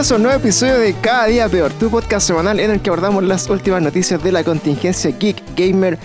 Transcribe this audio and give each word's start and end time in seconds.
Bienvenidos 0.00 0.12
a 0.12 0.16
un 0.16 0.22
nuevo 0.22 0.38
episodio 0.38 0.78
de 0.78 0.94
Cada 0.94 1.26
Día 1.26 1.46
Peor, 1.50 1.74
tu 1.74 1.90
podcast 1.90 2.26
semanal 2.26 2.58
en 2.58 2.70
el 2.70 2.80
que 2.80 2.88
abordamos 2.88 3.22
las 3.22 3.50
últimas 3.50 3.82
noticias 3.82 4.24
de 4.24 4.32
la 4.32 4.42
contingencia 4.42 5.10
geek, 5.10 5.42
gamer, 5.54 5.98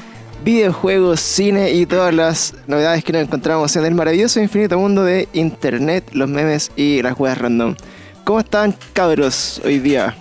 videojuegos, 0.44 1.22
cine 1.22 1.72
y 1.72 1.86
todas 1.86 2.14
las 2.14 2.56
novedades 2.68 3.06
que 3.06 3.14
nos 3.14 3.22
encontramos 3.22 3.74
en 3.78 3.86
el 3.86 3.96
maravilloso 3.96 4.42
e 4.42 4.44
infinito 4.44 4.78
mundo 4.78 5.06
de 5.06 5.30
internet, 5.32 6.10
los 6.12 6.28
memes 6.28 6.74
y 6.76 7.02
las 7.04 7.18
weas 7.18 7.38
random. 7.38 7.78
¿Cómo 8.26 8.42
están 8.42 8.76
cabros 8.92 9.62
hoy 9.64 9.80
día? 9.80 10.14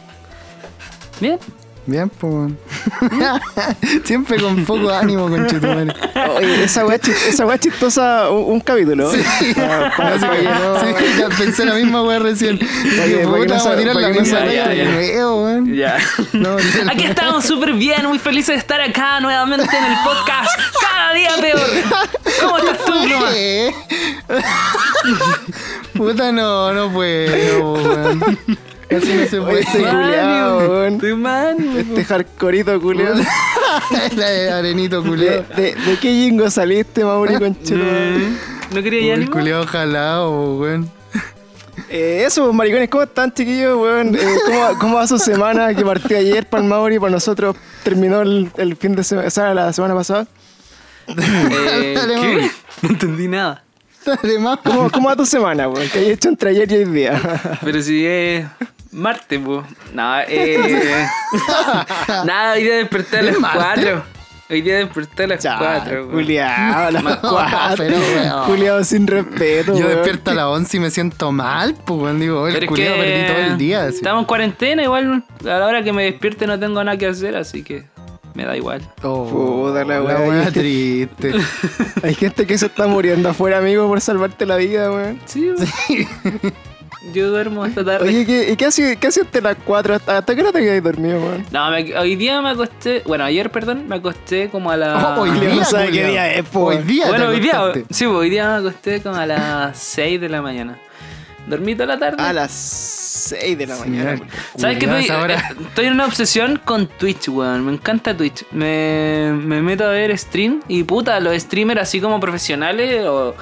Bien. 1.20 1.40
Bien, 1.86 2.08
pues. 2.08 2.52
Siempre 4.04 4.40
con 4.40 4.64
poco 4.64 4.90
ánimo, 4.90 5.28
con 5.28 5.46
Chetumare. 5.46 5.92
Oye, 6.36 6.64
esa 6.64 6.86
wea, 6.86 6.98
chis- 6.98 7.26
esa 7.28 7.44
chistosa, 7.58 8.30
un, 8.30 8.52
un 8.54 8.60
capítulo. 8.60 9.10
Ah, 9.58 9.92
para- 9.96 10.18
que, 10.18 10.42
no- 10.42 10.80
sí, 10.80 10.86
ya 11.18 11.28
pensé 11.28 11.64
la 11.64 11.74
misma 11.74 12.02
wea 12.02 12.18
recién. 12.20 12.58
Dije, 12.58 13.26
puta, 13.26 13.56
no 13.58 13.64
a 13.70 13.76
tirar 13.76 13.96
la 13.96 14.12
ya. 15.74 15.98
Aquí 16.90 17.04
estamos 17.04 17.44
súper 17.44 17.72
bien, 17.74 18.06
muy 18.06 18.18
felices 18.18 18.54
de 18.54 18.58
estar 18.60 18.80
acá 18.80 19.20
nuevamente 19.20 19.64
en 19.76 19.84
el 19.84 19.96
podcast. 20.04 20.50
Cada 20.80 21.14
día 21.14 21.30
peor. 21.40 21.60
¿Cómo 22.40 22.58
estás 22.58 22.78
tú. 22.84 22.92
Puta, 25.98 26.32
no, 26.32 26.72
no 26.72 26.90
puedo, 26.92 27.72
weón. 27.74 28.36
Así 28.96 29.12
no 29.14 29.26
se 29.26 29.40
puede. 29.40 29.60
este 29.60 29.80
weón. 29.82 30.94
Estoy 30.94 31.14
mal. 31.14 31.56
Este 31.78 32.04
hardcoreito 32.04 32.80
culiao. 32.80 33.14
La 34.16 34.56
arenito 34.58 35.02
¿De, 35.02 35.08
culiao. 35.08 35.44
de, 35.56 35.74
de 35.74 35.98
qué 36.00 36.12
jingo 36.12 36.50
saliste, 36.50 37.04
Mauri, 37.04 37.34
conchetumare? 37.38 38.18
Mm, 38.18 38.36
¿No 38.74 38.82
quería 38.82 39.00
ya 39.00 39.06
El 39.14 39.20
ánimo? 39.22 39.32
culiao 39.32 39.66
jalado, 39.66 40.56
weón. 40.58 40.90
Eh, 41.90 42.22
eso, 42.26 42.44
pues, 42.44 42.54
maricones, 42.54 42.88
¿cómo 42.88 43.02
están, 43.04 43.32
chiquillos, 43.32 43.76
weón? 43.78 44.14
Eh, 44.14 44.20
¿cómo, 44.46 44.78
¿Cómo 44.78 44.96
va 44.96 45.06
su 45.06 45.18
semana 45.18 45.74
que 45.74 45.84
partió 45.84 46.16
ayer 46.18 46.46
para 46.46 46.62
el 46.62 46.68
Mauri? 46.68 46.98
Para 46.98 47.10
nosotros 47.12 47.56
terminó 47.82 48.22
el, 48.22 48.50
el 48.56 48.76
fin 48.76 48.94
de 48.94 49.02
semana, 49.04 49.28
o 49.28 49.30
sea, 49.30 49.52
la 49.54 49.72
semana 49.72 49.94
pasada. 49.94 50.26
Eh, 51.08 51.94
Dale, 51.96 52.14
¿Qué? 52.20 52.50
No 52.82 52.88
entendí 52.90 53.28
nada. 53.28 53.62
Dale. 54.06 54.36
¿Cómo, 54.64 54.90
cómo 54.90 55.08
va 55.08 55.16
tu 55.16 55.26
semana, 55.26 55.68
weón? 55.68 55.88
¿Qué 55.92 55.98
hay 55.98 56.10
hecho 56.10 56.28
entre 56.28 56.50
ayer 56.50 56.70
y 56.72 56.74
hoy 56.76 56.84
día? 56.84 57.58
Pero 57.62 57.82
si 57.82 58.06
es 58.06 58.46
martes, 58.94 59.40
pues. 59.44 59.66
Nada, 59.92 60.24
eh. 60.28 61.06
nada, 62.24 62.54
hoy 62.54 62.62
día 62.62 62.76
desperté 62.76 63.18
a 63.18 63.22
las 63.22 63.34
¿Es 63.34 63.40
martes? 63.40 63.84
4. 63.84 64.02
Hoy 64.50 64.60
día 64.60 64.76
desperté 64.76 65.24
a 65.24 65.26
las 65.26 65.44
4. 65.44 66.10
Culiado, 66.10 66.86
a 66.86 66.90
las 66.90 67.02
cuatro. 67.16 67.76
pero, 67.78 67.96
weón. 67.98 68.44
Culiado 68.46 68.84
sin 68.84 69.06
respeto, 69.06 69.76
Yo 69.76 69.88
despierto 69.88 70.30
a 70.30 70.34
las 70.34 70.44
11 70.44 70.76
y 70.76 70.80
me 70.80 70.90
siento 70.90 71.32
mal, 71.32 71.74
pues, 71.84 72.00
weón. 72.00 72.20
Digo, 72.20 72.46
el 72.46 72.58
que 72.60 72.66
perdí 72.66 73.26
todo 73.26 73.52
el 73.52 73.58
día. 73.58 73.84
así. 73.86 73.96
Estamos 73.96 74.20
en 74.22 74.26
cuarentena, 74.26 74.82
igual 74.82 75.24
a 75.42 75.44
la 75.44 75.66
hora 75.66 75.82
que 75.82 75.92
me 75.92 76.04
despierte 76.04 76.46
no 76.46 76.58
tengo 76.58 76.82
nada 76.84 76.96
que 76.96 77.06
hacer, 77.06 77.36
así 77.36 77.62
que 77.62 77.84
me 78.34 78.44
da 78.44 78.56
igual. 78.56 78.82
Oh, 79.02 79.66
Puta 79.68 79.84
la 79.84 80.02
weá, 80.02 80.42
este- 80.42 80.60
triste. 80.60 81.32
Hay 82.02 82.14
gente 82.14 82.46
que 82.46 82.58
se 82.58 82.66
está 82.66 82.86
muriendo 82.86 83.28
afuera, 83.30 83.58
amigo, 83.58 83.88
por 83.88 84.00
salvarte 84.00 84.44
la 84.44 84.56
vida, 84.56 84.90
weón. 84.90 85.20
Sí, 85.24 85.52
yo 87.12 87.30
duermo 87.30 87.64
esta 87.66 87.84
tarde. 87.84 88.08
Oye, 88.08 88.24
¿qué, 88.26 88.52
¿y 88.52 88.56
qué 88.56 88.66
hacías 88.66 88.96
qué 88.96 89.06
hasta 89.08 89.40
las 89.40 89.56
4? 89.64 89.94
¿Hasta, 89.94 90.18
¿Hasta 90.18 90.34
qué 90.34 90.40
hora 90.42 90.52
te 90.52 90.60
quedas 90.60 90.82
dormido, 90.82 91.18
weón? 91.20 91.44
No, 91.50 91.70
me- 91.70 91.96
hoy 91.98 92.16
día 92.16 92.40
me 92.40 92.50
acosté, 92.50 93.02
bueno, 93.04 93.24
ayer, 93.24 93.50
perdón, 93.50 93.86
me 93.88 93.96
acosté 93.96 94.48
como 94.48 94.70
a 94.70 94.76
la... 94.76 95.16
Oh, 95.18 95.22
hoy 95.22 95.30
día, 95.38 95.54
no 95.54 95.64
sabe 95.64 95.90
qué 95.90 96.06
día 96.06 96.32
es, 96.34 96.44
po, 96.48 96.66
Hoy 96.66 96.78
día 96.78 97.08
bueno, 97.08 97.28
hoy 97.28 97.40
día, 97.40 97.60
sí, 97.90 98.04
pues, 98.04 98.16
hoy 98.16 98.30
día 98.30 98.48
me 98.48 98.54
acosté 98.68 99.00
como 99.02 99.16
a 99.16 99.26
las 99.26 99.78
6 99.78 100.20
de 100.20 100.28
la 100.28 100.40
mañana. 100.42 100.78
Dormí 101.46 101.74
toda 101.74 101.86
la 101.88 101.98
tarde. 101.98 102.22
A 102.22 102.32
las 102.32 102.50
6 102.52 103.58
de 103.58 103.66
la 103.66 103.76
mañana. 103.76 104.18
¿Sabes 104.56 104.78
qué? 104.78 104.86
Estoy, 104.86 105.30
eh, 105.30 105.36
estoy 105.68 105.86
en 105.86 105.92
una 105.92 106.06
obsesión 106.06 106.60
con 106.64 106.86
Twitch, 106.86 107.28
weón. 107.28 107.66
Me 107.66 107.72
encanta 107.72 108.16
Twitch. 108.16 108.44
Me, 108.50 109.30
me 109.34 109.60
meto 109.60 109.84
a 109.84 109.88
ver 109.90 110.16
stream 110.16 110.60
y 110.68 110.84
puta, 110.84 111.20
los 111.20 111.36
streamers 111.40 111.82
así 111.82 112.00
como 112.00 112.18
profesionales 112.18 113.04
o 113.06 113.34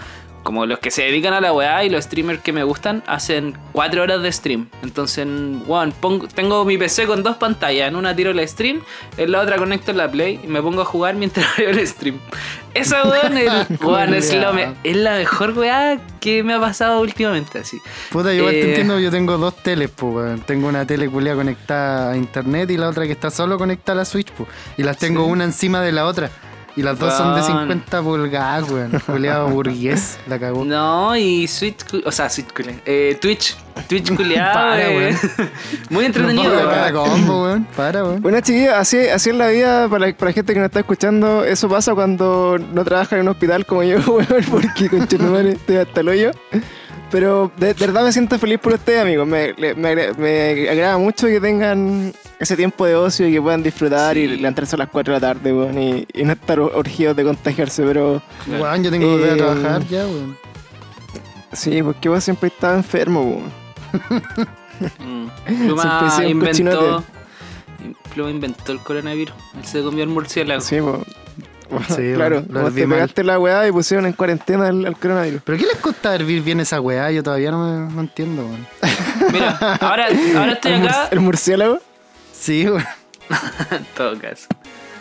como 0.42 0.66
los 0.66 0.78
que 0.80 0.90
se 0.90 1.02
dedican 1.02 1.32
a 1.34 1.40
la 1.40 1.52
weá 1.52 1.84
y 1.84 1.88
los 1.90 2.04
streamers 2.04 2.40
que 2.42 2.52
me 2.52 2.64
gustan 2.64 3.02
hacen 3.06 3.56
4 3.72 4.02
horas 4.02 4.22
de 4.22 4.32
stream. 4.32 4.68
Entonces, 4.82 5.26
weón, 5.66 5.92
pongo- 6.00 6.26
tengo 6.28 6.64
mi 6.64 6.76
PC 6.78 7.06
con 7.06 7.22
dos 7.22 7.36
pantallas. 7.36 7.88
En 7.88 7.96
una 7.96 8.14
tiro 8.16 8.30
el 8.32 8.48
stream, 8.48 8.80
en 9.16 9.30
la 9.32 9.40
otra 9.40 9.56
conecto 9.56 9.92
la 9.92 10.10
play 10.10 10.40
y 10.42 10.46
me 10.48 10.60
pongo 10.62 10.82
a 10.82 10.84
jugar 10.84 11.14
mientras 11.22 11.46
veo 11.56 11.70
el 11.70 11.86
stream. 11.86 12.18
Esa 12.74 13.02
weón, 13.08 13.36
es, 13.38 13.50
weón, 13.82 14.14
es, 14.14 14.34
lo 14.34 14.52
me- 14.52 14.74
es 14.82 14.96
la 14.96 15.16
mejor 15.16 15.56
weá 15.56 15.98
que 16.20 16.42
me 16.42 16.54
ha 16.54 16.60
pasado 16.60 17.00
últimamente 17.00 17.58
así. 17.60 17.78
Puta, 18.10 18.30
yo 18.32 18.38
igual 18.40 18.52
te 18.54 18.60
Eh, 18.60 18.68
entiendo, 18.70 18.98
yo 18.98 19.10
tengo 19.10 19.38
dos 19.38 19.54
teles, 19.62 19.90
pues, 19.90 20.14
weón. 20.14 20.40
Tengo 20.40 20.68
una 20.68 20.86
tele 20.86 21.08
culia 21.08 21.34
conectada 21.34 22.12
a 22.12 22.16
internet 22.16 22.70
y 22.70 22.76
la 22.78 22.88
otra 22.88 23.06
que 23.06 23.12
está 23.12 23.30
solo 23.30 23.58
conectada 23.58 23.92
a 23.92 23.96
la 23.98 24.04
Switch, 24.04 24.30
pues. 24.32 24.48
Y 24.76 24.82
las 24.82 24.96
tengo 24.98 25.26
una 25.26 25.44
encima 25.44 25.80
de 25.82 25.92
la 25.92 26.06
otra. 26.06 26.30
Y 26.74 26.82
las 26.82 26.98
dos 26.98 27.12
son 27.14 27.34
de 27.34 27.42
Weón. 27.42 27.60
50 27.68 28.02
pulgadas, 28.02 28.70
weón. 28.70 28.92
Culeado 29.04 29.48
burgués, 29.48 30.18
la 30.26 30.38
cagó. 30.38 30.64
No, 30.72 31.14
y 31.16 31.46
Switch, 31.46 31.76
o 32.04 32.10
sea, 32.10 32.30
Switch. 32.30 32.46
Eh, 32.86 33.18
Twitch, 33.20 33.56
Twitch 33.88 34.12
culiado. 34.16 34.54
Para, 34.54 34.90
eh. 34.90 34.96
weón. 34.96 35.50
Muy 35.90 36.04
No 36.04 36.06
entretenido, 36.06 36.50
weón. 36.50 36.68
cada 36.70 36.92
combo, 36.92 37.42
weón. 37.44 37.66
Para, 37.76 38.04
weón. 38.04 38.22
Bueno, 38.22 38.40
chiquillos, 38.40 38.72
así, 38.74 38.98
así 39.08 39.30
es 39.30 39.36
la 39.36 39.48
vida 39.48 39.88
para, 39.88 40.06
la- 40.06 40.14
para 40.16 40.30
la 40.30 40.34
gente 40.34 40.54
que 40.54 40.60
nos 40.60 40.66
está 40.66 40.80
escuchando. 40.80 41.44
Eso 41.44 41.68
pasa 41.68 41.94
cuando 41.94 42.58
no 42.72 42.84
trabaja 42.84 43.16
en 43.16 43.22
un 43.22 43.28
hospital 43.28 43.66
como 43.66 43.82
yo, 43.82 43.98
weón, 44.06 44.26
porque 44.50 44.88
con 44.88 45.30
madre 45.30 45.52
estoy 45.52 45.76
hasta 45.76 46.00
el 46.00 46.08
hoyo. 46.08 46.30
Pero 47.12 47.52
de, 47.58 47.74
de 47.74 47.86
verdad 47.86 48.02
me 48.04 48.10
siento 48.10 48.38
feliz 48.38 48.58
por 48.58 48.72
ustedes, 48.72 49.02
amigos. 49.02 49.26
Me, 49.28 49.52
le- 49.52 49.74
me, 49.74 50.12
me 50.14 50.68
agrada 50.70 50.96
mucho 50.98 51.26
que 51.28 51.38
tengan 51.40 52.12
ese 52.40 52.56
tiempo 52.56 52.86
de 52.86 52.96
ocio 52.96 53.28
y 53.28 53.32
que 53.32 53.40
puedan 53.42 53.62
disfrutar 53.62 54.16
y 54.16 54.26
Sí. 54.26 54.36
levantarse 54.38 54.74
a 54.74 54.78
las 54.78 54.88
4 54.88 55.12
de 55.14 55.20
la 55.20 55.26
tarde, 55.34 55.52
weón, 55.52 55.78
y, 55.80 56.06
y 56.14 56.24
no 56.24 56.32
estar 56.32 56.58
urgidos 56.58 57.14
de 57.14 57.22
contagiarse. 57.24 57.82
Pero 57.84 58.22
Claro. 58.46 58.62
Weón, 58.64 58.82
yo 58.82 58.90
tengo 58.90 59.06
que 59.06 59.12
volver 59.12 59.30
a 59.30 59.34
Eh, 59.34 59.36
trabajar 59.36 59.86
ya, 59.88 60.06
weón. 60.06 60.36
sí, 61.52 61.82
porque 61.82 62.08
vos 62.08 62.24
siempre 62.24 62.48
estaba 62.48 62.74
enfermo, 62.74 63.20
weón. 63.22 63.52
Mm. 64.98 65.66
Pluma 65.66 66.22
inventó. 66.26 67.04
Pluma 68.14 68.30
inventó 68.30 68.72
el 68.72 68.78
coronavirus. 68.78 69.34
Él 69.58 69.64
se 69.66 69.82
comió 69.82 70.02
el 70.02 70.08
murciélago. 70.08 70.60
Sí, 70.62 70.80
po. 70.80 71.04
Sí, 71.88 72.12
claro, 72.14 72.42
lo 72.48 72.70
te 72.70 72.86
mal. 72.86 72.96
pegaste 72.96 73.24
la 73.24 73.38
weá 73.38 73.66
y 73.66 73.72
pusieron 73.72 74.06
en 74.06 74.12
cuarentena 74.12 74.68
al, 74.68 74.84
al 74.86 74.96
coronavirus. 74.96 75.42
¿Pero 75.44 75.58
qué 75.58 75.66
les 75.66 75.76
cuesta 75.76 76.14
hervir 76.14 76.42
bien 76.42 76.60
esa 76.60 76.80
weá? 76.80 77.10
Yo 77.10 77.22
todavía 77.22 77.50
no, 77.50 77.64
me, 77.66 77.92
no 77.94 78.00
entiendo, 78.00 78.42
weón. 78.46 78.66
Mira, 79.32 79.56
ahora, 79.80 80.06
ahora 80.36 80.52
estoy 80.52 80.72
¿El, 80.72 80.86
acá. 80.88 81.08
el 81.10 81.20
murciélago? 81.20 81.78
Sí, 82.32 82.66
weón. 82.68 82.84
en 83.70 83.84
todo 83.96 84.18
caso. 84.18 84.46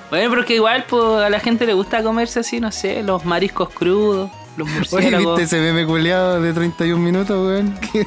Bueno, 0.10 0.30
pero 0.30 0.46
que 0.46 0.56
igual 0.56 0.84
pues, 0.90 1.04
a 1.24 1.30
la 1.30 1.40
gente 1.40 1.66
le 1.66 1.74
gusta 1.74 2.04
comerse 2.04 2.42
así, 2.42 2.60
no 2.60 2.72
sé, 2.72 3.02
los 3.02 3.24
mariscos 3.26 3.70
crudos, 3.70 4.30
los 4.58 4.68
Oye, 4.68 4.78
murciélagos. 4.78 5.40
¿viste 5.40 5.58
ese 5.58 5.66
meme 5.66 5.86
culiado 5.86 6.42
de 6.42 6.54
31 6.54 7.02
minutos, 7.02 7.48
weón? 7.48 7.78
Que 7.92 8.06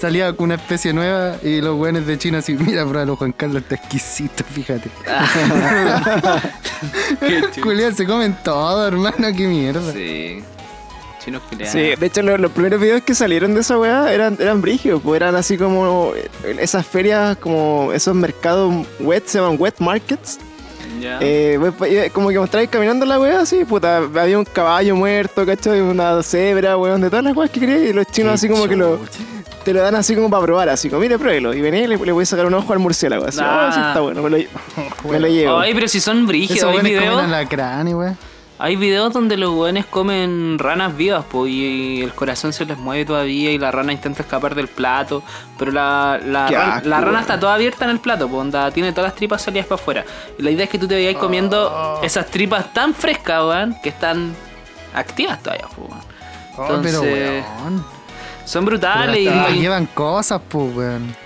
salía 0.00 0.32
con 0.32 0.44
una 0.44 0.54
especie 0.54 0.92
nueva 0.92 1.36
y 1.42 1.60
los 1.60 1.76
weones 1.78 2.06
de 2.06 2.16
China 2.18 2.38
así, 2.38 2.54
mira, 2.54 2.84
pruébalo, 2.86 3.16
Juan 3.16 3.32
Carlos, 3.32 3.62
está 3.62 3.74
exquisito, 3.74 4.44
fíjate. 4.44 4.88
Culiado, 7.62 7.92
se 7.94 8.06
comen 8.06 8.36
todo, 8.44 8.86
hermano, 8.86 9.28
qué 9.36 9.46
mierda. 9.46 9.92
Sí. 9.92 10.42
Chinos. 11.24 11.42
Sí, 11.64 11.78
de 11.98 12.06
hecho 12.06 12.22
lo- 12.22 12.38
los 12.38 12.52
primeros 12.52 12.80
videos 12.80 13.02
que 13.02 13.14
salieron 13.14 13.54
de 13.54 13.60
esa 13.60 13.76
weá 13.78 14.12
eran, 14.12 14.36
eran 14.38 14.62
brígidos, 14.62 15.02
pues 15.02 15.16
eran 15.16 15.34
así 15.34 15.58
como 15.58 16.12
eh, 16.14 16.30
esas 16.60 16.86
ferias, 16.86 17.36
como 17.38 17.90
esos 17.92 18.14
mercados 18.14 18.86
wet, 19.00 19.26
se 19.26 19.38
llaman 19.40 19.56
wet 19.58 19.74
markets. 19.80 20.38
Ya. 21.00 21.18
Eh, 21.20 21.58
pues, 21.78 21.92
eh, 21.92 22.10
como 22.12 22.28
que 22.30 22.38
mostráis 22.38 22.68
caminando 22.70 23.04
la 23.06 23.18
weá 23.20 23.40
así, 23.40 23.64
puta, 23.64 23.98
había 23.98 24.38
un 24.38 24.44
caballo 24.44 24.96
muerto, 24.96 25.44
¿cachai? 25.46 25.80
Una 25.80 26.22
cebra, 26.22 26.76
weón, 26.76 27.00
de 27.00 27.10
todas 27.10 27.24
las 27.24 27.36
weas 27.36 27.50
que 27.50 27.60
querías 27.60 27.80
y 27.80 27.92
los 27.92 28.06
chinos 28.06 28.34
así 28.34 28.48
como 28.48 28.66
que 28.68 28.76
lo, 28.76 28.98
te 29.64 29.72
lo 29.72 29.82
dan 29.82 29.94
así 29.94 30.14
como 30.14 30.30
para 30.30 30.42
probar, 30.44 30.68
así 30.68 30.88
como, 30.88 31.00
mire, 31.02 31.18
pruébelo. 31.18 31.52
Y 31.54 31.60
venía 31.60 31.84
y 31.84 31.86
le, 31.86 31.96
le 31.96 32.12
voy 32.12 32.22
a 32.22 32.26
sacar 32.26 32.46
un 32.46 32.54
ojo 32.54 32.72
al 32.72 32.78
murciélago, 32.78 33.24
así, 33.26 33.38
Ah. 33.42 33.68
oh, 33.68 33.72
sí 33.74 33.80
está 33.80 34.00
bueno, 34.00 34.22
me 34.22 34.30
lo, 34.30 34.38
lle- 34.38 34.48
me 35.10 35.20
lo 35.20 35.28
llevo. 35.28 35.58
Ay, 35.58 35.74
pero 35.74 35.88
si 35.88 36.00
son 36.00 36.26
brígidos, 36.26 36.58
Esos 36.58 36.70
hay 36.70 36.80
videos. 36.82 37.22
Hay 38.58 38.76
videos 38.76 39.12
donde 39.12 39.36
los 39.36 39.50
weones 39.54 39.84
comen 39.84 40.58
ranas 40.58 40.96
vivas, 40.96 41.24
po, 41.26 41.46
y 41.46 42.00
el 42.02 42.14
corazón 42.14 42.54
se 42.54 42.64
les 42.64 42.78
mueve 42.78 43.04
todavía 43.04 43.50
y 43.50 43.58
la 43.58 43.70
rana 43.70 43.92
intenta 43.92 44.22
escapar 44.22 44.54
del 44.54 44.68
plato. 44.68 45.22
Pero 45.58 45.72
la, 45.72 46.18
la, 46.24 46.46
asco, 46.76 46.88
rana 46.88 47.20
está 47.20 47.38
toda 47.38 47.54
abierta 47.54 47.84
en 47.84 47.90
el 47.90 48.00
plato, 48.00 48.28
po, 48.28 48.38
onda, 48.38 48.70
tiene 48.70 48.92
todas 48.92 49.10
las 49.10 49.14
tripas 49.14 49.42
salidas 49.42 49.66
para 49.66 49.80
afuera. 49.80 50.04
Y 50.38 50.42
la 50.42 50.50
idea 50.50 50.64
es 50.64 50.70
que 50.70 50.78
tú 50.78 50.88
te 50.88 50.94
vayas 50.94 51.20
comiendo 51.20 51.70
Oh. 51.70 52.00
esas 52.02 52.26
tripas 52.26 52.72
tan 52.72 52.94
frescas, 52.94 53.42
weón, 53.42 53.76
que 53.82 53.90
están 53.90 54.34
activas 54.94 55.42
todavía, 55.42 55.66
po, 55.68 55.82
weón. 55.82 56.00
Oh, 56.56 56.80
pero 56.82 57.00
weón. 57.02 57.84
son 58.46 58.64
brutales 58.64 59.18
y, 59.20 59.60
llevan 59.60 59.86
cosas, 59.86 60.40
pues, 60.48 60.74
weón. 60.74 61.25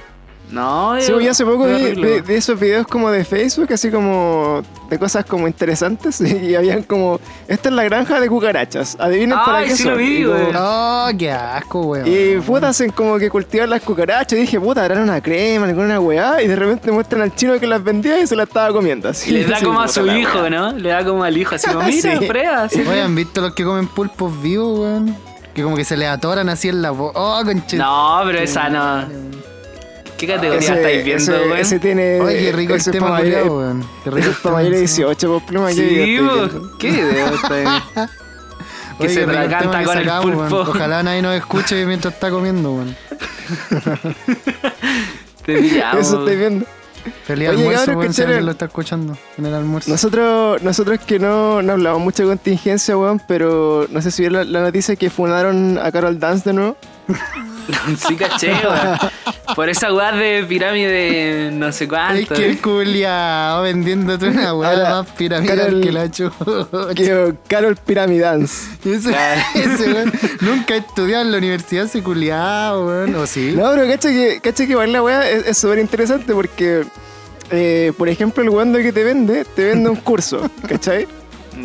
No, 0.50 1.00
Sí, 1.00 1.12
pues, 1.12 1.24
yo 1.24 1.30
hace 1.30 1.44
poco 1.44 1.64
vi, 1.66 2.34
esos 2.34 2.58
videos 2.58 2.86
como 2.86 3.10
de 3.10 3.24
Facebook, 3.24 3.72
así 3.72 3.88
como 3.90 4.62
de 4.88 4.98
cosas 4.98 5.24
como 5.24 5.46
interesantes, 5.46 6.20
y 6.20 6.54
habían 6.56 6.82
como, 6.82 7.20
esta 7.46 7.68
es 7.68 7.74
la 7.74 7.84
granja 7.84 8.18
de 8.20 8.28
cucarachas, 8.28 8.96
adivinen 8.98 9.38
para 9.38 9.58
Ay, 9.58 9.68
qué 9.68 9.76
sí 9.76 9.82
son. 9.84 9.92
lo 9.92 9.98
vi, 9.98 10.24
como-. 10.24 10.58
Oh, 10.58 11.08
qué 11.16 11.30
asco, 11.30 11.80
weón. 11.82 12.04
y 12.06 12.36
puta, 12.40 12.68
hacen 12.70 12.90
como 12.90 13.16
que 13.18 13.30
cultivan 13.30 13.70
las 13.70 13.82
cucarachas, 13.82 14.32
y 14.32 14.40
dije, 14.42 14.58
puta, 14.58 14.84
harán 14.84 15.02
una 15.02 15.20
crema, 15.20 15.66
alguna 15.66 16.00
weá, 16.00 16.42
y 16.42 16.48
de 16.48 16.56
repente 16.56 16.90
muestran 16.90 17.22
al 17.22 17.34
chino 17.36 17.58
que 17.60 17.68
las 17.68 17.82
vendía 17.84 18.18
y 18.18 18.26
se 18.26 18.34
las 18.34 18.48
estaba 18.48 18.72
comiendo. 18.72 19.08
Así, 19.08 19.30
Y 19.30 19.34
le 19.34 19.44
da 19.46 19.54
así, 19.56 19.64
como 19.64 19.80
a 19.80 19.86
su 19.88 20.04
hijo, 20.06 20.40
weá. 20.40 20.50
¿no? 20.50 20.72
Le 20.72 20.88
da 20.88 21.04
como 21.04 21.22
al 21.22 21.36
hijo, 21.36 21.54
así 21.54 21.68
como, 21.68 21.82
mira, 21.86 22.18
Sí. 22.18 22.26
prueba. 22.26 22.62
así. 22.64 22.80
Oye, 22.80 23.02
¿han 23.02 23.14
visto 23.14 23.40
los 23.40 23.54
que 23.54 23.62
comen 23.64 23.86
pulpos 23.86 24.42
vivos, 24.42 24.80
weón? 24.80 25.16
Que 25.54 25.62
como 25.62 25.76
que 25.76 25.84
se 25.84 25.96
les 25.96 26.08
atoran 26.08 26.48
así 26.48 26.68
en 26.68 26.80
la 26.82 26.90
boca. 26.90 27.18
Oh. 27.20 27.42
No, 27.44 28.20
pero 28.24 28.38
esa 28.38 28.68
no. 28.68 29.04
¿Qué 30.20 30.26
categoría 30.26 30.58
Ese, 30.60 30.74
estáis 30.74 31.04
viendo, 31.04 31.32
ese, 31.34 31.44
weón? 31.46 31.58
ese 31.58 31.78
tiene. 31.78 32.20
Oye, 32.20 32.38
qué 32.40 32.52
rico 32.52 32.74
el 32.74 32.80
ese 32.80 32.90
es 32.90 32.94
tema, 32.94 33.06
pa' 33.08 33.12
mayores- 33.20 33.38
culiao, 33.42 33.58
weón. 33.58 33.84
Qué 34.04 34.10
rico 34.10 34.28
el 34.28 34.32
para 34.34 34.42
tema, 34.42 34.54
mayores 34.56 34.90
sí. 34.90 34.96
18, 35.02 35.28
pues 35.32 35.42
pluma, 35.44 35.68
¿qué 35.68 35.74
Sí, 35.74 35.82
viendo? 35.82 36.78
¿qué 36.78 36.90
video 36.90 37.34
está 37.34 37.54
ahí? 37.54 37.64
Que 38.98 39.04
Oye, 39.06 39.14
se 39.14 39.20
qué 39.20 39.26
rico 39.26 39.40
el 39.40 39.48
tema 39.48 39.60
que 39.78 39.84
con 39.86 39.98
el 39.98 40.04
sacamos, 40.04 40.24
weón. 40.36 40.48
pulpo. 40.50 40.70
Ojalá 40.70 41.02
nadie 41.02 41.22
nos 41.22 41.34
escuche 41.36 41.86
mientras 41.86 42.12
está 42.12 42.30
comiendo, 42.30 42.72
weón. 42.72 42.94
Te 45.46 45.58
pillamos. 45.58 46.06
Eso 46.06 46.18
estoy 46.18 46.36
viendo. 46.36 46.66
Feliz 47.30 47.48
Oye, 47.48 47.58
almuerzo, 47.58 47.84
cabrón, 47.86 47.98
weón, 48.00 48.14
si 48.14 48.22
lo 48.44 48.50
está 48.50 48.64
escuchando 48.66 49.18
en 49.38 49.46
el 49.46 49.54
almuerzo. 49.54 49.90
Nosotros, 49.90 50.62
nosotros 50.62 50.98
que 51.06 51.18
no, 51.18 51.62
no 51.62 51.72
hablamos 51.72 52.00
mucho 52.00 52.22
de 52.24 52.28
contingencia, 52.30 52.96
weón, 52.96 53.20
pero 53.26 53.86
no 53.90 54.02
sé 54.02 54.10
si 54.10 54.22
vieron 54.22 54.52
la, 54.52 54.60
la 54.60 54.66
noticia 54.66 54.96
que 54.96 55.10
funaron 55.10 55.78
a 55.78 55.90
Carol 55.92 56.18
Dance 56.18 56.48
de 56.48 56.54
nuevo. 56.54 56.76
Sí, 58.08 58.16
caché, 58.16 58.52
weón. 58.52 58.98
Por 59.54 59.68
esa 59.68 59.92
weá 59.92 60.10
de 60.10 60.44
pirámide 60.48 61.50
no 61.52 61.70
sé 61.70 61.84
Es 61.84 61.90
cuánto. 61.90 62.34
que 62.34 62.50
el 62.50 62.60
culiao 62.60 63.62
vendiéndote 63.62 64.26
una 64.28 64.54
weá 64.54 64.90
más 64.90 65.06
piramidal 65.12 65.58
Carol- 65.58 65.80
que 65.82 65.92
la 65.92 66.10
chucha. 66.10 67.32
Carol 67.46 67.76
Pyramidance. 67.76 68.70
Ese, 68.84 69.10
Claro. 69.10 69.40
ese 69.54 69.92
weón 69.92 70.12
nunca 70.40 70.74
ha 70.74 70.76
estudiado 70.78 71.24
en 71.24 71.30
la 71.32 71.38
universidad 71.38 71.84
ese 71.84 72.02
culiao, 72.02 72.86
weón. 72.86 73.14
¿O 73.14 73.26
sí? 73.26 73.52
No, 73.56 73.70
pero 73.72 73.86
cacha 73.86 74.08
que, 74.08 74.40
cacha 74.42 74.66
que 74.66 74.72
igual 74.72 74.92
la 74.92 75.02
weá 75.02 75.28
es 75.30 75.46
es 75.46 75.58
súper 75.58 75.78
interesante 75.78 76.32
porque, 76.34 76.84
eh, 77.50 77.92
por 77.96 78.08
ejemplo, 78.08 78.42
el 78.42 78.50
weón 78.50 78.72
que 78.74 78.92
te 78.92 79.04
vende, 79.04 79.44
te 79.44 79.66
vende 79.66 79.90
un 79.90 79.96
curso, 79.96 80.48
¿cachai? 80.68 81.06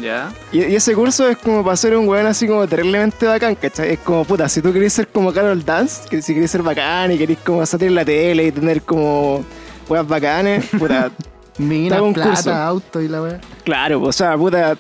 Ya. 0.02 0.34
Y, 0.52 0.64
y 0.64 0.76
ese 0.76 0.94
curso 0.94 1.28
es 1.30 1.38
como 1.38 1.64
para 1.64 1.78
ser 1.78 1.96
un 1.96 2.08
weón 2.08 2.26
así 2.26 2.48
como 2.48 2.68
terriblemente 2.68 3.26
bacán, 3.28 3.56
¿cachai? 3.56 3.94
Es 3.94 4.00
como, 4.00 4.26
puta, 4.26 4.50
si 4.50 4.62
tú 4.62 4.74
querés 4.74 4.94
ser 4.94 5.08
como 5.08 5.32
Carol 5.32 5.64
Dance, 5.64 6.08
que 6.10 6.22
si 6.22 6.34
querés 6.34 6.52
ser 6.52 6.64
bacán 6.64 7.12
y 7.12 7.18
querés 7.18 7.38
como 7.40 7.66
salir 7.66 7.90
en 7.90 7.96
la 7.96 8.04
tele 8.06 8.46
y 8.48 8.52
tener 8.52 8.82
como 8.82 9.46
weas 9.88 10.08
bacanes, 10.08 10.66
puta, 10.80 11.12
Mina, 11.58 12.02
un 12.02 12.14
plata, 12.14 12.30
curso. 12.32 12.54
auto 12.54 13.02
y 13.02 13.08
la 13.08 13.22
weá. 13.22 13.40
claro, 13.64 14.02
o 14.02 14.12
sea, 14.12 14.36
puta, 14.38 14.76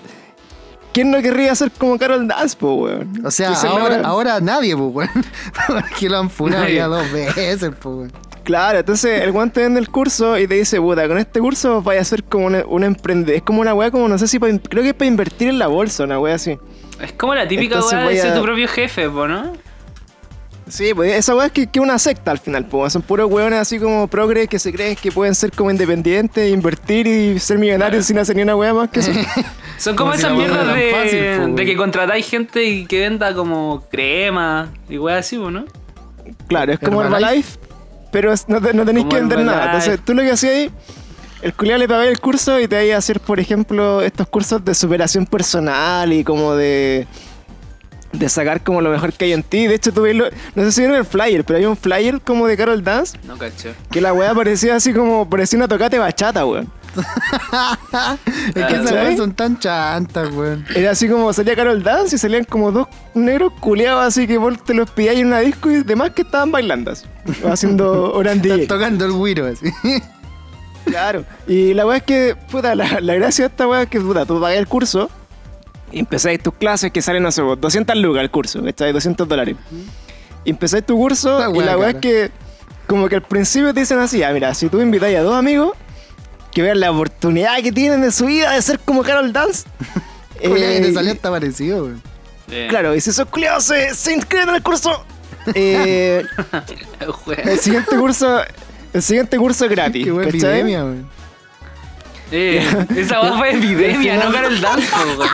¿quién 0.92 1.10
no 1.12 1.22
querría 1.22 1.56
ser 1.56 1.72
como 1.72 1.98
Carol 1.98 2.28
Dance, 2.28 2.58
po, 2.58 2.74
weón? 2.74 3.26
O 3.26 3.32
sea, 3.32 3.54
ahora, 4.04 4.42
nadie, 4.42 4.76
pues, 4.76 4.94
weón. 4.94 5.26
Porque 5.68 6.10
lo 6.10 6.18
han 6.18 6.30
funado 6.30 6.68
ya 6.68 6.88
dos 6.88 7.10
veces, 7.14 7.72
pues, 7.80 7.96
weón. 7.96 8.12
Claro, 8.46 8.78
entonces 8.80 9.22
el 9.24 9.32
weón 9.32 9.50
te 9.50 9.62
vende 9.62 9.80
el 9.80 9.90
curso 9.90 10.38
y 10.38 10.48
te 10.48 10.54
dice, 10.56 10.80
puta, 10.80 11.08
con 11.08 11.18
este 11.18 11.40
curso 11.40 11.82
vaya 11.82 12.00
a 12.02 12.04
ser 12.06 12.24
como 12.24 12.46
un, 12.46 12.64
un 12.68 12.84
emprendedor. 12.84 13.36
Es 13.36 13.42
como 13.42 13.60
una 13.60 13.74
weá, 13.74 13.90
como 13.92 14.08
no 14.08 14.18
sé 14.20 14.28
si 14.28 14.38
pa- 14.40 14.48
creo 14.70 14.84
que 14.84 14.90
es 14.90 14.94
para 14.96 15.08
invertir 15.08 15.50
en 15.50 15.58
la 15.60 15.66
bolsa, 15.68 16.04
una 16.04 16.20
weá 16.20 16.36
así. 16.36 16.58
Es 17.02 17.12
como 17.14 17.34
la 17.36 17.48
típica 17.48 17.76
Entonces 17.76 17.98
weá 18.00 18.08
de 18.10 18.22
ser 18.22 18.32
a- 18.32 18.36
tu 18.36 18.44
propio 18.44 18.68
jefe, 18.68 19.10
po, 19.10 19.28
¿no? 19.28 19.52
Sí, 20.68 20.94
pues 20.96 21.14
esa 21.14 21.36
weá 21.36 21.48
es 21.48 21.52
que, 21.52 21.68
que 21.68 21.80
una 21.80 22.00
secta 22.00 22.32
al 22.32 22.40
final, 22.40 22.66
pues 22.66 22.94
son 22.94 23.02
puros 23.04 23.30
weones 23.32 23.60
así 23.60 23.78
como 23.78 24.08
progres 24.08 24.48
que 24.48 24.58
se 24.58 24.72
creen 24.74 24.96
que 24.96 25.12
pueden 25.12 25.36
ser 25.36 25.52
como 25.52 25.70
independientes, 25.70 26.52
invertir 26.52 27.06
y 27.06 27.38
ser 27.40 27.58
millonarios 27.60 28.06
sin 28.06 28.18
hacer 28.18 28.36
ni 28.36 28.42
una 28.44 28.56
weá 28.56 28.74
más 28.74 28.90
que 28.90 29.00
eso. 29.02 29.12
Son 29.78 29.96
como, 29.96 30.14
esas 30.14 30.32
mierdas 30.34 30.74
de, 30.74 30.92
fácil, 30.92 31.50
po, 31.52 31.56
que 31.58 31.76
contratáis 31.76 32.28
gente 32.28 32.64
y 32.64 32.86
que 32.86 33.02
venda 33.02 33.34
como 33.36 33.86
crema 33.92 34.70
y 34.90 34.98
weá 34.98 35.18
así, 35.18 35.38
po, 35.38 35.52
¿no? 35.52 35.66
Claro, 36.48 36.72
es 36.74 36.80
como 36.80 37.02
Herbalife. 37.04 37.26
Herbalife, 37.28 37.60
pero 38.16 38.34
no, 38.48 38.62
te- 38.62 38.74
no 38.74 38.86
tenéis 38.86 39.08
que 39.08 39.16
vender 39.18 39.40
nada. 39.40 39.66
Entonces 39.66 40.00
tú 40.06 40.14
lo 40.14 40.22
que 40.22 40.32
hacías 40.32 40.54
ahí, 40.54 40.72
el 41.42 41.54
culiao 41.54 41.78
le 41.78 41.86
pagáis 41.88 42.12
el 42.12 42.20
curso 42.22 42.60
y 42.62 42.68
te 42.70 42.76
vais 42.78 42.94
a 42.94 42.98
hacer, 42.98 43.20
por 43.20 43.42
ejemplo, 43.42 44.02
estos 44.02 44.26
cursos 44.30 44.64
de 44.64 44.74
superación 44.74 45.26
personal 45.26 46.14
y 46.14 46.24
como 46.24 46.56
de 46.56 47.06
de 48.14 48.30
sacar 48.30 48.62
como 48.64 48.80
lo 48.80 48.90
mejor 48.92 49.12
que 49.12 49.26
hay 49.26 49.34
en 49.34 49.44
ti. 49.44 49.68
De 49.68 49.76
hecho, 49.76 49.92
tú 49.92 50.04
ves 50.04 50.16
lo- 50.16 50.30
no 50.56 50.64
sé 50.64 50.72
si 50.72 50.80
vieron 50.82 50.96
el 50.96 51.04
flyer, 51.06 51.44
pero 51.44 51.60
hay 51.60 51.66
un 51.66 51.76
flyer 51.76 52.22
como 52.22 52.48
de 52.48 52.56
Carol 52.56 52.82
Dance 52.82 53.18
No 53.28 53.38
cacho. 53.38 53.74
que 53.92 54.00
la 54.00 54.14
weá 54.14 54.34
parecía 54.34 54.76
así 54.78 54.94
como, 54.94 55.30
parecía 55.30 55.58
una 55.58 55.68
tocate 55.68 56.00
bachata, 56.00 56.46
weón. 56.46 56.72
Es 58.56 58.66
que 58.66 58.76
esas 58.76 58.92
weas 58.92 59.18
son 59.18 59.34
tan 59.34 59.60
chantas, 59.60 60.32
weón. 60.32 60.66
Era 60.76 60.92
así 60.92 61.08
como 61.08 61.32
salía 61.34 61.56
Carol 61.56 61.84
Dance 61.84 62.16
y 62.16 62.20
salían 62.20 62.44
como 62.46 62.72
dos 62.72 62.88
negros 63.14 63.54
culiados 63.60 64.04
así 64.06 64.28
que 64.28 64.38
vos 64.38 64.62
te 64.64 64.74
los 64.74 64.90
pilláis 64.92 65.20
en 65.20 65.28
una 65.28 65.40
disco 65.40 65.70
y 65.72 65.84
demás 65.84 66.12
que 66.12 66.22
estaban 66.24 66.52
bailando 66.52 66.92
así, 66.92 67.06
haciendo 67.50 68.14
oran 68.16 68.42
DJ. 68.42 68.68
tocando 68.68 69.06
el 69.06 69.12
güiro, 69.12 69.46
así. 69.48 69.66
Claro. 70.86 71.26
Y 71.48 71.74
la 71.74 71.84
weá 71.84 71.98
es 71.98 72.04
que, 72.04 72.36
puta, 72.52 72.76
la, 72.76 73.02
la 73.02 73.16
gracia 73.16 73.46
de 73.46 73.48
esta 73.48 73.68
weá 73.68 73.82
es 73.82 73.90
que, 73.90 74.00
puta, 74.00 74.24
tú 74.24 74.40
pagas 74.40 74.60
el 74.60 74.68
curso 74.68 75.10
y 75.92 75.98
empezáis 76.00 76.40
tus 76.44 76.54
clases 76.54 76.92
que 76.92 77.02
salen, 77.02 77.24
no 77.24 77.32
sé, 77.32 77.42
vos, 77.42 77.60
200 77.60 77.96
lucas 77.98 78.22
el 78.22 78.30
curso, 78.30 78.64
¿cachai? 78.64 78.94
200 78.94 79.28
dólares. 79.28 79.56
Y 80.44 80.52
empezáis 80.52 80.86
tu 80.86 80.96
curso 80.96 81.40
La 81.40 81.50
y 81.50 81.66
la 81.66 81.76
weá 81.76 81.90
es 81.90 81.96
que, 81.96 82.30
como 82.86 83.10
que 83.10 83.16
al 83.16 83.24
principio 83.24 83.74
te 83.74 83.80
dicen 83.80 83.98
así, 83.98 84.22
ah, 84.22 84.32
mira, 84.32 84.54
si 84.54 84.70
tú 84.70 84.80
invitáis 84.80 85.18
a 85.18 85.22
dos 85.24 85.34
amigos 85.34 85.72
que 86.56 86.62
vean 86.64 86.80
la 86.80 86.90
oportunidad 86.90 87.58
que 87.62 87.72
tienen 87.72 88.02
de 88.02 88.12
su 88.12 88.26
vida 88.26 88.54
de 88.54 88.62
ser 88.64 88.80
como 88.80 89.04
Carol 89.04 89.32
Dance. 89.32 89.66
Eh, 90.42 90.82
te 90.82 90.94
salió 90.94 91.14
hasta 91.14 91.32
parecido. 91.32 91.90
Eh, 92.52 92.68
Claro, 92.70 92.94
y 92.94 93.00
si 93.00 93.10
esos 93.10 93.26
culiados 93.30 93.64
se, 93.64 93.96
se 93.96 94.14
inscriben 94.14 94.50
en 94.50 94.56
el 94.56 94.62
curso, 94.62 95.04
eh, 95.54 96.24
el 97.46 97.58
siguiente 97.60 97.96
curso, 97.96 98.42
el 98.94 99.02
siguiente 99.02 99.38
curso 99.38 99.64
es 99.66 99.72
gratis. 99.72 100.04
Qué 100.04 100.12
buena 100.12 100.30
¿cachai? 100.30 100.50
epidemia, 100.60 100.84
weón. 100.84 101.10
Eh, 102.32 102.86
esa 102.98 103.22
weá 103.22 103.38
fue 103.38 103.56
epidemia, 103.56 104.18
no 104.26 104.32
Carol 104.32 104.60
Dance, 104.60 104.88
weón. 105.18 105.30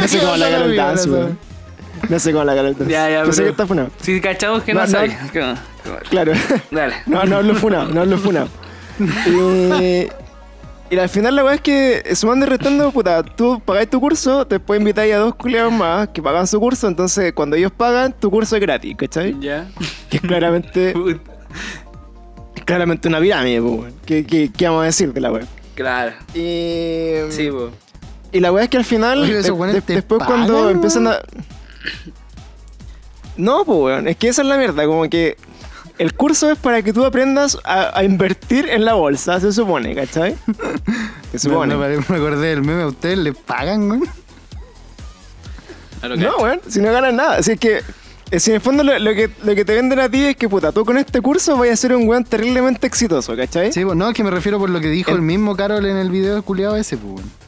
No 0.00 0.08
sé 0.08 0.18
cómo 0.20 0.36
la 0.36 0.50
Carol 0.50 0.76
Dance, 0.76 1.10
weón. 1.10 1.38
No 2.08 2.18
sé 2.18 2.32
cómo 2.32 2.44
la 2.44 2.54
Carol 2.54 2.76
Dance. 2.78 2.90
Ya, 2.92 3.10
ya, 3.10 3.24
Yo 3.24 3.32
sé 3.32 3.36
pero- 3.42 3.44
que 3.44 3.50
está 3.50 3.66
funado. 3.66 3.90
Si 4.00 4.20
cachamos 4.22 4.62
que 4.62 4.72
no, 4.72 4.86
No, 4.86 5.02
no. 5.04 5.58
Claro. 6.10 6.32
Dale. 6.70 6.94
No, 7.06 7.24
no 7.24 7.36
hablo 7.36 7.54
funado, 7.54 7.88
no 7.90 8.00
hablo 8.00 8.16
funado. 8.18 8.48
Y, 9.00 10.08
y 10.94 10.98
al 10.98 11.08
final 11.08 11.36
la 11.36 11.44
weá 11.44 11.54
es 11.54 11.60
que 11.60 12.02
sumando 12.14 12.46
y 12.46 12.48
restando, 12.48 12.90
puta, 12.92 13.22
tú 13.22 13.60
pagáis 13.64 13.90
tu 13.90 14.00
curso, 14.00 14.44
después 14.44 14.80
invitáis 14.80 15.14
a 15.14 15.18
dos 15.18 15.34
culiados 15.34 15.72
más 15.72 16.08
que 16.08 16.22
pagan 16.22 16.46
su 16.46 16.58
curso, 16.58 16.88
entonces 16.88 17.32
cuando 17.34 17.56
ellos 17.56 17.70
pagan, 17.76 18.12
tu 18.18 18.30
curso 18.30 18.56
es 18.56 18.62
gratis, 18.62 18.96
¿cachai? 18.96 19.36
Ya. 19.40 19.68
Que 20.10 20.16
es 20.16 20.22
claramente, 20.22 20.90
es 22.56 22.64
claramente 22.64 23.06
una 23.08 23.20
pirámide, 23.20 23.60
pues, 23.60 23.72
weón. 23.80 23.94
¿Qué, 24.06 24.24
qué, 24.24 24.50
qué 24.56 24.66
vamos 24.66 24.82
a 24.82 24.86
decir 24.86 25.12
de 25.12 25.20
la 25.20 25.30
weá? 25.32 25.44
Claro. 25.74 26.12
Y, 26.34 27.14
Sí, 27.30 27.50
po. 27.50 27.70
y 28.32 28.40
la 28.40 28.50
weá 28.50 28.64
es 28.64 28.70
que 28.70 28.78
al 28.78 28.84
final, 28.84 29.20
Oye, 29.22 29.34
de- 29.34 29.42
después 29.86 30.18
pagan, 30.18 30.26
cuando 30.26 30.70
empiezan 30.70 31.06
a... 31.06 31.18
No, 33.36 33.64
pues 33.64 33.78
weón, 33.78 34.08
es 34.08 34.16
que 34.16 34.28
esa 34.28 34.42
es 34.42 34.48
la 34.48 34.56
mierda, 34.56 34.84
como 34.86 35.08
que 35.08 35.36
el 35.98 36.14
curso 36.14 36.50
es 36.50 36.58
para 36.58 36.82
que 36.82 36.92
tú 36.92 37.04
aprendas 37.04 37.58
a, 37.64 37.96
a 37.98 38.04
invertir 38.04 38.68
en 38.68 38.84
la 38.84 38.94
bolsa, 38.94 39.40
se 39.40 39.52
supone, 39.52 39.94
¿cachai? 39.94 40.36
Se 41.32 41.38
supone. 41.40 41.76
Me, 41.76 41.88
me, 41.88 41.96
me 42.08 42.16
acordé 42.16 42.48
del 42.48 42.62
meme, 42.62 42.82
¿a 42.82 42.86
ustedes 42.86 43.18
les 43.18 43.36
pagan, 43.36 43.88
lo 46.02 46.16
No, 46.16 46.36
weón, 46.38 46.60
si 46.68 46.80
no 46.80 46.92
ganas 46.92 47.12
nada. 47.12 47.36
Así 47.36 47.56
que, 47.58 47.82
eh, 48.30 48.40
si 48.40 48.50
en 48.50 48.56
el 48.56 48.60
fondo 48.62 48.82
lo, 48.82 48.98
lo 48.98 49.12
que, 49.14 49.30
lo 49.44 49.54
que 49.54 49.64
te 49.64 49.74
venden 49.74 49.98
a 49.98 50.08
ti 50.08 50.24
es 50.24 50.36
que, 50.36 50.48
puta, 50.48 50.72
tú 50.72 50.84
con 50.84 50.96
este 50.96 51.20
curso 51.20 51.56
vas 51.58 51.68
a 51.70 51.76
ser 51.76 51.94
un 51.94 52.08
weón 52.08 52.24
terriblemente 52.24 52.86
exitoso, 52.86 53.36
¿cachai? 53.36 53.72
Sí, 53.72 53.84
pues 53.84 53.96
no, 53.96 54.08
es 54.08 54.14
que 54.14 54.24
me 54.24 54.30
refiero 54.30 54.58
por 54.58 54.70
lo 54.70 54.80
que 54.80 54.88
dijo 54.88 55.10
El- 55.10 55.16
el 55.16 55.22
mismo 55.22 55.56
Carol 55.56 55.84
en 55.84 55.96
el 55.96 56.10
video 56.10 56.34
del 56.34 56.42
culiado 56.44 56.76
ese, 56.76 56.96
pues, 56.96 57.14
weón. 57.16 57.47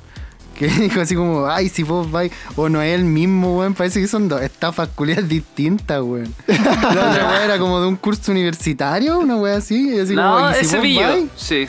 Que 0.61 0.67
dijo 0.79 1.00
así 1.00 1.14
como, 1.14 1.47
ay, 1.47 1.71
si 1.71 1.83
vos 1.85 2.11
vais, 2.11 2.31
o 2.55 2.69
no 2.69 2.83
es 2.83 2.95
el 2.95 3.05
mismo, 3.07 3.57
weón, 3.57 3.73
parece 3.73 3.99
que 3.99 4.07
son 4.07 4.29
dos 4.29 4.43
estafas 4.43 4.90
culiadas 4.95 5.26
distintas, 5.26 6.02
weón. 6.02 6.35
La 6.49 7.11
otra 7.11 7.29
weá 7.31 7.45
era 7.47 7.59
como 7.59 7.81
de 7.81 7.87
un 7.87 7.97
curso 7.97 8.31
universitario, 8.31 9.19
una 9.21 9.37
weá 9.37 9.57
así, 9.57 9.97
y 9.97 9.99
así 10.00 10.14
como, 10.14 10.38
No, 10.38 10.50
y 10.50 10.55
si 10.57 10.61
ese 10.67 10.76
vos 10.76 10.85
vais, 10.97 11.25
Sí. 11.35 11.67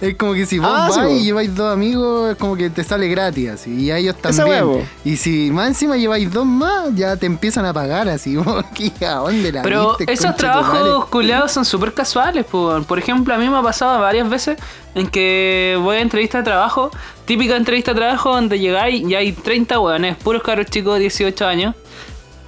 Es 0.00 0.16
como 0.16 0.32
que 0.34 0.46
si 0.46 0.58
vos 0.58 0.68
Ah, 0.72 0.88
sí, 0.92 1.00
po. 1.00 1.08
y 1.08 1.24
lleváis 1.24 1.54
dos 1.54 1.72
amigos, 1.72 2.30
es 2.32 2.36
como 2.38 2.56
que 2.56 2.70
te 2.70 2.82
sale 2.84 3.08
gratis, 3.08 3.50
así, 3.50 3.70
y 3.74 3.90
a 3.90 3.98
ellos 3.98 4.16
también. 4.16 4.86
y 5.04 5.16
si 5.16 5.50
más 5.50 5.68
encima 5.68 5.96
lleváis 5.96 6.32
dos 6.32 6.46
más, 6.46 6.94
ya 6.94 7.16
te 7.16 7.26
empiezan 7.26 7.64
a 7.66 7.72
pagar, 7.72 8.08
así, 8.08 8.36
vos, 8.36 8.64
¿qué, 8.74 8.92
¿a 9.06 9.16
dónde 9.16 9.52
la 9.52 9.62
Pero 9.62 9.96
viste, 9.98 10.12
esos 10.12 10.34
trabajos 10.36 10.80
madre? 10.80 11.10
culiados 11.10 11.52
son 11.52 11.64
súper 11.64 11.92
casuales. 11.92 12.44
po. 12.46 12.82
Por 12.88 12.98
ejemplo, 12.98 13.34
a 13.34 13.38
mí 13.38 13.48
me 13.48 13.56
ha 13.58 13.62
pasado 13.62 14.00
varias 14.00 14.28
veces 14.28 14.58
en 14.94 15.08
que 15.08 15.78
voy 15.82 15.96
a 15.96 16.00
entrevista 16.00 16.38
de 16.38 16.44
trabajo, 16.44 16.90
típica 17.26 17.56
entrevista 17.56 17.92
de 17.92 18.00
trabajo 18.00 18.32
donde 18.34 18.58
llegáis 18.58 19.06
y 19.08 19.14
hay 19.14 19.32
30 19.32 19.78
hueones, 19.80 20.16
puros 20.16 20.42
caros 20.42 20.66
chicos 20.66 20.94
de 20.94 21.00
18 21.00 21.46
años. 21.46 21.74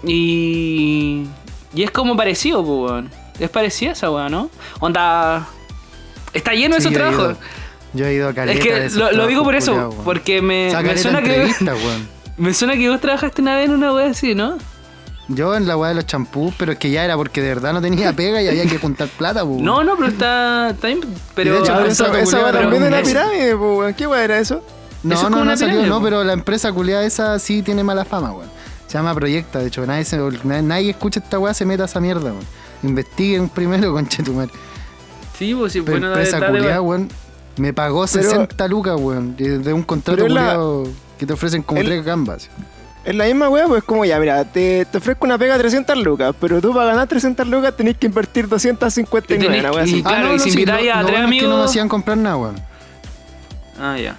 Y, 0.04 1.24
y 1.74 1.82
es 1.82 1.90
como 1.90 2.16
parecido, 2.16 2.64
pues, 2.64 2.90
weón. 2.90 3.10
Es 3.38 3.50
parecida 3.50 3.92
esa 3.92 4.10
weá, 4.10 4.28
¿no? 4.28 4.50
Onda. 4.80 5.46
Está 6.32 6.52
lleno 6.54 6.74
de 6.76 6.80
esos 6.80 6.92
trabajos. 6.92 7.36
Yo 7.94 8.06
he 8.06 8.14
ido 8.14 8.28
a 8.28 8.32
caleta 8.34 8.58
Es 8.58 8.64
de 8.64 8.70
que 8.70 8.86
esos 8.86 8.98
lo, 8.98 9.12
lo 9.12 9.26
digo 9.26 9.44
por 9.44 9.54
eso, 9.54 9.94
porque 10.04 10.40
me, 10.40 10.68
O 10.68 10.70
sea, 10.70 10.80
me 10.82 10.96
suena 10.96 11.22
que. 11.22 11.52
weón. 11.60 12.08
Me 12.38 12.54
suena 12.54 12.74
que 12.74 12.88
vos 12.88 12.98
trabajaste 13.00 13.42
una 13.42 13.56
vez 13.56 13.68
en 13.68 13.74
una 13.74 13.92
wea 13.92 14.06
así, 14.10 14.34
¿no? 14.34 14.56
Yo 15.28 15.54
en 15.54 15.68
la 15.68 15.76
weá 15.76 15.90
de 15.90 15.94
los 15.94 16.06
champús, 16.06 16.54
pero 16.58 16.72
es 16.72 16.78
que 16.78 16.90
ya 16.90 17.04
era 17.04 17.14
porque 17.16 17.42
de 17.42 17.48
verdad 17.48 17.74
no 17.74 17.80
tenía 17.82 18.12
pega 18.14 18.40
y 18.42 18.48
había 18.48 18.64
que 18.66 18.78
juntar 18.78 19.08
plata, 19.08 19.44
weón. 19.44 19.62
No, 19.62 19.84
no, 19.84 19.96
pero 19.96 20.08
está. 20.08 20.70
está 20.70 20.88
pero. 21.34 21.50
Y 21.50 21.52
de 21.54 21.60
hecho, 21.60 21.78
el 21.78 21.86
esa 21.90 22.06
esa 22.06 22.24
culiao 22.24 22.48
era 22.48 22.60
también 22.62 22.84
la 22.84 22.90
mes. 22.90 23.08
pirámide, 23.08 23.54
weón. 23.54 23.92
¿Qué 23.94 24.06
weá 24.06 24.24
era 24.24 24.38
eso? 24.38 24.64
No, 25.02 25.14
Eso 25.14 25.24
es 25.26 25.30
no, 25.30 25.44
no 25.44 25.56
salió, 25.56 25.74
pirámide, 25.74 25.88
no, 25.90 26.02
pero 26.02 26.24
la 26.24 26.32
empresa 26.32 26.72
culiada 26.72 27.04
esa 27.04 27.38
sí 27.38 27.62
tiene 27.62 27.84
mala 27.84 28.04
fama, 28.06 28.32
weón. 28.32 28.48
Se 28.86 28.94
llama 28.94 29.14
Proyecta, 29.14 29.58
de 29.58 29.66
hecho, 29.68 29.86
nadie, 29.86 30.04
se- 30.06 30.16
nadie, 30.44 30.62
nadie 30.62 30.90
escucha 30.90 31.20
esta 31.20 31.38
weá, 31.38 31.52
se 31.54 31.66
meta 31.66 31.82
a 31.82 31.86
esa 31.86 32.00
mierda, 32.00 32.32
weón. 32.32 32.44
Investiguen 32.82 33.48
primero, 33.50 33.92
conchetumar. 33.92 34.48
Sí, 35.46 35.54
pues 35.54 35.72
sí, 35.72 35.80
bueno, 35.80 36.08
empresa 36.08 36.38
dale, 36.38 36.60
dale, 36.60 36.80
weón, 36.80 37.08
me 37.56 37.72
pagó 37.72 38.06
Pero- 38.10 38.22
60 38.30 38.68
lucas, 38.68 38.96
weón, 38.98 39.36
de 39.36 39.58
de 39.58 39.72
un 39.72 39.82
contrato 39.82 40.22
culiado 40.22 40.84
que 41.18 41.26
te 41.26 41.32
ofrecen 41.32 41.62
como 41.62 41.80
el- 41.80 41.86
tres 41.86 42.04
gambas. 42.04 42.48
Es 43.04 43.16
la 43.16 43.24
misma 43.24 43.48
weá, 43.48 43.66
pues 43.66 43.82
como 43.82 44.04
ya, 44.04 44.20
mira, 44.20 44.44
te, 44.44 44.84
te 44.84 44.98
ofrezco 44.98 45.24
una 45.26 45.36
pega 45.36 45.54
de 45.54 45.58
300 45.60 45.98
lucas, 45.98 46.32
pero 46.40 46.60
tú 46.60 46.72
para 46.72 46.86
ganar 46.86 47.08
300 47.08 47.44
lucas 47.48 47.76
tenés 47.76 47.96
que 47.96 48.06
invertir 48.06 48.46
259, 48.48 49.44
Y 49.44 49.48
tenés- 49.48 49.60
una 49.60 49.72
weá 49.72 49.84
y- 49.84 49.90
así. 49.90 50.02
claro, 50.04 50.38
si 50.38 50.50
invitáis 50.50 50.86
lo- 50.86 50.92
a 50.94 51.00
tres 51.00 51.10
bueno 51.10 51.10
es 51.10 51.30
que 51.34 51.42
no 51.42 51.48
me 51.48 51.54
amigos- 51.54 51.70
hacían 51.70 51.88
comprar 51.88 52.16
nada, 52.18 52.36
weón. 52.36 52.54
Ah, 53.80 53.96
ya. 53.98 54.16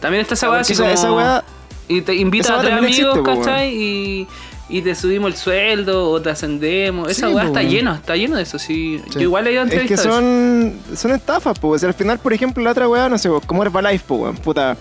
También 0.00 0.22
está 0.22 0.34
esa 0.34 0.46
Ah, 0.48 0.50
weá 0.50 0.60
así 0.62 0.72
esa- 0.72 0.82
como. 0.82 0.94
esa 0.94 1.12
weá- 1.12 1.44
y 1.86 2.00
te 2.00 2.14
invitas 2.16 2.46
esa 2.50 2.58
a 2.58 2.62
tres 2.62 2.72
amigos, 2.72 2.90
existe, 3.16 3.18
po, 3.20 3.22
¿cachai? 3.38 3.74
Y, 3.76 4.28
y 4.68 4.80
te 4.82 4.94
subimos 4.94 5.30
el 5.30 5.36
sueldo 5.36 6.10
o 6.10 6.22
te 6.22 6.30
ascendemos. 6.30 7.10
Esa 7.10 7.28
Sí, 7.28 7.34
weá 7.34 7.44
po, 7.44 7.48
está 7.48 7.62
lleno, 7.62 7.94
está 7.94 8.16
lleno 8.16 8.36
de 8.36 8.42
eso. 8.42 8.58
Sí. 8.58 9.00
Sí. 9.08 9.14
Yo 9.14 9.20
igual 9.22 9.46
he 9.46 9.52
ido 9.52 9.62
a 9.62 9.66
Es 9.66 9.86
que 9.86 9.96
son, 9.96 10.74
son 10.96 11.12
estafas, 11.12 11.58
pues. 11.58 11.84
Al 11.84 11.94
final, 11.94 12.18
por 12.18 12.32
ejemplo, 12.32 12.62
la 12.62 12.70
otra 12.70 12.88
weá, 12.88 13.08
no 13.08 13.18
sé, 13.18 13.28
pues, 13.28 13.44
como 13.46 13.62
Herbalife, 13.62 14.04
pues, 14.06 14.20
weón. 14.20 14.36
Puta, 14.36 14.76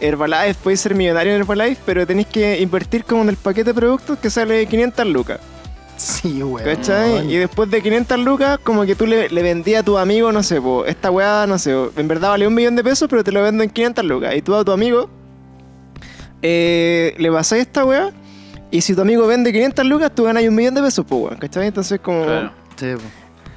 Herbalife, 0.00 0.56
puedes 0.62 0.80
ser 0.80 0.94
millonario 0.94 1.34
en 1.34 1.40
Herbalife, 1.40 1.80
pero 1.84 2.06
tenés 2.06 2.26
que 2.26 2.60
invertir 2.60 3.04
como 3.04 3.22
en 3.22 3.30
el 3.30 3.36
paquete 3.36 3.70
de 3.70 3.74
productos 3.74 4.18
que 4.18 4.30
sale 4.30 4.66
500 4.66 5.06
lucas. 5.06 5.40
Sí, 5.96 6.42
weón. 6.42 6.64
¿Cachai? 6.64 7.30
Y 7.30 7.36
después 7.36 7.70
de 7.70 7.82
500 7.82 8.18
lucas, 8.18 8.58
como 8.62 8.84
que 8.84 8.94
tú 8.94 9.06
le, 9.06 9.28
le 9.28 9.42
vendías 9.42 9.80
a 9.80 9.84
tu 9.84 9.96
amigo, 9.98 10.32
no 10.32 10.42
sé, 10.42 10.60
po, 10.60 10.84
esta 10.86 11.10
weá, 11.10 11.46
no 11.46 11.58
sé, 11.58 11.74
en 11.96 12.08
verdad 12.08 12.30
vale 12.30 12.46
un 12.46 12.54
millón 12.54 12.76
de 12.76 12.84
pesos, 12.84 13.06
pero 13.08 13.22
te 13.24 13.32
lo 13.32 13.42
vendo 13.42 13.62
en 13.62 13.70
500 13.70 14.04
lucas. 14.04 14.34
Y 14.34 14.42
tú 14.42 14.54
a 14.54 14.64
tu 14.64 14.72
amigo 14.72 15.08
eh, 16.42 17.14
le 17.18 17.30
pasas 17.32 17.60
esta 17.60 17.84
weá, 17.84 18.12
y 18.70 18.80
si 18.80 18.94
tu 18.94 19.02
amigo 19.02 19.26
vende 19.26 19.52
500 19.52 19.86
lucas, 19.86 20.12
tú 20.14 20.24
ganas 20.24 20.42
un 20.44 20.54
millón 20.54 20.74
de 20.74 20.82
pesos, 20.82 21.04
pues, 21.08 21.22
weón, 21.22 21.36
¿cachai? 21.38 21.68
Entonces, 21.68 22.00
como. 22.00 22.24
Claro. 22.24 22.52
Sí, 22.76 22.86
po. 22.94 23.02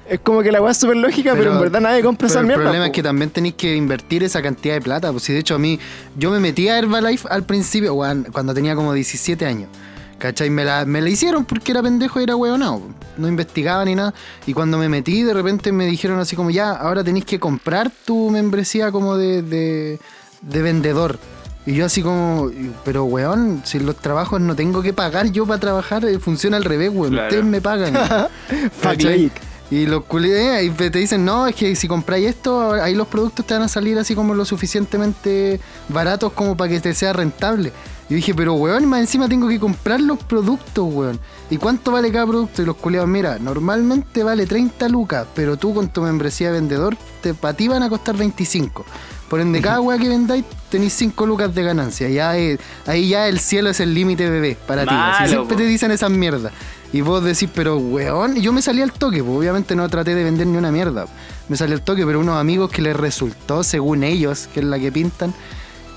Es 0.07 0.19
como 0.21 0.41
que 0.41 0.51
la 0.51 0.59
weá 0.59 0.71
es 0.71 0.77
súper 0.77 0.97
lógica, 0.97 1.35
pero, 1.37 1.53
en 1.53 1.59
verdad 1.59 1.81
nadie 1.81 2.01
compra 2.01 2.27
pero 2.27 2.31
esa 2.31 2.39
el 2.39 2.47
mierda. 2.47 2.63
problema 2.63 2.85
po. 2.85 2.87
es 2.87 2.91
que 2.93 3.03
también 3.03 3.29
tenéis 3.29 3.53
que 3.53 3.75
invertir 3.75 4.23
esa 4.23 4.41
cantidad 4.41 4.73
de 4.73 4.81
plata. 4.81 5.11
Pues 5.11 5.23
si 5.23 5.33
de 5.33 5.39
hecho 5.39 5.53
a 5.53 5.59
mí, 5.59 5.79
yo 6.17 6.31
me 6.31 6.39
metí 6.39 6.67
a 6.67 6.79
Herbalife 6.79 7.27
al 7.29 7.43
principio, 7.43 7.93
weón, 7.93 8.25
cuando 8.31 8.53
tenía 8.55 8.73
como 8.75 8.91
17 8.93 9.45
años. 9.45 9.69
¿Cachai? 10.17 10.49
Me 10.49 10.65
la, 10.65 10.83
me 10.85 10.99
la 10.99 11.09
hicieron 11.09 11.45
porque 11.45 11.71
era 11.71 11.81
pendejo 11.83 12.19
y 12.19 12.23
era 12.23 12.35
huevonao. 12.35 12.81
No 13.17 13.27
investigaba 13.27 13.85
ni 13.85 13.95
nada. 13.95 14.13
Y 14.47 14.53
cuando 14.53 14.77
me 14.77 14.89
metí, 14.89 15.21
de 15.23 15.33
repente 15.33 15.71
me 15.71 15.85
dijeron 15.85 16.19
así 16.19 16.35
como, 16.35 16.49
ya, 16.49 16.71
ahora 16.71 17.03
tenéis 17.03 17.25
que 17.25 17.39
comprar 17.39 17.91
tu 18.03 18.29
membresía 18.31 18.91
como 18.91 19.15
de, 19.15 19.43
de, 19.43 19.99
de 20.41 20.61
vendedor. 20.61 21.19
Y 21.69 21.75
yo 21.75 21.85
así 21.85 22.01
como, 22.01 22.49
pero 22.83 23.03
weón, 23.03 23.61
si 23.63 23.77
los 23.77 23.95
trabajos 23.95 24.41
no 24.41 24.55
tengo 24.55 24.81
que 24.81 24.91
pagar 24.91 25.31
yo 25.31 25.45
para 25.45 25.59
trabajar, 25.59 26.03
eh, 26.03 26.17
funciona 26.17 26.57
al 26.57 26.63
revés, 26.63 26.89
weón. 26.91 27.11
Claro. 27.11 27.27
Ustedes 27.27 27.45
me 27.45 27.61
pagan. 27.61 27.93
Y 29.71 29.85
los 29.85 30.05
culé 30.05 30.63
y 30.63 30.71
te 30.71 30.89
dicen, 30.89 31.23
no, 31.23 31.45
es 31.45 31.55
que 31.55 31.75
si 31.75 31.87
compráis 31.87 32.29
esto, 32.29 32.71
ahí 32.71 32.95
los 32.95 33.07
productos 33.07 33.45
te 33.45 33.53
van 33.53 33.61
a 33.61 33.67
salir 33.67 33.99
así 33.99 34.15
como 34.15 34.33
lo 34.33 34.43
suficientemente 34.43 35.59
baratos 35.89 36.33
como 36.33 36.57
para 36.57 36.71
que 36.71 36.79
te 36.79 36.95
sea 36.95 37.13
rentable. 37.13 37.71
Y 38.09 38.15
dije, 38.15 38.33
pero 38.33 38.55
weón, 38.55 38.87
más 38.87 39.01
encima 39.01 39.29
tengo 39.29 39.47
que 39.47 39.59
comprar 39.59 40.01
los 40.01 40.17
productos, 40.23 40.91
weón. 40.91 41.19
¿Y 41.51 41.57
cuánto 41.57 41.91
vale 41.91 42.11
cada 42.11 42.25
producto? 42.25 42.63
Y 42.63 42.65
los 42.65 42.77
culeados, 42.77 43.07
mira, 43.07 43.37
normalmente 43.37 44.23
vale 44.23 44.47
30 44.47 44.89
lucas, 44.89 45.27
pero 45.35 45.55
tú 45.55 45.75
con 45.75 45.89
tu 45.89 46.01
membresía 46.01 46.47
de 46.47 46.53
vendedor, 46.53 46.97
te, 47.21 47.35
para 47.35 47.53
ti 47.53 47.67
van 47.67 47.83
a 47.83 47.89
costar 47.89 48.17
25. 48.17 48.83
Por 49.29 49.39
ende, 49.41 49.61
cada 49.61 49.79
weá 49.79 49.97
que 49.99 50.09
vendáis 50.09 50.43
tenéis 50.69 50.93
5 50.93 51.25
lucas 51.25 51.53
de 51.53 51.63
ganancia. 51.63 52.09
Ya 52.09 52.35
es- 52.37 52.59
ahí 52.87 53.09
ya 53.09 53.27
el 53.27 53.39
cielo 53.39 53.69
es 53.69 53.79
el 53.79 53.93
límite, 53.93 54.29
bebé, 54.29 54.57
para 54.67 54.83
ti. 54.83 54.89
Así 54.93 55.29
siempre 55.29 55.55
po. 55.55 55.61
te 55.61 55.67
dicen 55.67 55.91
esas 55.91 56.09
mierdas. 56.11 56.51
Y 56.91 57.01
vos 57.01 57.23
decís, 57.23 57.47
pero 57.53 57.77
weón, 57.77 58.35
yo 58.41 58.51
me 58.51 58.63
salí 58.63 58.81
al 58.81 58.91
toque, 58.91 59.23
pues 59.23 59.37
obviamente 59.37 59.75
no 59.75 59.87
traté 59.89 60.15
de 60.15 60.23
vender 60.23 60.47
ni 60.47 60.57
una 60.57 60.71
mierda. 60.71 61.05
Me 61.47 61.55
salí 61.55 61.73
al 61.73 61.81
toque, 61.83 62.03
pero 62.05 62.19
unos 62.19 62.37
amigos 62.39 62.71
que 62.71 62.81
les 62.81 62.95
resultó, 62.97 63.63
según 63.63 64.03
ellos, 64.03 64.47
que 64.51 64.61
es 64.61 64.65
la 64.65 64.79
que 64.79 64.91
pintan, 64.91 65.31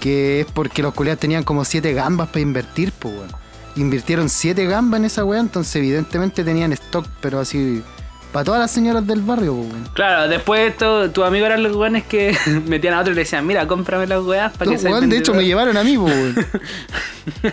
que 0.01 0.41
es 0.41 0.47
porque 0.53 0.83
los 0.83 0.93
culiados 0.93 1.21
tenían 1.21 1.45
como 1.45 1.65
siete 1.65 1.95
gambas 1.95 2.29
para 2.29 2.41
invertir, 2.41 2.93
pues 2.93 3.15
weón. 3.15 3.31
Invirtieron 3.77 4.29
siete 4.29 4.67
gambas 4.67 5.01
en 5.01 5.07
esa 5.07 5.25
weá, 5.25 5.41
entonces 5.41 5.75
evidentemente 5.77 6.45
tenían 6.45 6.75
stock, 6.75 7.07
pero 7.23 7.41
así, 7.41 7.83
para 8.33 8.45
todas 8.45 8.61
las 8.61 8.71
señoras 8.71 9.07
del 9.07 9.21
barrio, 9.21 9.55
pues 9.55 9.73
weón. 9.73 9.89
Claro, 9.95 10.29
después 10.29 10.77
to- 10.77 11.11
tus 11.11 11.25
amigos 11.25 11.47
eran 11.47 11.63
los 11.63 11.77
weones 11.77 12.05
que 12.05 12.37
metían 12.67 12.95
a 12.95 13.01
otro 13.01 13.13
y 13.13 13.15
le 13.17 13.21
decían, 13.23 13.47
mira, 13.47 13.67
cómprame 13.67 14.07
las 14.07 14.23
weas 14.23 14.53
para 14.53 14.71
Tú, 14.71 14.77
que 14.77 14.85
weón, 14.89 15.09
de 15.09 15.19
hecho, 15.19 15.33
me 15.33 15.39
vendedor". 15.39 15.67
llevaron 15.67 15.77
a 15.77 15.85
mí, 15.85 15.97
pues 15.99 16.13
weón. 16.15 16.47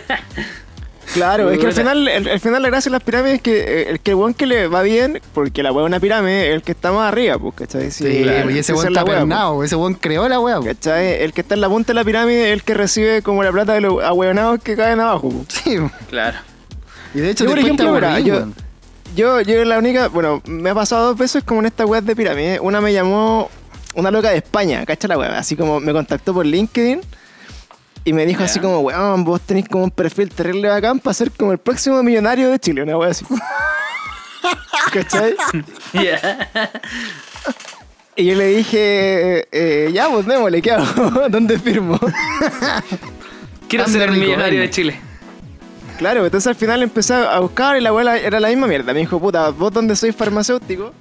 Claro, 1.12 1.46
Muy 1.46 1.54
es 1.54 1.58
que 1.58 1.66
al 1.66 1.72
final, 1.72 2.06
el, 2.06 2.28
al 2.28 2.38
final 2.38 2.62
la 2.62 2.68
gracia 2.68 2.88
de 2.88 2.92
las 2.92 3.02
pirámides 3.02 3.34
es 3.38 3.42
que 3.42 3.58
eh, 3.58 3.90
el 3.90 3.98
que 3.98 4.12
el 4.12 4.14
weón 4.14 4.32
que 4.32 4.46
le 4.46 4.68
va 4.68 4.82
bien, 4.82 5.20
porque 5.34 5.60
la 5.64 5.72
weá 5.72 5.84
es 5.84 5.88
una 5.88 5.98
pirámide, 5.98 6.50
es 6.50 6.54
el 6.54 6.62
que 6.62 6.70
está 6.70 6.92
más 6.92 7.08
arriba, 7.12 7.36
pues, 7.36 7.52
¿cachai? 7.56 7.90
Sí, 7.90 8.04
Sí, 8.04 8.22
esa 8.28 8.44
y 8.48 8.58
ese 8.58 8.60
es 8.60 8.78
weón 8.78 8.86
está 8.92 9.04
pues. 9.04 9.16
pernado, 9.18 9.64
ese 9.64 9.74
weón 9.74 9.94
creó 9.94 10.28
la 10.28 10.38
weá, 10.38 10.60
pues. 10.60 10.76
¿Cachai? 10.76 11.20
El 11.24 11.32
que 11.32 11.40
está 11.40 11.56
en 11.56 11.62
la 11.62 11.68
punta 11.68 11.88
de 11.88 11.94
la 11.94 12.04
pirámide 12.04 12.46
es 12.50 12.52
el 12.52 12.62
que 12.62 12.74
recibe 12.74 13.22
como 13.22 13.42
la 13.42 13.50
plata 13.50 13.72
de 13.74 13.80
los 13.80 14.00
ahueonados 14.04 14.60
que 14.62 14.76
caen 14.76 15.00
abajo. 15.00 15.30
pues. 15.30 15.46
Sí. 15.48 15.78
Claro. 16.10 16.38
y 17.12 17.18
de 17.18 17.30
hecho, 17.30 17.42
Yo, 17.42 17.50
por 17.50 17.58
te 17.58 17.64
ejemplo, 17.64 17.92
mira, 17.92 18.08
aburrís, 18.14 18.26
yo-. 18.28 18.46
Yo, 19.14 19.40
yo 19.40 19.64
la 19.64 19.78
única, 19.78 20.08
bueno, 20.08 20.40
me 20.46 20.70
ha 20.70 20.74
pasado 20.74 21.08
dos 21.08 21.18
veces 21.18 21.42
como 21.44 21.60
en 21.60 21.66
esta 21.66 21.84
web 21.84 22.04
de 22.04 22.14
pirámide. 22.14 22.60
Una 22.60 22.80
me 22.80 22.92
llamó 22.92 23.50
una 23.94 24.10
loca 24.10 24.30
de 24.30 24.36
España, 24.36 24.84
¿cachai 24.86 25.08
la 25.08 25.18
web? 25.18 25.32
Así 25.32 25.56
como 25.56 25.80
me 25.80 25.92
contactó 25.92 26.32
por 26.32 26.46
LinkedIn 26.46 27.00
y 28.04 28.12
me 28.12 28.24
dijo 28.24 28.44
así 28.44 28.60
como, 28.60 28.80
weón, 28.80 29.24
vos 29.24 29.40
tenés 29.40 29.68
como 29.68 29.84
un 29.84 29.90
perfil 29.90 30.30
terrible 30.30 30.68
bacán 30.68 31.00
para 31.00 31.14
ser 31.14 31.30
como 31.32 31.52
el 31.52 31.58
próximo 31.58 32.02
millonario 32.02 32.50
de 32.50 32.58
Chile, 32.58 32.82
una 32.82 32.96
web 32.96 33.10
así. 33.10 33.26
¿Cachai? 34.92 35.36
Ya. 35.92 36.70
Y 38.16 38.24
yo 38.26 38.34
le 38.34 38.46
dije, 38.46 39.48
eh, 39.52 39.90
ya, 39.92 40.08
pues 40.08 40.26
démosle, 40.26 40.62
¿qué 40.62 40.72
hago? 40.72 41.28
¿Dónde 41.28 41.58
firmo? 41.58 41.98
Quiero 43.68 43.86
ser 43.86 44.10
el 44.10 44.16
millonario 44.16 44.60
de 44.60 44.70
Chile. 44.70 45.09
Claro, 46.00 46.24
entonces 46.24 46.46
al 46.46 46.54
final 46.54 46.82
empecé 46.82 47.12
a 47.12 47.38
buscar 47.40 47.76
y 47.76 47.82
la 47.82 47.90
abuela 47.90 48.16
era 48.16 48.40
la 48.40 48.48
misma 48.48 48.66
mierda. 48.66 48.94
Me 48.94 49.00
dijo, 49.00 49.20
puta, 49.20 49.50
vos 49.50 49.70
donde 49.70 49.94
sois 49.94 50.16
farmacéutico, 50.16 50.94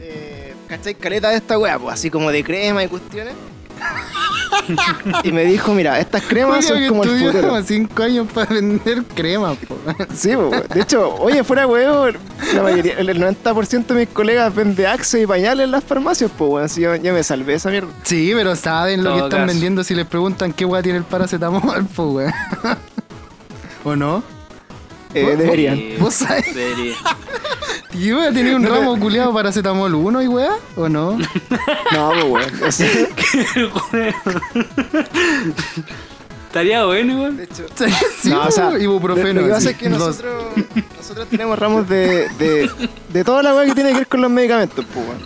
eh, 0.00 0.54
¿cachai? 0.66 0.94
Caleta 0.94 1.28
de 1.28 1.36
esta 1.36 1.58
weá, 1.58 1.78
pues 1.78 1.92
así 1.92 2.08
como 2.10 2.32
de 2.32 2.42
crema 2.42 2.82
y 2.82 2.88
cuestiones. 2.88 3.34
y 5.22 5.32
me 5.32 5.44
dijo, 5.44 5.74
mira, 5.74 6.00
estas 6.00 6.22
cremas 6.22 6.64
Julio, 6.64 6.68
son 6.68 6.78
que 6.78 6.88
como 6.88 7.02
el 7.04 7.10
estudió 7.10 7.30
futuro. 7.32 7.48
como 7.50 7.62
cinco 7.62 8.02
años 8.02 8.26
para 8.32 8.54
vender 8.54 9.04
crema, 9.14 9.52
po. 9.52 9.76
Sí, 10.14 10.30
pues, 10.34 10.66
de 10.70 10.80
hecho, 10.80 11.14
oye, 11.16 11.44
fuera 11.44 11.66
huevo, 11.66 12.06
la 12.54 12.62
mayoría, 12.62 12.94
el 12.94 13.06
90% 13.06 13.86
de 13.86 13.94
mis 13.96 14.08
colegas 14.08 14.54
vende 14.54 14.86
Axe 14.86 15.20
y 15.20 15.26
pañales 15.26 15.64
en 15.64 15.72
las 15.72 15.84
farmacias, 15.84 16.30
pues, 16.38 16.48
bueno, 16.48 16.64
así 16.64 16.80
yo, 16.80 16.96
yo 16.96 17.12
me 17.12 17.22
salvé 17.22 17.52
esa 17.52 17.68
mierda. 17.68 17.90
Sí, 18.02 18.32
pero 18.34 18.56
saben 18.56 19.04
lo 19.04 19.10
que 19.10 19.16
están 19.24 19.40
caso. 19.40 19.46
vendiendo 19.46 19.84
si 19.84 19.94
les 19.94 20.06
preguntan 20.06 20.54
qué 20.54 20.64
weá 20.64 20.82
tiene 20.82 20.96
el 20.96 21.04
paracetamol, 21.04 21.84
pues 21.94 22.08
weón. 22.08 22.32
¿O 23.84 23.94
no? 23.94 24.37
Eh, 25.14 25.36
deberían. 25.36 25.76
Sí, 25.76 25.94
¿Vos 25.98 26.14
sabés? 26.14 26.54
debería. 26.54 26.94
¿Y 27.94 28.12
weá 28.12 28.30
tenía 28.32 28.54
un 28.56 28.64
ramo 28.64 28.98
culiado 29.00 29.32
paracetamol 29.32 29.94
1 29.94 30.22
y 30.22 30.28
weá? 30.28 30.52
¿O 30.76 30.88
no? 30.88 31.18
No, 31.92 32.10
pues, 32.10 32.24
weón. 32.52 32.62
o 32.64 32.72
sea, 32.72 32.88
Estaría 36.46 36.84
bueno, 36.86 37.12
igual. 37.12 37.36
de 37.36 37.44
hecho, 37.44 37.66
sí, 38.20 38.30
No, 38.30 38.42
o 38.46 38.50
sea, 38.50 38.78
ibuprofeno. 38.78 39.34
Lo, 39.34 39.40
lo 39.42 39.46
que 39.48 39.52
pasa 39.54 39.70
es 39.70 39.76
que 39.76 39.88
nosotros, 39.90 40.44
nosotros 40.96 41.28
tenemos 41.28 41.58
ramos 41.58 41.86
de, 41.88 42.28
de, 42.38 42.70
de 43.12 43.24
toda 43.24 43.42
la 43.42 43.54
weá 43.54 43.66
que 43.66 43.74
tiene 43.74 43.90
que 43.90 43.98
ver 43.98 44.06
con 44.06 44.22
los 44.22 44.30
medicamentos, 44.30 44.84
pues, 44.92 45.06
weón. 45.06 45.18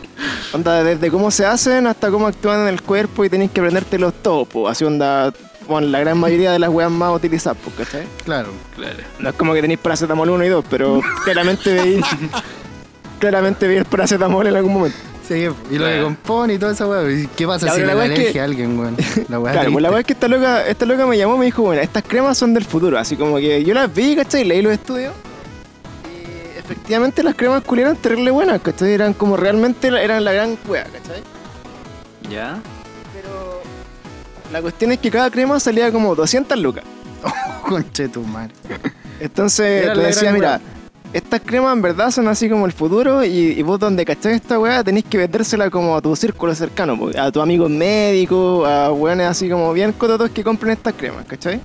Onda, 0.53 0.83
desde 0.83 1.11
cómo 1.11 1.31
se 1.31 1.47
hacen 1.47 1.87
hasta 1.87 2.11
cómo 2.11 2.27
actúan 2.27 2.62
en 2.62 2.69
el 2.69 2.83
cuerpo 2.83 3.25
y 3.25 3.31
tenéis 3.31 3.51
que 3.53 3.61
aprendértelos 3.61 4.15
todos, 4.23 4.49
pues. 4.49 4.71
Así 4.73 4.85
onda, 4.85 5.33
bueno, 5.69 5.88
la 5.88 6.00
gran 6.00 6.19
mayoría 6.19 6.52
de 6.52 6.59
las 6.59 6.71
weas 6.71 6.90
más 6.90 7.14
utilizadas, 7.14 7.59
pues, 7.62 7.76
¿cachai? 7.76 8.07
Claro. 8.25 8.49
Claro. 8.75 8.99
No 9.19 9.28
es 9.31 9.35
como 9.37 9.54
que 9.54 9.61
tenéis 9.62 9.81
paracetamol 9.81 10.28
1 10.31 10.45
y 10.45 10.49
2, 10.49 10.64
pero 10.69 11.00
claramente 11.25 11.73
veis. 11.75 12.04
claramente 13.19 13.66
veis 13.66 13.81
el 13.81 13.85
paracetamol 13.87 14.47
en 14.47 14.57
algún 14.57 14.73
momento. 14.75 14.97
Sí, 15.26 15.35
y 15.71 15.78
lo 15.78 15.87
que 15.87 16.00
compone 16.02 16.54
y 16.54 16.59
toda 16.59 16.73
esa 16.73 16.87
weá. 16.87 17.09
¿Y 17.11 17.28
¿Qué 17.28 17.47
pasa 17.47 17.66
Ya, 17.66 17.75
si 17.75 17.81
le 17.81 17.87
la 17.87 17.95
weá 17.97 18.07
es 18.07 18.11
que- 18.11 18.21
alergia 18.23 18.42
a 18.42 18.45
alguien, 18.45 18.78
weón? 18.78 18.97
La 19.28 19.38
weá 19.38 19.52
Claro, 19.52 19.71
pues 19.73 19.83
la 19.83 19.90
weá 19.90 20.00
es 20.00 20.07
que 20.07 20.12
esta 20.14 20.28
loca, 20.28 20.66
esta 20.66 20.85
loca 20.85 21.07
me 21.07 21.16
llamó 21.16 21.37
y 21.37 21.38
me 21.38 21.45
dijo, 21.47 21.62
bueno, 21.62 21.81
estas 21.81 22.02
cremas 22.02 22.37
son 22.37 22.52
del 22.54 22.64
futuro. 22.64 22.99
Así 22.99 23.16
como 23.16 23.37
que 23.37 23.62
yo 23.64 23.73
las 23.73 23.95
vi, 23.95 24.16
¿cachai? 24.16 24.45
Leí 24.45 24.61
los 24.62 24.73
estudios. 24.73 25.14
Y 26.04 26.59
efectivamente 26.59 27.23
las 27.23 27.37
cremas 27.37 27.62
culiadas 27.62 27.92
eran 27.92 28.02
terrible 28.02 28.31
buenas, 28.33 28.61
¿cachai? 28.61 28.92
Eran 28.92 29.14
como 29.14 29.37
realmente 29.37 29.90
la- 29.92 30.02
eran 30.02 30.25
la 30.25 30.33
gran 30.33 30.59
wea, 30.66 30.85
¿cachai? 30.85 31.23
Ya. 32.28 32.59
La 34.52 34.61
cuestión 34.61 34.92
es 34.92 34.99
que 34.99 35.11
cada 35.11 35.30
crema 35.30 35.59
salía 35.59 35.90
como 35.90 36.14
200 36.14 36.59
lucas. 36.59 36.85
Conche 37.66 38.09
tu 38.09 38.23
madre. 38.23 38.52
Entonces 39.18 39.85
Era 39.85 39.94
le 39.94 40.02
decía, 40.04 40.30
mira, 40.30 40.61
estas 41.12 41.40
cremas 41.40 41.73
en 41.75 41.80
verdad 41.82 42.11
son 42.11 42.28
así 42.28 42.50
como 42.50 42.66
el 42.66 42.73
futuro 42.73 43.25
y, 43.25 43.28
y 43.30 43.62
vos 43.62 43.78
donde 43.80 44.04
cachai 44.04 44.35
esta 44.35 44.59
weá 44.59 44.85
tenéis 44.85 45.06
que 45.06 45.16
vendérsela 45.16 45.71
como 45.71 45.97
a 45.97 46.02
tu 46.02 46.14
círculo 46.16 46.54
cercano, 46.54 46.99
a 47.18 47.30
tu 47.30 47.40
amigo 47.40 47.68
médico, 47.68 48.66
a 48.66 48.92
weones 48.92 49.26
así 49.26 49.49
como 49.49 49.73
bien 49.73 49.92
cototos 49.92 50.30
que 50.30 50.44
compren 50.44 50.73
estas 50.73 50.94
cremas, 50.94 51.25
¿cachai? 51.25 51.61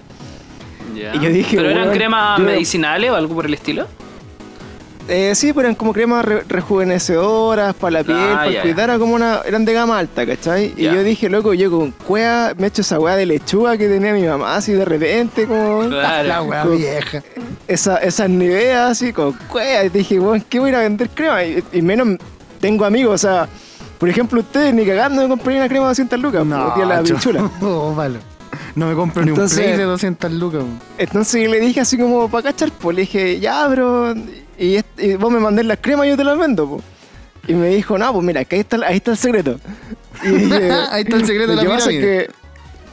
Y 0.96 1.20
yo 1.20 1.30
dije, 1.30 1.58
¿Pero 1.58 1.70
eran 1.70 1.92
cremas 1.92 2.40
medicinales 2.40 3.12
o 3.12 3.16
algo 3.16 3.36
por 3.36 3.46
el 3.46 3.54
estilo? 3.54 3.86
Eh, 5.10 5.34
sí, 5.36 5.54
pero 5.54 5.68
eran 5.68 5.76
como 5.76 5.94
cremas 5.94 6.26
re- 6.26 6.44
rejuvenecedoras 6.48 7.74
para 7.76 7.92
la 7.92 8.04
piel, 8.04 8.18
Ah, 8.18 8.36
para 8.40 8.52
ya, 8.52 8.62
cuidar, 8.62 8.90
era 8.90 9.00
como 9.00 9.16
una, 9.16 9.40
eran 9.46 9.64
de 9.66 9.74
gama 9.74 9.98
alta, 9.98 10.26
¿cachai? 10.26 10.74
Y 10.76 10.84
yo 10.84 11.04
dije, 11.04 11.30
loco, 11.30 11.54
yo 11.54 11.72
con 11.72 11.92
cuea 11.92 12.54
me 12.58 12.68
echo 12.68 12.82
esa 12.82 13.00
weá 13.00 13.16
de 13.16 13.26
lechuga 13.26 13.78
que 13.78 13.88
tenía 13.88 14.14
mi 14.14 14.24
mamá 14.24 14.56
así 14.58 14.74
de 14.74 14.84
repente, 14.86 15.46
como 15.48 15.88
Claro. 15.88 16.28
La 16.28 16.42
weá 16.42 16.66
vieja. 16.66 17.24
esa, 17.68 17.98
esas 17.98 18.30
niveas 18.30 18.92
así 18.92 19.14
con 19.14 19.34
cuea. 19.50 19.86
Y 19.86 19.90
dije, 19.90 20.20
weón, 20.20 20.42
¿qué 20.50 20.60
voy 20.60 20.68
a 20.68 20.72
ir 20.72 20.76
a 20.76 20.80
vender 20.80 21.10
crema? 21.10 21.44
Y, 21.44 21.64
y 21.72 21.82
menos 21.82 22.18
tengo 22.60 22.84
amigos, 22.86 23.14
o 23.16 23.18
sea, 23.18 23.48
por 23.98 24.10
ejemplo, 24.10 24.42
ustedes 24.42 24.74
ni 24.74 24.86
cagando 24.86 25.22
me 25.22 25.28
comprarían 25.30 25.62
una 25.62 25.70
crema 25.70 25.86
de 25.86 25.90
200 25.92 26.20
lucas, 26.20 26.46
no, 26.46 26.74
tía 26.74 26.86
la 26.86 27.02
pinchula. 27.02 27.50
Oh, 27.62 27.94
malo. 27.94 28.20
No 28.76 28.88
me 28.88 28.94
compro 28.94 29.24
ni 29.26 29.32
un 29.32 29.38
play 29.48 29.76
de 29.78 29.84
200 29.84 30.32
lucas. 30.34 30.64
Entonces 30.98 31.42
yo 31.44 31.50
le 31.50 31.60
dije 31.60 31.80
así 31.80 31.98
como 31.98 32.30
para 32.30 32.44
cachar, 32.52 32.72
pues 32.80 32.96
le 32.96 33.02
dije, 33.04 33.40
ya, 33.40 33.68
bro, 33.68 34.14
y, 34.58 34.80
y 34.98 35.16
vos 35.16 35.32
me 35.32 35.40
mandés 35.40 35.66
las 35.66 35.80
cremas 35.80 36.08
y 36.08 36.10
yo 36.10 36.18
te 36.18 36.24
las 36.24 36.38
vendo, 36.38 36.68
pues. 36.68 36.84
Y 37.48 37.54
me 37.54 37.70
dijo, 37.70 37.98
no, 37.98 38.12
pues 38.12 38.26
mira, 38.26 38.44
que 38.44 38.56
ahí 38.56 38.62
está, 38.62 38.78
ahí 38.86 38.98
está 38.98 39.12
el 39.12 39.18
secreto. 39.18 39.60
Y 40.24 40.30
dije, 40.30 40.72
Ahí 40.92 41.04
está 41.04 41.16
el 41.16 41.26
secreto 41.26 41.56
de 41.56 41.64
la 41.64 41.70
pasa 41.70 41.92
es 41.92 42.00
que, 42.00 42.30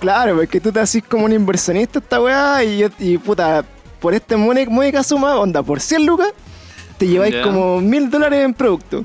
claro, 0.01 0.37
porque 0.37 0.61
tú 0.61 0.71
te 0.71 0.81
haces 0.81 1.03
como 1.03 1.25
un 1.25 1.33
inversionista 1.33 1.99
esta 1.99 2.21
weá 2.21 2.63
y, 2.63 2.79
yo, 2.79 2.89
y 2.99 3.19
puta, 3.19 3.65
por 3.99 4.15
este 4.15 4.37
módica 4.37 5.03
suma, 5.03 5.37
onda, 5.37 5.63
por 5.63 5.81
100 5.81 6.07
lucas, 6.07 6.29
te 6.99 7.09
lleváis 7.09 7.37
como 7.43 7.81
mil 7.81 8.11
dólares 8.11 8.45
en 8.45 8.55
producto. 8.55 9.05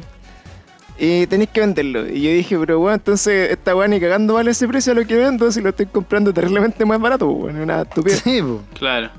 Y 1.01 1.25
tenéis 1.27 1.49
que 1.51 1.61
venderlo. 1.61 2.09
Y 2.09 2.21
yo 2.21 2.31
dije, 2.31 2.59
pero 2.59 2.79
bueno, 2.79 2.95
entonces 2.95 3.51
esta 3.51 3.73
weá 3.73 3.87
ni 3.87 4.01
cagando 4.01 4.33
vale 4.33 4.51
ese 4.51 4.67
precio 4.67 4.91
a 4.91 4.95
lo 4.95 5.07
que 5.07 5.15
vendo 5.15 5.49
si 5.49 5.61
lo 5.61 5.69
estoy 5.69 5.85
comprando 5.85 6.33
terriblemente 6.33 6.83
más 6.83 6.99
barato, 6.99 7.25
bueno, 7.27 7.63
una 7.63 7.83
estupidez. 7.83 8.21
Sí, 8.21 8.41
po. 8.41 8.61
Claro. 8.77 9.09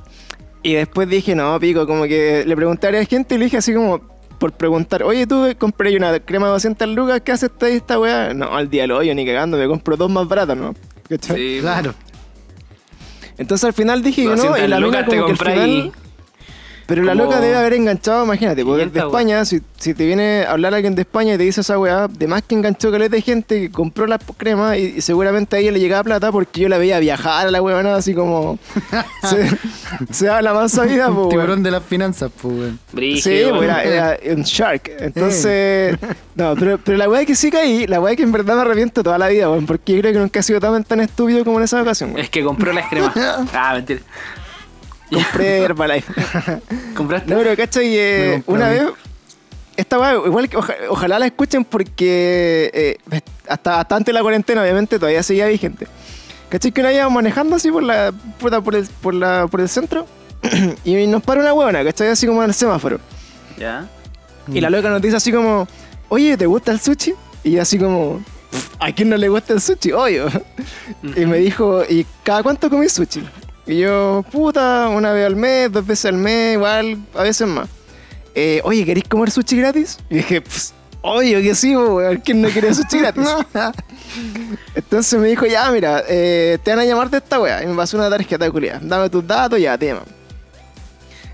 Y 0.62 0.74
después 0.74 1.08
dije, 1.08 1.34
no, 1.34 1.58
pico, 1.58 1.86
como 1.86 2.04
que 2.04 2.44
le 2.46 2.54
pregunté 2.56 2.86
a 2.86 2.90
varias 2.90 3.08
gente 3.08 3.34
y 3.34 3.38
le 3.38 3.44
dije 3.44 3.56
así 3.56 3.72
como 3.72 4.00
por 4.38 4.52
preguntar, 4.52 5.02
oye, 5.02 5.26
tú 5.26 5.46
compré 5.58 5.94
una 5.96 6.18
crema 6.20 6.46
de 6.46 6.52
200 6.52 6.88
lucas, 6.88 7.20
¿qué 7.22 7.32
hace 7.32 7.46
esta, 7.46 7.68
esta 7.68 7.98
weá? 7.98 8.32
No, 8.34 8.54
al 8.56 8.68
día 8.70 8.86
lo 8.86 8.96
hoyo, 8.98 9.14
ni 9.14 9.26
cagando, 9.26 9.56
me 9.58 9.66
compro 9.66 9.96
dos 9.96 10.10
más 10.10 10.26
baratas, 10.28 10.56
¿no? 10.56 10.74
Sí, 11.20 11.58
Claro. 11.60 11.94
Entonces 13.38 13.64
al 13.64 13.72
final 13.72 14.02
dije, 14.02 14.22
que 14.22 14.28
no, 14.28 14.34
200 14.36 14.58
y 14.60 14.68
la 14.68 14.80
lucas 14.80 15.00
loca 15.00 15.10
te 15.10 15.16
como 15.16 15.26
que 15.26 15.32
al 15.32 15.38
final... 15.38 15.70
y- 15.70 15.92
Pero 16.90 17.04
la 17.04 17.14
loca 17.14 17.40
debe 17.40 17.54
haber 17.54 17.74
enganchado, 17.74 18.24
imagínate, 18.24 18.64
porque 18.64 18.86
de 18.86 18.90
500 18.90 19.12
España, 19.12 19.44
si, 19.44 19.60
si 19.78 19.94
te 19.94 20.04
viene 20.04 20.42
a 20.42 20.50
hablar 20.50 20.74
alguien 20.74 20.96
de 20.96 21.02
España 21.02 21.34
y 21.34 21.38
te 21.38 21.44
dice 21.44 21.60
esa 21.60 21.78
weá, 21.78 22.08
de 22.08 22.26
más 22.26 22.42
que 22.42 22.56
enganchó 22.56 22.90
caleta 22.90 23.14
de 23.14 23.22
gente 23.22 23.60
que 23.60 23.70
compró 23.70 24.08
la 24.08 24.18
crema 24.18 24.76
y, 24.76 24.94
y 24.96 25.00
seguramente 25.00 25.54
a 25.54 25.60
ella 25.60 25.70
le 25.70 25.78
llegaba 25.78 26.02
plata 26.02 26.32
porque 26.32 26.62
yo 26.62 26.68
la 26.68 26.78
veía 26.78 26.98
viajar 26.98 27.46
a 27.46 27.50
la 27.52 27.62
weá, 27.62 27.80
¿no? 27.84 27.90
así 27.90 28.12
como... 28.12 28.58
se, 29.22 29.56
se 30.10 30.26
da 30.26 30.42
la 30.42 30.52
mansa 30.52 30.82
vida, 30.82 31.06
po, 31.06 31.14
weón. 31.14 31.28
tiburón 31.28 31.62
de 31.62 31.70
las 31.70 31.84
finanzas, 31.84 32.28
pues, 32.42 32.54
weón. 32.54 32.78
Sí, 32.90 32.96
Brígido, 32.96 33.50
pues, 33.50 33.60
weón. 33.60 33.80
era, 33.86 34.14
era 34.16 34.34
un 34.34 34.42
shark. 34.42 34.90
Entonces, 34.98 35.96
no, 36.34 36.56
pero, 36.56 36.76
pero 36.78 36.98
la 36.98 37.08
weá 37.08 37.24
que 37.24 37.36
sí 37.36 37.52
caí, 37.52 37.86
la 37.86 38.00
weá 38.00 38.16
que 38.16 38.24
en 38.24 38.32
verdad 38.32 38.56
me 38.56 38.62
arrepiento 38.62 39.04
toda 39.04 39.16
la 39.16 39.28
vida, 39.28 39.48
weón, 39.48 39.64
porque 39.64 39.92
yo 39.94 40.00
creo 40.00 40.12
que 40.12 40.18
nunca 40.18 40.40
he 40.40 40.42
sido 40.42 40.58
tan, 40.58 40.82
tan 40.82 40.98
estúpido 40.98 41.44
como 41.44 41.58
en 41.58 41.64
esa 41.66 41.80
ocasión, 41.80 42.10
weón. 42.10 42.22
Es 42.22 42.30
que 42.30 42.42
compró 42.42 42.72
las 42.72 42.88
cremas. 42.88 43.14
Ah, 43.54 43.74
mentira. 43.74 44.00
Compré 45.22 45.58
Herbalife. 45.62 46.12
¿Compraste? 46.96 47.30
no, 47.32 47.38
pero 47.40 47.56
cachai, 47.56 47.88
Me 47.88 47.94
eh, 47.96 48.42
compré 48.46 48.54
una 48.54 48.68
vez, 48.70 48.82
esta 49.76 49.98
weá, 49.98 50.14
igual 50.26 50.48
que 50.48 50.56
oja- 50.56 50.74
ojalá 50.88 51.18
la 51.18 51.26
escuchen 51.26 51.64
porque 51.64 52.70
eh, 52.74 52.96
hasta, 53.48 53.80
hasta 53.80 53.96
antes 53.96 54.06
de 54.06 54.12
la 54.12 54.22
cuarentena, 54.22 54.62
obviamente, 54.62 54.98
todavía 54.98 55.22
seguía 55.22 55.46
vigente. 55.46 55.86
¿Cachai? 56.48 56.72
Que 56.72 56.80
una 56.80 56.92
íbamos 56.92 57.12
manejando 57.14 57.56
así 57.56 57.70
por 57.70 57.82
la, 57.82 58.12
puta, 58.38 58.60
por 58.60 58.74
el, 58.74 58.86
por 59.00 59.14
la, 59.14 59.46
por 59.46 59.60
el 59.60 59.68
centro 59.68 60.06
y 60.84 61.06
nos 61.06 61.22
para 61.22 61.40
una 61.40 61.52
huevona, 61.54 61.84
¿cachai? 61.84 62.08
Así 62.08 62.26
como 62.26 62.42
en 62.42 62.48
el 62.50 62.54
semáforo. 62.54 62.98
Ya. 63.58 63.86
Y 64.52 64.60
la 64.60 64.68
loca 64.68 64.90
nos 64.90 65.00
dice 65.00 65.16
así 65.16 65.30
como, 65.32 65.68
oye, 66.08 66.36
¿te 66.36 66.46
gusta 66.46 66.72
el 66.72 66.80
sushi? 66.80 67.14
Y 67.44 67.52
yo 67.52 67.62
así 67.62 67.78
como, 67.78 68.20
"Pff, 68.50 68.68
¿a 68.80 68.90
quién 68.92 69.10
no 69.10 69.16
le 69.16 69.28
gusta 69.28 69.52
el 69.54 69.60
sushi? 69.60 69.92
Obvio. 69.92 70.26
Y 71.16 71.24
me 71.24 71.38
dijo, 71.38 71.82
¿y 71.88 72.04
cada 72.24 72.42
cuánto 72.42 72.68
comís 72.68 72.92
sushi? 72.92 73.22
Y 73.66 73.78
yo, 73.78 74.24
puta, 74.30 74.88
una 74.88 75.12
vez 75.12 75.26
al 75.26 75.36
mes, 75.36 75.70
dos 75.70 75.86
veces 75.86 76.06
al 76.06 76.16
mes, 76.16 76.54
igual, 76.54 76.98
a 77.14 77.22
veces 77.22 77.46
más. 77.46 77.68
Eh, 78.34 78.60
oye, 78.64 78.84
¿queréis 78.84 79.06
comer 79.08 79.30
sushi 79.30 79.56
gratis? 79.56 79.98
Y 80.08 80.16
dije, 80.16 80.40
pues, 80.40 80.72
obvio 81.02 81.40
que 81.40 81.54
sí, 81.54 81.76
weón, 81.76 82.16
¿quién 82.18 82.40
no 82.42 82.48
quiere 82.48 82.72
sushi 82.74 82.98
gratis? 82.98 83.28
Entonces 84.74 85.18
me 85.20 85.28
dijo, 85.28 85.46
ya, 85.46 85.70
mira, 85.70 86.02
eh, 86.08 86.58
te 86.62 86.70
van 86.70 86.80
a 86.80 86.84
llamar 86.84 87.10
de 87.10 87.18
esta 87.18 87.40
wea. 87.40 87.62
Y 87.62 87.66
me 87.66 87.74
pasó 87.74 87.96
una 87.96 88.08
tarjeta 88.08 88.44
de 88.44 88.50
culiada. 88.50 88.80
Dame 88.82 89.10
tus 89.10 89.26
datos, 89.26 89.60
ya, 89.60 89.76
te 89.76 89.86
llaman. 89.86 90.04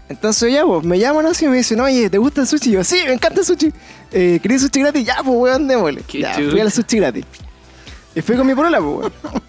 Entonces 0.08 0.52
ya, 0.52 0.64
pues, 0.64 0.84
me 0.84 0.98
llaman 0.98 1.26
así 1.26 1.46
y 1.46 1.48
me 1.48 1.56
dicen, 1.56 1.80
oye, 1.80 2.08
¿te 2.08 2.18
gusta 2.18 2.40
el 2.42 2.46
sushi? 2.46 2.70
Y 2.70 2.72
yo, 2.74 2.84
sí, 2.84 3.00
me 3.06 3.12
encanta 3.12 3.40
el 3.40 3.46
sushi. 3.46 3.72
Eh, 4.12 4.38
¿Querés 4.42 4.62
sushi 4.62 4.80
gratis? 4.80 5.04
Ya, 5.04 5.16
pues, 5.24 5.36
weón, 5.36 5.68
démosle. 5.68 6.02
Ya, 6.12 6.36
chucha. 6.36 6.50
fui 6.50 6.60
al 6.60 6.72
sushi 6.72 6.98
gratis. 6.98 7.24
Y 8.14 8.22
fui 8.22 8.36
con 8.36 8.46
mi 8.46 8.54
polola, 8.54 8.78
pues, 8.78 8.96
weón. 8.96 9.12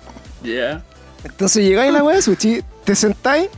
Ya. 0.44 0.84
Entonces 1.30 1.64
llegáis 1.64 1.90
a 1.90 1.94
la 1.94 2.04
wea 2.04 2.16
de 2.16 2.22
sushi, 2.22 2.62
te 2.84 2.96
sentáis 2.96 3.50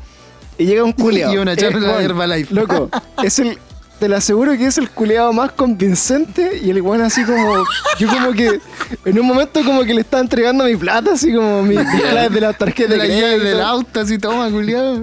y 0.58 0.66
llega 0.66 0.84
un 0.84 0.92
culeado. 0.92 1.34
Y 1.36 1.38
una 1.38 1.56
charla 1.56 1.98
de 1.98 2.06
Herbalife. 2.06 2.54
Loco, 2.54 2.90
es 3.24 3.40
el... 3.40 3.58
Te 4.00 4.08
lo 4.08 4.16
aseguro 4.16 4.54
que 4.54 4.66
es 4.66 4.78
el 4.78 4.90
culeado 4.90 5.34
más 5.34 5.52
convincente 5.52 6.58
y 6.64 6.70
el 6.70 6.82
weón 6.82 7.02
así 7.02 7.26
como... 7.26 7.66
Yo 8.00 8.08
como 8.08 8.32
que... 8.32 8.62
En 9.04 9.20
un 9.20 9.28
momento 9.28 9.62
como 9.66 9.84
que 9.84 9.94
le 9.94 10.02
estaba 10.02 10.22
entregando 10.22 10.64
mi 10.64 10.78
plata, 10.78 11.12
así 11.14 11.34
como 11.34 11.64
mi, 11.64 11.76
mis 11.76 12.02
claves 12.02 12.32
de 12.32 12.40
la 12.40 12.54
tarjeta 12.54 12.94
De 12.94 12.98
la 12.98 13.08
llave 13.08 13.40
del 13.40 13.60
auto, 13.60 14.00
así, 14.00 14.18
toma, 14.18 14.50
culiado. 14.50 15.02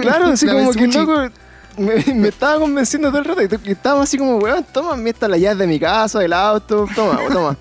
Claro, 0.00 0.26
así 0.28 0.46
como 0.50 0.72
que 0.72 0.86
sushi. 0.86 0.98
loco 0.98 1.30
me, 1.76 2.14
me 2.14 2.28
estaba 2.28 2.58
convenciendo 2.58 3.08
todo 3.08 3.18
el 3.18 3.24
rato 3.24 3.42
y 3.42 3.68
y 3.68 3.72
estábamos 3.72 4.04
así 4.04 4.18
como, 4.18 4.36
weón, 4.38 4.64
toma, 4.72 4.96
mira 4.96 5.10
esta 5.10 5.28
la 5.28 5.36
llave 5.36 5.56
de 5.56 5.66
mi 5.66 5.78
casa, 5.78 6.18
del 6.18 6.32
auto, 6.32 6.86
toma, 6.94 7.18
toma. 7.32 7.56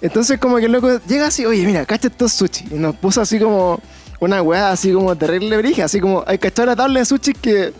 Entonces 0.00 0.38
como 0.38 0.56
que 0.58 0.66
el 0.66 0.72
loco 0.72 1.00
llega 1.08 1.26
así, 1.26 1.44
oye, 1.44 1.64
mira, 1.66 1.84
cacha 1.84 2.08
estos 2.08 2.32
sushi. 2.32 2.66
Y 2.70 2.74
nos 2.74 2.94
puso 2.96 3.20
así 3.20 3.38
como 3.38 3.80
una 4.20 4.42
weá 4.42 4.70
así 4.70 4.92
como 4.92 5.14
terrible 5.16 5.56
brija, 5.56 5.84
así 5.84 6.00
como, 6.00 6.22
hay 6.26 6.38
cachado 6.38 6.66
la 6.66 6.76
tabla 6.76 7.00
de 7.00 7.04
sushi 7.06 7.32
que 7.34 7.72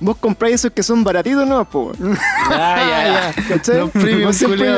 vos 0.00 0.16
compráis 0.18 0.56
esos 0.56 0.70
que 0.72 0.82
son 0.82 1.02
baratitos, 1.04 1.46
¿no? 1.46 1.64
Po, 1.68 1.92
weón. 1.98 2.18
Ya, 2.50 3.32
ya. 3.48 3.74
Los 3.74 3.92
vos, 4.24 4.36
siempre, 4.36 4.70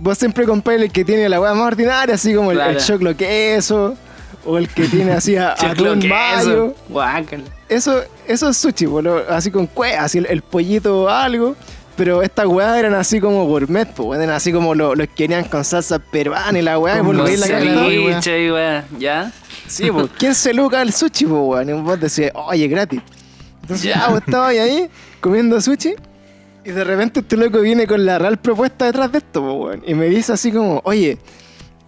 vos 0.00 0.18
siempre 0.18 0.44
compráis 0.46 0.82
el 0.82 0.90
que 0.92 1.04
tiene 1.04 1.28
la 1.28 1.40
weá 1.40 1.54
más 1.54 1.66
ordinaria, 1.68 2.14
así 2.14 2.34
como 2.34 2.50
el, 2.50 2.56
Claro. 2.58 2.70
el 2.72 2.78
choclo 2.78 3.16
queso, 3.16 3.96
o 4.44 4.58
el 4.58 4.68
que 4.68 4.84
tiene 4.88 5.12
así 5.12 5.36
a, 5.36 5.52
atún 5.58 6.06
mayo 6.08 6.74
Guácala. 6.88 7.44
eso, 7.68 8.00
eso 8.26 8.48
es 8.48 8.56
sushi, 8.56 8.86
boludo, 8.86 9.22
así 9.28 9.50
con 9.50 9.66
cueva, 9.66 10.02
así 10.04 10.18
el, 10.18 10.26
el 10.26 10.42
pollito 10.42 11.08
algo. 11.08 11.54
Pero 12.00 12.22
estas 12.22 12.46
weas 12.46 12.78
eran 12.78 12.94
así 12.94 13.20
como 13.20 13.44
gourmet, 13.44 13.84
pues, 13.86 14.18
eran 14.18 14.34
así 14.34 14.50
como 14.54 14.74
lo- 14.74 14.94
los 14.94 15.06
que 15.08 15.24
venían 15.24 15.44
con 15.44 15.62
salsa 15.66 15.98
peruana 15.98 16.58
y 16.58 16.62
la 16.62 16.78
weá, 16.78 16.94
y 16.94 16.98
Con 17.00 17.08
vos 17.08 17.16
lo 17.16 17.24
veis 17.24 17.40
la. 17.40 17.46
Ceviche 17.46 18.46
y 18.46 18.50
weá. 18.50 18.84
¿Ya? 18.98 19.30
Sí, 19.66 19.90
pues, 19.90 20.06
¿quién 20.18 20.34
se 20.34 20.54
luca 20.54 20.80
el 20.80 20.94
sushi, 20.94 21.26
pues, 21.26 21.42
weón? 21.44 21.68
Y 21.68 21.72
vos 21.82 22.00
decís, 22.00 22.30
oye, 22.34 22.68
gratis. 22.68 23.02
Entonces, 23.60 23.84
Ya. 23.84 23.98
ya, 24.00 24.08
vos 24.08 24.22
estabas 24.26 24.48
ahí 24.56 24.88
comiendo 25.20 25.60
sushi. 25.60 25.94
Y 26.64 26.70
de 26.70 26.84
repente 26.84 27.20
este 27.20 27.36
loco 27.36 27.60
viene 27.60 27.86
con 27.86 28.02
la 28.06 28.18
real 28.18 28.38
propuesta 28.38 28.86
detrás 28.86 29.12
de 29.12 29.18
esto, 29.18 29.42
pues, 29.42 29.54
weón. 29.54 29.82
Y 29.86 29.92
me 29.92 30.06
dice 30.06 30.32
así 30.32 30.50
como, 30.50 30.80
oye, 30.84 31.18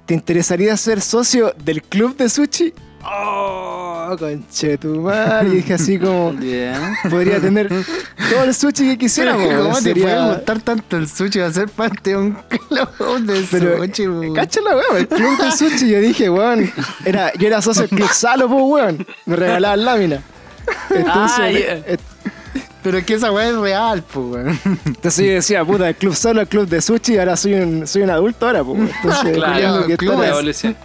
¿te 0.05 0.13
interesaría 0.13 0.77
ser 0.77 1.01
socio 1.01 1.55
del 1.65 1.83
club 1.83 2.19
de 2.19 2.29
sushi? 2.29 2.75
Oh, 3.05 4.17
conchetumar. 4.19 5.47
Y 5.47 5.51
dije 5.57 5.75
así 5.75 5.99
como, 5.99 6.33
podría 7.11 7.41
tener 7.41 7.69
todo 7.69 8.45
el 8.45 8.55
sushi 8.55 8.91
que 8.91 8.99
quisiera, 8.99 9.33
¿Cómo 9.57 9.75
te 9.77 9.81
sería- 9.83 10.03
puede 10.05 10.35
gustar 10.35 10.61
tanto 10.61 10.97
el 10.97 11.09
sushi? 11.09 11.39
Va 11.41 11.47
a 11.47 11.53
ser 11.53 11.69
parte 11.69 12.11
de 12.11 12.17
un 12.17 12.33
club 12.49 13.21
de 13.27 13.45
Pero, 13.51 13.79
sushi, 13.85 14.07
weón. 14.09 14.35
cacha 14.35 14.61
la 14.61 14.77
weón, 14.77 14.97
el 14.99 15.09
club 15.09 15.39
de 15.39 15.51
sushi, 15.53 15.89
yo 15.91 16.01
dije, 16.01 16.31
weón, 16.31 16.71
era, 17.05 17.33
yo 17.35 17.47
era 17.49 17.61
socio 17.63 17.83
del 17.83 17.91
club 17.91 18.09
Salo, 18.13 18.49
pues, 18.49 18.63
weón, 18.65 19.07
me 19.27 19.37
regalaban 19.37 19.85
láminas. 19.85 20.21
Entonces, 20.91 21.39
Ah, 21.41 21.51
eh, 21.51 21.99
Pero 22.85 22.99
es 22.99 23.05
que 23.05 23.15
esa 23.15 23.31
weá 23.33 23.49
es 23.49 23.57
real, 23.57 24.03
pues, 24.13 24.27
weón. 24.27 24.61
entonces 24.87 25.27
yo 25.27 25.33
decía, 25.33 25.65
puta, 25.65 25.89
el 25.89 25.97
club 25.97 26.15
Salo, 26.15 26.41
el 26.41 26.49
club 26.49 26.69
de 26.69 26.81
sushi, 26.81 27.19
ahora 27.19 27.37
soy 27.37 27.55
un, 27.55 27.87
soy 27.87 28.03
un 28.03 28.11
adulto 28.11 28.47
ahora, 28.47 28.63
pues, 28.65 28.79
entonces 28.81 29.33
Claro, 29.37 29.87
que 29.87 29.97
club 29.97 30.23
evolución. 30.23 30.77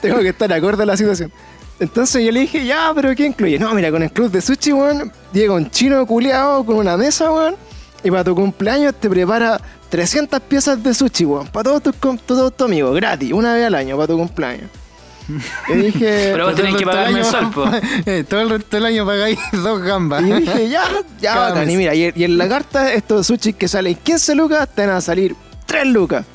Tengo 0.00 0.18
que 0.20 0.28
estar 0.28 0.52
acorde 0.52 0.82
a 0.82 0.86
la 0.86 0.96
situación. 0.96 1.32
Entonces 1.78 2.24
yo 2.24 2.30
le 2.30 2.40
dije, 2.40 2.64
ya, 2.64 2.92
pero 2.94 3.14
¿qué 3.14 3.24
incluye? 3.24 3.58
No, 3.58 3.72
mira, 3.74 3.90
con 3.90 4.02
el 4.02 4.12
club 4.12 4.30
de 4.30 4.42
sushi, 4.42 4.72
weón, 4.72 5.10
llega 5.32 5.54
un 5.54 5.70
chino 5.70 6.04
culiado 6.06 6.64
con 6.64 6.76
una 6.76 6.96
mesa, 6.96 7.32
weón, 7.32 7.56
y 8.04 8.10
para 8.10 8.22
tu 8.22 8.34
cumpleaños 8.34 8.94
te 9.00 9.08
prepara 9.08 9.58
300 9.88 10.40
piezas 10.40 10.82
de 10.82 10.92
sushi, 10.92 11.24
weón. 11.24 11.46
Para 11.48 11.64
todos 11.64 11.82
tus, 11.82 12.20
todos 12.26 12.54
tus 12.54 12.66
amigos, 12.66 12.94
gratis, 12.96 13.32
una 13.32 13.54
vez 13.54 13.66
al 13.66 13.74
año 13.74 13.96
para 13.96 14.08
tu 14.08 14.18
cumpleaños. 14.18 14.68
Y 15.68 15.72
dije, 15.74 16.28
Pero 16.32 16.46
vos 16.46 16.54
tenés 16.54 16.74
que 16.74 16.84
pagar 16.84 17.12
mensual, 17.12 17.50
po. 17.50 17.64
Eh, 18.04 18.24
todo 18.28 18.40
el 18.42 18.50
resto 18.50 18.76
del 18.76 18.84
año 18.84 19.06
pagáis 19.06 19.38
dos 19.52 19.80
gambas. 19.80 20.22
y 20.22 20.32
dije, 20.32 20.68
ya, 20.68 20.82
ya, 21.18 21.38
bacán. 21.38 21.70
Y 21.70 21.76
mira, 21.78 21.94
y, 21.94 22.12
y 22.14 22.24
en 22.24 22.36
la 22.36 22.46
carta 22.46 22.92
estos 22.92 23.26
sushi 23.26 23.54
que 23.54 23.68
salen 23.68 23.94
15 23.94 24.34
lucas, 24.34 24.68
te 24.74 24.86
van 24.86 24.96
a 24.96 25.00
salir 25.00 25.34
3 25.64 25.86
lucas. 25.86 26.26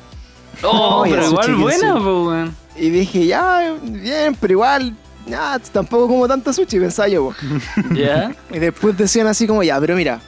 Oh, 0.62 1.02
Oye, 1.02 1.12
pero 1.14 1.26
igual 1.26 1.54
buena, 1.54 1.94
po, 1.94 2.24
weón. 2.30 2.65
Y 2.78 2.90
dije, 2.90 3.26
ya, 3.26 3.74
bien, 3.82 4.36
pero 4.40 4.52
igual, 4.52 4.94
ya, 5.26 5.58
tampoco 5.72 6.08
como 6.08 6.28
tanto 6.28 6.52
sushi, 6.52 6.78
pensaba 6.78 7.08
yo. 7.08 7.32
Ya. 7.94 8.34
Y 8.52 8.58
después 8.58 8.96
decían 8.96 9.26
así 9.26 9.46
como, 9.46 9.62
ya, 9.62 9.80
pero 9.80 9.96
mira, 9.96 10.20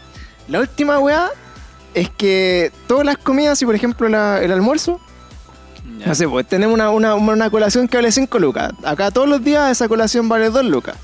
la 0.48 0.60
última 0.60 0.98
weá 0.98 1.30
es 1.94 2.08
que 2.10 2.72
todas 2.86 3.04
las 3.04 3.18
comidas, 3.18 3.60
y 3.62 3.64
por 3.66 3.74
ejemplo 3.74 4.08
la- 4.08 4.40
el 4.42 4.52
almuerzo, 4.52 5.00
no 6.06 6.14
sé, 6.14 6.28
pues 6.28 6.46
tenemos 6.46 6.74
una, 6.74 6.90
una, 6.90 7.14
una 7.16 7.50
colación 7.50 7.88
que 7.88 7.96
vale 7.96 8.12
5 8.12 8.38
lucas. 8.38 8.72
Acá 8.84 9.10
todos 9.10 9.28
los 9.28 9.42
días 9.42 9.70
esa 9.72 9.88
colación 9.88 10.28
vale 10.28 10.48
2 10.50 10.64
lucas. 10.66 10.96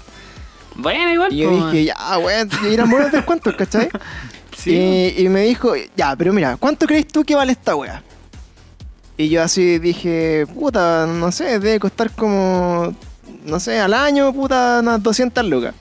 Bueno, 0.77 1.11
igual, 1.11 1.33
Y 1.33 1.39
yo 1.39 1.51
po, 1.51 1.71
dije, 1.71 1.85
ya, 1.87 2.19
weón, 2.19 2.49
y 2.69 2.75
eran 2.75 2.89
buenos 2.91 3.11
descuentos, 3.13 3.55
¿cachai? 3.57 3.89
Sí. 4.57 4.71
Y, 5.19 5.25
y 5.25 5.29
me 5.29 5.43
dijo, 5.43 5.75
ya, 5.97 6.15
pero 6.17 6.33
mira, 6.33 6.57
¿cuánto 6.57 6.87
crees 6.87 7.09
tú 7.09 7.23
que 7.25 7.35
vale 7.35 7.53
esta 7.53 7.75
weá? 7.75 8.03
Y 9.17 9.29
yo 9.29 9.43
así 9.43 9.79
dije, 9.79 10.47
puta, 10.55 11.07
no 11.07 11.31
sé, 11.31 11.59
debe 11.61 11.79
costar 11.79 12.11
como, 12.11 12.95
no 13.45 13.61
sé, 13.61 13.79
al 13.79 13.95
año, 13.95 14.33
puta, 14.33 14.79
unas 14.81 15.03
200 15.03 15.45
lucas. 15.47 15.75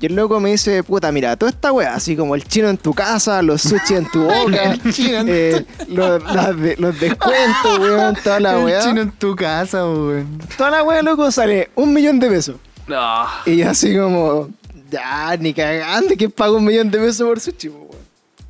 Y 0.00 0.06
el 0.06 0.14
loco 0.14 0.38
me 0.38 0.52
dice, 0.52 0.82
puta, 0.84 1.10
mira, 1.10 1.36
toda 1.36 1.50
esta 1.50 1.72
weá, 1.72 1.92
así 1.94 2.16
como 2.16 2.34
el 2.36 2.44
chino 2.44 2.68
en 2.68 2.78
tu 2.78 2.94
casa, 2.94 3.42
los 3.42 3.60
sushi 3.62 3.94
en 3.96 4.08
tu 4.10 4.22
boca, 4.24 4.62
El 4.72 4.94
chino 4.94 5.18
en 5.18 5.26
eh, 5.28 5.66
los, 5.88 6.22
las 6.32 6.56
de- 6.56 6.76
los 6.78 6.98
descuentos, 7.00 7.78
weón, 7.80 8.14
toda 8.22 8.38
la 8.40 8.58
el 8.58 8.64
weá. 8.64 8.80
chino 8.80 9.00
en 9.02 9.10
tu 9.10 9.34
casa, 9.34 9.84
weón. 9.84 10.38
Toda 10.56 10.70
la 10.70 10.82
weá, 10.84 11.02
loco, 11.02 11.30
sale 11.32 11.70
un 11.74 11.92
millón 11.92 12.18
de 12.20 12.28
pesos. 12.30 12.56
No. 12.86 13.24
Y 13.44 13.56
yo 13.56 13.68
así 13.70 13.94
como, 13.96 14.48
ya, 14.90 15.36
ni 15.36 15.52
cagando, 15.52 16.14
que 16.16 16.28
pago 16.30 16.56
un 16.58 16.64
millón 16.64 16.90
de 16.92 16.98
pesos 16.98 17.26
por 17.26 17.40
sushi, 17.40 17.68
weón. 17.68 17.87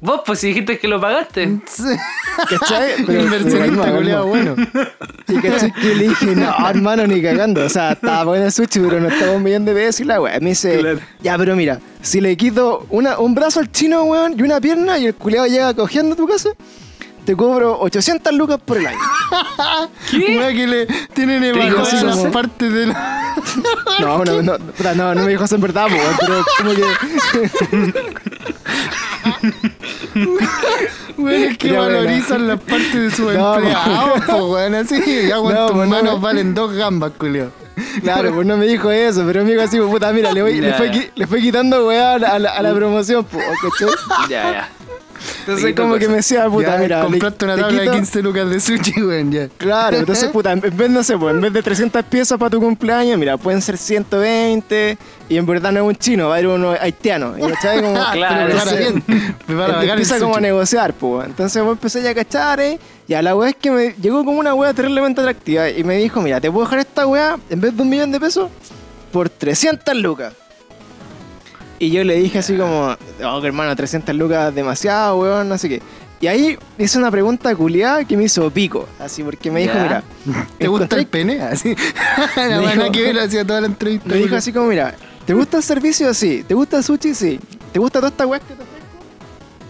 Vos, 0.01 0.21
pues 0.25 0.39
si 0.39 0.49
dijiste 0.49 0.79
que 0.79 0.87
lo 0.87 1.01
pagaste. 1.01 1.59
¿Cachai? 2.49 2.91
Pero- 3.07 3.21
Inversionista 3.23 3.85
calma. 3.85 4.21
bueno. 4.23 4.55
Y 5.27 5.35
cachai 5.41 5.73
que 5.73 5.95
le 5.97 6.09
dije, 6.09 6.27
no, 6.37 6.55
hermano, 6.69 7.07
ni 7.07 7.21
cagando. 7.21 7.65
O 7.65 7.69
sea, 7.69 7.93
estaba 7.93 8.25
bueno 8.25 8.45
el 8.47 8.53
sushi, 8.53 8.79
pero 8.81 9.01
no 9.01 9.09
estaba 9.09 9.33
un 9.33 9.43
millón 9.43 9.65
de 9.65 9.75
pesos 9.75 10.01
y 10.01 10.05
la 10.05 10.21
weá. 10.21 10.39
Me 10.41 10.51
dice, 10.51 10.79
Claro. 10.79 11.01
ya, 11.21 11.37
pero 11.37 11.57
mira, 11.57 11.81
si 12.01 12.21
le 12.21 12.37
quito 12.37 12.87
una, 12.91 13.19
un 13.19 13.35
brazo 13.35 13.59
al 13.61 13.73
chino, 13.73 14.05
weón, 14.05 14.39
y 14.39 14.43
una 14.43 14.61
pierna, 14.61 14.99
y 14.99 15.07
el 15.07 15.15
culiado 15.17 15.47
llega 15.49 15.75
cogiendo 15.75 16.15
a 16.15 16.17
tu 16.17 16.29
casa, 16.29 16.51
te 17.29 17.37
cobro 17.37 17.79
800 17.81 18.33
lucas 18.33 18.59
por 18.64 18.79
el 18.79 18.87
año. 18.87 18.97
Una 20.38 20.49
que 20.49 20.67
le 20.67 20.87
tienen 21.12 21.45
eso, 21.45 22.07
las 22.07 22.17
¿no? 22.17 22.31
partes 22.31 22.73
de 22.73 22.87
la... 22.87 23.35
No, 24.01 24.25
no, 24.25 24.41
no, 24.41 24.57
puta, 24.59 24.95
no, 24.95 25.14
no 25.14 25.25
me 25.25 25.33
dijo 25.33 25.45
eso 25.45 25.57
en 25.57 25.61
verdad, 25.61 25.88
po, 25.88 25.97
pero 26.21 26.43
como 26.57 26.71
que. 26.71 26.85
Es 31.49 31.59
que 31.59 31.69
Pero 31.69 31.83
bueno. 31.83 31.99
valorizan 31.99 32.49
las 32.49 32.61
partes 32.61 32.95
de 32.95 33.11
su 33.11 33.31
No, 33.31 33.57
empleado, 33.57 34.14
po, 34.27 34.47
weón, 34.55 34.75
así. 34.77 35.03
Ya, 35.29 35.38
weón, 35.41 35.55
No, 35.55 35.67
tus 35.67 35.77
no. 35.77 35.87
manos 35.87 36.21
valen 36.23 36.55
dos 36.55 36.73
gambas, 36.73 37.12
culiao. 37.19 37.51
Claro, 38.03 38.33
pues 38.35 38.47
no 38.47 38.57
me 38.57 38.67
dijo 38.67 38.91
eso, 38.91 39.25
pero 39.27 39.45
me 39.45 39.51
dijo 39.51 39.62
así, 39.62 39.77
pues, 39.77 39.91
puta, 39.91 40.11
mira, 40.14 40.33
le, 40.33 40.41
voy, 40.41 40.59
le, 40.61 40.73
fue, 40.73 41.11
le 41.14 41.27
fue 41.27 41.41
quitando 41.41 41.88
weá 41.88 42.14
a 42.14 42.19
la, 42.19 42.29
a 42.29 42.38
la, 42.38 42.51
a 42.53 42.62
la 42.62 42.73
promoción, 42.75 43.23
po, 43.25 43.37
¿cachai? 43.38 43.95
Ya, 44.31 44.53
ya. 44.53 44.69
Entonces, 45.40 45.74
como 45.74 45.96
que 45.96 46.09
me 46.09 46.16
decía, 46.16 46.48
puta, 46.48 46.76
ya, 46.76 46.78
mira. 46.78 47.00
compraste 47.02 47.44
una 47.44 47.57
tabla 47.57 47.81
de 47.81 47.87
quito- 47.87 47.92
15 47.92 48.22
lucas 48.22 48.50
de 48.50 48.61
sushi, 48.61 49.02
weón, 49.02 49.33
ya. 49.33 49.48
Claro, 49.57 49.96
entonces, 49.96 50.28
puta, 50.31 50.52
en 50.52 50.61
vez, 50.61 50.90
no 50.90 51.02
sé, 51.02 51.16
pues, 51.16 51.35
en 51.35 51.40
vez 51.40 51.52
de 51.52 51.62
300 51.62 52.02
piezas 52.04 52.38
para 52.38 52.50
tu 52.50 52.61
cumpleaños, 52.61 53.18
mira, 53.18 53.37
pueden 53.37 53.61
ser 53.62 53.76
120 53.78 54.98
y 55.28 55.37
en 55.37 55.46
verdad 55.46 55.72
no 55.72 55.81
es 55.81 55.87
un 55.87 55.96
chino, 55.96 56.28
va 56.28 56.37
a 56.37 56.40
ir 56.40 56.46
uno 56.46 56.70
haitiano. 56.81 57.35
¿y 57.38 57.50
¿Cachai? 57.50 57.81
Como, 57.83 57.94
Claro, 58.12 58.50
entonces, 58.50 58.94
el 59.48 59.90
empieza 59.90 60.18
como 60.18 60.37
a 60.37 60.40
negociar, 60.40 60.92
pues. 60.94 61.26
Entonces 61.26 61.62
vos 61.62 61.72
empecé 61.72 62.02
ya 62.02 62.11
a 62.11 62.14
cachar, 62.14 62.61
¿eh? 62.61 62.78
Y 63.07 63.14
a 63.14 63.22
la 63.22 63.35
weá 63.35 63.50
es 63.50 63.57
que 63.57 63.70
me 63.70 63.94
llegó 64.00 64.24
como 64.24 64.38
una 64.38 64.54
weá 64.54 64.74
terriblemente 64.74 65.20
atractiva 65.20 65.68
y 65.70 65.83
me 65.85 65.96
dijo, 65.96 66.20
mira, 66.20 66.40
te 66.40 66.50
puedo 66.50 66.64
dejar 66.66 66.81
esta 66.81 67.07
weá 67.07 67.38
en 67.48 67.61
vez 67.61 67.74
de 67.76 67.83
un 67.83 67.88
millón 67.88 68.12
de 68.12 68.20
pesos 68.20 68.50
por 69.12 69.31
300 69.31 69.94
lucas. 69.96 70.35
Y 71.79 71.91
yo 71.91 72.03
le 72.05 72.17
dije 72.17 72.38
así 72.38 72.57
como, 72.57 72.97
oh, 73.25 73.45
hermano, 73.45 73.75
300 73.75 74.14
lucas 74.17 74.55
demasiado, 74.55 75.19
weón, 75.19 75.49
no 75.49 75.57
sé 75.59 75.69
qué. 75.69 75.83
Y 76.21 76.27
ahí 76.27 76.59
hice 76.77 76.99
una 76.99 77.11
pregunta 77.12 77.55
culiada 77.55 78.05
que 78.05 78.17
me 78.17 78.25
hizo 78.25 78.51
pico, 78.51 78.88
así, 78.99 79.23
porque 79.23 79.51
me 79.53 79.61
dijo, 79.61 79.79
mira, 79.79 80.03
¿Te 80.59 80.67
gusta 80.67 80.97
el 80.97 81.07
pene? 81.07 81.41
Así. 81.41 81.77
La 82.37 82.49
Me 82.49 82.61
buena 82.61 82.91
que 82.91 83.11
él 83.11 83.19
hacía 83.21 83.47
toda 83.47 83.61
la 83.61 83.69
entrevista. 83.69 84.09
Me 84.09 84.17
dijo 84.17 84.35
así 84.35 84.53
como, 84.53 84.67
mira, 84.67 84.95
¿te 85.25 85.35
gusta 85.35 85.59
el 85.59 85.62
servicio? 85.62 86.12
Sí. 86.14 86.45
¿Te 86.47 86.55
gusta 86.55 86.79
el 86.79 86.85
sushi? 86.85 87.14
Sí. 87.14 87.38
¿Te 87.73 87.79
gusta 87.79 88.01
toda 88.01 88.11
esta 88.11 88.27
weá 88.27 88.41
que 88.41 88.47
te 88.47 88.55
ofrezco? 88.55 88.88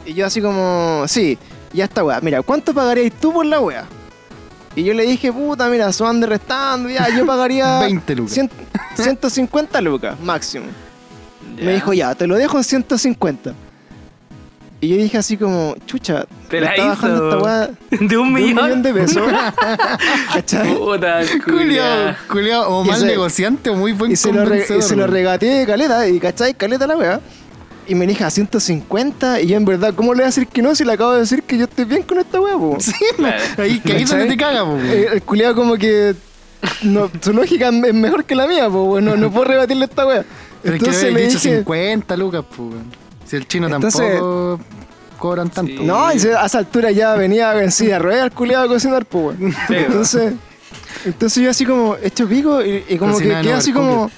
Y 0.07 0.14
yo 0.14 0.25
así 0.25 0.40
como, 0.40 1.05
sí, 1.07 1.37
ya 1.75 1.85
esta 1.85 2.03
weá. 2.03 2.21
Mira, 2.23 2.40
¿cuánto 2.40 2.73
pagarías 2.73 3.12
tú 3.21 3.31
por 3.35 3.44
la 3.44 3.61
weá? 3.61 3.85
Y 4.75 4.85
yo 4.85 4.94
le 4.94 5.05
dije, 5.05 5.31
puta, 5.31 5.68
mira, 5.68 5.92
son 5.92 6.21
de 6.21 6.29
restando, 6.29 6.88
ya, 6.88 7.09
yo 7.14 7.27
pagaría 7.27 7.79
20 7.81 8.14
lucas. 8.14 8.33
100 8.33 8.51
150 8.97 9.81
lucas, 9.83 10.18
máximo. 10.21 10.66
Ya. 11.59 11.64
Me 11.64 11.75
dijo, 11.75 11.92
ya, 11.92 12.14
te 12.14 12.27
lo 12.27 12.37
dejo 12.37 12.57
en 12.59 12.64
150. 12.64 13.53
Y 14.81 14.88
yo 14.90 14.97
dije 14.97 15.18
así 15.18 15.37
como, 15.37 15.75
chucha, 15.87 16.25
Te 16.49 16.61
la 16.61 16.71
está 16.71 16.87
bajando 16.87 17.31
esta 17.31 17.42
weá 17.42 17.66
De 17.90 17.97
un 18.01 18.09
de 18.09 18.16
un 18.16 18.33
millón. 18.33 18.83
de 18.83 18.94
pesos. 18.94 19.23
¿Cachai? 20.33 20.75
Puta, 20.77 21.21
Culiao, 21.44 21.44
culiao. 21.44 22.14
culiao, 22.31 22.68
o 22.81 22.85
Y 22.85 22.88
mal 22.88 23.01
se- 23.01 23.07
negociante 23.07 23.71
o 23.71 23.75
muy 23.75 23.92
buen 23.92 24.12
Y 24.12 24.16
se, 24.16 24.33
lo 24.33 24.44
re- 24.44 24.64
y 24.79 24.83
se 24.83 24.94
lo 24.97 25.07
regateé 25.09 25.61
de 25.61 25.66
caleta, 25.66 26.07
y 26.09 26.21
cachai, 26.21 26.55
caleta 26.55 26.87
la 26.87 26.97
weá. 26.97 27.21
Y 27.88 27.94
me 27.94 28.07
dije 28.07 28.23
a 28.23 28.31
150, 28.31 29.40
y 29.40 29.47
yo 29.49 29.57
en 29.57 29.64
verdad, 29.64 29.94
¿cómo 29.94 30.12
le 30.12 30.18
voy 30.18 30.23
a 30.25 30.27
decir 30.27 30.47
que 30.47 30.61
no 30.62 30.75
si 30.75 30.85
le 30.85 30.92
acabo 30.92 31.12
de 31.14 31.21
decir 31.21 31.42
que 31.42 31.57
yo 31.57 31.64
estoy 31.64 31.85
bien 31.87 32.03
con 32.03 32.18
esta 32.18 32.38
weá, 32.40 32.55
po? 32.57 32.77
Sí, 32.79 32.92
Claro. 33.16 33.37
ahí 33.57 33.81
que 33.81 33.94
ahí 33.94 34.05
donde 34.05 34.27
te 34.27 34.37
caga, 34.37 34.64
po. 34.64 34.77
Eh, 34.79 35.09
el 35.14 35.23
culiado 35.23 35.55
como 35.57 35.75
que 35.77 36.14
no, 36.83 37.11
su 37.21 37.33
lógica 37.33 37.68
es 37.71 37.94
mejor 37.94 38.25
que 38.25 38.35
la 38.35 38.47
mía, 38.47 38.68
po, 38.68 38.85
weón. 38.85 39.07
no, 39.07 39.16
no 39.16 39.31
puedo 39.33 39.47
rebatirle 39.47 39.87
esta 39.87 40.07
weá. 40.07 40.25
Pero 40.62 40.75
es 40.77 40.81
que 40.83 40.87
Entonces 40.88 41.12
le 41.14 41.21
dicho 41.23 41.38
dije, 41.38 41.57
50 41.59 42.16
lucas, 42.16 42.44
pues, 42.49 42.59
weón. 42.73 42.85
Si 43.27 43.37
el 43.37 43.47
chino 43.47 43.66
Entonces- 43.68 44.01
tampoco 44.01 44.61
cobran 45.18 45.51
tanto. 45.51 45.73
Sí. 45.73 45.85
no, 45.85 46.12
y 46.12 46.18
a 46.29 46.44
esa 46.47 46.59
altura 46.59 46.90
ya 46.92 47.14
venía 47.14 47.61
en 47.62 47.71
silla 47.73 47.94
de 47.94 47.99
ruedas 47.99 48.25
el 48.27 48.33
culiado 48.33 48.64
a 48.64 48.68
cocinar. 48.68 49.07
Sí, 49.11 49.75
Entonces, 49.75 50.33
entonces 51.05 51.42
yo 51.42 51.51
así 51.51 51.64
como 51.66 51.97
hecho 52.03 52.29
pico 52.29 52.64
y, 52.64 52.85
y 52.88 52.97
como 52.99 53.14
Cocina 53.14 53.37
que 53.38 53.42
quedé 53.42 53.53
así 53.55 53.73
como, 53.73 54.11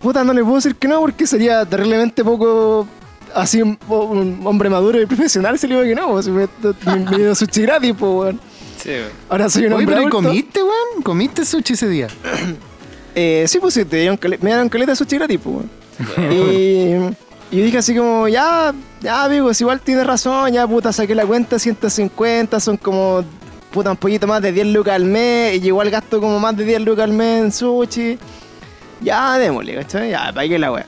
puta, 0.00 0.22
no 0.24 0.32
le 0.32 0.42
puedo 0.42 0.56
decir 0.56 0.74
que 0.76 0.86
no 0.86 1.00
porque 1.00 1.26
sería 1.26 1.64
terriblemente 1.64 2.22
poco 2.24 2.86
así 3.34 3.60
un, 3.62 3.78
un 3.88 4.40
hombre 4.44 4.68
maduro 4.70 5.00
y 5.00 5.06
profesional 5.06 5.58
se 5.58 5.66
le 5.66 5.74
digo 5.74 5.86
que 5.86 5.94
no, 5.94 6.10
pues, 6.12 6.28
me, 6.28 6.46
me, 6.86 6.96
me 7.10 7.16
dio 7.18 7.34
sushi 7.34 7.62
gratis, 7.62 7.94
po, 7.94 8.20
weón. 8.20 8.40
Sí, 8.82 8.90
weón. 8.90 9.08
Ahora 9.30 9.48
soy 9.48 9.66
un 9.66 9.72
Oye, 9.72 9.80
hombre 9.84 9.94
pero 9.96 10.02
¿y 10.02 10.06
adulto. 10.10 10.28
comiste, 10.28 10.60
weón? 10.62 11.02
¿Comiste 11.02 11.44
sushi 11.44 11.72
ese 11.72 11.88
día? 11.88 12.08
Eh, 13.20 13.48
sí, 13.48 13.58
pues 13.58 13.74
sí, 13.74 13.84
te 13.84 13.96
dieron 13.96 14.16
me 14.22 14.50
dieron 14.50 14.68
caleta 14.68 14.92
de 14.92 14.96
sushi 14.96 15.16
gratis, 15.16 15.40
pues, 15.42 15.56
weón. 15.56 16.32
y, 16.32 16.94
y 17.50 17.58
yo 17.58 17.64
dije 17.64 17.78
así 17.78 17.96
como, 17.96 18.28
ya, 18.28 18.72
ya, 19.00 19.24
amigos, 19.24 19.60
igual 19.60 19.80
tienes 19.80 20.06
razón, 20.06 20.52
ya, 20.52 20.68
puta, 20.68 20.92
saqué 20.92 21.16
la 21.16 21.26
cuenta, 21.26 21.58
150, 21.58 22.60
son 22.60 22.76
como, 22.76 23.24
puta, 23.72 23.90
un 23.90 23.96
poquito 23.96 24.28
más 24.28 24.40
de 24.40 24.52
10 24.52 24.68
lucas 24.68 24.94
al 24.94 25.04
mes, 25.04 25.60
y 25.60 25.66
igual 25.66 25.90
gasto 25.90 26.20
como 26.20 26.38
más 26.38 26.56
de 26.56 26.64
10 26.64 26.82
lucas 26.82 27.04
al 27.06 27.12
mes 27.12 27.42
en 27.42 27.50
sushi. 27.50 28.18
Ya, 29.00 29.36
démosle, 29.36 29.74
¿cachai? 29.74 30.10
Ya, 30.10 30.30
pagué 30.32 30.56
la 30.56 30.70
weá. 30.70 30.86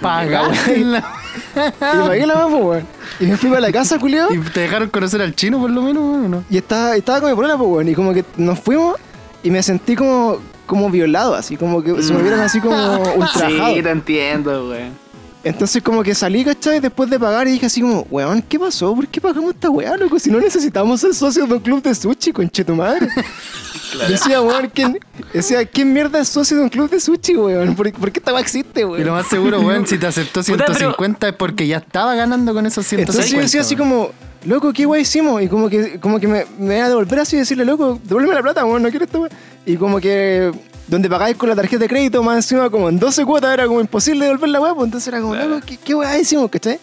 Pagaste 0.00 0.78
la... 0.78 1.14
Y 1.54 2.08
pagué 2.08 2.26
la 2.26 2.34
weá, 2.34 2.48
pues, 2.48 2.64
weón. 2.64 2.86
Y 3.20 3.26
me 3.26 3.36
fui 3.36 3.50
para 3.50 3.60
la 3.60 3.70
casa, 3.70 4.00
culiao. 4.00 4.34
¿Y 4.34 4.40
te 4.40 4.62
dejaron 4.62 4.88
conocer 4.88 5.22
al 5.22 5.36
chino 5.36 5.60
por 5.60 5.70
lo 5.70 5.80
menos, 5.80 6.02
weón, 6.02 6.30
no? 6.32 6.44
Y 6.50 6.56
estaba, 6.56 6.96
estaba 6.96 7.20
con 7.20 7.30
mi 7.30 7.36
problema, 7.36 7.56
pues, 7.56 7.70
weón. 7.70 7.88
Y 7.88 7.94
como 7.94 8.12
que 8.12 8.24
nos 8.36 8.58
fuimos 8.58 8.96
y 9.44 9.50
me 9.52 9.62
sentí 9.62 9.94
como, 9.94 10.40
como 10.70 10.88
violado, 10.88 11.34
así, 11.34 11.56
como 11.56 11.82
que 11.82 12.00
se 12.02 12.12
me 12.14 12.22
vieron 12.22 12.40
así 12.40 12.60
como 12.60 12.76
ultrajado. 13.16 13.74
Sí, 13.74 13.82
te 13.82 13.90
entiendo, 13.90 14.70
weón. 14.70 15.10
Entonces 15.42 15.82
como 15.82 16.02
que 16.02 16.14
salí, 16.14 16.44
¿cachai? 16.44 16.80
Después 16.80 17.08
de 17.08 17.18
pagar 17.18 17.48
y 17.48 17.52
dije 17.52 17.64
así 17.66 17.80
como, 17.80 18.06
weón, 18.10 18.42
¿qué 18.42 18.58
pasó? 18.58 18.94
¿Por 18.94 19.08
qué 19.08 19.22
pagamos 19.22 19.54
esta 19.54 19.70
weá, 19.70 19.96
loco? 19.96 20.18
Si 20.18 20.30
no 20.30 20.38
necesitamos 20.38 21.00
ser 21.00 21.14
socios 21.14 21.48
de 21.48 21.54
un 21.54 21.60
club 21.60 21.82
de 21.82 21.94
sushi, 21.94 22.30
conche 22.32 22.62
tu 22.62 22.74
madre. 22.74 23.08
Decía, 24.08 24.40
weón, 24.42 24.70
¿quién, 24.72 24.98
decía, 25.32 25.64
¿quién 25.64 25.92
mierda 25.92 26.20
es 26.20 26.28
socio 26.28 26.56
de 26.58 26.62
un 26.64 26.68
club 26.68 26.88
de 26.90 27.00
sushi, 27.00 27.36
weón? 27.36 27.74
¿Por, 27.74 27.90
por 27.92 28.12
qué 28.12 28.20
esta 28.20 28.32
weá 28.32 28.40
existe, 28.42 28.80
Y 28.80 28.84
lo 28.84 28.90
weón? 28.90 29.10
más 29.12 29.26
seguro, 29.28 29.60
weón, 29.60 29.86
si 29.86 29.98
te 29.98 30.06
aceptó 30.06 30.42
Puta, 30.42 30.64
pero- 30.66 30.74
150 30.78 31.28
es 31.28 31.34
porque 31.34 31.66
ya 31.66 31.78
estaba 31.78 32.14
ganando 32.14 32.52
con 32.54 32.66
esos 32.66 32.86
150. 32.86 33.10
Entonces 33.10 33.32
yo 33.32 33.40
decía 33.40 33.62
así 33.62 33.74
weón. 33.76 33.88
como, 33.88 34.10
loco, 34.44 34.72
¿qué 34.72 34.86
weá 34.86 35.00
hicimos? 35.00 35.42
Y 35.42 35.48
como 35.48 35.68
que, 35.68 35.98
como 36.00 36.18
que 36.18 36.26
me, 36.26 36.44
me 36.58 36.76
iba 36.76 36.86
a 36.86 36.88
devolver 36.88 37.20
así 37.20 37.36
y 37.36 37.40
decirle, 37.40 37.64
loco, 37.64 38.00
devuélveme 38.04 38.34
la 38.34 38.42
plata, 38.42 38.64
weón, 38.64 38.82
no 38.82 38.90
quiero 38.90 39.04
esta 39.04 39.18
weá. 39.18 39.30
Y 39.66 39.76
como 39.76 40.00
que 40.00 40.50
donde 40.88 41.08
pagáis 41.08 41.36
con 41.36 41.48
la 41.48 41.54
tarjeta 41.54 41.82
de 41.82 41.88
crédito, 41.88 42.22
más 42.22 42.36
encima 42.36 42.68
como 42.68 42.88
en 42.88 42.98
12 42.98 43.24
cuotas 43.24 43.54
era 43.54 43.66
como 43.66 43.80
imposible 43.80 44.24
devolver 44.24 44.48
la 44.48 44.60
weá, 44.60 44.74
pues 44.74 44.86
entonces 44.86 45.08
era 45.08 45.20
como, 45.20 45.34
loco, 45.34 45.64
¿qué, 45.64 45.76
qué 45.76 45.94
weá 45.94 46.18
hicimos, 46.18 46.50
cachai? 46.50 46.78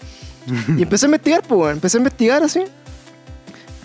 Y 0.78 0.84
empecé 0.84 1.06
a 1.06 1.08
investigar, 1.08 1.41
pues, 1.41 1.60
weón. 1.60 1.74
Empecé 1.74 1.98
a 1.98 2.00
investigar 2.00 2.43
así. 2.43 2.62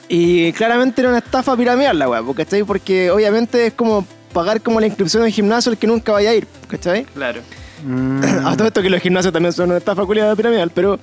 Y 0.09 0.53
claramente 0.53 1.01
era 1.01 1.11
una 1.11 1.19
estafa 1.19 1.57
piramidal 1.57 1.99
la 1.99 2.09
weá, 2.09 2.23
¿cachai? 2.37 2.65
Porque 2.65 3.11
obviamente 3.11 3.67
es 3.67 3.73
como 3.73 4.07
pagar 4.33 4.61
como 4.61 4.81
la 4.81 4.87
inscripción 4.87 5.23
del 5.23 5.33
gimnasio 5.33 5.71
al 5.71 5.79
que 5.79 5.87
nunca 5.87 6.13
vaya 6.13 6.31
a 6.31 6.35
ir, 6.35 6.47
¿cachai? 6.69 7.05
Claro. 7.05 7.41
Mm. 7.85 8.23
A 8.47 8.57
todo 8.57 8.69
esto 8.69 8.83
que 8.83 8.91
los 8.91 9.01
gimnasios 9.01 9.33
también 9.33 9.53
son 9.53 9.71
una 9.71 9.79
estafa 9.79 10.05
culiada 10.05 10.37
piramidal, 10.37 10.71
pero 10.71 10.99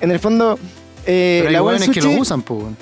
en 0.00 0.10
el 0.10 0.18
fondo. 0.18 0.58
Eh, 1.06 1.38
Pero 1.40 1.48
hay 1.48 1.52
la 1.54 1.62
weá 1.62 1.72
del 1.78 1.80
weones 1.88 1.90
que 1.94 2.00
lo 2.02 2.10
sushi- 2.12 2.20
usan, 2.20 2.42
pues, 2.42 2.60
weón. 2.62 2.76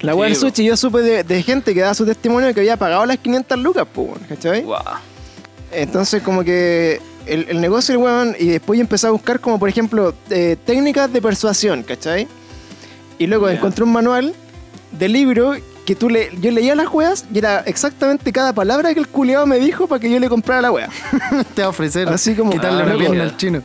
La 0.00 0.14
weá 0.14 0.28
del 0.28 0.36
Sí, 0.36 0.42
po. 0.42 0.48
sushi, 0.50 0.64
yo 0.64 0.76
supe 0.76 0.98
de, 1.00 1.24
de 1.24 1.42
gente 1.42 1.74
que 1.74 1.80
da 1.80 1.92
su 1.94 2.06
testimonio 2.06 2.52
que 2.54 2.60
había 2.60 2.76
pagado 2.76 3.04
las 3.06 3.18
500 3.18 3.58
lucas, 3.58 3.86
weón, 3.94 4.18
¿cachai? 4.28 4.62
Wow. 4.62 4.76
Entonces, 5.72 6.22
como 6.22 6.42
que 6.42 7.00
el, 7.26 7.46
el 7.48 7.60
negocio 7.60 7.94
del 7.94 8.02
weón, 8.02 8.36
y 8.38 8.46
después 8.46 8.76
yo 8.78 8.82
empecé 8.82 9.06
a 9.06 9.10
buscar, 9.10 9.40
como 9.40 9.58
por 9.58 9.68
ejemplo, 9.68 10.14
eh, 10.30 10.56
técnicas 10.64 11.12
de 11.12 11.20
persuasión, 11.22 11.82
¿cachai? 11.82 12.26
Y 13.18 13.26
luego 13.26 13.48
Ya. 13.48 13.54
encontré 13.56 13.84
un 13.84 13.92
manual 13.92 14.34
de 14.92 15.08
libro 15.08 15.54
que 15.86 15.94
tú 15.94 16.08
le, 16.08 16.30
yo 16.40 16.50
leía 16.50 16.74
las 16.74 16.88
weas 16.92 17.24
y 17.32 17.38
era 17.38 17.60
exactamente 17.60 18.32
cada 18.32 18.52
palabra 18.52 18.92
que 18.94 19.00
el 19.00 19.08
culiado 19.08 19.46
me 19.46 19.58
dijo 19.58 19.86
para 19.86 20.00
que 20.00 20.10
yo 20.10 20.18
le 20.18 20.28
comprara 20.28 20.62
la 20.62 20.70
wea. 20.72 20.88
Te 21.54 21.62
va 21.62 21.66
a 21.66 21.70
ofrecer 21.70 22.08
Así 22.08 22.34
como- 22.34 22.50
quitarle 22.52 22.80
Ah, 22.80 22.84
una 22.84 22.92
loco. 22.94 23.04
pierna 23.06 23.24
al 23.24 23.36
chino. 23.36 23.62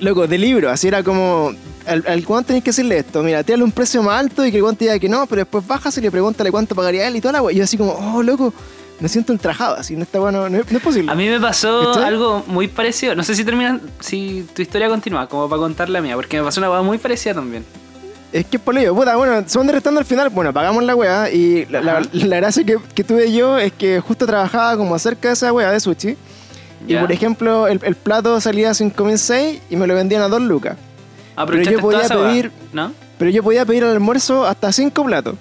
Loco, 0.00 0.26
de 0.26 0.36
libro, 0.38 0.70
así 0.70 0.88
era 0.88 1.02
como. 1.02 1.52
Al, 1.86 2.04
al 2.06 2.24
weón 2.26 2.44
tenés 2.44 2.62
que 2.62 2.70
decirle 2.70 2.98
esto, 2.98 3.22
mira, 3.22 3.42
tírale 3.42 3.64
un 3.64 3.72
precio 3.72 4.02
más 4.02 4.20
alto 4.20 4.44
y 4.46 4.50
que 4.50 4.58
el 4.58 4.62
weón 4.62 4.76
te 4.76 4.84
diga 4.84 4.98
que 4.98 5.08
no, 5.08 5.26
pero 5.26 5.40
después 5.40 5.66
bajas 5.66 5.96
y 5.98 6.00
le 6.00 6.10
pregúntale 6.10 6.50
cuánto 6.50 6.74
pagaría 6.74 7.08
él 7.08 7.16
y 7.16 7.20
toda 7.20 7.32
la 7.32 7.42
wea. 7.42 7.52
Y 7.54 7.58
yo 7.58 7.64
así 7.64 7.76
como, 7.76 7.92
oh, 7.92 8.22
loco, 8.22 8.52
me 9.00 9.08
siento 9.08 9.32
ultrajado, 9.32 9.74
así, 9.76 9.96
no 9.96 10.02
está 10.04 10.20
bueno, 10.20 10.48
no, 10.48 10.58
es- 10.60 10.70
no 10.70 10.78
es 10.78 10.82
posible. 10.84 11.10
A 11.10 11.14
mí 11.16 11.28
me 11.28 11.40
pasó 11.40 11.92
algo 12.04 12.44
muy 12.46 12.68
parecido. 12.68 13.14
No 13.16 13.24
sé 13.24 13.34
si 13.34 13.44
termina, 13.44 13.80
si 14.00 14.46
tu 14.54 14.62
historia 14.62 14.88
continúa, 14.88 15.28
como 15.28 15.48
para 15.48 15.60
contar 15.60 15.88
la 15.88 16.00
mía, 16.00 16.14
porque 16.14 16.36
me 16.38 16.44
pasó 16.44 16.60
una 16.60 16.68
cosa 16.68 16.82
muy 16.82 16.98
parecida 16.98 17.34
también. 17.34 17.64
Es 18.32 18.46
que 18.46 18.56
es 18.56 18.62
por 18.62 18.78
ello, 18.78 18.94
puta, 18.94 19.14
bueno, 19.16 19.44
son 19.46 19.66
de 19.66 19.72
restando 19.74 19.98
al 20.00 20.06
final, 20.06 20.30
bueno, 20.30 20.52
pagamos 20.54 20.82
la 20.84 20.94
weá 20.94 21.30
y 21.30 21.66
la, 21.66 21.80
la- 21.82 21.92
Ajá. 21.98 22.08
la 22.12 22.36
gracia 22.36 22.64
que, 22.64 22.78
que 22.94 23.04
tuve 23.04 23.30
yo 23.32 23.58
es 23.58 23.72
que 23.72 24.00
justo 24.00 24.24
trabajaba 24.24 24.76
como 24.76 24.98
cerca 24.98 25.28
de 25.28 25.34
esa 25.34 25.52
weá 25.52 25.70
de 25.72 25.80
sushi. 25.80 26.16
Y 26.88 26.96
por 26.96 27.12
ejemplo, 27.12 27.68
el, 27.68 27.80
el 27.84 27.94
plato 27.94 28.40
salía 28.40 28.70
a 28.70 28.74
5.006 28.74 29.60
y 29.70 29.76
me 29.76 29.86
lo 29.86 29.94
vendían 29.94 30.22
a 30.22 30.28
2 30.28 30.40
lucas. 30.42 30.76
Aprovechaste 31.36 31.76
yo 31.76 31.80
podía 31.80 32.08
pedir- 32.08 32.50
¿no? 32.72 32.92
Pero 33.18 33.30
yo 33.30 33.42
podía 33.42 33.64
pedir 33.64 33.84
al 33.84 33.90
almuerzo 33.92 34.44
hasta 34.46 34.72
5 34.72 35.04
platos. 35.04 35.34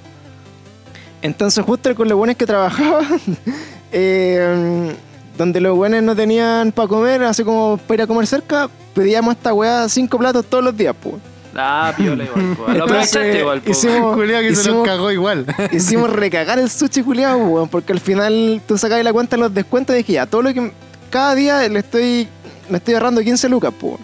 Entonces, 1.21 1.63
justo 1.63 1.93
con 1.95 2.07
los 2.07 2.17
buenos 2.17 2.35
que 2.35 2.45
trabajaba, 2.45 3.01
eh, 3.91 4.93
donde 5.37 5.59
los 5.61 5.75
buenos 5.75 6.01
no 6.03 6.15
tenían 6.15 6.71
para 6.71 6.87
comer, 6.87 7.23
así 7.23 7.43
como 7.43 7.77
para 7.77 7.95
ir 7.95 8.01
a 8.03 8.07
comer 8.07 8.27
cerca, 8.27 8.69
pedíamos 8.93 9.35
esta 9.35 9.53
weá 9.53 9.87
5 9.87 10.17
platos 10.17 10.45
todos 10.45 10.63
los 10.63 10.75
días, 10.75 10.95
pues. 11.01 11.15
Ah, 11.55 11.93
piola 11.97 12.23
igual. 12.23 12.55
po. 12.55 12.63
Lo 12.67 12.71
Entonces, 12.73 12.81
aprovechaste 13.15 13.39
igual, 13.39 13.61
po. 13.61 13.71
hicimos- 13.71 14.17
que 14.17 14.27
se 14.27 14.41
los 14.41 14.57
hicimos- 14.59 14.87
cagó 14.87 15.11
igual. 15.11 15.45
Hicimos 15.71 16.09
recagar 16.09 16.59
el 16.59 16.69
sushi 16.69 17.03
culiado, 17.03 17.37
weón, 17.39 17.67
porque 17.69 17.91
al 17.93 17.99
final 17.99 18.61
tú 18.67 18.77
sacabas 18.77 19.03
la 19.03 19.11
cuenta 19.13 19.35
de 19.35 19.41
los 19.41 19.53
descuentos 19.53 19.93
y 19.95 19.97
dije, 19.99 20.13
ya, 20.13 20.25
todo 20.25 20.41
lo 20.43 20.53
que. 20.53 20.71
Cada 21.09 21.35
día 21.35 21.67
le 21.67 21.79
estoy. 21.79 22.27
Me 22.69 22.77
estoy 22.77 22.93
ahorrando 22.93 23.21
15 23.21 23.49
lucas, 23.49 23.73
pues. 23.77 23.95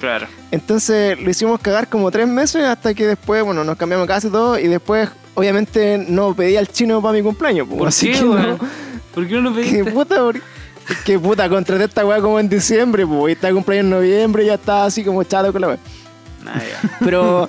Claro. 0.00 0.26
Entonces 0.50 1.20
lo 1.20 1.30
hicimos 1.30 1.60
cagar 1.60 1.88
como 1.88 2.10
tres 2.10 2.26
meses 2.26 2.64
hasta 2.64 2.94
que 2.94 3.06
después, 3.06 3.42
bueno, 3.44 3.62
nos 3.64 3.76
cambiamos 3.76 4.06
casi 4.06 4.28
todo 4.30 4.58
y 4.58 4.66
después, 4.66 5.08
obviamente, 5.34 6.04
no 6.08 6.34
pedí 6.34 6.56
al 6.56 6.68
chino 6.68 7.00
para 7.02 7.12
mi 7.12 7.22
cumpleaños. 7.22 7.66
pues, 7.68 7.78
¿Por 7.78 7.88
así 7.88 8.06
qué, 8.10 8.18
que 8.18 8.24
no. 8.24 8.58
¿Por 9.14 9.28
qué 9.28 9.34
no 9.34 9.40
lo 9.42 9.54
Que 9.54 9.60
pediste? 9.62 9.84
puta, 9.92 10.16
por- 10.16 10.40
que 11.04 11.18
puta, 11.18 11.48
contraté 11.48 11.84
esta 11.84 12.04
weá 12.04 12.20
como 12.20 12.40
en 12.40 12.48
diciembre, 12.48 13.06
pues, 13.06 13.28
y 13.28 13.32
está 13.34 13.52
cumpleaños 13.52 13.84
en 13.84 13.90
noviembre 13.90 14.42
y 14.42 14.46
ya 14.46 14.54
estaba 14.54 14.86
así 14.86 15.04
como 15.04 15.22
chato 15.22 15.52
con 15.52 15.60
la 15.60 15.68
weá. 15.68 15.78
Ah. 16.46 16.60
Pero 17.00 17.46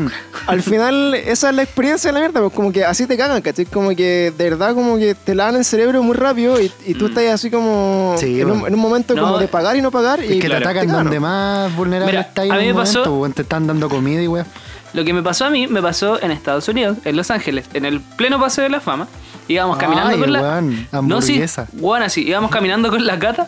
al 0.47 0.61
final, 0.61 1.13
esa 1.15 1.49
es 1.49 1.55
la 1.55 1.63
experiencia 1.63 2.09
de 2.09 2.13
la 2.13 2.19
mierda, 2.19 2.41
pues 2.41 2.53
como 2.53 2.71
que 2.71 2.83
así 2.85 3.05
te 3.07 3.17
cagan, 3.17 3.41
¿cachai? 3.41 3.65
Como 3.65 3.89
que 3.95 4.33
de 4.37 4.49
verdad, 4.49 4.73
como 4.75 4.97
que 4.97 5.15
te 5.15 5.33
lavan 5.35 5.55
el 5.55 5.65
cerebro 5.65 6.03
muy 6.03 6.15
rápido 6.15 6.59
y, 6.61 6.71
y 6.85 6.93
tú 6.93 7.05
Mm. 7.05 7.09
estás 7.09 7.23
así 7.33 7.49
como 7.51 8.15
Sí, 8.17 8.41
en, 8.41 8.47
un, 8.51 8.51
bueno. 8.59 8.67
en 8.67 8.73
un 8.75 8.79
momento 8.79 9.15
No, 9.15 9.23
como 9.23 9.37
de 9.39 9.47
pagar 9.47 9.75
y 9.75 9.81
no 9.81 9.91
pagar. 9.91 10.19
y 10.23 10.25
Es 10.25 10.31
que 10.41 10.47
claro, 10.47 10.63
te 10.63 10.69
atacan 10.69 10.87
cagan. 10.87 11.03
donde 11.05 11.19
más 11.19 11.75
vulnerable 11.75 12.11
Mira, 12.11 12.21
está 12.21 12.41
ahí 12.43 12.49
a 12.51 12.55
en 12.55 12.59
mí 12.61 12.67
un 12.71 12.75
me 12.75 12.81
pasó- 12.81 13.05
momento. 13.05 13.35
Te 13.35 13.41
están 13.43 13.67
dando 13.67 13.89
comida 13.89 14.21
y 14.21 14.27
weón. 14.27 14.45
Lo 14.93 15.05
que 15.05 15.13
me 15.13 15.23
pasó 15.23 15.45
a 15.45 15.49
mí, 15.49 15.67
me 15.67 15.81
pasó 15.81 16.21
en 16.21 16.31
Estados 16.31 16.67
Unidos, 16.67 16.97
en 17.05 17.15
Los 17.15 17.31
Ángeles, 17.31 17.65
en 17.73 17.85
el 17.85 18.01
pleno 18.01 18.39
paseo 18.41 18.65
de 18.65 18.69
la 18.71 18.81
fama. 18.81 19.07
Íbamos 19.47 19.77
caminando 19.77 20.13
Ay, 20.13 20.19
con 20.19 20.33
la. 20.33 20.61
no, 21.01 21.21
sí, 21.21 21.41
weón, 21.79 22.03
así. 22.03 22.27
Íbamos 22.27 22.51
caminando 22.51 22.89
con 22.89 23.05
la 23.05 23.17
cata, 23.17 23.47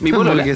mi 0.00 0.12
polola. 0.12 0.44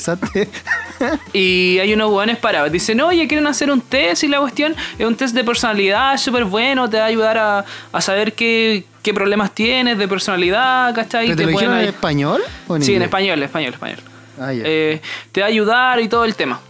Y 1.33 1.79
hay 1.81 1.93
unos 1.95 2.13
hueones 2.13 2.37
parados. 2.37 2.71
Dicen, 2.71 3.01
oye, 3.01 3.27
quieren 3.27 3.47
hacer 3.49 3.71
un 3.73 3.81
test 3.81 4.23
y 4.23 4.29
la 4.29 4.39
cuestión 4.39 4.77
es 4.99 5.05
un 5.05 5.17
test 5.17 5.35
de 5.35 5.43
personalidad, 5.43 6.17
súper 6.17 6.45
bueno, 6.45 6.89
te 6.89 6.99
va 6.99 7.05
a 7.05 7.07
ayudar 7.07 7.39
a, 7.39 7.65
a 7.93 8.01
saber 8.01 8.35
qué, 8.35 8.85
qué 9.03 9.13
problemas 9.13 9.53
tienes 9.53 9.99
de 9.99 10.07
personalidad, 10.07 10.95
¿cachai? 10.95 11.27
¿Pero 11.27 11.37
te 11.37 11.45
Te 11.45 11.51
lo 11.51 11.59
pueden 11.59 11.73
en 11.73 11.85
español 11.87 12.41
o 12.69 12.77
en 12.77 12.83
Sí, 12.83 12.95
en 12.95 13.03
español, 13.03 13.43
español, 13.43 13.73
español. 13.73 13.99
Ah. 14.39 14.51
Eh, 14.53 15.01
te 15.33 15.41
va 15.41 15.47
a 15.47 15.51
ayudar 15.51 16.01
y 16.01 16.09
todo 16.09 16.25
el 16.25 16.37
tema. 16.37 16.61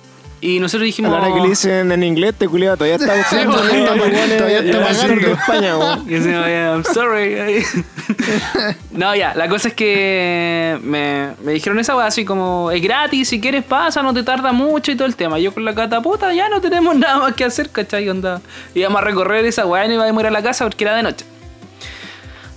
Y 0.45 0.59
nosotros 0.59 0.87
dijimos... 0.87 1.13
la 1.13 1.19
hora 1.19 1.33
que 1.33 1.41
le 1.41 1.51
dicen 1.51 1.93
en 1.93 2.03
inglés, 2.03 2.35
te 2.37 2.49
culiado, 2.49 2.77
todavía 2.77 2.97
está 2.97 3.15
weón, 3.15 3.53
todavía 3.53 4.59
está 4.59 4.77
en 4.77 4.83
pagando. 4.83 5.27
de 5.29 5.33
España. 5.35 5.75
Y 6.05 6.11
decimos, 6.15 6.47
"Yeah, 6.49 6.73
I'm 6.73 6.85
sorry. 6.85 7.65
no, 8.91 9.15
ya, 9.15 9.35
la 9.37 9.49
cosa 9.49 9.69
es 9.69 9.75
que 9.75 10.81
me, 10.83 11.29
me 11.45 11.53
dijeron 11.53 11.79
esa 11.79 11.97
weá 11.97 12.07
así 12.07 12.25
como, 12.25 12.73
es 12.73 12.83
gratis, 12.83 13.29
si 13.29 13.41
quieres 13.41 13.63
pasa, 13.63 14.03
no 14.03 14.13
te 14.13 14.25
tarda 14.25 14.51
mucho 14.51 14.91
y 14.91 14.97
todo 14.97 15.07
el 15.07 15.15
tema. 15.15 15.39
Yo 15.39 15.55
con 15.55 15.65
la 15.65 15.77
cataputa 15.77 16.35
ya 16.35 16.49
no 16.49 16.61
tenemos 16.61 16.97
nada 16.99 17.19
más 17.19 17.35
que 17.35 17.45
hacer, 17.45 17.71
¿cachai? 17.71 18.09
Onda. 18.09 18.41
Íbamos 18.75 19.01
a 19.01 19.05
recorrer 19.05 19.45
esa 19.45 19.65
weá 19.65 19.85
y 19.85 19.89
no 19.91 19.95
íbamos 19.95 20.19
a 20.19 20.21
ir 20.23 20.27
a 20.27 20.31
la 20.33 20.43
casa 20.43 20.65
porque 20.65 20.83
era 20.83 20.97
de 20.97 21.05
noche. 21.05 21.25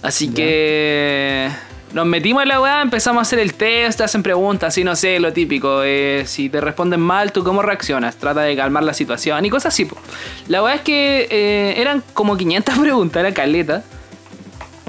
Así 0.02 0.34
que 0.34 1.52
nos 1.95 2.05
metimos 2.05 2.43
en 2.43 2.49
la 2.49 2.60
weá, 2.60 2.81
empezamos 2.81 3.19
a 3.19 3.21
hacer 3.21 3.39
el 3.39 3.53
test, 3.53 3.99
te 3.99 4.03
hacen 4.03 4.21
preguntas, 4.21 4.67
así 4.67 4.84
no 4.84 4.97
sé, 4.97 5.17
lo 5.17 5.31
típico. 5.31 5.81
eh, 5.81 6.23
si 6.27 6.49
te 6.49 6.60
responden 6.60 6.99
mal, 6.99 7.31
¿tú 7.31 7.41
cómo 7.41 7.62
reaccionas? 7.62 8.17
Trata 8.17 8.41
de 8.41 8.53
calmar 8.53 8.84
la 8.84 8.93
situación 8.93 9.45
y 9.45 9.49
cosas 9.49 9.73
así. 9.73 9.86
po. 9.86 9.95
La 10.49 10.62
weá 10.62 10.75
es 10.75 10.81
que 10.81 11.25
eh, 11.31 11.75
eran 11.77 12.03
como 12.13 12.36
500 12.36 12.77
preguntas, 12.79 13.21
era 13.21 13.34
caleta. 13.34 13.81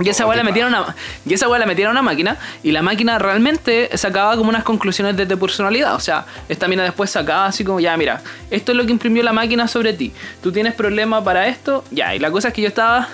Y 0.02 0.08
esa 0.08 0.26
weá 0.26 0.36
la 0.36 0.42
metieron 0.42 0.74
a 0.74 0.82
una, 0.82 0.96
y 1.24 1.32
esa 1.32 1.46
la 1.46 1.64
metieron 1.64 1.96
a 1.96 2.00
una 2.00 2.10
máquina 2.10 2.36
y 2.62 2.72
la 2.72 2.82
máquina 2.82 3.18
realmente 3.20 3.88
sacaba 3.96 4.36
como 4.36 4.50
unas 4.50 4.64
conclusiones 4.64 5.16
de 5.16 5.26
tu 5.26 5.38
personalidad. 5.38 5.94
O 5.94 6.00
sea, 6.00 6.26
esta 6.48 6.66
mina 6.66 6.82
después 6.82 7.08
sacaba 7.08 7.46
así 7.46 7.62
como, 7.62 7.78
ya, 7.78 7.96
mira, 7.96 8.20
esto 8.50 8.72
es 8.72 8.78
lo 8.78 8.84
que 8.84 8.90
imprimió 8.90 9.22
la 9.22 9.32
máquina 9.32 9.68
sobre 9.68 9.92
ti. 9.92 10.12
Tú 10.42 10.50
tienes 10.50 10.74
problema 10.74 11.22
para 11.22 11.46
esto, 11.46 11.84
ya. 11.92 12.16
Y 12.16 12.18
la 12.18 12.32
cosa 12.32 12.48
es 12.48 12.54
que 12.54 12.62
yo 12.62 12.68
estaba 12.68 13.08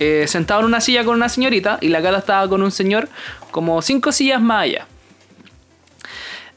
eh, 0.00 0.26
sentado 0.28 0.60
en 0.60 0.66
una 0.66 0.80
silla 0.80 1.04
con 1.04 1.16
una 1.16 1.28
señorita 1.28 1.78
y 1.80 1.88
la 1.88 2.02
cara 2.02 2.18
estaba 2.18 2.48
con 2.48 2.62
un 2.62 2.70
señor 2.70 3.08
como 3.50 3.80
cinco 3.82 4.12
sillas 4.12 4.40
más 4.40 4.64
allá. 4.64 4.86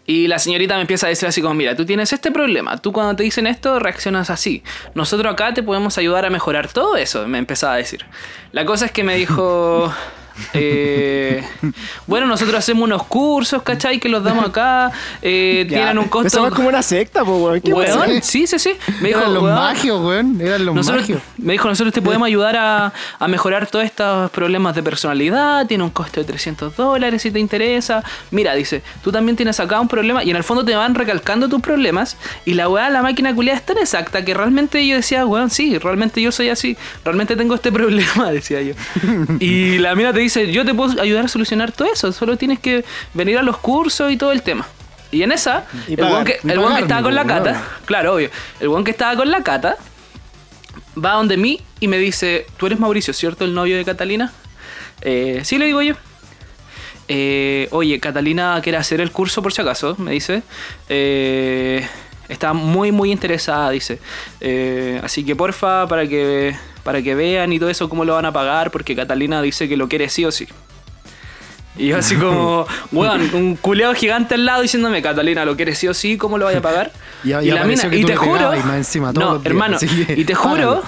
Y 0.06 0.28
la 0.28 0.40
señorita 0.40 0.76
me 0.76 0.82
empieza 0.82 1.06
a 1.06 1.10
decir 1.10 1.28
así 1.28 1.42
como, 1.42 1.54
mira, 1.54 1.76
tú 1.76 1.86
tienes 1.86 2.12
este 2.12 2.32
problema, 2.32 2.78
tú 2.78 2.92
cuando 2.92 3.16
te 3.16 3.24
dicen 3.24 3.48
esto 3.48 3.80
reaccionas 3.80 4.30
así. 4.30 4.64
Nosotros 4.94 5.32
acá 5.32 5.54
te 5.54 5.64
podemos 5.64 5.98
ayudar 5.98 6.26
a 6.26 6.30
mejorar 6.30 6.72
todo 6.72 6.98
eso, 6.98 7.28
me 7.28 7.38
empezaba 7.38 7.74
a 7.74 7.78
decir. 7.78 8.06
La 8.52 8.66
cosa 8.66 8.86
es 8.88 8.92
que 8.92 9.04
me 9.04 9.16
dijo, 9.16 9.94
eh, 10.54 11.44
bueno, 12.08 12.26
nosotros 12.28 12.58
hacemos 12.58 12.84
unos 12.84 13.04
cursos, 13.04 13.62
¿cachai? 13.64 14.00
Que 14.00 14.10
los 14.10 14.24
damos 14.24 14.46
acá, 14.48 14.92
eh, 15.22 15.66
Ya, 15.70 15.78
tienen 15.78 15.98
un 16.00 16.06
costo... 16.06 16.28
Empezamos 16.28 16.54
como 16.54 16.70
una 16.70 16.82
secta, 16.82 17.24
po, 17.24 17.38
weón. 17.38 17.62
¿Qué 17.62 17.72
pasa? 17.74 18.00
Weón, 18.00 18.22
sí, 18.24 18.48
sí, 18.48 18.60
sí. 18.60 18.72
Me 19.02 19.10
dijo, 19.10 19.20
eran 19.20 19.34
los 19.34 19.44
"Weón, 19.44 19.56
magios, 19.56 20.02
weón. 20.02 20.42
Eran 20.42 20.66
los 20.66 20.76
nosotros, 20.76 21.02
magios. 21.04 21.22
me 21.38 21.54
dijo, 21.54 21.68
nosotros 21.68 21.94
te 21.94 22.02
podemos 22.02 22.26
ayudar 22.26 22.56
a, 22.58 22.94
a 23.20 23.28
mejorar 23.28 23.68
todos 23.68 23.86
estos 23.86 24.30
problemas 24.32 24.76
de 24.76 24.84
personalidad, 24.84 25.66
tiene 25.68 25.84
un 25.84 25.90
costo 25.92 26.20
de 26.20 26.26
300 26.26 26.76
dólares 26.76 27.22
si 27.22 27.32
te 27.32 27.40
interesa. 27.40 28.04
Mira, 28.32 28.54
dice, 28.56 28.82
tú 29.04 29.12
también 29.12 29.36
tienes 29.36 29.60
acá 29.60 29.80
un 29.80 29.88
problema 29.88 30.24
y 30.24 30.30
en 30.30 30.36
el 30.36 30.44
fondo 30.44 30.64
te 30.66 30.76
van 30.76 30.96
recalcando 30.96 31.48
tus 31.50 31.62
problemas 31.62 32.18
y 32.46 32.54
la 32.54 32.68
weá, 32.70 32.90
la 32.90 33.02
máquina 33.02 33.34
culiada 33.36 33.58
es 33.60 33.66
tan 33.66 33.78
exacta 33.78 34.24
que 34.26 34.34
realmente 34.34 34.86
yo 34.88 34.96
decía, 34.96 35.26
weón, 35.26 35.50
sí, 35.50 35.78
realmente 35.78 36.22
yo 36.22 36.32
soy 36.32 36.50
así, 36.50 36.78
realmente 37.04 37.36
tengo 37.36 37.56
este 37.56 37.72
problema, 37.72 38.32
decía 38.32 38.62
yo. 38.62 38.74
Y 39.40 39.78
la 39.80 39.96
mina 39.96 40.14
te 40.14 40.20
dice, 40.20 40.31
yo 40.52 40.66
te 40.66 40.74
puedo 40.74 41.02
ayudar 41.02 41.26
a 41.26 41.28
solucionar 41.28 41.72
todo 41.72 41.88
eso, 41.92 42.12
solo 42.12 42.38
tienes 42.38 42.60
que 42.60 42.84
venir 43.14 43.38
a 43.38 43.44
los 43.44 43.58
cursos 43.58 44.12
y 44.12 44.18
todo 44.18 44.32
el 44.32 44.42
tema. 44.42 44.68
Y 45.12 45.24
en 45.24 45.32
esa, 45.32 45.66
Y 45.88 45.92
el 45.92 45.98
pagar. 45.98 46.24
que, 46.24 46.40
el 46.44 46.60
estaba 46.80 47.04
con 47.04 47.16
la 47.16 47.26
cata, 47.26 47.52
claro. 47.52 47.66
claro, 47.86 48.14
obvio, 48.16 48.30
el 48.60 48.70
weón 48.70 48.84
que 48.84 48.92
estaba 48.92 49.16
con 49.16 49.30
la 49.30 49.44
cata, 49.44 49.78
va 50.98 51.14
donde 51.14 51.38
mí 51.38 51.62
y 51.80 51.88
me 51.88 51.98
dice, 51.98 52.46
tú 52.58 52.66
eres 52.66 52.80
Mauricio, 52.80 53.14
¿cierto? 53.14 53.46
El 53.46 53.54
novio 53.54 53.78
de 53.78 53.86
Catalina. 53.86 54.32
Eh, 55.02 55.42
sí, 55.44 55.58
le 55.58 55.66
digo 55.66 55.82
yo. 55.82 55.96
Eh, 57.08 57.68
oye, 57.72 58.00
Catalina 58.00 58.60
quiere 58.64 58.78
hacer 58.78 59.02
el 59.02 59.12
curso 59.12 59.42
por 59.42 59.52
si 59.52 59.62
acaso, 59.62 59.96
me 59.98 60.12
dice. 60.12 60.44
Eh, 60.88 61.86
está 62.30 62.54
muy, 62.54 62.92
muy 62.92 63.12
interesada, 63.12 63.70
dice. 63.72 64.00
Así 65.04 65.26
que 65.26 65.36
porfa, 65.36 65.88
para 65.88 66.08
que, 66.08 66.56
para 66.84 67.02
que 67.02 67.16
vean 67.16 67.54
y 67.54 67.60
todo 67.60 67.70
eso, 67.70 67.90
cómo 67.90 68.06
lo 68.06 68.14
van 68.16 68.26
a 68.26 68.32
pagar, 68.32 68.72
porque 68.72 68.96
Catalina 68.96 69.42
dice 69.42 69.68
que 69.70 69.78
lo 69.78 69.88
quiere 69.88 70.10
sí 70.10 70.26
o 70.26 70.32
sí. 70.32 70.48
Y 71.78 71.88
yo 71.88 71.98
así 71.98 72.16
como, 72.16 72.66
weón, 72.92 73.34
un 73.34 73.56
culeado 73.56 73.94
gigante 73.94 74.36
al 74.36 74.46
lado 74.46 74.62
diciéndome, 74.62 75.02
Catalina, 75.02 75.46
¿lo 75.46 75.56
quieres 75.56 75.78
sí 75.78 75.88
o 75.88 75.94
sí? 75.94 76.18
¿Cómo 76.18 76.38
lo 76.38 76.46
vaya 76.46 76.60
a 76.60 76.62
pagar? 76.62 76.92
Y- 77.24 77.30
y 77.30 77.52
la 77.52 77.64
que 77.90 77.98
y 77.98 78.04
te 78.04 78.16
juro, 78.16 78.52
y 78.56 78.60
encima 78.76 79.14
no, 79.14 79.34
días, 79.38 79.46
hermano, 79.46 79.78
que, 79.80 80.16
y 80.18 80.26
te 80.26 80.34
juro 80.34 80.82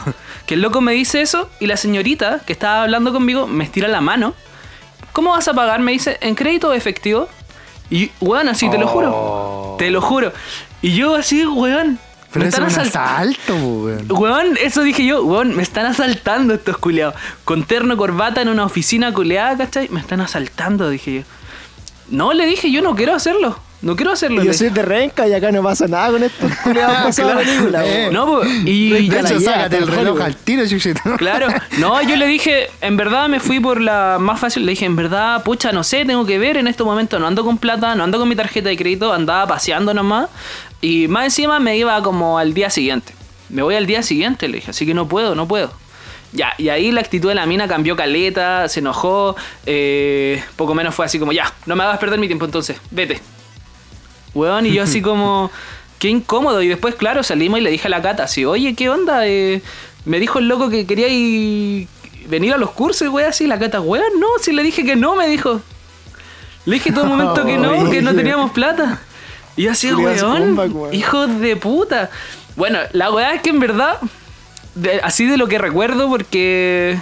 que 0.47 0.56
el 0.56 0.62
loco 0.62 0.82
me 0.82 0.93
dice 0.93 1.21
eso 1.21 1.49
y 1.60 1.67
la 1.67 1.77
señorita 1.77 2.39
que 2.45 2.51
estaba 2.53 2.82
hablando 2.84 3.13
conmigo 3.13 3.45
me 3.47 3.63
estira 3.63 3.88
la 3.88 4.01
mano. 4.01 4.34
¿Cómo 5.13 5.29
vas 5.29 5.47
a 5.47 5.53
pagar? 5.53 5.79
Me 5.79 5.91
dice, 5.91 6.17
¿en 6.21 6.34
crédito 6.34 6.69
o 6.69 6.73
efectivo? 6.73 7.29
Y, 7.91 8.10
weón, 8.19 8.49
así, 8.49 8.67
te 8.71 8.79
lo 8.79 8.88
juro. 8.88 9.75
Te 9.77 9.91
lo 9.91 10.01
juro. 10.01 10.34
Y 10.82 10.95
yo 10.95 11.15
así, 11.15 11.45
weón. 11.45 11.99
Pero 12.34 12.43
me 12.46 12.50
eso 12.50 12.65
es 12.65 12.74
están 12.88 13.04
un 13.04 13.10
asalto, 13.10 13.56
weón. 13.56 14.06
Weón, 14.10 14.58
eso 14.62 14.82
dije 14.82 15.06
yo, 15.06 15.24
weón, 15.24 15.56
me 15.56 15.63
están 15.63 15.86
asaltando 15.86 16.54
estos 16.56 16.78
culeados. 16.78 17.15
Con 17.46 17.63
terno, 17.63 17.96
corbata 17.96 18.41
en 18.41 18.50
una 18.50 18.65
oficina 18.65 19.13
culeada, 19.13 19.56
¿cachai? 19.58 19.88
Me 19.89 20.00
están 20.00 20.19
asaltando, 20.22 20.89
dije 20.89 21.13
yo. 21.19 21.22
No, 22.10 22.34
le 22.34 22.46
dije, 22.46 22.72
yo 22.72 22.82
no 22.82 22.96
quiero 22.96 23.13
hacerlo. 23.15 23.58
No 23.82 23.98
quiero 23.98 24.13
hacerlo. 24.13 24.41
Y 24.41 24.46
yo 24.46 24.54
soy 24.54 24.69
de 24.69 24.82
renca 24.82 25.28
y 25.28 25.34
acá 25.34 25.52
no 25.52 25.62
pasa 25.62 25.88
nada 25.88 26.10
con 26.12 26.24
estos 26.24 26.50
culiados 26.63 27.13
de 27.17 27.24
película, 27.26 27.86
Eh. 27.86 28.10
weón. 28.10 28.13
No, 28.13 28.26
po, 28.26 28.41
y 28.46 28.89
De 28.91 29.08
ya 29.08 29.19
hecho, 29.19 29.39
sácate 29.41 29.78
el 29.78 29.88
reloj 29.88 30.22
al 30.22 30.36
tiro, 30.38 30.65
chuchito. 30.65 31.02
Claro, 31.17 31.48
no, 31.80 32.02
yo 32.02 32.15
le 32.15 32.26
dije, 32.28 32.69
en 32.80 32.96
verdad 32.96 33.28
me 33.28 33.41
fui 33.41 33.60
por 33.60 33.82
la 33.82 34.17
más 34.22 34.39
fácil, 34.39 34.65
le 34.65 34.72
dije, 34.72 34.86
en 34.86 34.96
verdad, 34.96 35.43
pucha, 35.43 35.74
no 35.74 35.84
sé, 35.84 36.06
tengo 36.06 36.26
que 36.26 36.39
ver 36.39 36.56
en 36.56 36.67
este 36.67 36.84
momento, 36.86 37.19
no 37.19 37.28
ando 37.28 37.43
con 37.43 37.58
plata, 37.58 37.93
no 37.96 38.06
ando 38.06 38.19
con 38.19 38.30
mi 38.30 38.36
tarjeta 38.38 38.69
de 38.69 38.78
crédito, 38.78 39.12
andaba 39.12 39.48
paseando 39.48 39.93
nomás, 39.93 40.30
y 40.84 41.08
más 41.08 41.24
encima 41.24 41.62
me 41.62 41.78
iba 41.78 42.04
como 42.04 42.38
al 42.38 42.54
día 42.54 42.69
siguiente. 42.69 43.13
Me 43.48 43.62
voy 43.62 43.76
al 43.76 43.86
día 43.86 44.04
siguiente, 44.04 44.50
le 44.50 44.56
dije, 44.56 44.72
así 44.72 44.86
que 44.86 44.93
no 44.93 45.08
puedo, 45.08 45.34
no 45.34 45.48
puedo. 45.48 45.72
Ya, 46.34 46.54
y 46.58 46.67
ahí 46.67 46.91
la 46.91 47.00
actitud 47.00 47.30
de 47.30 47.36
la 47.36 47.46
mina 47.46 47.69
cambió 47.69 47.96
caleta, 47.96 48.67
se 48.67 48.82
enojó, 48.82 49.38
eh, 49.65 50.43
poco 50.58 50.76
menos 50.76 50.93
fue 50.93 51.06
así 51.06 51.19
como, 51.19 51.32
ya, 51.32 51.54
no 51.67 51.78
me 51.78 51.84
hagas 51.84 52.00
perder 52.00 52.19
mi 52.19 52.28
tiempo 52.28 52.43
entonces, 52.43 52.76
vete. 52.91 53.22
Weón, 54.34 54.65
y 54.65 54.74
yo 54.74 54.84
así 54.84 55.02
como, 55.02 55.52
qué 56.00 56.10
incómodo. 56.10 56.62
Y 56.62 56.67
después, 56.67 56.96
claro, 56.96 57.24
salimos 57.24 57.60
y 57.60 57.63
le 57.63 57.72
dije 57.72 57.88
a 57.88 57.89
la 57.89 58.02
Cata 58.02 58.24
así, 58.24 58.43
oye, 58.43 58.76
¿qué 58.76 58.89
onda? 58.89 59.26
Eh, 59.26 59.62
me 60.04 60.19
dijo 60.19 60.39
el 60.39 60.50
loco 60.50 60.69
que 60.69 60.86
quería 60.86 61.08
ir, 61.08 61.88
venir 62.28 62.54
a 62.56 62.58
los 62.58 62.72
cursos, 62.72 63.08
weón, 63.08 63.30
así. 63.30 63.48
La 63.48 63.58
Cata, 63.58 63.80
weón, 63.80 64.19
no, 64.19 64.28
si 64.41 64.52
le 64.52 64.63
dije 64.63 64.84
que 64.84 64.98
no, 64.98 65.15
me 65.15 65.30
dijo. 65.30 65.62
Le 66.65 66.74
dije 66.74 66.91
todo 66.91 67.06
el 67.06 67.10
momento 67.10 67.46
que 67.46 67.58
no, 67.58 67.89
que 67.89 68.02
no 68.02 68.13
teníamos 68.13 68.52
plata. 68.52 69.00
Y 69.56 69.63
yo 69.63 69.72
así, 69.72 69.92
weón, 69.94 70.58
weón. 70.58 70.94
hijos 70.94 71.39
de 71.39 71.56
puta. 71.56 72.10
Bueno, 72.56 72.80
la 72.94 73.12
weá 73.12 73.34
es 73.34 73.42
que 73.42 73.50
en 73.52 73.60
verdad, 73.60 74.00
de- 74.76 75.00
así 75.02 75.26
de 75.26 75.38
lo 75.38 75.48
que 75.48 75.58
recuerdo, 75.58 76.10
porque 76.10 76.98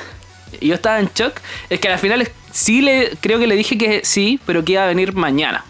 yo 0.61 0.73
estaba 0.75 0.99
en 0.99 1.09
shock, 1.13 1.33
es 1.69 1.79
que 1.79 1.87
al 1.89 1.99
final 1.99 2.27
sí 2.51 2.81
le, 2.81 3.15
creo 3.21 3.39
que 3.39 3.47
le 3.47 3.55
dije 3.55 3.77
que 3.77 4.01
sí, 4.03 4.39
pero 4.45 4.63
que 4.65 4.73
iba 4.73 4.83
a 4.83 4.87
venir 4.87 5.13
mañana. 5.13 5.63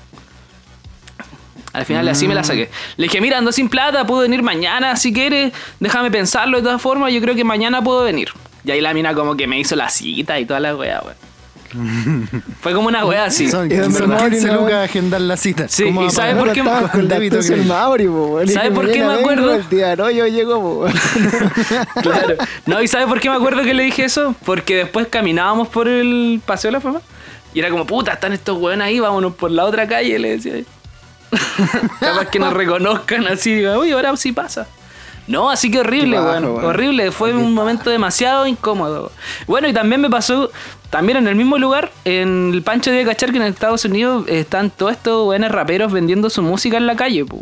Al 1.73 1.85
final 1.85 2.07
así 2.09 2.27
me 2.27 2.35
la 2.35 2.43
saqué. 2.43 2.69
Le 2.97 3.03
dije, 3.03 3.21
mira, 3.21 3.37
ando 3.37 3.51
sin 3.53 3.69
plata, 3.69 4.05
puedo 4.05 4.21
venir 4.23 4.43
mañana 4.43 4.97
si 4.97 5.13
quieres. 5.13 5.53
Déjame 5.79 6.11
pensarlo 6.11 6.57
de 6.57 6.63
todas 6.63 6.81
formas, 6.81 7.13
yo 7.13 7.21
creo 7.21 7.33
que 7.33 7.45
mañana 7.45 7.81
puedo 7.81 8.03
venir. 8.03 8.29
Y 8.65 8.71
ahí 8.71 8.81
la 8.81 8.93
mina 8.93 9.13
como 9.13 9.37
que 9.37 9.47
me 9.47 9.57
hizo 9.57 9.75
la 9.77 9.89
cita 9.89 10.37
y 10.39 10.45
toda 10.45 10.59
la 10.59 10.75
weá, 10.75 10.99
weón. 11.01 11.15
Fue 12.61 12.73
como 12.73 12.87
una 12.87 13.05
weá 13.05 13.25
así. 13.25 13.49
Son, 13.49 13.65
Y 13.71 13.75
de 13.75 13.91
son 13.91 14.09
Mauri, 14.09 14.31
15 14.31 14.47
¿no? 14.47 14.61
lucas 14.61 14.73
a 14.73 14.83
agendar 14.83 15.21
la 15.21 15.37
cita. 15.37 15.67
Sí, 15.67 15.85
¿Cómo 15.85 16.05
y 16.05 16.09
¿sabes 16.09 16.35
por 16.35 16.51
qué 16.53 16.63
con 16.63 17.07
débito 17.07 17.35
actuación 17.37 17.59
crédito? 17.59 17.73
Mauri, 17.73 18.07
po, 18.07 18.25
weón. 18.27 18.49
Y 18.49 18.51
¿Sabe 18.51 18.69
que 18.69 18.75
por 18.75 18.91
qué 18.91 19.03
me 19.03 19.13
acuerdo? 19.13 19.55
El 19.55 19.69
día 19.69 19.95
no, 19.95 20.09
yo 20.09 20.27
llego. 20.27 20.85
Claro. 22.01 22.35
No, 22.65 22.81
¿y 22.81 22.87
sabes 22.87 23.07
por 23.07 23.19
qué 23.19 23.29
me 23.29 23.35
acuerdo 23.35 23.63
que 23.63 23.73
le 23.73 23.83
dije 23.83 24.03
eso? 24.03 24.35
Porque 24.45 24.75
después 24.75 25.07
caminábamos 25.07 25.67
por 25.67 25.87
el 25.87 26.41
Paseo 26.45 26.69
de 26.69 26.73
la 26.73 26.81
Fama 26.81 27.01
y 27.53 27.59
era 27.59 27.69
como, 27.69 27.85
puta, 27.85 28.13
están 28.13 28.33
estos 28.33 28.57
weones 28.57 28.85
ahí, 28.85 28.99
vámonos 28.99 29.33
por 29.35 29.51
la 29.51 29.65
otra 29.65 29.87
calle, 29.87 30.17
le 30.19 30.37
decía. 30.37 30.59
yo. 30.59 30.65
Capaz 31.99 32.25
que 32.25 32.39
nos 32.39 32.53
reconozcan 32.53 33.27
así, 33.27 33.55
diga, 33.55 33.77
uy, 33.77 33.91
ahora 33.91 34.15
sí 34.17 34.31
pasa. 34.31 34.67
No, 35.27 35.49
así 35.49 35.69
que 35.69 35.79
horrible, 35.79 36.19
weón. 36.19 36.45
Horrible, 36.45 37.11
fue 37.11 37.33
un 37.33 37.53
momento 37.53 37.89
demasiado 37.89 38.47
incómodo. 38.47 39.11
Bueno, 39.47 39.67
y 39.67 39.73
también 39.73 40.01
me 40.01 40.09
pasó, 40.09 40.51
también 40.91 41.17
en 41.17 41.27
el 41.27 41.35
mismo 41.35 41.57
lugar, 41.57 41.91
en 42.05 42.51
el 42.53 42.61
Pancho 42.61 42.91
de 42.91 43.03
Cachar, 43.03 43.31
que 43.31 43.37
en 43.37 43.43
Estados 43.43 43.83
Unidos 43.85 44.25
están 44.27 44.69
todos 44.69 44.91
estos 44.91 45.27
weones 45.27 45.51
raperos 45.51 45.91
vendiendo 45.91 46.29
su 46.29 46.43
música 46.43 46.77
en 46.77 46.85
la 46.85 46.95
calle, 46.95 47.25
pues. 47.25 47.41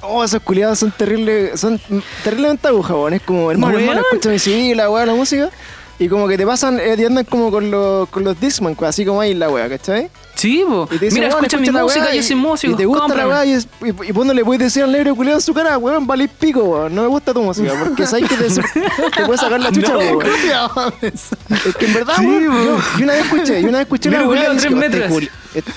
Oh, 0.00 0.22
esos 0.22 0.40
culiados 0.42 0.78
son 0.78 0.90
terribles, 0.92 1.58
son 1.60 1.80
terriblemente 2.22 2.68
agujas, 2.68 2.92
weón. 2.92 3.14
Es 3.14 3.22
como, 3.22 3.50
hermano, 3.50 3.74
Weón. 3.74 3.82
hermano, 3.88 4.02
escucha 4.10 4.28
mi 4.30 4.38
CD, 4.38 4.74
la 4.74 4.88
weá, 4.90 5.04
la 5.04 5.14
música. 5.14 5.50
Y 5.98 6.08
como 6.08 6.26
que 6.26 6.36
te 6.36 6.44
pasan, 6.44 6.80
eh, 6.80 6.96
y 6.98 7.04
andan 7.04 7.24
como 7.24 7.50
con 7.52 7.70
los, 7.70 8.08
con 8.08 8.24
los 8.24 8.38
Discman, 8.40 8.76
así 8.84 9.04
como 9.06 9.20
ahí 9.20 9.32
la 9.32 9.48
weá, 9.48 9.68
¿cachai? 9.68 10.10
Sí, 10.34 10.64
po. 10.68 10.88
Y 10.90 10.98
te 10.98 11.04
dicen, 11.04 11.20
Mira, 11.20 11.28
escucha 11.28 11.56
mi 11.56 11.66
la 11.68 11.82
música, 11.84 12.04
weá, 12.06 12.14
yo 12.14 12.20
y- 12.20 12.22
soy 12.24 12.36
músico. 12.36 12.72
Y 12.72 12.76
te 12.76 12.84
gusta 12.84 13.02
cómprame. 13.02 13.30
la 13.30 13.36
weá, 13.36 13.46
y, 13.46 13.52
y, 13.54 14.08
y 14.08 14.12
vos 14.12 14.26
no 14.26 14.34
le 14.34 14.44
puedes 14.44 14.58
decir 14.60 14.82
al 14.82 14.90
negro 14.90 15.14
culiado 15.14 15.38
en 15.38 15.42
su 15.42 15.54
cara, 15.54 15.78
weón, 15.78 16.04
vale 16.06 16.26
pico, 16.26 16.64
weón. 16.64 16.94
No 16.94 17.02
me 17.02 17.08
gusta 17.08 17.32
tu 17.32 17.42
música, 17.42 17.72
porque 17.78 18.06
sabes 18.08 18.28
que 18.28 18.36
te, 18.36 18.48
te 18.48 19.24
puedes 19.24 19.40
sacar 19.40 19.60
la 19.60 19.70
chucha, 19.70 19.92
No, 19.92 19.98
weón. 19.98 20.18
Es 21.02 21.76
que 21.78 21.86
en 21.86 21.94
verdad, 21.94 22.18
weón, 22.18 22.42
yo, 22.42 22.78
yo 22.98 23.04
una 23.04 23.12
vez 23.12 23.24
escuché, 23.24 23.62
yo 23.62 23.68
una 23.68 23.78
vez 23.78 23.86
escuché 23.86 24.10
la 24.10 24.22
y 24.24 24.56
tres 24.56 24.74
metros. 24.74 25.02
este 25.02 25.14
culi- 25.14 25.30
este- 25.54 25.72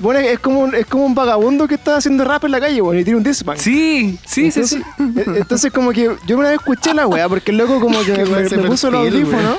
Bueno, 0.00 0.18
es 0.20 0.38
como, 0.38 0.60
un- 0.60 0.74
es 0.74 0.86
como 0.86 1.04
un 1.04 1.14
vagabundo 1.14 1.68
que 1.68 1.74
está 1.76 1.96
haciendo 1.96 2.24
rap 2.24 2.44
en 2.44 2.50
la 2.52 2.60
calle, 2.60 2.80
weón, 2.82 2.98
y 2.98 3.04
tiene 3.04 3.18
un 3.18 3.22
Discman. 3.22 3.56
Sí, 3.58 4.18
sí, 4.26 4.50
sí, 4.50 4.60
entonces, 4.60 4.82
sí. 4.96 5.04
e- 5.20 5.38
Entonces, 5.38 5.72
como 5.72 5.92
que 5.92 6.10
yo 6.26 6.38
una 6.38 6.48
vez 6.50 6.58
escuché 6.58 6.94
la 6.94 7.06
weá, 7.06 7.28
porque 7.28 7.50
el 7.50 7.58
loco 7.58 7.78
como 7.80 8.00
que 8.02 8.12
me, 8.24 8.42
ese 8.42 8.56
me 8.56 8.64
puso 8.68 8.90
los 8.90 9.02
perfil, 9.04 9.24
audífonos. 9.24 9.56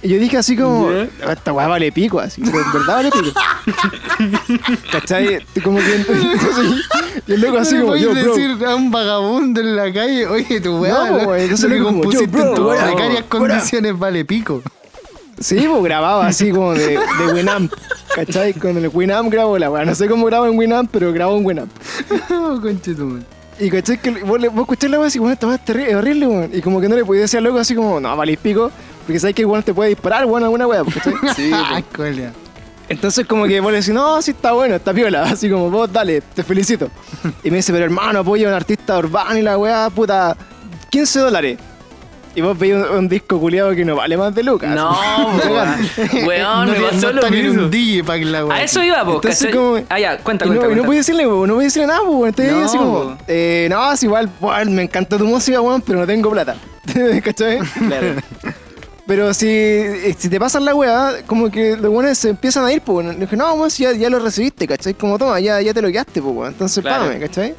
Y 0.00 0.08
yo 0.10 0.18
dije 0.20 0.36
así 0.36 0.56
como, 0.56 0.90
esta 0.90 1.52
weá 1.52 1.66
vale 1.66 1.90
pico, 1.90 2.20
así, 2.20 2.40
en 2.40 2.52
verdad 2.52 2.86
vale 2.86 3.10
pico. 3.10 3.40
¿Cachai? 4.92 5.40
Como 5.62 5.78
que 5.78 5.94
entonces, 5.96 6.26
y 7.26 7.32
el 7.32 7.40
loco 7.40 7.58
así 7.58 7.78
como, 7.78 7.96
yo, 7.96 8.10
bro. 8.12 8.34
decir 8.34 8.64
a 8.64 8.74
un 8.76 8.90
vagabundo 8.90 9.60
en 9.60 9.76
la 9.76 9.92
calle, 9.92 10.26
oye, 10.26 10.60
tu 10.60 10.78
weá, 10.78 10.92
No, 11.10 11.24
lo- 11.24 11.36
entonces 11.36 11.70
lo 11.70 11.84
compusiste 11.84 12.24
en 12.40 12.54
tus 12.54 12.76
precarias 12.76 13.24
condiciones 13.28 13.98
vale 13.98 14.24
pico. 14.24 14.62
Sí, 15.40 15.66
pues 15.68 15.82
grababa 15.84 16.26
así 16.26 16.50
como 16.50 16.74
de, 16.74 16.98
de 16.98 17.32
Winamp. 17.32 17.72
¿Cachai? 18.14 18.54
Con 18.54 18.76
el 18.76 18.88
Winamp 18.88 19.30
grabo 19.30 19.58
la 19.58 19.70
weá. 19.70 19.84
No 19.84 19.94
sé 19.94 20.08
cómo 20.08 20.26
grabo 20.26 20.46
en 20.46 20.58
Winamp, 20.58 20.90
pero 20.92 21.12
grabo 21.12 21.36
en 21.36 21.44
Winamp. 21.44 21.70
Oh. 22.30 22.60
Y 23.60 23.70
cachai 23.70 23.98
que 24.00 24.10
vos, 24.22 24.40
vos 24.40 24.60
escuchás 24.60 24.90
la 24.90 24.98
weá 24.98 25.08
así, 25.08 25.18
bueno, 25.18 25.32
esta 25.32 25.48
weá 25.48 25.60
es 25.88 25.94
horrible, 25.94 26.26
weón. 26.26 26.50
Y 26.52 26.60
como 26.60 26.80
que 26.80 26.88
no 26.88 26.94
le 26.94 27.04
podías 27.04 27.22
decir 27.22 27.38
al 27.38 27.44
loco 27.44 27.58
así 27.58 27.74
como, 27.74 27.98
no, 27.98 28.16
vale 28.16 28.36
pico. 28.36 28.70
Porque 29.04 29.18
sabes 29.18 29.34
que 29.34 29.42
igual 29.42 29.64
te 29.64 29.74
puede 29.74 29.90
disparar, 29.90 30.24
weón, 30.26 30.44
alguna 30.44 30.66
weá, 30.66 30.84
pues, 30.84 30.96
¿cachai? 30.96 31.50
Ah, 31.52 31.82
colia. 31.96 32.32
Entonces 32.88 33.26
como 33.26 33.46
que 33.46 33.60
vos 33.60 33.70
le 33.70 33.78
decís, 33.78 33.92
no, 33.92 34.20
sí 34.22 34.30
está 34.30 34.52
bueno, 34.52 34.76
está 34.76 34.94
piola, 34.94 35.22
así 35.30 35.50
como 35.50 35.70
vos 35.70 35.92
dale, 35.92 36.20
te 36.20 36.42
felicito. 36.42 36.88
Y 37.42 37.50
me 37.50 37.58
dice, 37.58 37.72
pero 37.72 37.84
hermano, 37.84 38.20
apoyo 38.20 38.46
a 38.46 38.50
un 38.50 38.56
artista 38.56 38.98
urbano 38.98 39.36
y 39.36 39.42
la 39.42 39.58
weá, 39.58 39.90
puta, 39.90 40.36
15 40.90 41.18
dólares. 41.20 41.58
Y 42.38 42.40
vos 42.40 42.56
veis 42.56 42.74
un, 42.74 42.82
un 42.84 43.08
disco 43.08 43.40
culiado 43.40 43.74
que 43.74 43.84
no 43.84 43.96
vale 43.96 44.16
más 44.16 44.32
de 44.32 44.44
lucas. 44.44 44.70
No, 44.74 44.90
weón. 45.50 46.26
Weón, 46.26 46.66
no, 46.68 46.72
me 46.72 46.80
pasó 46.80 47.12
no 47.12 47.20
lo 47.22 47.30
mismo. 47.30 47.62
un 47.64 47.70
DJ 47.70 48.04
para 48.04 48.18
que 48.20 48.24
la. 48.26 48.38
A 48.54 48.62
eso 48.62 48.82
iba, 48.84 49.04
po, 49.04 49.14
Entonces, 49.16 49.52
como- 49.54 49.80
Ah, 49.88 49.98
ya, 49.98 50.18
cuenta, 50.18 50.46
Y 50.46 50.50
no, 50.50 50.60
cuenta, 50.60 50.78
y 50.80 50.82
no 50.84 50.90
decirle, 50.92 51.26
weón, 51.26 51.48
no 51.48 51.54
puedes 51.54 51.72
decirle 51.74 51.88
nada, 51.88 52.02
weón. 52.02 52.28
Entonces 52.28 52.54
No, 52.54 52.64
así 52.64 52.78
como, 52.78 53.18
eh, 53.26 53.66
no, 53.70 53.92
es 53.92 54.02
igual, 54.04 54.30
weón, 54.40 54.74
me 54.74 54.82
encanta 54.84 55.18
tu 55.18 55.24
música, 55.26 55.60
weón, 55.60 55.82
pero 55.82 55.98
no 55.98 56.06
tengo 56.06 56.30
plata. 56.30 56.54
¿Cachai? 57.24 57.58
Claro. 57.58 58.14
Pero 59.06 59.34
si, 59.34 59.48
eh, 59.48 60.14
si 60.18 60.28
te 60.28 60.38
pasan 60.38 60.64
la 60.64 60.74
weá, 60.74 61.16
como 61.26 61.50
que 61.50 61.76
los 61.76 61.90
weones 61.90 62.18
se 62.18 62.28
empiezan 62.28 62.64
a 62.66 62.72
ir, 62.72 62.82
pues, 62.82 63.18
dije, 63.18 63.36
no, 63.36 63.52
weón, 63.54 63.70
si 63.70 63.82
ya, 63.82 63.92
ya 63.92 64.10
lo 64.10 64.18
recibiste, 64.20 64.68
¿cachai? 64.68 64.94
Como, 64.94 65.18
toma, 65.18 65.40
ya, 65.40 65.60
ya 65.60 65.74
te 65.74 65.82
lo 65.82 65.88
quedaste, 65.88 66.22
pues, 66.22 66.34
weón. 66.36 66.52
Entonces, 66.52 66.82
Claro. 66.82 67.04
págame, 67.06 67.18
¿cachai? 67.26 67.54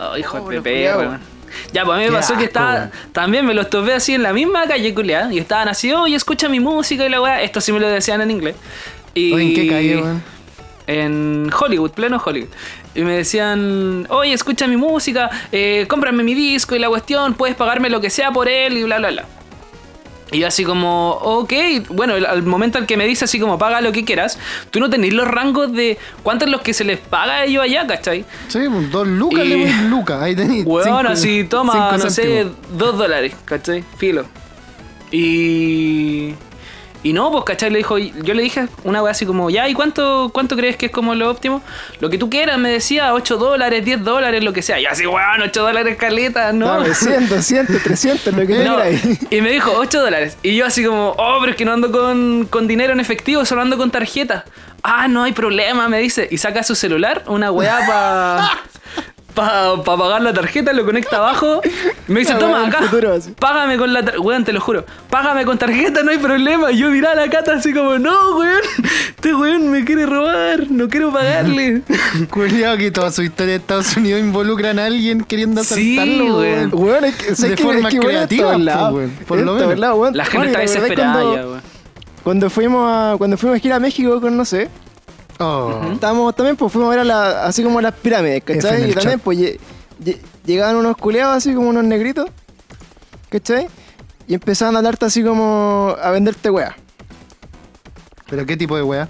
Oh, 0.00 0.16
hijo 0.16 0.38
Oh, 0.40 0.48
de 0.48 0.60
culiados. 0.62 1.02
weón. 1.06 1.37
Ya, 1.72 1.84
pues 1.84 1.96
a 1.96 2.00
mí 2.00 2.06
me 2.06 2.12
pasó 2.12 2.36
que 2.36 2.44
estaba. 2.44 2.90
También 3.12 3.46
me 3.46 3.54
los 3.54 3.70
topé 3.70 3.94
así 3.94 4.14
en 4.14 4.22
la 4.22 4.32
misma 4.32 4.66
calle, 4.66 4.94
culiada. 4.94 5.32
Y 5.32 5.38
estaban 5.38 5.68
así, 5.68 5.92
oye, 5.92 6.16
escucha 6.16 6.48
mi 6.48 6.60
música 6.60 7.04
y 7.04 7.08
la 7.08 7.20
weá. 7.20 7.42
Esto 7.42 7.60
sí 7.60 7.72
me 7.72 7.80
lo 7.80 7.88
decían 7.88 8.20
en 8.20 8.30
inglés. 8.30 8.56
Y 9.14 9.32
¿En 9.32 9.54
qué 9.54 9.68
calle, 9.68 9.96
weón? 9.96 10.22
En 10.86 11.50
Hollywood, 11.58 11.90
pleno 11.90 12.20
Hollywood. 12.24 12.48
Y 12.94 13.02
me 13.02 13.12
decían, 13.12 14.06
oye, 14.08 14.32
escucha 14.32 14.66
mi 14.66 14.76
música, 14.76 15.30
eh, 15.52 15.84
cómprame 15.86 16.22
mi 16.22 16.34
disco 16.34 16.74
y 16.74 16.78
la 16.78 16.88
cuestión, 16.88 17.34
puedes 17.34 17.54
pagarme 17.54 17.90
lo 17.90 18.00
que 18.00 18.10
sea 18.10 18.32
por 18.32 18.48
él 18.48 18.78
y 18.78 18.82
bla, 18.84 18.98
bla, 18.98 19.10
bla. 19.10 19.24
Y 20.30 20.40
yo 20.40 20.46
así 20.46 20.62
como, 20.64 21.10
ok, 21.12 21.52
bueno, 21.88 22.14
al 22.14 22.42
momento 22.42 22.76
al 22.78 22.86
que 22.86 22.96
me 22.98 23.06
dice 23.06 23.24
así 23.24 23.40
como 23.40 23.56
paga 23.58 23.80
lo 23.80 23.92
que 23.92 24.04
quieras, 24.04 24.38
tú 24.70 24.78
no 24.78 24.90
tenés 24.90 25.14
los 25.14 25.26
rangos 25.26 25.72
de 25.72 25.96
cuánto 26.22 26.44
es 26.44 26.50
los 26.50 26.60
que 26.60 26.74
se 26.74 26.84
les 26.84 26.98
paga 26.98 27.36
a 27.36 27.44
ellos 27.46 27.62
allá, 27.62 27.86
¿cachai? 27.86 28.24
Sí, 28.48 28.58
pues, 28.70 28.90
dos 28.90 29.06
lucas 29.06 29.44
Y- 29.44 29.48
le 29.48 29.82
lucas. 29.88 30.20
Ahí 30.20 30.36
tenés. 30.36 30.64
Weón, 30.66 31.06
así 31.06 31.44
toma, 31.44 31.96
no 31.96 32.10
sé, 32.10 32.46
dos 32.72 32.98
dólares, 32.98 33.34
¿cachai? 33.46 33.82
Filo. 33.96 34.26
Y. 35.10 36.34
Y 37.02 37.12
no, 37.12 37.30
pues, 37.30 37.44
¿cachai? 37.44 37.70
Le 37.70 37.78
dijo, 37.78 37.96
yo 37.96 38.34
le 38.34 38.42
dije 38.42 38.66
una 38.82 39.00
weá 39.02 39.12
así 39.12 39.24
como, 39.24 39.50
ya, 39.50 39.68
¿y 39.68 39.74
cuánto, 39.74 40.30
cuánto 40.34 40.56
crees 40.56 40.76
que 40.76 40.86
es 40.86 40.92
como 40.92 41.14
lo 41.14 41.30
óptimo? 41.30 41.62
Lo 42.00 42.10
que 42.10 42.18
tú 42.18 42.28
quieras, 42.28 42.58
me 42.58 42.70
decía, 42.70 43.14
8 43.14 43.36
dólares, 43.36 43.84
10 43.84 44.02
dólares, 44.02 44.42
lo 44.42 44.52
que 44.52 44.62
sea. 44.62 44.80
Y 44.80 44.86
así, 44.86 45.06
weón, 45.06 45.42
8 45.42 45.62
dólares 45.62 45.96
caleta, 45.96 46.52
¿no? 46.52 46.80
No, 46.84 46.94
100, 46.94 47.28
200, 47.28 47.82
300, 47.82 48.34
lo 48.34 48.46
que 48.46 48.64
No, 48.64 48.76
quieras. 48.82 49.02
y 49.30 49.40
me 49.40 49.50
dijo 49.50 49.72
8 49.76 50.00
dólares. 50.00 50.36
Y 50.42 50.56
yo 50.56 50.66
así 50.66 50.84
como, 50.84 51.10
oh, 51.16 51.36
pero 51.40 51.52
es 51.52 51.56
que 51.56 51.64
no 51.64 51.72
ando 51.72 51.92
con, 51.92 52.46
con 52.50 52.66
dinero 52.66 52.92
en 52.92 53.00
efectivo, 53.00 53.44
solo 53.44 53.62
ando 53.62 53.76
con 53.76 53.90
tarjeta. 53.92 54.44
Ah, 54.82 55.06
no 55.08 55.22
hay 55.22 55.32
problema, 55.32 55.88
me 55.88 55.98
dice. 55.98 56.26
Y 56.30 56.38
saca 56.38 56.62
su 56.64 56.74
celular, 56.74 57.22
una 57.26 57.50
weá 57.52 57.78
para 57.86 58.50
pa, 59.34 59.82
pa 59.84 59.96
pagar 59.96 60.22
la 60.22 60.32
tarjeta, 60.32 60.72
lo 60.72 60.84
conecta 60.84 61.16
abajo. 61.18 61.60
y 62.08 62.12
Me 62.12 62.20
dice, 62.20 62.34
toma 62.38 62.66
acá, 62.66 62.80
págame 63.38 63.76
con 63.76 63.92
la 63.92 64.02
tarjeta. 64.02 64.20
Weón, 64.22 64.44
te 64.44 64.52
lo 64.52 64.60
juro. 64.60 64.84
Págame 65.10 65.44
con 65.44 65.58
tarjeta, 65.58 66.02
no 66.02 66.10
hay 66.10 66.18
problema. 66.18 66.72
Y 66.72 66.78
yo 66.78 66.90
miraba 66.90 67.12
a 67.12 67.26
la 67.26 67.30
cata 67.30 67.54
así 67.54 67.72
como, 67.72 67.98
no, 67.98 68.36
weón. 68.38 68.60
Este 69.10 69.34
weón 69.34 69.70
me 69.70 69.84
quiere 69.84 70.06
robar, 70.06 70.70
no 70.70 70.88
quiero 70.88 71.12
pagarle. 71.12 71.82
Culeado 72.30 72.76
que 72.78 72.90
toda 72.90 73.10
su 73.12 73.22
historia 73.22 73.52
de 73.54 73.58
Estados 73.60 73.96
Unidos 73.96 74.20
involucran 74.20 74.78
a 74.78 74.86
alguien 74.86 75.22
queriendo 75.24 75.62
Sí, 75.64 75.98
asaltarlo, 75.98 76.38
weón. 76.38 76.70
weón. 76.72 76.84
Weón, 76.84 77.04
es 77.04 77.14
que, 77.16 77.34
¿sabes 77.34 77.56
De 77.56 77.56
forma 77.62 77.88
Es 77.88 77.94
que, 77.94 78.00
creativa, 78.00 78.58
lados. 78.58 78.94
weón, 78.94 79.10
por 79.26 79.38
lo 79.40 79.54
menos. 79.54 79.78
lados, 79.78 79.98
weón. 79.98 80.16
La 80.16 80.24
gente 80.24 80.46
está 80.48 80.60
desesperada 80.60 81.12
cuando- 81.14 81.36
ya, 81.36 81.46
weón. 81.46 81.62
Cuando 82.24 82.50
fuimos 82.50 82.84
a, 82.92 83.14
cuando 83.16 83.38
fuimos 83.38 83.56
a 83.56 83.60
gira 83.60 83.76
a 83.76 83.80
México 83.80 84.20
con 84.20 84.36
no 84.36 84.44
sé, 84.44 84.68
Oh. 85.40 85.80
estábamos 85.92 86.34
también, 86.34 86.56
pues 86.56 86.72
fuimos 86.72 86.88
a 86.88 86.90
ver 86.90 86.98
a 87.00 87.04
la, 87.04 87.44
así 87.44 87.62
como 87.62 87.80
las 87.80 87.94
pirámides, 87.94 88.42
¿cachai? 88.42 88.90
Y 88.90 88.92
también, 88.94 88.98
chat. 89.14 89.20
pues 89.20 89.38
lle- 89.38 89.58
lle- 90.02 90.18
llegaban 90.44 90.76
unos 90.76 90.96
culeados 90.96 91.36
así 91.36 91.54
como 91.54 91.68
unos 91.68 91.84
negritos, 91.84 92.28
¿cachai? 93.28 93.68
Y 94.26 94.34
empezaban 94.34 94.76
a 94.76 94.82
darte 94.82 95.06
así 95.06 95.22
como 95.22 95.94
a 96.02 96.10
venderte 96.10 96.50
weá. 96.50 96.76
¿Pero 98.28 98.44
qué 98.46 98.56
tipo 98.56 98.76
de 98.76 98.82
weá? 98.82 99.08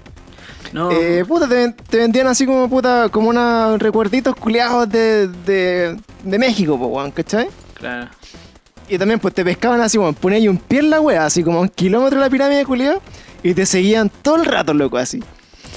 No. 0.71 0.91
Eh, 0.91 1.25
puta, 1.27 1.47
te, 1.47 1.71
te 1.73 1.97
vendían 1.97 2.27
así 2.27 2.45
como 2.45 2.69
puta, 2.69 3.09
como 3.09 3.29
unos 3.29 3.79
recuerditos 3.79 4.35
culeados 4.35 4.87
de, 4.89 5.27
de, 5.27 5.97
de 6.23 6.39
México, 6.39 6.77
pues, 6.77 6.89
weón, 6.91 7.11
¿cachai? 7.11 7.49
Claro. 7.73 8.09
Y 8.87 8.97
también 8.97 9.19
pues 9.19 9.33
te 9.33 9.43
pescaban 9.43 9.81
así, 9.81 9.97
weón, 9.97 10.13
ponías 10.15 10.47
un 10.47 10.57
pie 10.57 10.79
en 10.79 10.89
la 10.91 11.01
weá, 11.01 11.25
así 11.25 11.43
como 11.43 11.57
a 11.57 11.61
un 11.61 11.69
kilómetro 11.69 12.19
de 12.19 12.25
la 12.25 12.29
pirámide 12.29 12.65
culiado, 12.65 13.01
y 13.43 13.53
te 13.53 13.65
seguían 13.65 14.09
todo 14.21 14.35
el 14.37 14.45
rato, 14.45 14.73
loco, 14.73 14.97
así. 14.97 15.23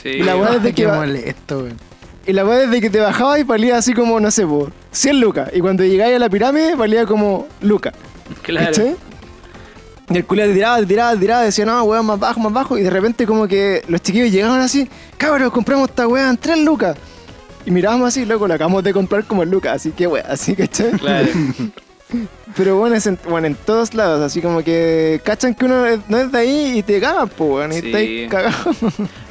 Sí. 0.02 0.08
Y 0.08 0.22
la 0.22 0.36
weá 0.36 0.52
desde 0.52 0.72
que 0.72 0.86
molesto. 0.86 1.68
Y 2.26 2.32
la 2.32 2.44
weá 2.44 2.58
desde 2.58 2.80
que 2.80 2.90
te 2.90 3.00
bajabas 3.00 3.40
y 3.40 3.42
valía 3.42 3.76
así 3.76 3.92
como, 3.92 4.18
no 4.20 4.30
sé, 4.30 4.46
por 4.46 4.72
100 4.90 5.20
lucas. 5.20 5.50
Y 5.52 5.60
cuando 5.60 5.84
llegáis 5.84 6.16
a 6.16 6.18
la 6.18 6.28
pirámide 6.28 6.74
valía 6.74 7.06
como 7.06 7.46
lucas. 7.60 7.94
Claro. 8.42 8.66
¿Cachai? 8.66 8.96
Y 10.10 10.16
el 10.16 10.24
culiado 10.26 10.50
te 10.50 10.56
tiraba, 10.56 10.78
te 10.78 10.86
tiraba, 10.86 11.12
te 11.12 11.18
tiraba, 11.18 11.42
decía, 11.42 11.64
no, 11.64 11.82
weón, 11.84 12.04
más 12.04 12.18
bajo, 12.18 12.40
más 12.40 12.52
bajo. 12.52 12.78
Y 12.78 12.82
de 12.82 12.90
repente 12.90 13.26
como 13.26 13.46
que 13.46 13.82
los 13.88 14.02
chiquillos 14.02 14.30
llegaban 14.30 14.60
así, 14.60 14.88
cabros, 15.16 15.52
compramos 15.52 15.88
esta 15.88 16.06
weá 16.06 16.28
en 16.28 16.36
3 16.36 16.58
lucas. 16.58 16.96
Y 17.64 17.70
mirábamos 17.70 18.08
así, 18.08 18.24
loco, 18.24 18.48
la 18.48 18.56
acabamos 18.56 18.82
de 18.82 18.92
comprar 18.92 19.24
como 19.24 19.44
en 19.44 19.50
lucas, 19.50 19.76
así 19.76 19.92
que 19.92 20.06
weá, 20.06 20.24
así, 20.28 20.54
¿cachai? 20.56 20.90
Claro. 20.92 21.28
Pero 22.54 22.76
bueno, 22.76 22.96
es 22.96 23.06
en, 23.06 23.18
bueno, 23.28 23.46
en 23.46 23.54
todos 23.54 23.94
lados, 23.94 24.20
así 24.20 24.42
como 24.42 24.62
que 24.62 25.22
cachan 25.24 25.54
que 25.54 25.64
uno 25.64 25.84
no 26.06 26.18
es 26.18 26.30
de 26.30 26.38
ahí 26.38 26.78
y 26.78 26.82
te 26.82 27.00
cagan, 27.00 27.26
pues, 27.30 27.70
y 27.76 27.80
Sí. 27.80 27.86
estáis 27.86 28.28
cagados. 28.30 28.76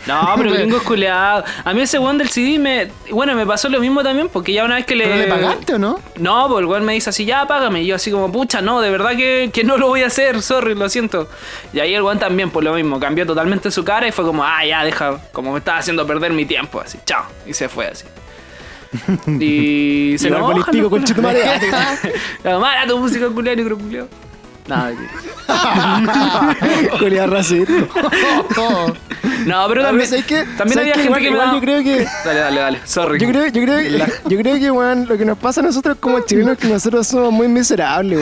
No, 0.08 0.34
pero 0.36 0.52
gringo 0.52 0.78
es 0.78 0.82
culeado. 0.82 1.44
A 1.64 1.74
mí 1.74 1.82
ese 1.82 2.00
weón 2.00 2.18
del 2.18 2.28
CD 2.30 2.58
me. 2.58 2.88
Bueno, 3.12 3.36
me 3.36 3.46
pasó 3.46 3.70
lo 3.70 3.80
mismo 3.80 4.02
también, 4.02 4.30
porque 4.30 4.52
ya 4.52 4.66
una 4.66 4.74
vez 4.74 4.88
que 4.88 4.96
le. 4.96 5.04
¿Pero 5.04 5.16
le 5.18 5.28
pagaste 5.28 5.76
o 5.76 5.78
no? 5.78 6.00
No, 6.18 6.48
pues 6.48 6.62
el 6.62 6.66
weón 6.66 6.84
me 6.86 6.94
dice 6.94 7.12
así, 7.12 7.24
ya 7.24 7.46
págame. 7.46 7.84
Y 7.84 7.86
yo 7.86 7.98
así 7.98 8.10
como, 8.10 8.32
pucha, 8.32 8.62
no, 8.64 8.82
de 8.82 8.90
verdad 8.90 9.12
que, 9.16 9.52
que 9.54 9.64
no 9.64 9.78
lo 9.78 9.90
voy 9.90 10.02
a 10.02 10.08
hacer, 10.08 10.42
sorry, 10.42 10.74
lo 10.74 10.90
siento. 10.90 11.30
Y 11.72 11.82
ahí 11.82 11.94
el 11.94 12.02
weón 12.02 12.18
también, 12.18 12.50
por 12.50 12.64
lo 12.64 12.74
mismo, 12.74 13.00
cambió 13.00 13.28
totalmente 13.28 13.70
su 13.70 13.84
cara 13.84 14.08
y 14.08 14.12
fue 14.12 14.26
como, 14.26 14.44
ah, 14.44 14.66
ya, 14.66 14.84
deja, 14.84 15.20
como 15.32 15.52
me 15.52 15.60
estaba 15.60 15.78
haciendo 15.78 16.08
perder 16.08 16.34
mi 16.34 16.48
tiempo, 16.48 16.80
así, 16.82 16.98
chao. 17.06 17.26
Y 17.46 17.54
se 17.54 17.70
fue 17.70 17.86
así. 17.86 18.06
Y 19.40 20.16
se 20.18 20.30
balístico, 20.30 20.82
los 20.84 20.90
conchetumare. 20.90 21.40
culiados. 21.40 22.00
Mala 22.62 22.88
tu 22.88 22.98
música 22.98 23.28
culiao, 23.30 23.56
negro 23.56 23.78
culiao. 23.78 24.08
Nada. 24.68 24.92
Culiado 27.00 27.28
racista. 27.34 27.74
No, 29.46 29.66
pero 29.68 29.82
también, 29.84 30.08
¿sabes 30.10 30.26
qué? 30.26 30.44
también 30.58 30.74
¿Sabes 30.74 30.78
había 30.78 30.94
gente 30.96 31.08
Igual- 31.08 31.22
que 31.22 31.32
me 31.32 31.38
igual 31.38 31.56
yo 31.56 31.62
creo 31.62 31.84
que 31.84 32.06
Dale, 32.26 32.40
dale, 32.40 32.60
dale. 32.62 32.80
Sorry. 32.86 33.20
Yo 33.20 33.28
creo, 33.30 33.48
yo 33.48 33.62
creo, 33.64 34.08
yo 34.28 34.38
creo 34.38 34.60
que, 34.60 34.72
weón, 34.72 35.08
lo 35.08 35.18
que 35.18 35.26
nos 35.26 35.38
pasa 35.38 35.62
a 35.62 35.64
nosotros 35.64 35.98
como 36.00 36.20
chilenos 36.22 36.54
es 36.54 36.60
que 36.60 36.68
nosotros 36.68 37.08
somos 37.08 37.32
muy 37.32 37.48
miserables, 37.48 38.20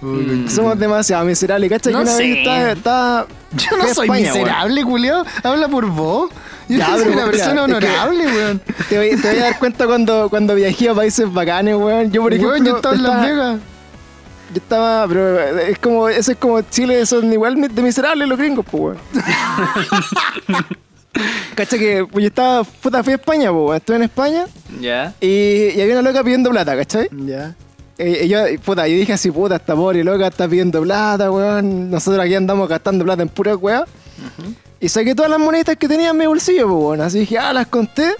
weón. 0.00 0.48
Somos 0.50 0.76
demasiado 0.78 1.24
miserables, 1.24 1.70
¿cachai? 1.70 1.92
No 1.92 2.00
que 2.00 2.04
una 2.04 2.12
sé. 2.12 2.22
vez 2.28 2.38
estaba, 2.38 2.72
estaba- 2.72 3.26
Yo 3.52 3.76
no 3.76 3.82
fui 3.82 3.90
a 3.90 3.94
soy 3.94 4.06
España, 4.06 4.32
miserable, 4.32 4.84
culiao. 4.84 5.24
Habla 5.44 5.68
por 5.68 5.86
vos. 5.86 6.30
Yo 6.68 6.78
Ya, 6.78 6.96
soy 6.96 7.08
una 7.08 7.24
persona 7.26 7.62
honorable, 7.64 8.24
weón. 8.26 8.36
weón. 8.36 8.62
Te 8.88 8.96
voy, 8.98 9.20
te 9.20 9.28
voy 9.30 9.38
a 9.38 9.42
dar 9.44 9.58
cuenta 9.58 9.86
cuando, 9.86 10.28
cuando 10.30 10.54
viajé 10.54 10.88
a 10.88 10.94
países 10.94 11.32
bacanes, 11.32 11.74
weón. 11.76 12.10
Yo, 12.12 12.22
por 12.22 12.32
ejemplo, 12.32 12.52
Weón, 12.54 12.64
yo 12.66 12.76
estaba 12.76 12.94
en 12.94 13.02
Las 13.02 13.22
Vegas. 13.26 13.60
Yo 14.54 14.56
estaba, 14.58 15.08
pero 15.08 15.38
es 15.60 15.78
como, 15.78 16.08
eso 16.08 16.32
es 16.32 16.38
como 16.38 16.60
Chile, 16.62 17.04
son 17.06 17.32
igual 17.32 17.56
de 17.60 17.82
miserables 17.82 18.28
los 18.28 18.38
gringos, 18.38 18.64
pues, 18.70 18.82
weón. 18.82 18.98
¿Cachai? 21.54 21.78
Que 21.78 22.06
pues, 22.10 22.22
yo 22.22 22.28
estaba, 22.28 22.64
puta, 22.64 23.02
fui 23.02 23.12
a 23.12 23.16
España, 23.16 23.50
pues, 23.50 23.62
weón. 23.64 23.76
Estuve 23.76 23.96
en 23.96 24.02
España 24.02 24.44
Ya. 24.80 25.12
y, 25.20 25.70
y 25.74 25.80
había 25.80 25.94
una 25.98 26.02
loca 26.10 26.22
pidiendo 26.24 26.50
plata, 26.50 26.76
¿cachai? 26.76 27.08
Ya. 27.26 27.54
Eh, 27.98 28.22
y 28.24 28.28
yo, 28.28 28.38
puta, 28.64 28.88
yo 28.88 28.96
dije 28.96 29.12
así, 29.12 29.30
puta, 29.30 29.56
esta 29.56 29.74
pobre 29.76 30.02
loca 30.02 30.26
está 30.28 30.48
pidiendo 30.48 30.80
plata, 30.82 31.30
weón. 31.30 31.90
Nosotros 31.90 32.24
aquí 32.24 32.34
andamos 32.34 32.68
gastando 32.68 33.04
plata 33.04 33.22
en 33.22 33.28
pura 33.28 33.54
weá. 33.56 33.84
Y 34.82 34.88
saqué 34.90 35.14
todas 35.14 35.30
las 35.30 35.40
moneditas 35.40 35.76
que 35.78 35.88
tenía 35.88 36.10
en 36.10 36.16
mi 36.18 36.26
bolsillo, 36.26 36.68
pues, 36.68 36.82
weón. 36.84 37.00
Así 37.00 37.20
dije, 37.20 37.38
ah, 37.38 37.52
las 37.54 37.68
conté. 37.68 38.12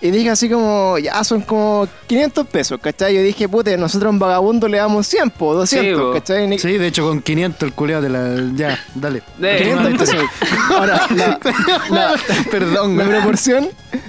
Y 0.00 0.10
dije 0.10 0.30
así 0.30 0.48
como, 0.50 0.98
ya 0.98 1.22
son 1.22 1.42
como 1.42 1.86
500 2.08 2.48
pesos, 2.48 2.80
¿cachai? 2.82 3.14
Yo 3.14 3.22
dije, 3.22 3.48
puta, 3.48 3.76
nosotros 3.76 4.08
a 4.08 4.10
un 4.10 4.18
vagabundo 4.18 4.66
le 4.66 4.78
damos 4.78 5.06
100, 5.06 5.30
po, 5.30 5.54
200, 5.54 6.00
po. 6.02 6.12
¿cachai? 6.14 6.48
Ni- 6.48 6.58
Sí, 6.58 6.76
de 6.76 6.88
hecho, 6.88 7.06
con 7.06 7.22
500 7.22 7.62
el 7.68 7.72
culiao 7.72 8.00
de 8.02 8.08
la. 8.08 8.34
Ya, 8.56 8.80
dale. 8.96 9.22
De- 9.38 9.58
500 9.58 9.98
pesos. 10.10 10.24
Ahora, 10.70 11.06
la, 11.14 11.38
la- 11.90 12.14
Perdón, 12.50 12.96
la 12.98 13.04
proporción, 13.04 13.68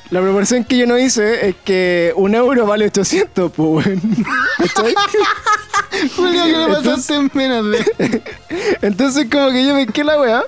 la 0.10 0.22
proporción 0.22 0.64
que 0.64 0.78
yo 0.78 0.88
no 0.88 0.98
hice 0.98 1.50
es 1.50 1.56
que 1.64 2.12
un 2.16 2.34
euro 2.34 2.66
vale 2.66 2.86
800, 2.86 3.52
pues, 3.52 3.86
weón. 3.86 4.02
¿Cachai? 4.58 4.96
Julio, 6.16 6.44
que 6.46 6.54
me 6.54 6.64
Entonces- 6.64 6.86
pasaste 6.88 7.16
en 7.16 7.32
menos 7.36 7.66
de. 7.70 8.22
Entonces 8.82 9.28
como 9.32 9.52
que 9.52 9.64
yo 9.68 9.76
pesqué 9.76 10.04
la 10.04 10.20
weá. 10.20 10.44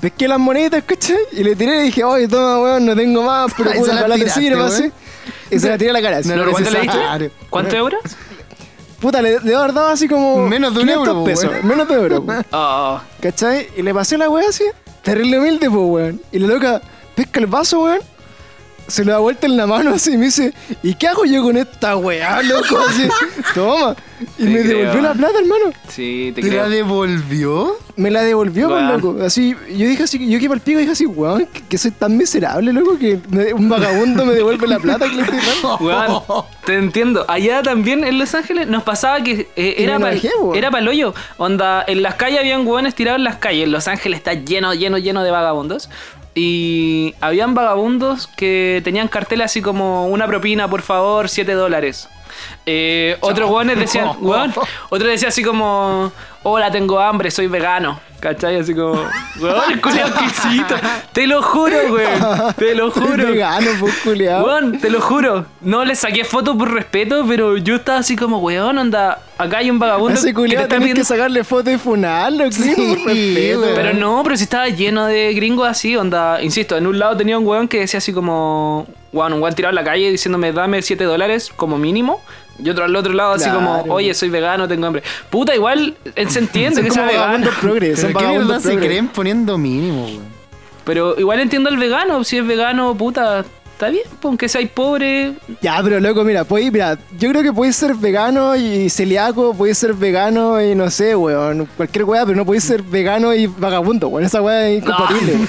Pesqué 0.00 0.28
las 0.28 0.38
moneditas, 0.38 0.84
¿cachai? 0.84 1.16
Y 1.32 1.42
le 1.42 1.56
tiré 1.56 1.80
y 1.80 1.82
dije, 1.84 2.04
oye, 2.04 2.28
toma, 2.28 2.60
weón, 2.60 2.84
no 2.86 2.94
tengo 2.94 3.22
más, 3.22 3.52
pero 3.56 3.72
puta, 3.76 3.92
ojalá 3.94 4.16
te 4.16 4.28
sirva, 4.30 4.66
así. 4.66 4.90
Y 5.50 5.58
se 5.58 5.68
la 5.68 5.78
tiré 5.78 5.90
a 5.90 5.92
la 5.94 6.02
cara. 6.02 6.18
así. 6.18 6.28
No, 6.28 6.34
¿Pero 6.36 6.50
¿Cuánto 6.52 6.70
le 6.70 6.80
diste? 6.80 6.96
necesario. 6.96 7.30
¿Cuántos 7.50 7.74
euros? 7.74 8.00
Puta, 9.00 9.22
le, 9.22 9.32
le 9.34 9.40
debo 9.40 9.58
haber 9.60 9.74
dado 9.74 9.88
así 9.88 10.08
como... 10.08 10.46
Menos 10.46 10.72
de 10.74 10.80
un 10.80 10.86
500 10.86 11.08
euro, 11.08 11.24
pesos, 11.24 11.50
weón. 11.50 11.66
menos 11.66 11.88
de 11.88 11.94
euro, 11.94 12.20
weón. 12.20 12.46
Oh, 12.52 13.00
¿Cachai? 13.20 13.68
Y 13.76 13.82
le 13.82 13.92
pasé 13.94 14.16
la 14.18 14.28
weá 14.28 14.48
así, 14.48 14.64
terrible 15.02 15.38
humilde, 15.38 15.68
pues, 15.68 15.82
weón. 15.82 16.20
Y 16.32 16.38
la 16.38 16.46
loca 16.48 16.80
pesca 17.14 17.40
el 17.40 17.46
vaso, 17.46 17.80
weón. 17.84 18.00
Se 18.88 19.04
lo 19.04 19.12
da 19.12 19.18
vuelta 19.18 19.46
en 19.46 19.56
la 19.56 19.66
mano 19.66 19.94
así 19.94 20.12
y 20.12 20.16
me 20.16 20.26
dice, 20.26 20.52
¿y 20.82 20.94
qué 20.94 21.08
hago 21.08 21.24
yo 21.24 21.42
con 21.42 21.56
esta 21.56 21.96
weá, 21.96 22.40
loco? 22.42 22.78
Así, 22.88 23.08
toma. 23.54 23.96
Y 24.38 24.44
Te 24.44 24.48
me 24.50 24.62
creo. 24.62 24.78
devolvió 24.78 25.02
la 25.02 25.12
plata, 25.14 25.38
hermano. 25.38 25.64
sí, 25.88 26.32
te 26.34 26.40
¿Te 26.40 26.46
la 26.48 26.64
creo. 26.64 26.68
devolvió? 26.70 27.76
Me 27.96 28.10
la 28.10 28.22
devolvió, 28.22 28.68
pues, 28.68 28.82
loco. 28.84 29.16
Así, 29.24 29.54
yo 29.70 29.86
dije 29.88 30.02
así, 30.04 30.28
yo 30.30 30.38
que 30.38 30.46
para 30.48 30.56
el 30.56 30.60
pico 30.62 30.78
dije 30.78 30.92
así, 30.92 31.04
weón, 31.06 31.46
que, 31.46 31.62
que 31.62 31.78
soy 31.78 31.90
tan 31.90 32.16
miserable, 32.16 32.72
loco, 32.72 32.98
que 32.98 33.18
me- 33.30 33.52
un 33.54 33.68
vagabundo 33.68 34.24
me 34.24 34.34
devuelve 34.34 34.66
la 34.68 34.78
plata 34.78 35.08
que 35.08 35.16
le 35.16 35.22
estoy 35.22 35.38
dando. 35.38 35.76
Weón, 35.80 36.22
te 36.64 36.74
entiendo. 36.74 37.24
Allá 37.28 37.62
también 37.62 38.04
en 38.04 38.18
Los 38.18 38.34
Ángeles 38.34 38.68
nos 38.68 38.82
pasaba 38.84 39.20
que 39.22 39.48
eh, 39.56 39.74
era 39.78 39.98
para 39.98 40.14
era 40.54 40.68
el 40.78 40.88
hoyo. 40.88 41.14
Onda, 41.38 41.84
en 41.86 42.02
las 42.02 42.14
calles 42.14 42.38
habían 42.40 42.66
hueones 42.66 42.94
tirados 42.94 43.18
en 43.18 43.24
las 43.24 43.36
calles. 43.36 43.68
Los 43.68 43.88
Ángeles 43.88 44.18
está 44.18 44.34
lleno, 44.34 44.72
lleno, 44.74 44.98
lleno 44.98 45.22
de 45.22 45.30
vagabundos. 45.30 45.90
Y 46.38 47.14
habían 47.22 47.54
vagabundos 47.54 48.26
que 48.26 48.82
tenían 48.84 49.08
carteles 49.08 49.46
así 49.46 49.62
como 49.62 50.06
una 50.08 50.26
propina, 50.26 50.68
por 50.68 50.82
favor, 50.82 51.30
7 51.30 51.50
dólares. 51.54 52.10
Eh, 52.66 53.16
otros 53.20 53.50
hueones 53.50 53.78
decían, 53.78 54.10
weón, 54.20 54.52
otro 54.90 55.08
decía 55.08 55.28
así 55.28 55.42
como, 55.42 56.12
hola, 56.48 56.70
tengo 56.70 57.00
hambre, 57.00 57.30
soy 57.30 57.48
vegano. 57.48 57.98
¿Cachai? 58.20 58.56
Así 58.56 58.74
como, 58.74 58.92
weón, 59.40 59.78
culiao 59.82 60.08
exquisito. 60.08 60.74
Te 61.12 61.26
lo 61.26 61.42
juro, 61.42 61.76
weón. 61.92 62.54
Te 62.56 62.74
lo 62.74 62.90
Soy 62.90 63.02
juro. 63.06 63.26
vegano, 63.26 63.66
pues, 63.78 63.94
culiao. 63.98 64.44
Weón, 64.44 64.78
te 64.80 64.88
lo 64.88 65.00
juro. 65.02 65.44
No 65.60 65.84
le 65.84 65.94
saqué 65.94 66.24
foto 66.24 66.56
por 66.56 66.72
respeto, 66.72 67.24
pero 67.28 67.56
yo 67.58 67.76
estaba 67.76 67.98
así 67.98 68.16
como, 68.16 68.38
weón, 68.38 68.78
anda. 68.78 69.20
Acá 69.38 69.58
hay 69.58 69.70
un 69.70 69.78
vagabundo 69.78 70.14
ese 70.18 70.28
que 70.28 70.32
te 70.32 70.34
culiao 70.34 70.66
tenés 70.66 70.94
que 70.94 71.04
sacarle 71.04 71.44
foto 71.44 71.70
y 71.70 71.76
funarlo, 71.76 72.50
Sí, 72.50 72.74
por 72.74 73.06
respeto. 73.06 73.60
weón. 73.60 73.72
Pero 73.74 73.92
no, 73.92 74.22
pero 74.24 74.36
si 74.36 74.44
estaba 74.44 74.68
lleno 74.68 75.04
de 75.06 75.34
gringos 75.34 75.68
así, 75.68 75.94
onda. 75.96 76.40
Insisto, 76.42 76.76
en 76.78 76.86
un 76.86 76.98
lado 76.98 77.16
tenía 77.18 77.38
un 77.38 77.46
weón 77.46 77.68
que 77.68 77.80
decía 77.80 77.98
así 77.98 78.12
como. 78.14 78.86
Weón, 79.12 79.34
un 79.34 79.42
weón 79.42 79.54
tirado 79.54 79.70
en 79.70 79.76
la 79.76 79.84
calle 79.84 80.10
diciéndome, 80.10 80.52
dame 80.52 80.80
7 80.80 81.04
dólares 81.04 81.52
como 81.54 81.76
mínimo. 81.76 82.22
Y 82.62 82.70
otro 82.70 82.84
al 82.84 82.96
otro 82.96 83.12
lado 83.12 83.32
así 83.34 83.44
Claro. 83.44 83.58
como, 83.82 83.94
oye, 83.94 84.14
soy 84.14 84.28
vegano, 84.30 84.66
tengo 84.66 84.86
hambre. 84.86 85.02
Puta, 85.30 85.54
igual 85.54 85.94
se 86.28 86.38
entiende 86.38 86.82
que 86.82 86.90
sea 86.90 87.06
vegano. 87.06 87.50
progres, 87.60 88.00
son 88.00 88.12
¿Pero 88.12 88.30
qué 88.30 88.38
verdad 88.38 88.60
se 88.60 88.76
creen 88.78 89.08
poniendo 89.08 89.58
mínimo, 89.58 90.04
weón? 90.06 90.36
Pero 90.84 91.18
igual 91.18 91.40
entiendo 91.40 91.68
al 91.68 91.76
vegano. 91.76 92.22
Si 92.24 92.38
es 92.38 92.46
vegano, 92.46 92.94
puta, 92.96 93.44
Está 93.76 93.90
bien, 93.90 94.04
pues, 94.08 94.24
aunque 94.24 94.48
seas 94.48 94.70
pobre. 94.70 95.34
Ya, 95.60 95.78
pero 95.84 96.00
loco, 96.00 96.24
mira, 96.24 96.44
podéis, 96.44 96.72
mira, 96.72 96.96
yo 97.18 97.28
creo 97.28 97.42
que 97.42 97.52
podéis 97.52 97.76
ser 97.76 97.94
vegano 97.94 98.56
y 98.56 98.88
celíaco, 98.88 99.52
podéis 99.52 99.76
ser 99.76 99.92
vegano 99.92 100.62
y 100.62 100.74
no 100.74 100.90
sé, 100.90 101.14
weón, 101.14 101.68
cualquier 101.76 102.04
weá, 102.04 102.24
pero 102.24 102.38
no 102.38 102.46
podéis 102.46 102.64
ser 102.64 102.82
vegano 102.82 103.34
y 103.34 103.46
vagabundo, 103.46 104.08
weón, 104.08 104.24
esa 104.24 104.40
weá 104.40 104.66
es 104.68 104.78
incompatible. 104.82 105.34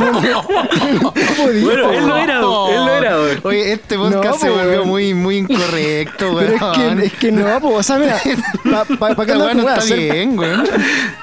No 0.00 1.12
podís, 1.12 1.64
Bueno, 1.64 1.82
po, 1.84 1.90
él 1.92 2.06
lo 2.06 2.14
weón. 2.14 2.20
era, 2.20 2.34
él 2.40 2.86
lo 2.86 2.88
era, 2.94 3.16
weón. 3.18 3.40
Oye, 3.44 3.72
este 3.72 3.96
podcast 3.98 4.24
No, 4.24 4.38
se 4.38 4.48
volvió 4.50 4.84
muy, 4.84 5.14
muy 5.14 5.36
incorrecto, 5.38 6.34
Pero 6.38 6.56
weón. 6.56 7.00
es 7.00 7.00
que, 7.02 7.06
es 7.06 7.12
que 7.14 7.32
no, 7.32 7.60
po, 7.60 7.74
o 7.74 7.82
sea, 7.82 7.98
mira, 7.98 8.18
para 8.64 8.84
pa, 8.84 9.14
pa, 9.14 9.26
qué 9.26 9.36
weá 9.36 9.54
no 9.54 9.64
weá, 9.64 9.74
está 9.74 9.86
ser- 9.86 9.98
bien, 9.98 10.38
weón. 10.38 10.64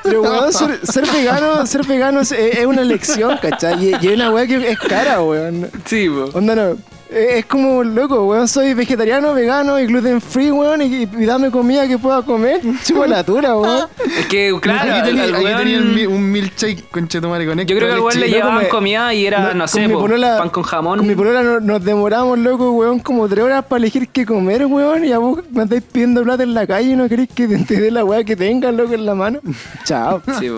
Pero 0.03 0.21
weón, 0.21 0.53
ser, 0.53 0.79
ser 0.85 1.05
vegano, 1.11 1.65
ser 1.65 1.85
vegano 1.85 2.19
es, 2.21 2.31
es 2.31 2.65
una 2.65 2.81
elección, 2.81 3.37
¿cachai? 3.41 3.85
Y, 3.85 3.95
y 4.01 4.07
es 4.09 4.13
una 4.15 4.29
weá 4.31 4.45
que 4.47 4.69
es 4.69 4.77
cara, 4.79 5.21
weón. 5.21 5.69
Sí, 5.85 5.94
po. 6.09 6.37
Onda 6.37 6.55
no. 6.55 6.61
eh, 6.61 6.94
Es 7.09 7.45
como, 7.45 7.83
loco, 7.83 8.25
weón, 8.25 8.47
soy 8.47 8.73
vegetariano, 8.73 9.33
vegano 9.33 9.79
y 9.79 9.85
gluten 9.85 10.19
free, 10.19 10.51
weón, 10.51 10.81
y, 10.81 11.03
y 11.03 11.25
dame 11.25 11.51
comida 11.51 11.87
que 11.87 11.97
pueda 11.97 12.23
comer. 12.23 12.61
Chupa 12.83 13.05
la 13.07 13.23
tura, 13.23 13.55
weón. 13.55 13.87
Es 14.19 14.25
que, 14.25 14.53
claro, 14.59 14.91
aquí 14.91 15.03
tenía, 15.09 15.23
aquí 15.25 15.33
weón- 15.45 15.57
tenía 15.57 16.07
un, 16.09 16.15
un 16.15 16.31
milkshake 16.31 16.89
con 16.89 17.07
chetumare 17.07 17.45
con 17.45 17.59
yo 17.59 17.65
creo 17.77 17.87
que 17.87 17.93
al 17.93 17.99
weón 17.99 18.19
le 18.19 18.27
llevaban 18.29 18.63
me- 18.63 18.67
comida 18.69 19.13
y 19.13 19.25
era, 19.27 19.53
no, 19.53 19.67
sé, 19.67 19.81
con 19.81 19.87
mi 19.87 19.93
po, 19.93 19.99
polola- 20.01 20.37
pan 20.39 20.49
con 20.49 20.63
jamón. 20.63 20.97
Con 20.97 21.07
mi 21.07 21.15
polola 21.15 21.43
no- 21.43 21.59
nos 21.59 21.83
demoramos, 21.83 22.39
loco, 22.39 22.71
weón, 22.71 22.99
como 22.99 23.27
tres 23.29 23.43
horas 23.45 23.63
para 23.65 23.77
elegir 23.77 24.09
qué 24.09 24.25
comer, 24.25 24.65
weón, 24.65 25.05
y 25.05 25.11
a 25.11 25.19
vos 25.19 25.39
me 25.51 25.61
andáis 25.61 25.83
pidiendo 25.83 26.23
plata 26.23 26.41
en 26.43 26.53
la 26.55 26.65
calle 26.65 26.91
y 26.91 26.95
no 26.95 27.07
queréis 27.07 27.29
que 27.33 27.47
te, 27.47 27.57
te 27.59 27.79
dé 27.79 27.91
la 27.91 28.03
weá 28.03 28.23
que 28.23 28.35
tengas, 28.35 28.73
loco, 28.73 28.93
en 28.93 29.05
la 29.05 29.13
mano. 29.15 29.39
Chao. 29.85 30.21
Sí. 30.39 30.49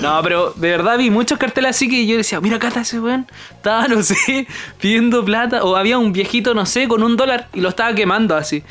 No, 0.00 0.20
pero 0.22 0.52
de 0.56 0.70
verdad 0.70 0.96
vi 0.96 1.10
muchos 1.10 1.38
carteles 1.38 1.70
así 1.76 1.88
que 1.88 2.06
yo 2.06 2.16
decía, 2.16 2.40
mira, 2.40 2.58
Cata 2.58 2.80
ese 2.80 2.98
weón. 2.98 3.26
Estaba, 3.54 3.86
no 3.88 4.02
sé, 4.02 4.46
pidiendo 4.80 5.24
plata. 5.24 5.62
O 5.62 5.76
había 5.76 5.89
un 5.98 6.12
viejito, 6.12 6.54
no 6.54 6.66
sé, 6.66 6.88
con 6.88 7.02
un 7.02 7.16
dólar 7.16 7.48
y 7.54 7.60
lo 7.60 7.68
estaba 7.70 7.94
quemando 7.94 8.36
así. 8.36 8.62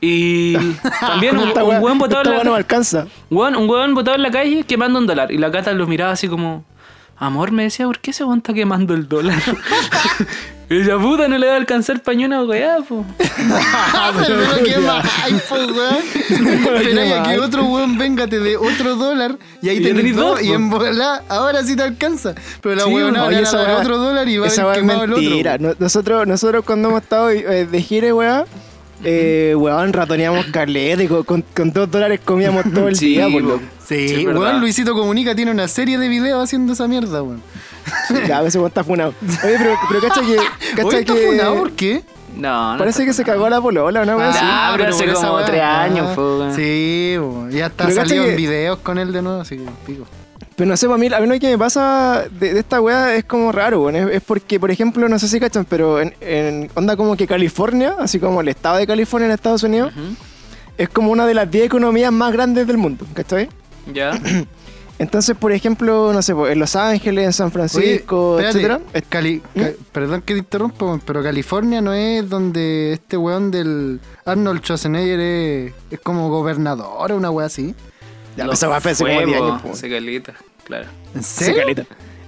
Y 0.00 0.54
también 1.00 1.38
un, 1.38 1.48
un 1.48 1.82
weón 1.82 1.98
botado 1.98 2.22
en 2.22 2.30
la 2.30 2.36
no 2.38 2.42
calle. 2.50 2.56
alcanza. 2.56 3.06
Weón, 3.30 3.56
un 3.56 3.68
weón 3.68 3.94
botado 3.94 4.16
en 4.16 4.22
la 4.22 4.30
calle 4.30 4.64
quemando 4.64 4.98
un 4.98 5.06
dólar. 5.06 5.32
Y 5.32 5.38
la 5.38 5.50
Cata 5.50 5.72
lo 5.72 5.86
miraba 5.86 6.12
así 6.12 6.28
como, 6.28 6.64
amor, 7.16 7.52
me 7.52 7.62
decía, 7.64 7.86
¿por 7.86 7.98
qué 8.00 8.10
ese 8.10 8.24
weón 8.24 8.38
está 8.38 8.52
quemando 8.52 8.94
el 8.94 9.08
dólar? 9.08 9.40
y 10.70 10.76
ella, 10.80 10.98
puta, 10.98 11.28
no 11.28 11.36
le 11.38 11.46
va 11.46 11.52
a 11.54 11.56
alcanzar 11.56 12.00
pañona 12.02 12.42
weá, 12.42 12.78
po. 12.88 13.04
pero 13.18 14.36
no 14.36 14.64
qué 14.64 14.78
más, 14.78 15.06
po, 15.48 15.54
weón. 15.56 15.96
Esperáis 16.76 17.12
a 17.12 17.22
que 17.22 17.38
otro 17.38 17.64
weón 17.64 17.98
venga, 17.98 18.26
te 18.26 18.38
dé 18.40 18.56
otro 18.56 18.96
dólar 18.96 19.36
y 19.62 19.68
ahí 19.68 19.78
tenés 19.82 19.96
tenés 19.96 20.16
dos 20.16 20.38
dos, 20.38 20.42
y 20.42 20.52
en 20.52 20.70
volá, 20.70 21.22
ahora 21.28 21.62
sí 21.64 21.76
te 21.76 21.82
alcanza. 21.82 22.34
Pero 22.60 22.74
la 22.76 22.84
Sí, 22.84 22.90
weón 22.90 23.16
ahora 23.16 23.30
le 23.40 23.42
van 23.42 23.54
a 23.54 23.58
dar 23.58 23.68
weá- 23.68 23.80
otro 23.80 23.98
dólar 23.98 24.28
y 24.28 24.38
va 24.38 24.46
a 24.46 24.60
haber 24.62 24.76
quemado 24.76 25.04
el 25.04 25.12
otro. 25.12 25.22
mentira. 25.22 25.58
No- 25.58 25.74
nosotros, 25.78 26.26
nosotros 26.26 26.64
cuando 26.64 26.88
hemos 26.88 27.02
estado 27.02 27.30
eh, 27.30 27.66
de 27.66 27.82
gira, 27.82 28.14
weá, 28.14 28.44
eh, 29.02 29.54
weón, 29.56 29.92
ratoneamos 29.92 30.46
caleta 30.46 31.02
y 31.02 31.08
con, 31.08 31.42
con, 31.42 31.72
dos 31.72 31.90
dólares 31.90 32.20
comíamos 32.24 32.64
todo 32.72 32.88
el 32.88 32.96
Sí, 32.96 33.08
día, 33.08 33.28
por 33.28 33.42
po. 33.42 33.48
loco. 33.48 33.62
Sí, 33.86 34.08
Sí, 34.08 34.26
weón, 34.26 34.60
Luisito 34.60 34.94
Comunica 34.94 35.34
tiene 35.34 35.50
una 35.50 35.68
serie 35.68 35.98
de 35.98 36.08
videos 36.08 36.42
haciendo 36.42 36.72
esa 36.72 36.88
mierda, 36.88 37.22
weón. 37.22 37.42
Ya, 38.26 38.38
a 38.38 38.42
veces 38.42 38.62
está 38.62 38.82
funado. 38.84 39.14
Oye, 39.44 39.56
pero, 39.58 39.74
pero 39.88 40.00
cacha 40.00 40.20
que. 40.20 40.36
Cacha 40.76 40.86
Oye, 40.88 40.98
¿está 41.00 41.14
que 41.14 41.26
funado? 41.26 41.54
¿Por 41.56 41.72
qué? 41.72 42.02
No, 42.36 42.72
no. 42.72 42.78
Parece 42.78 43.04
que 43.04 43.12
se 43.12 43.22
cagó 43.24 43.48
la 43.48 43.60
polola, 43.60 44.00
así. 44.02 44.38
Ah, 44.42 44.74
pero 44.76 44.90
hace 44.90 45.04
esa 45.04 45.28
como 45.28 45.44
tres 45.44 45.62
años, 45.62 46.08
Ah, 46.10 46.14
po. 46.14 46.48
Sí, 46.56 47.16
ya 47.50 47.66
está 47.66 47.84
Pero 47.86 47.96
salido 48.00 48.24
en 48.24 48.30
que- 48.30 48.36
videos 48.36 48.78
con 48.80 48.98
él 48.98 49.12
de 49.12 49.22
nuevo, 49.22 49.40
así 49.42 49.56
que 49.56 49.64
pico. 49.86 50.04
Pero 50.56 50.68
no 50.68 50.76
sé, 50.76 50.86
para 50.86 50.98
mí, 50.98 51.08
a 51.12 51.20
mí 51.20 51.26
lo 51.26 51.38
que 51.38 51.48
me 51.50 51.58
pasa 51.58 52.24
de, 52.30 52.54
de 52.54 52.60
esta 52.60 52.80
weá 52.80 53.14
es 53.14 53.24
como 53.24 53.50
raro, 53.52 53.82
weón. 53.82 53.96
Es, 53.96 54.16
es 54.16 54.22
porque, 54.22 54.58
por 54.60 54.70
ejemplo, 54.70 55.08
no 55.08 55.18
sé 55.18 55.28
si 55.28 55.38
cachan, 55.40 55.64
pero 55.64 56.00
en, 56.00 56.14
en 56.20 56.70
onda 56.74 56.96
como 56.96 57.16
que 57.16 57.26
California, 57.26 57.94
así 58.00 58.18
como 58.20 58.40
el 58.40 58.48
estado 58.48 58.76
de 58.78 58.86
California 58.86 59.26
en 59.26 59.32
Estados 59.32 59.62
Unidos, 59.64 59.92
Ujú. 59.96 60.14
es 60.78 60.88
como 60.88 61.10
una 61.12 61.26
de 61.26 61.34
las 61.34 61.50
10 61.50 61.66
economías 61.66 62.12
más 62.12 62.32
grandes 62.32 62.66
del 62.66 62.78
mundo, 62.78 63.04
¿cachai? 63.14 63.48
Ya. 63.92 64.12
Entonces, 64.98 65.36
por 65.36 65.50
ejemplo, 65.52 66.12
no 66.12 66.22
sé, 66.22 66.34
pues, 66.34 66.52
en 66.52 66.58
Los 66.60 66.76
Ángeles, 66.76 67.24
en 67.26 67.32
San 67.32 67.50
Francisco, 67.50 68.34
Oye, 68.34 68.48
espérate, 68.48 68.58
etcétera. 68.76 68.80
es- 68.92 69.04
Cali- 69.08 69.42
ca- 69.54 69.70
Perdón 69.92 70.22
que 70.22 70.34
te 70.34 70.38
interrumpa, 70.38 70.84
weón, 70.84 71.00
pero 71.04 71.22
California 71.22 71.80
no 71.80 71.92
es 71.92 72.28
donde 72.28 72.92
este 72.94 73.16
weón 73.16 73.50
del 73.50 74.00
Arnold 74.24 74.60
Schwarzenegger 74.62 75.18
es, 75.20 75.72
es 75.90 76.00
como 76.00 76.28
gobernador 76.30 77.10
o 77.12 77.16
una 77.16 77.30
weá 77.30 77.46
así. 77.46 77.74
Ya, 78.36 78.44
Lo 78.46 78.52
esa 78.52 78.68
weá 78.68 78.80
fue 78.80 78.92
hace 78.92 79.04
como 79.04 79.16
fue, 79.16 79.26
10 79.26 79.38
po, 79.38 79.44
años, 79.46 79.62
po. 79.62 79.70
hace 79.72 79.90
caleta, 79.90 80.34
claro. 80.64 80.86
¿En 81.14 81.22
serio? 81.22 81.56
caleta. 81.62 81.86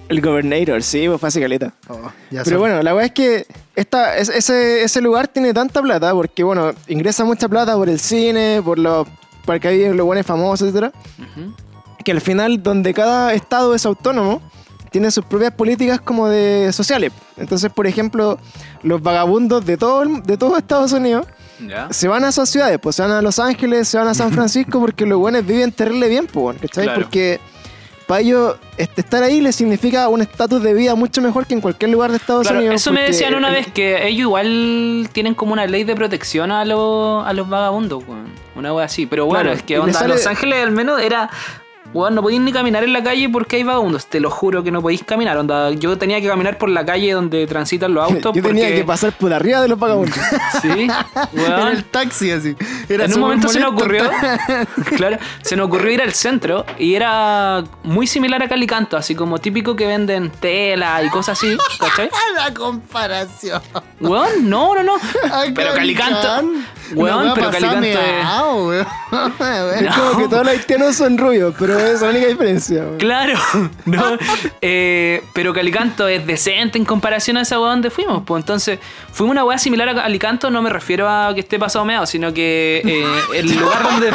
El 0.09 0.21
Governator, 0.21 0.83
sí, 0.85 1.07
pues 1.09 1.21
fue 1.21 1.29
hace 1.29 1.41
caleta. 1.41 1.73
Oh, 1.89 1.99
ya 2.31 2.43
Pero 2.45 2.59
bueno, 2.61 2.81
la 2.83 2.95
weá 2.95 3.07
es 3.07 3.13
que 3.13 3.47
esta, 3.77 4.17
es- 4.19 4.29
ese, 4.29 4.83
ese 4.83 5.01
lugar 5.01 5.29
tiene 5.29 5.53
tanta 5.55 5.83
plata 5.83 6.13
porque, 6.13 6.43
bueno, 6.45 6.73
ingresa 6.89 7.25
mucha 7.25 7.49
plata 7.49 7.75
por 7.75 7.89
el 7.89 7.99
cine, 8.01 8.61
por 8.65 8.79
los 8.79 9.07
porque 9.45 9.69
hay 9.69 9.93
los 9.95 10.05
buenos 10.05 10.27
famosos, 10.27 10.63
etcétera, 10.69 10.93
Ujú. 11.21 11.55
Que 12.07 12.13
al 12.13 12.21
final, 12.21 12.63
donde 12.63 12.95
cada 12.95 13.35
estado 13.35 13.75
es 13.75 13.85
autónomo, 13.85 14.41
tiene 14.93 15.11
sus 15.11 15.25
propias 15.25 15.53
políticas 15.53 16.01
como 16.01 16.29
de 16.29 16.73
sociales. 16.73 17.13
Entonces, 17.37 17.71
por 17.73 17.87
ejemplo, 17.89 18.39
los 18.85 19.03
vagabundos 19.03 19.67
de 19.67 19.77
todo, 19.77 20.05
el- 20.05 20.23
de 20.23 20.37
todo 20.39 20.57
Estados 20.57 20.93
Unidos 20.93 21.27
Ya. 21.67 21.89
se 21.91 22.07
van 22.07 22.25
a 22.25 22.29
esas 22.29 22.49
ciudades, 22.49 22.79
pues 22.81 22.95
se 22.95 23.03
van 23.03 23.11
a 23.11 23.21
Los 23.21 23.41
Ángeles, 23.41 23.89
se 23.89 23.99
van 23.99 24.07
a 24.07 24.15
San 24.15 24.31
Francisco 24.39 24.79
porque 24.79 25.05
los 25.05 25.19
buenos 25.19 25.45
viven 25.45 25.73
terrible 25.73 26.09
bien, 26.09 26.27
pues, 26.27 26.43
bueno, 26.45 26.61
¿cachai? 26.63 26.85
Claro. 26.85 27.03
Porque 27.03 27.41
para 28.07 28.21
ellos 28.21 28.55
estar 28.77 29.25
ahí 29.25 29.41
les 29.41 29.57
significa 29.57 30.07
un 30.09 30.23
estatus 30.23 30.63
de 30.63 30.73
vida 30.75 30.95
mucho 30.95 31.21
mejor 31.21 31.45
que 31.45 31.55
en 31.55 31.61
cualquier 31.61 31.91
lugar 31.91 32.13
de 32.13 32.19
Estados 32.19 32.43
Claro, 32.47 32.59
Unidos. 32.61 32.77
eso 32.81 32.93
me 32.93 33.03
decían 33.03 33.35
una 33.35 33.49
el- 33.49 33.55
vez 33.55 33.67
que 33.73 34.07
ellos 34.07 34.21
igual 34.21 35.09
tienen 35.13 35.35
como 35.35 35.53
una 35.53 35.67
ley 35.67 35.83
de 35.83 35.97
protección 35.97 36.53
a, 36.53 36.65
los 36.65 37.27
a 37.27 37.33
los 37.33 37.49
vagabundos, 37.49 38.05
weón. 38.07 38.33
Una 38.55 38.73
wea 38.73 38.87
así. 38.87 39.07
Pero 39.07 39.27
bueno, 39.27 39.43
Claro, 39.43 39.57
es 39.57 39.63
que 39.65 39.79
onda, 39.81 39.93
sale- 39.99 40.15
Los 40.15 40.27
Ángeles 40.29 40.63
al 40.63 40.71
menos 40.71 41.01
era. 41.03 41.29
Weón, 41.97 42.15
no 42.15 42.21
podéis 42.21 42.43
ni 42.43 42.53
caminar 42.53 42.85
en 42.85 42.93
la 42.93 43.03
calle 43.03 43.27
porque 43.31 43.57
hay 43.57 43.63
vagabundos. 43.63 44.05
Te 44.07 44.21
lo 44.21 44.31
juro 44.31 44.63
que 44.63 44.71
no 44.71 44.83
podéis 44.83 45.03
caminar. 45.03 45.39
Onda, 45.39 45.71
yo 45.71 45.97
tenía 45.97 46.21
que 46.21 46.29
caminar 46.29 46.59
por 46.59 46.69
la 46.69 46.85
calle 46.85 47.11
donde 47.13 47.47
transitan 47.47 47.95
los 47.95 48.05
autos. 48.05 48.35
Yo 48.35 48.43
tenía 48.43 48.69
que 48.75 48.85
pasar 48.85 49.13
por 49.13 49.33
arriba 49.33 49.63
de 49.63 49.69
los 49.69 49.79
vagabundos. 49.79 50.19
Sí, 50.63 50.89
weón. 51.33 51.69
el 51.69 51.85
taxi 51.85 52.31
así. 52.31 52.57
Era 52.89 53.05
en 53.05 53.15
un 53.15 53.21
momento 53.21 53.49
se 53.49 53.61
nos 53.61 53.73
ocurrió, 53.73 54.05
claro, 54.97 55.19
se 55.43 55.57
nos 55.57 55.67
ocurrió 55.67 55.93
ir 55.93 56.03
al 56.03 56.13
centro 56.13 56.65
y 56.79 56.95
era 56.95 57.63
muy 57.83 58.07
similar 58.07 58.43
a 58.43 58.49
Calicanto, 58.49 58.97
así 58.97 59.15
como 59.15 59.39
típico 59.39 59.77
que 59.77 59.87
venden 59.87 60.31
tela 60.31 61.03
y 61.03 61.09
cosas 61.11 61.39
así, 61.39 61.57
¿cachai? 61.79 62.11
la 62.37 62.55
comparación. 62.55 63.61
Weón, 64.01 64.49
no, 64.49 64.75
no, 64.75 64.83
no. 64.83 64.97
Ay, 65.33 65.53
pero 65.53 65.75
Calicanto, 65.75 66.51
weón, 66.95 67.33
pero 67.35 67.51
Calicanto 67.51 67.87
es... 68.73 68.87
como 69.95 70.19
que 70.19 70.29
todos 70.29 70.47
los 70.47 70.49
haitianos 70.49 70.97
son 70.97 71.19
rubios, 71.19 71.55
pero 71.59 71.79
es 71.95 72.01
la 72.03 72.09
única 72.11 72.27
diferencia. 72.27 72.83
weón. 72.83 72.99
Claro, 72.99 73.35
no. 73.85 74.19
Eh, 74.61 75.23
pero 75.33 75.53
Calicanto 75.53 76.09
es 76.09 76.27
decente 76.27 76.79
en 76.79 76.85
comparación 76.85 77.37
a 77.37 77.43
esa 77.43 77.59
weá 77.61 77.71
donde 77.71 77.91
fuimos. 77.91 78.23
Pues 78.27 78.43
entonces, 78.43 78.79
fuimos 79.13 79.33
una 79.33 79.45
weá 79.45 79.59
similar 79.59 79.89
a 79.89 79.95
Calicanto, 79.95 80.51
no 80.51 80.63
me 80.63 80.71
refiero 80.71 81.09
a 81.09 81.33
que 81.35 81.41
esté 81.41 81.59
pasado 81.59 81.85
meado, 81.85 82.07
sino 82.07 82.33
que 82.33 82.83
eh, 82.85 83.07
el 83.39 83.57
lugar 83.59 83.83
donde, 83.83 84.13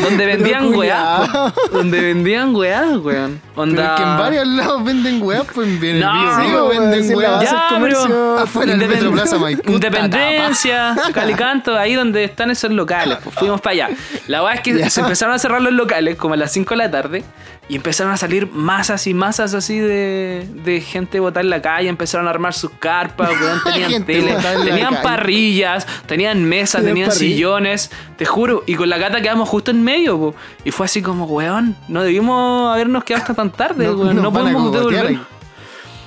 donde 0.00 0.26
vendían 0.26 0.74
weá. 0.74 1.28
po. 1.32 1.52
Donde 1.78 2.00
vendían 2.00 2.54
weá, 2.54 2.82
weón. 2.98 3.40
Onda... 3.56 3.74
Pero 3.82 3.94
es 3.94 4.00
que 4.00 4.02
en 4.10 4.18
varios 4.18 4.46
lados 4.46 4.84
venden 4.84 5.22
weas, 5.22 5.44
pues 5.54 5.68
en 5.68 5.84
el 5.84 6.00
No, 6.00 6.36
sí, 6.42 6.50
weón, 6.52 6.90
venden 6.90 7.16
weas. 7.16 7.32
base 7.32 7.44
Ya, 7.46 7.68
pero- 7.80 8.38
afuera 8.38 8.72
del 8.72 8.80
Independ- 8.82 8.94
Metro 8.94 9.12
Plaza 9.12 9.38
Maipú. 9.38 9.72
Independencia, 9.72 10.96
Calicanto, 11.12 11.74
ahí 11.78 11.94
donde 11.94 12.24
están 12.24 12.50
esos 12.50 12.70
locales. 12.70 13.18
Pues 13.22 13.34
fuimos 13.36 13.60
para 13.60 13.72
allá. 13.72 13.88
La 14.26 14.40
verdad 14.40 14.56
es 14.56 14.60
que 14.62 14.78
Ya. 14.78 14.90
se 14.90 15.00
empezaron 15.00 15.34
a 15.34 15.38
cerrar 15.38 15.62
los 15.62 15.72
locales 15.72 16.16
como 16.16 16.34
a 16.34 16.36
las 16.36 16.52
5 16.52 16.73
de 16.74 16.84
la 16.84 16.90
tarde 16.90 17.24
y 17.68 17.76
empezaron 17.76 18.12
a 18.12 18.16
salir 18.16 18.50
masas 18.50 19.06
y 19.06 19.14
masas 19.14 19.54
así 19.54 19.78
de, 19.78 20.46
de 20.64 20.80
gente 20.80 21.18
botada 21.18 21.40
en 21.40 21.50
la 21.50 21.62
calle. 21.62 21.88
Empezaron 21.88 22.26
a 22.26 22.30
armar 22.30 22.52
sus 22.52 22.70
carpas, 22.72 23.30
weón, 23.40 23.60
tenían 23.64 24.04
tele, 24.04 24.36
tenían 24.64 24.94
calle. 24.94 25.02
parrillas, 25.02 25.86
tenían 26.06 26.44
mesas, 26.44 26.84
Tenían 26.84 27.10
sillones, 27.10 27.90
te 28.16 28.26
juro. 28.26 28.62
Y 28.66 28.74
con 28.74 28.90
la 28.90 28.98
gata 28.98 29.22
quedamos 29.22 29.48
justo 29.48 29.70
en 29.70 29.82
medio, 29.82 30.18
po. 30.18 30.34
y 30.64 30.70
fue 30.70 30.86
así 30.86 31.00
como, 31.00 31.24
weón, 31.24 31.76
no 31.88 32.02
debimos 32.02 32.72
habernos 32.72 33.04
quedado 33.04 33.22
hasta 33.22 33.34
tan 33.34 33.50
tarde, 33.50 33.86
No, 33.86 33.92
weón, 33.94 34.22
no 34.22 34.32
podemos 34.32 34.72
devolver. 34.72 35.18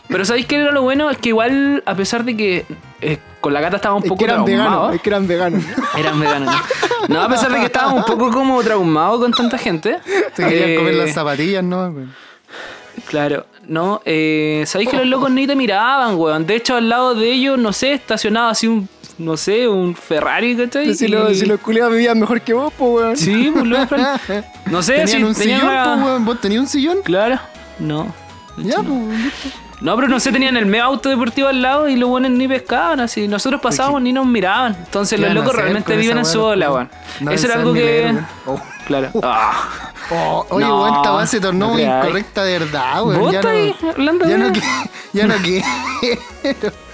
Pero 0.09 0.23
¿sabéis 0.25 0.45
qué 0.45 0.55
era 0.55 0.71
lo 0.71 0.81
bueno? 0.83 1.09
Es 1.09 1.17
que 1.17 1.29
igual, 1.29 1.83
a 1.85 1.95
pesar 1.95 2.23
de 2.23 2.37
que 2.37 2.65
eh, 3.01 3.17
con 3.41 3.53
la 3.53 3.59
gata 3.61 3.75
estábamos 3.75 4.01
un 4.01 4.05
Es 4.05 4.09
poco 4.09 4.19
que 4.19 4.25
eran 4.25 4.45
traumados. 4.45 4.71
veganos, 4.71 4.95
es 4.95 5.01
que 5.01 5.09
eran 5.09 5.27
veganos. 5.27 5.63
Eran 5.97 6.19
veganos. 6.19 6.55
¿no? 7.09 7.15
No, 7.15 7.21
a 7.21 7.29
pesar 7.29 7.51
de 7.51 7.59
que 7.59 7.65
estábamos 7.65 7.99
un 7.99 8.05
poco 8.17 8.31
como 8.31 8.61
traumados 8.63 9.19
con 9.19 9.31
tanta 9.31 9.57
gente. 9.57 9.97
Se 10.35 10.43
querían 10.45 10.69
eh, 10.71 10.75
comer 10.75 10.93
las 10.95 11.13
zapatillas, 11.13 11.63
¿no? 11.63 11.93
Claro, 13.07 13.45
no. 13.67 14.01
Eh, 14.05 14.63
¿Sabéis 14.65 14.89
que 14.89 14.97
los 14.97 15.05
locos 15.07 15.29
ni 15.31 15.45
te 15.47 15.55
miraban, 15.55 16.15
weón? 16.15 16.45
De 16.47 16.55
hecho, 16.55 16.75
al 16.75 16.89
lado 16.89 17.13
de 17.15 17.31
ellos, 17.31 17.57
no 17.59 17.71
sé, 17.73 17.93
estacionaba 17.93 18.49
así 18.49 18.67
un, 18.67 18.89
no 19.17 19.37
sé, 19.37 19.67
un 19.67 19.95
Ferrari, 19.95 20.55
¿cachai? 20.57 20.93
si, 20.95 21.05
Y- 21.05 21.07
los, 21.09 21.37
si 21.37 21.45
los 21.45 21.59
culiados 21.59 21.93
vivían 21.93 22.19
mejor 22.19 22.41
que 22.41 22.53
vos, 22.53 22.73
pues, 22.77 22.91
weón. 22.91 23.17
Sí, 23.17 23.51
pues 23.53 23.65
lo 23.65 23.77
No 24.67 24.81
sé 24.81 24.93
Tenían 24.93 25.07
si 25.07 25.23
un 25.23 25.33
tenían 25.35 25.59
sillón, 25.61 25.73
una- 25.75 25.83
pues, 25.95 26.05
weón. 26.05 26.25
¿Vos 26.25 26.41
tenías 26.41 26.61
un 26.61 26.67
sillón? 26.67 26.97
Claro, 27.03 27.39
no. 27.79 28.13
Ya, 28.57 28.77
pues. 28.77 29.53
No, 29.79 29.95
pero 29.95 30.07
no 30.07 30.19
sé, 30.19 30.31
tenían 30.31 30.57
el 30.57 30.65
medio 30.65 30.85
auto 30.85 31.09
deportivo 31.09 31.47
al 31.49 31.61
lado 31.61 31.87
y 31.87 31.95
los 31.95 32.09
buenos 32.09 32.31
ni 32.31 32.47
pescaban, 32.47 32.99
así. 32.99 33.27
Nosotros 33.27 33.61
pasábamos 33.61 34.01
ni 34.01 34.11
nos 34.11 34.25
miraban. 34.25 34.75
Entonces 34.75 35.19
¿Qué 35.19 35.25
los 35.25 35.35
locos 35.35 35.55
realmente 35.55 35.95
viven 35.95 36.17
en 36.17 36.25
su 36.25 36.41
ola, 36.41 36.71
weón? 36.71 36.89
Eso 37.31 37.45
era 37.45 37.55
algo 37.55 37.73
que. 37.73 38.13
Oh. 38.47 38.59
Claro. 38.87 39.09
Ah. 39.21 39.91
Oh, 40.09 40.45
oye, 40.49 40.65
No, 40.65 40.81
weón, 40.83 40.95
esta 40.95 41.27
se 41.27 41.39
tornó 41.41 41.69
muy 41.69 41.83
incorrecta 41.83 42.43
de 42.43 42.59
verdad, 42.59 43.03
weón. 43.03 43.19
¿Vos 43.19 43.33
Ya 43.33 43.41
no, 43.41 43.49
hablando 43.91 44.25
ya 44.25 44.31
de- 44.31 44.37
no, 44.37 44.53
ya 45.13 45.27
no 45.27 45.35
quiero. 45.35 45.67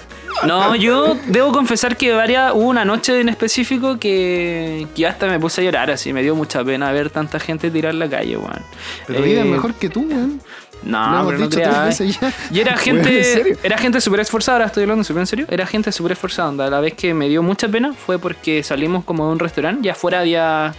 No, 0.48 0.76
yo 0.76 1.16
debo 1.28 1.52
confesar 1.52 1.96
que 1.96 2.12
varias, 2.12 2.54
hubo 2.54 2.64
una 2.68 2.84
noche 2.84 3.22
en 3.22 3.30
específico 3.30 3.98
que, 4.00 4.88
que 4.96 5.06
hasta 5.08 5.28
me 5.28 5.40
puse 5.40 5.62
a 5.62 5.64
llorar, 5.64 5.92
así 5.92 6.12
me 6.12 6.22
dio 6.24 6.36
mucha 6.36 6.64
pena 6.64 6.92
ver 6.92 7.12
tanta 7.12 7.40
gente 7.40 7.70
tirar 7.70 7.94
la 7.94 8.10
calle, 8.10 8.36
weón. 8.36 8.62
Pero 9.08 9.20
Eh, 9.20 9.22
viven 9.22 9.52
mejor 9.52 9.76
que 9.76 9.90
tú, 9.90 10.02
weón. 10.02 10.42
No, 10.86 11.24
pero 11.26 11.38
no 11.38 11.50
creas. 11.50 12.02
Y 12.02 12.10
era 12.12 12.32
Weón, 12.52 12.68
¿en 12.68 12.78
gente, 12.78 13.58
era 13.64 13.78
gente 13.78 14.02
súper 14.02 14.22
esforzada, 14.22 14.58
ahora 14.58 14.66
estoy 14.68 14.84
hablando 14.84 15.04
súper 15.04 15.22
en 15.22 15.28
serio. 15.28 15.46
Era 15.50 15.66
gente 15.66 15.92
súper 15.92 16.14
esforzada. 16.14 16.50
onda. 16.50 16.70
La 16.70 16.80
vez 16.80 16.94
que 16.94 17.14
me 17.14 17.30
dio 17.30 17.42
mucha 17.44 17.68
pena 17.68 17.94
fue 17.94 18.20
porque 18.20 18.64
salimos 18.64 19.04
como 19.04 19.26
de 19.28 19.34
un 19.34 19.40
restaurante 19.40 19.88
y 19.88 19.90
afuera 19.90 20.20
había 20.20 20.74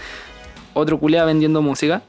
otro 0.74 0.98
culea 0.98 1.24
vendiendo 1.24 1.62
música. 1.62 2.02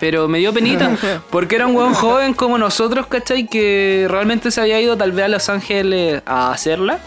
Pero 0.00 0.26
me 0.28 0.38
dio 0.38 0.52
penita 0.52 0.90
porque 1.30 1.56
era 1.56 1.66
un 1.66 1.76
weón 1.76 1.94
joven 1.94 2.34
como 2.34 2.58
nosotros, 2.58 3.06
¿cachai? 3.06 3.46
Que 3.46 4.06
realmente 4.10 4.50
se 4.50 4.60
había 4.60 4.80
ido 4.80 4.96
tal 4.96 5.12
vez 5.12 5.26
a 5.26 5.28
Los 5.28 5.48
Ángeles 5.48 6.22
a 6.26 6.52
hacerla 6.52 6.98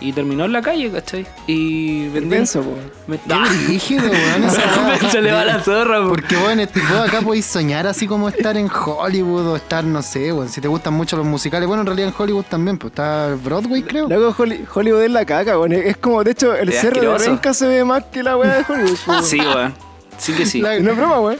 y 0.00 0.12
terminó 0.12 0.44
en 0.46 0.52
la 0.52 0.62
calle, 0.62 0.90
¿cachai? 0.90 1.26
Y 1.46 2.04
vendió. 2.04 2.22
Intenso, 2.22 2.62
po. 2.62 2.74
Me- 3.06 3.18
Qué 3.18 3.64
brígido, 3.66 4.04
weón. 4.10 4.50
se 5.10 5.20
le 5.20 5.32
va 5.32 5.44
la 5.44 5.60
zorra, 5.62 6.00
po. 6.02 6.08
Porque 6.08 6.36
bueno, 6.36 6.62
este, 6.62 6.80
vos 6.80 7.08
acá 7.08 7.20
podéis 7.20 7.44
soñar 7.46 7.86
así 7.86 8.06
como 8.06 8.28
estar 8.28 8.56
en 8.56 8.70
Hollywood 8.70 9.46
o 9.48 9.56
estar, 9.56 9.84
no 9.84 10.00
sé, 10.02 10.32
weón, 10.32 10.48
si 10.48 10.60
te 10.60 10.68
gustan 10.68 10.94
mucho 10.94 11.16
los 11.16 11.26
musicales. 11.26 11.66
Bueno, 11.68 11.82
en 11.82 11.86
realidad 11.86 12.08
en 12.08 12.14
Hollywood 12.16 12.44
también, 12.48 12.78
pues 12.78 12.92
está 12.92 13.34
Broadway, 13.44 13.82
creo. 13.82 14.08
Luego 14.08 14.34
Holly- 14.36 14.64
Hollywood 14.74 15.02
es 15.02 15.10
la 15.10 15.24
caca, 15.24 15.58
weón. 15.58 15.72
Es 15.72 15.96
como, 15.98 16.24
de 16.24 16.30
hecho, 16.30 16.54
el 16.54 16.68
Es 16.70 16.80
cerro 16.80 17.12
de. 17.12 17.18
Renca 17.18 17.52
se 17.54 17.66
ve 17.68 17.84
más 17.84 18.04
que 18.04 18.22
la 18.22 18.36
weá 18.36 18.58
de 18.58 18.64
Hollywood. 18.72 18.98
po, 19.04 19.10
weón. 19.12 19.24
Sí, 19.24 19.38
weón. 19.40 19.74
Sí 20.18 20.32
que 20.34 20.46
sí. 20.46 20.60
No 20.60 20.68
es 20.70 20.84
broma, 20.96 21.20
weón. 21.20 21.38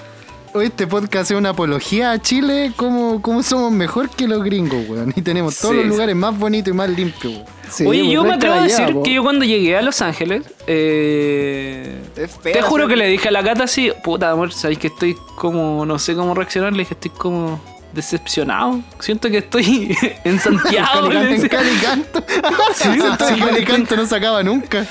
Hoy 0.52 0.66
este 0.66 0.86
podcast 0.88 1.30
es 1.30 1.36
una 1.36 1.50
apología 1.50 2.10
a 2.10 2.18
Chile, 2.20 2.72
como, 2.74 3.22
como 3.22 3.40
somos 3.44 3.70
mejor 3.70 4.10
que 4.10 4.26
los 4.26 4.42
gringos, 4.42 4.88
weón. 4.88 5.12
Y 5.14 5.22
tenemos 5.22 5.56
todos 5.56 5.74
Sí, 5.74 5.76
los 5.76 5.84
sí. 5.84 5.90
lugares 5.90 6.16
más 6.16 6.36
bonitos 6.36 6.72
y 6.74 6.76
más 6.76 6.90
limpios, 6.90 7.34
weón. 7.34 7.46
Sí, 7.70 7.86
Oye, 7.86 8.00
weón, 8.00 8.12
yo 8.12 8.24
me 8.24 8.32
atrevo 8.32 8.56
a 8.56 8.62
decir 8.64 8.92
po. 8.92 9.02
que 9.04 9.12
yo 9.14 9.22
cuando 9.22 9.44
llegué 9.44 9.76
a 9.76 9.82
Los 9.82 10.02
Ángeles, 10.02 10.42
eh, 10.66 12.00
fea, 12.42 12.52
te 12.52 12.62
juro 12.62 12.88
que 12.88 12.96
le 12.96 13.06
dije 13.06 13.28
a 13.28 13.30
la 13.30 13.42
gata 13.42 13.64
así, 13.64 13.92
puta 14.02 14.32
amor, 14.32 14.52
sabéis 14.52 14.80
que 14.80 14.88
estoy 14.88 15.16
como, 15.36 15.86
no 15.86 16.00
sé 16.00 16.16
cómo 16.16 16.34
reaccionar, 16.34 16.72
le 16.72 16.80
dije, 16.80 16.94
estoy 16.94 17.12
como 17.12 17.60
decepcionado. 17.92 18.80
Siento 18.98 19.30
que 19.30 19.38
estoy 19.38 19.96
en 20.24 20.38
Santiago. 20.38 21.10
en 21.10 21.30
decía. 21.30 21.48
Calicanto. 21.48 22.24
Sí, 22.74 22.88
Siento 22.92 23.26
que 23.26 23.38
Calicanto 23.40 23.96
no 23.96 24.06
se 24.06 24.16
acaba 24.16 24.42
nunca. 24.42 24.86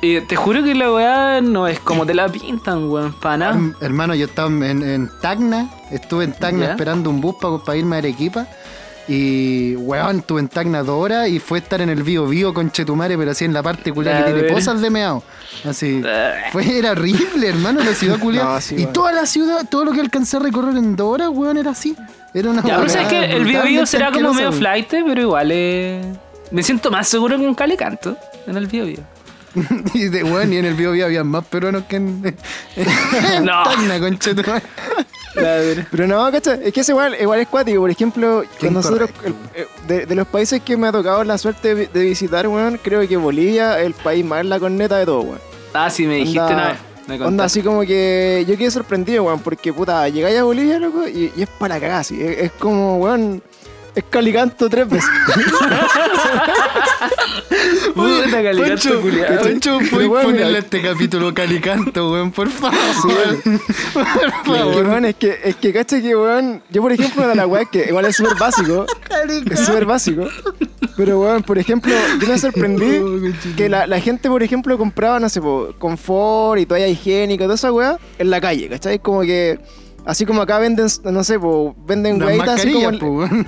Y 0.00 0.20
te 0.28 0.36
juro 0.36 0.62
que 0.62 0.74
la 0.74 0.92
weá 0.92 1.40
no 1.40 1.66
es 1.66 1.80
como 1.80 2.06
te 2.06 2.14
la 2.14 2.28
pintan, 2.28 2.88
weón. 2.90 3.14
Mm, 3.22 3.74
Hermano, 3.80 4.14
yo 4.14 4.26
estaba 4.26 4.48
en, 4.48 4.82
en 4.82 5.10
Tacna, 5.20 5.68
estuve 5.90 6.24
en 6.24 6.32
Tacna 6.32 6.66
¿Ya? 6.66 6.70
esperando 6.72 7.10
un 7.10 7.20
bus 7.20 7.36
para 7.40 7.76
irme 7.76 7.96
a 7.96 7.98
Arequipa. 8.00 8.46
Y, 9.12 9.74
weón, 9.74 10.18
estuve 10.18 10.38
en 10.38 10.46
Tacna 10.48 10.84
dos 10.84 11.02
horas 11.02 11.28
y 11.28 11.40
fue 11.40 11.58
estar 11.58 11.80
en 11.80 11.88
el 11.88 12.04
Bio 12.04 12.28
Bio 12.28 12.54
con 12.54 12.70
Chetumare, 12.70 13.18
pero 13.18 13.32
así 13.32 13.44
en 13.44 13.52
la 13.52 13.60
parte 13.60 13.90
culia 13.90 14.18
que 14.24 14.32
tiene 14.32 14.48
pozas 14.52 14.80
de 14.80 14.88
meao. 14.88 15.24
Así. 15.64 16.00
Fue, 16.52 16.78
era 16.78 16.92
horrible, 16.92 17.48
hermano, 17.48 17.82
la 17.82 17.92
ciudad 17.92 18.18
culia. 18.20 18.44
No, 18.44 18.60
sí, 18.60 18.76
y 18.78 18.86
toda 18.86 19.10
la 19.10 19.26
ciudad, 19.26 19.66
todo 19.68 19.84
lo 19.84 19.90
que 19.90 20.00
alcancé 20.00 20.36
a 20.36 20.40
recorrer 20.40 20.76
en 20.76 20.94
dos 20.94 21.12
horas, 21.12 21.28
weón, 21.32 21.58
era 21.58 21.72
así. 21.72 21.96
Era 22.32 22.50
una 22.50 22.62
Ya, 22.62 22.76
pero 22.76 22.88
sabes 22.88 23.08
que 23.08 23.18
el 23.24 23.44
video 23.44 23.62
brutalmente 23.62 23.86
será 23.86 24.12
como 24.12 24.32
medio 24.32 24.52
flight, 24.52 24.86
pero 24.88 25.20
igual 25.20 25.50
eh, 25.50 26.02
me 26.52 26.62
siento 26.62 26.92
más 26.92 27.08
seguro 27.08 27.36
que 27.36 27.44
un 27.44 27.56
calicanto 27.56 28.16
en 28.46 28.56
el 28.56 28.68
video. 28.68 29.02
y 29.94 30.04
de 30.04 30.22
weón, 30.22 30.52
y 30.52 30.58
en 30.58 30.66
el 30.66 30.74
Bio 30.74 30.92
Bio 30.92 31.06
había 31.06 31.24
más 31.24 31.44
peruanos 31.46 31.82
que 31.88 31.96
en, 31.96 32.22
en 32.76 33.44
No. 33.44 33.64
Tacna, 33.64 33.98
con 33.98 34.16
Chetumare. 34.20 34.62
Pero 35.90 36.06
no, 36.06 36.30
cacha, 36.32 36.54
es 36.54 36.72
que 36.72 36.80
es 36.80 36.88
igual, 36.88 37.16
igual 37.20 37.40
es 37.40 37.48
cuático. 37.48 37.80
Por 37.80 37.90
ejemplo, 37.90 38.44
con 38.60 38.72
nosotros, 38.74 39.10
el- 39.24 39.34
eh, 39.54 39.66
de, 39.86 40.06
de 40.06 40.14
los 40.14 40.26
países 40.26 40.60
que 40.62 40.76
me 40.76 40.88
ha 40.88 40.92
tocado 40.92 41.22
la 41.24 41.38
suerte 41.38 41.74
de, 41.74 41.86
de 41.86 42.00
visitar, 42.04 42.46
weón, 42.48 42.78
creo 42.82 43.06
que 43.06 43.16
Bolivia 43.16 43.78
es 43.80 43.86
el 43.86 43.94
país 43.94 44.24
más 44.24 44.44
la 44.44 44.58
corneta 44.58 44.96
de 44.98 45.06
todo, 45.06 45.20
weón. 45.22 45.38
Ah, 45.72 45.88
sí, 45.90 46.06
me 46.06 46.16
dijiste 46.16 46.40
Onda- 46.40 46.54
una 46.54 46.68
vez. 46.68 46.78
Me 47.06 47.14
Onda 47.14 47.24
contaste. 47.26 47.58
así 47.60 47.62
como 47.66 47.80
que 47.82 48.44
yo 48.48 48.56
quedé 48.56 48.70
sorprendido, 48.70 49.24
weón, 49.24 49.40
porque 49.40 49.72
puta, 49.72 50.08
llegáis 50.08 50.38
a 50.38 50.44
Bolivia, 50.44 50.78
loco, 50.78 51.08
y, 51.08 51.32
y 51.36 51.42
es 51.42 51.48
para 51.48 51.74
la 51.74 51.80
cagada, 51.80 52.00
así. 52.00 52.20
Es, 52.22 52.38
es 52.38 52.52
como, 52.52 52.98
weón, 52.98 53.42
es 53.94 54.04
calicanto 54.10 54.68
tres 54.68 54.88
veces. 54.88 55.10
Puta, 57.94 58.42
calicanto. 58.42 59.02
Pancho, 59.42 59.78
Pero, 59.78 59.90
¿puedes 59.90 60.08
weón, 60.08 60.24
ponerle 60.24 60.56
a 60.56 60.60
este 60.60 60.82
capítulo 60.82 61.34
Calicanto, 61.34 62.10
weón? 62.12 62.30
Por 62.30 62.48
favor. 62.48 62.78
Por 63.42 64.02
Es 64.02 64.32
que, 64.44 64.50
favor. 64.58 64.86
weón, 64.88 65.04
es 65.04 65.16
que, 65.16 65.40
es 65.44 65.56
que, 65.56 65.72
cacha 65.72 66.00
que, 66.00 66.14
weón, 66.16 66.62
yo 66.70 66.82
por 66.82 66.92
ejemplo, 66.92 67.26
de 67.26 67.34
la 67.34 67.46
weá 67.46 67.64
que 67.64 67.86
igual 67.88 68.04
es 68.06 68.16
súper 68.16 68.36
básico, 68.38 68.86
es 69.50 69.60
súper 69.60 69.84
básico, 69.84 70.26
pero, 70.96 71.20
weón, 71.20 71.42
por 71.42 71.58
ejemplo, 71.58 71.92
yo 72.20 72.28
me 72.28 72.38
sorprendí 72.38 73.32
que 73.56 73.68
la, 73.68 73.86
la 73.86 74.00
gente, 74.00 74.28
por 74.28 74.42
ejemplo, 74.42 74.76
compraba, 74.78 75.18
no 75.20 75.28
sé, 75.28 75.40
po, 75.40 75.74
confort 75.78 76.60
y 76.60 76.66
toalla 76.66 76.88
higiénica, 76.88 77.44
toda 77.44 77.54
esa 77.56 77.72
weá, 77.72 77.98
en 78.18 78.30
la 78.30 78.40
calle, 78.40 78.68
¿cachai? 78.68 78.98
Como 78.98 79.22
que, 79.22 79.58
así 80.04 80.24
como 80.26 80.42
acá 80.42 80.58
venden, 80.58 80.86
no 81.04 81.24
sé, 81.24 81.38
po, 81.38 81.74
venden 81.86 82.22
weitas 82.22 82.60
así 82.60 82.72
como... 82.72 82.98
po, 82.98 83.06
weón. 83.06 83.46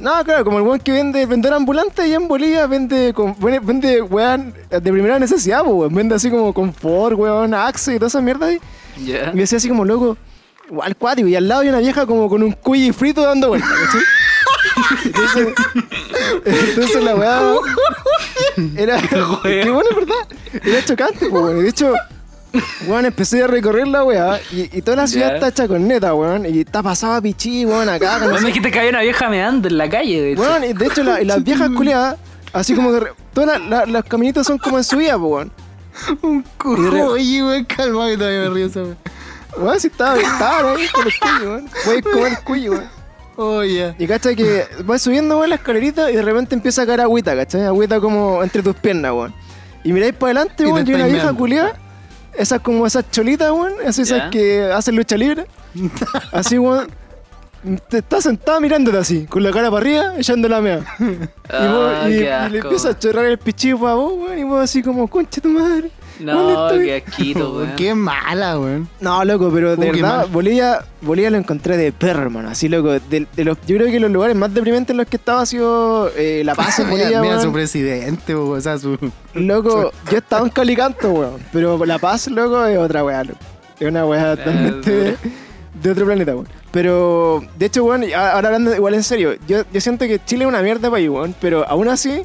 No, 0.00 0.24
claro, 0.24 0.44
como 0.44 0.58
el 0.58 0.64
weón 0.64 0.78
que 0.80 0.92
vende 0.92 1.26
vender 1.26 1.52
ambulante 1.52 2.08
y 2.08 2.14
en 2.14 2.26
Bolivia 2.26 2.66
vende, 2.66 3.12
con- 3.12 3.36
vende, 3.38 4.00
weón 4.00 4.54
de 4.70 4.80
primera 4.80 5.18
necesidad, 5.18 5.62
weón. 5.64 5.94
Vende 5.94 6.14
así 6.14 6.30
como 6.30 6.52
confort, 6.54 7.16
weón, 7.18 7.52
axe 7.54 7.92
y 7.94 7.96
toda 7.96 8.08
esa 8.08 8.20
mierda 8.20 8.46
ahí. 8.46 8.58
Ya. 9.04 9.30
Y 9.34 9.36
decía 9.38 9.58
así 9.58 9.68
como 9.68 9.84
loco, 9.84 10.16
igual 10.70 10.96
cuático, 10.96 11.28
y 11.28 11.36
al 11.36 11.46
lado 11.46 11.60
hay 11.60 11.68
una 11.68 11.78
vieja 11.80 12.06
como 12.06 12.28
con 12.28 12.42
un 12.42 12.52
cuy 12.52 12.92
frito 12.92 13.22
dando 13.22 13.48
vueltas. 13.48 13.70
Entonces, 15.04 15.48
entonces 16.44 17.04
la 17.04 17.14
weá 17.16 17.54
era. 18.76 19.00
Qué 19.42 19.70
bueno, 19.70 19.84
es 19.90 19.96
verdad. 19.96 20.62
Era 20.64 20.84
chocante, 20.84 21.28
pues, 21.28 21.32
weón. 21.42 21.58
Y 21.58 21.62
De 21.62 21.68
hecho, 21.68 21.92
weón, 22.86 23.06
empecé 23.06 23.42
a 23.42 23.46
recorrer 23.46 23.86
la 23.88 24.02
weá 24.04 24.40
y, 24.50 24.76
y 24.76 24.82
toda 24.82 24.96
la 24.98 25.06
ciudad 25.06 25.28
Ya. 25.30 25.34
está 25.34 25.48
hecha 25.48 25.68
con 25.68 25.86
neta, 25.86 26.14
weón. 26.14 26.46
Y 26.46 26.60
está 26.60 26.82
pasada 26.82 27.20
pichí, 27.20 27.64
weón, 27.64 27.88
acá. 27.88 28.18
Vos 28.30 28.40
me 28.40 28.48
dijiste 28.48 28.70
que 28.70 28.78
había 28.78 28.90
una 28.90 29.00
vieja 29.02 29.28
meando 29.28 29.68
en 29.68 29.78
la 29.78 29.88
calle, 29.88 30.20
de 30.20 30.32
hecho. 30.32 30.42
Weón, 30.42 30.64
y 30.64 30.72
de 30.72 30.86
hecho 30.86 31.02
la- 31.02 31.20
y 31.20 31.24
las 31.24 31.42
viejas 31.44 31.70
culiadas, 31.70 32.16
así 32.52 32.74
como 32.74 32.90
que 32.92 33.00
re- 33.00 33.12
todas 33.32 33.58
las 33.60 33.68
las- 33.68 33.88
las 33.88 34.04
caminitos 34.04 34.46
son 34.46 34.58
como 34.58 34.78
en 34.78 34.84
subida, 34.84 35.16
weón. 35.16 35.52
Un 36.22 36.40
Y 36.40 36.58
culo, 36.58 37.12
oye, 37.12 37.42
weón, 37.44 37.64
calma 37.64 38.08
que 38.08 38.16
todavía 38.16 38.40
me 38.48 38.50
río 38.54 38.66
esa 38.66 38.82
weón. 38.82 38.96
Weón, 39.56 39.80
si 39.80 39.88
estaba, 39.88 40.16
estaba 40.16 40.72
ahí 40.72 40.86
con 40.88 41.06
el 41.06 41.12
cuyo, 41.20 41.50
weón. 41.50 41.68
Puedes 41.84 42.02
comer 42.02 42.26
el 42.32 42.38
cuyo, 42.44 42.70
weón. 42.72 43.00
Oye. 43.36 43.94
Y 43.98 44.06
cacha 44.06 44.34
que 44.34 44.66
vas 44.84 45.00
subiendo, 45.02 45.38
weón, 45.38 45.48
la 45.50 45.56
escalerita 45.56 46.10
y 46.10 46.16
de 46.16 46.22
repente 46.22 46.54
empieza 46.54 46.82
a 46.82 46.86
caer 46.86 47.00
agüita, 47.02 47.34
¿cachai? 47.34 47.64
Agüita 47.64 48.00
como 48.00 48.42
entre 48.42 48.62
tus 48.62 48.74
piernas, 48.76 49.12
weón. 49.12 49.34
Y 49.82 49.92
miráis 49.92 50.12
para 50.14 50.32
adelante, 50.40 50.62
Y 50.62 50.66
te 50.66 50.72
weón, 50.72 50.86
y 50.86 50.90
una 50.90 50.98
estáis 51.06 51.12
vieja 51.14 51.32
culiada, 51.32 51.78
esas 52.36 52.60
como 52.60 52.86
esas 52.86 53.10
cholitas, 53.10 53.50
weón, 53.50 53.72
esas, 53.82 53.98
esas 54.00 54.18
Ya. 54.24 54.30
que 54.30 54.62
hacen 54.72 54.96
lucha 54.96 55.16
libre. 55.16 55.46
Así, 56.32 56.58
weón. 56.58 56.88
Te 57.90 57.98
está 57.98 58.22
sentada 58.22 58.58
mirándote 58.58 58.96
así, 58.96 59.26
con 59.26 59.42
la 59.42 59.50
cara 59.50 59.70
para 59.70 59.82
arriba, 59.82 60.14
echando 60.16 60.48
la 60.48 60.62
mea. 60.62 60.80
Y, 60.98 61.66
vos, 61.68 61.92
Ah, 61.94 62.08
y, 62.08 62.12
qué 62.12 62.16
y 62.16 62.20
le 62.22 62.32
asco. 62.32 62.56
empieza 62.56 62.88
a 62.88 62.98
chorrar 62.98 63.26
el 63.26 63.36
pichillo 63.38 63.78
para 63.78 63.94
vos, 63.94 64.14
weón, 64.16 64.38
y 64.38 64.44
vos 64.44 64.62
así 64.62 64.82
como, 64.82 65.06
concha 65.08 65.42
tu 65.42 65.48
madre. 65.50 65.90
No, 66.20 66.42
¿dónde 66.68 66.84
qué 66.84 66.96
estoy?" 66.98 67.12
asquito, 67.12 67.52
weón. 67.56 67.72
Qué 67.76 67.94
mala, 67.94 68.58
weón. 68.58 68.88
No, 69.00 69.24
loco, 69.24 69.50
pero 69.52 69.76
de 69.76 69.88
Uh, 69.88 69.92
qué 69.92 70.02
verdad, 70.02 70.16
mal. 70.18 70.26
Bolivia, 70.30 70.84
Bolivia 71.00 71.30
lo 71.30 71.38
encontré 71.38 71.76
de 71.76 71.92
perro, 71.92 72.22
hermano. 72.22 72.48
Así, 72.50 72.68
loco. 72.68 72.90
De, 72.90 73.26
de 73.34 73.44
los, 73.44 73.56
yo 73.66 73.76
creo 73.76 73.90
que 73.90 73.98
los 74.00 74.10
lugares 74.10 74.36
más 74.36 74.52
deprimentes 74.52 74.90
en 74.92 74.98
los 74.98 75.06
que 75.06 75.16
estaba 75.16 75.42
ha 75.42 75.46
sido 75.46 76.10
eh, 76.16 76.42
La 76.44 76.54
Paz 76.54 76.78
en 76.80 76.86
Mira, 76.90 76.96
Bolivia, 77.04 77.20
mira 77.20 77.34
weón. 77.34 77.46
su 77.46 77.52
presidente, 77.52 78.34
weón. 78.36 78.58
O 78.58 78.60
sea, 78.60 78.78
su. 78.78 78.98
Loco, 79.34 79.92
yo 80.10 80.18
estaba 80.18 80.44
en 80.44 80.50
Calicanto, 80.50 81.10
weón. 81.10 81.40
Pero 81.52 81.84
La 81.86 81.98
Paz, 81.98 82.28
loco, 82.28 82.64
es 82.66 82.78
otra 82.78 83.04
weá, 83.04 83.24
loco. 83.24 83.38
Es 83.78 83.88
una 83.88 84.04
weá 84.04 84.36
totalmente 84.36 84.90
de, 84.90 85.16
de 85.82 85.90
otro 85.90 86.04
planeta, 86.06 86.32
weón. 86.34 86.48
Pero, 86.72 87.42
de 87.58 87.66
hecho, 87.66 87.82
weón, 87.84 88.04
y 88.04 88.12
a- 88.12 88.32
ahora 88.34 88.48
hablando 88.48 88.74
igual 88.76 88.94
en 88.94 89.02
serio, 89.02 89.34
yo, 89.48 89.62
yo 89.72 89.80
siento 89.80 90.06
que 90.06 90.20
Chile 90.24 90.44
es 90.44 90.48
una 90.48 90.62
mierda 90.62 90.82
de 90.88 90.90
país, 90.90 91.08
weón. 91.08 91.34
Pero 91.40 91.66
aún 91.66 91.88
así, 91.88 92.22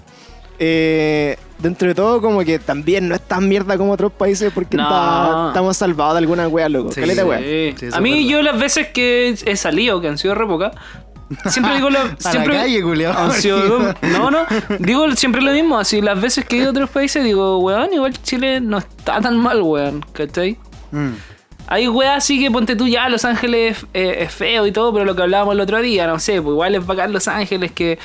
eh, 0.59 1.37
dentro 1.57 1.87
de 1.87 1.95
todo, 1.95 2.21
como 2.21 2.41
que 2.43 2.59
también 2.59 3.07
no 3.07 3.15
es 3.15 3.21
tan 3.21 3.47
mierda 3.47 3.77
como 3.77 3.91
otros 3.93 4.11
países 4.11 4.51
porque 4.53 4.77
No. 4.77 4.83
está- 4.83 5.47
estamos 5.49 5.77
salvados 5.77 6.15
de 6.15 6.19
alguna 6.19 6.47
weá, 6.47 6.69
loco. 6.69 6.91
Sí, 6.91 7.01
Caleta, 7.01 7.21
sí. 7.23 7.27
weá. 7.27 7.39
Sí. 7.39 7.75
Sí, 7.79 7.85
eso 7.87 7.95
a 7.97 8.01
mí, 8.01 8.11
verdad. 8.11 8.29
yo 8.29 8.41
las 8.41 8.59
veces 8.59 8.87
que 8.89 9.35
he 9.45 9.55
salido, 9.55 10.01
que 10.01 10.07
han 10.09 10.17
sido 10.17 10.35
re 10.35 10.45
pocas, 10.45 10.73
siempre 11.47 11.75
digo 11.75 11.89
lo. 11.89 11.99
Siempre, 12.19 12.53
la 12.53 12.61
calle, 12.61 12.81
culiao. 12.83 13.17
han 13.17 13.31
sido- 13.31 13.93
no, 14.01 14.29
no, 14.31 14.45
digo 14.79 15.09
siempre 15.15 15.41
lo 15.41 15.51
mismo. 15.51 15.77
Así, 15.79 16.01
las 16.01 16.21
veces 16.21 16.45
que 16.45 16.55
he 16.55 16.59
ido 16.59 16.67
a 16.67 16.71
otros 16.71 16.89
países, 16.89 17.23
digo, 17.23 17.57
weón, 17.59 17.93
igual 17.93 18.13
Chile 18.21 18.61
no 18.61 18.77
está 18.77 19.19
tan 19.21 19.37
mal, 19.37 19.61
weón, 19.61 20.05
¿cachai? 20.13 20.57
Mm. 20.91 21.09
Hay 21.67 21.87
weas 21.87 22.17
así 22.17 22.39
que 22.39 22.51
ponte 22.51 22.75
tú 22.75 22.87
ya, 22.87 23.09
Los 23.09 23.25
Ángeles 23.25 23.87
eh, 23.95 24.17
es 24.19 24.31
feo 24.31 24.67
y 24.67 24.71
todo, 24.71 24.93
pero 24.93 25.03
lo 25.03 25.15
que 25.15 25.23
hablábamos 25.23 25.55
el 25.55 25.61
otro 25.61 25.81
día, 25.81 26.05
no 26.05 26.19
sé, 26.19 26.39
pues 26.39 26.53
igual 26.53 26.75
es 26.75 26.85
bacán 26.85 27.11
Los 27.11 27.27
Ángeles 27.27 27.71
que 27.71 27.97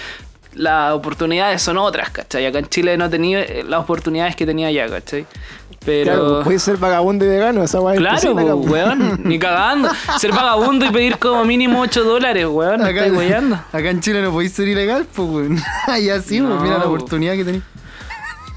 las 0.55 0.93
oportunidades 0.95 1.63
son 1.63 1.79
otras, 1.79 2.11
¿cachai? 2.11 2.47
Acá 2.47 2.59
en 2.59 2.67
Chile 2.69 2.97
no 2.97 3.07
he 3.07 3.09
tenido 3.09 3.41
eh, 3.41 3.65
las 3.67 3.81
oportunidades 3.81 4.37
que 4.37 4.47
tenía 4.47 4.69
allá, 4.69 4.89
¿cachai? 4.89 5.27
Pero... 5.85 6.05
Claro, 6.13 6.41
puedes 6.45 6.63
ser 6.63 6.77
vagabundo 6.77 7.25
y 7.25 7.29
vegano, 7.29 7.63
esa 7.65 7.81
weá 7.81 7.97
Claro, 7.97 8.33
pues, 8.35 8.45
po. 8.47 8.55
weón, 8.57 9.21
ni 9.25 9.39
cagando. 9.39 9.89
Ser 10.19 10.33
vagabundo 10.33 10.85
y 10.87 10.91
pedir 10.91 11.19
como 11.19 11.45
mínimo 11.45 11.81
8 11.81 12.05
dólares, 12.05 12.47
weón, 12.47 12.83
Acá, 12.83 12.91
estáis 13.07 13.13
weyando. 13.13 13.57
acá 13.73 13.89
en 13.91 14.01
Chile 14.01 14.21
no 14.23 14.31
podéis 14.33 14.53
ser 14.53 14.69
ilegal, 14.69 15.07
pues, 15.15 15.29
weón. 15.29 15.59
Allá 15.87 16.21
sí, 16.21 16.41
pues, 16.41 16.51
No, 16.55 16.61
mira 16.61 16.79
la 16.79 16.85
po. 16.85 16.91
oportunidad 16.91 17.35
que 17.35 17.45
tenéis. 17.45 17.65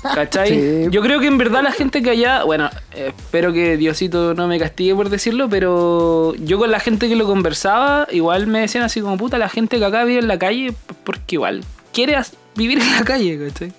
¿Cachai? 0.03 0.49
Sí. 0.49 0.87
Yo 0.91 1.01
creo 1.01 1.21
que 1.21 1.27
en 1.27 1.37
verdad 1.37 1.63
la 1.63 1.71
gente 1.71 2.01
que 2.03 2.09
allá, 2.09 2.43
bueno, 2.43 2.69
eh, 2.93 3.13
espero 3.17 3.53
que 3.53 3.77
Diosito 3.77 4.33
no 4.33 4.47
me 4.49 4.59
castigue 4.59 4.93
por 4.95 5.07
decirlo, 5.09 5.47
pero 5.47 6.33
yo 6.35 6.57
con 6.59 6.71
la 6.71 6.81
gente 6.81 7.07
que 7.07 7.15
lo 7.15 7.25
conversaba, 7.25 8.05
igual 8.11 8.47
me 8.47 8.59
decían 8.59 8.83
así 8.83 8.99
como 8.99 9.15
puta, 9.17 9.37
la 9.37 9.47
gente 9.47 9.79
que 9.79 9.85
acá 9.85 10.03
vive 10.03 10.19
en 10.19 10.27
la 10.27 10.37
calle, 10.37 10.73
porque 11.05 11.35
igual 11.35 11.63
quiere 11.93 12.17
vivir 12.55 12.79
en 12.79 12.91
la 12.91 13.05
calle, 13.05 13.39
¿cachai? 13.47 13.71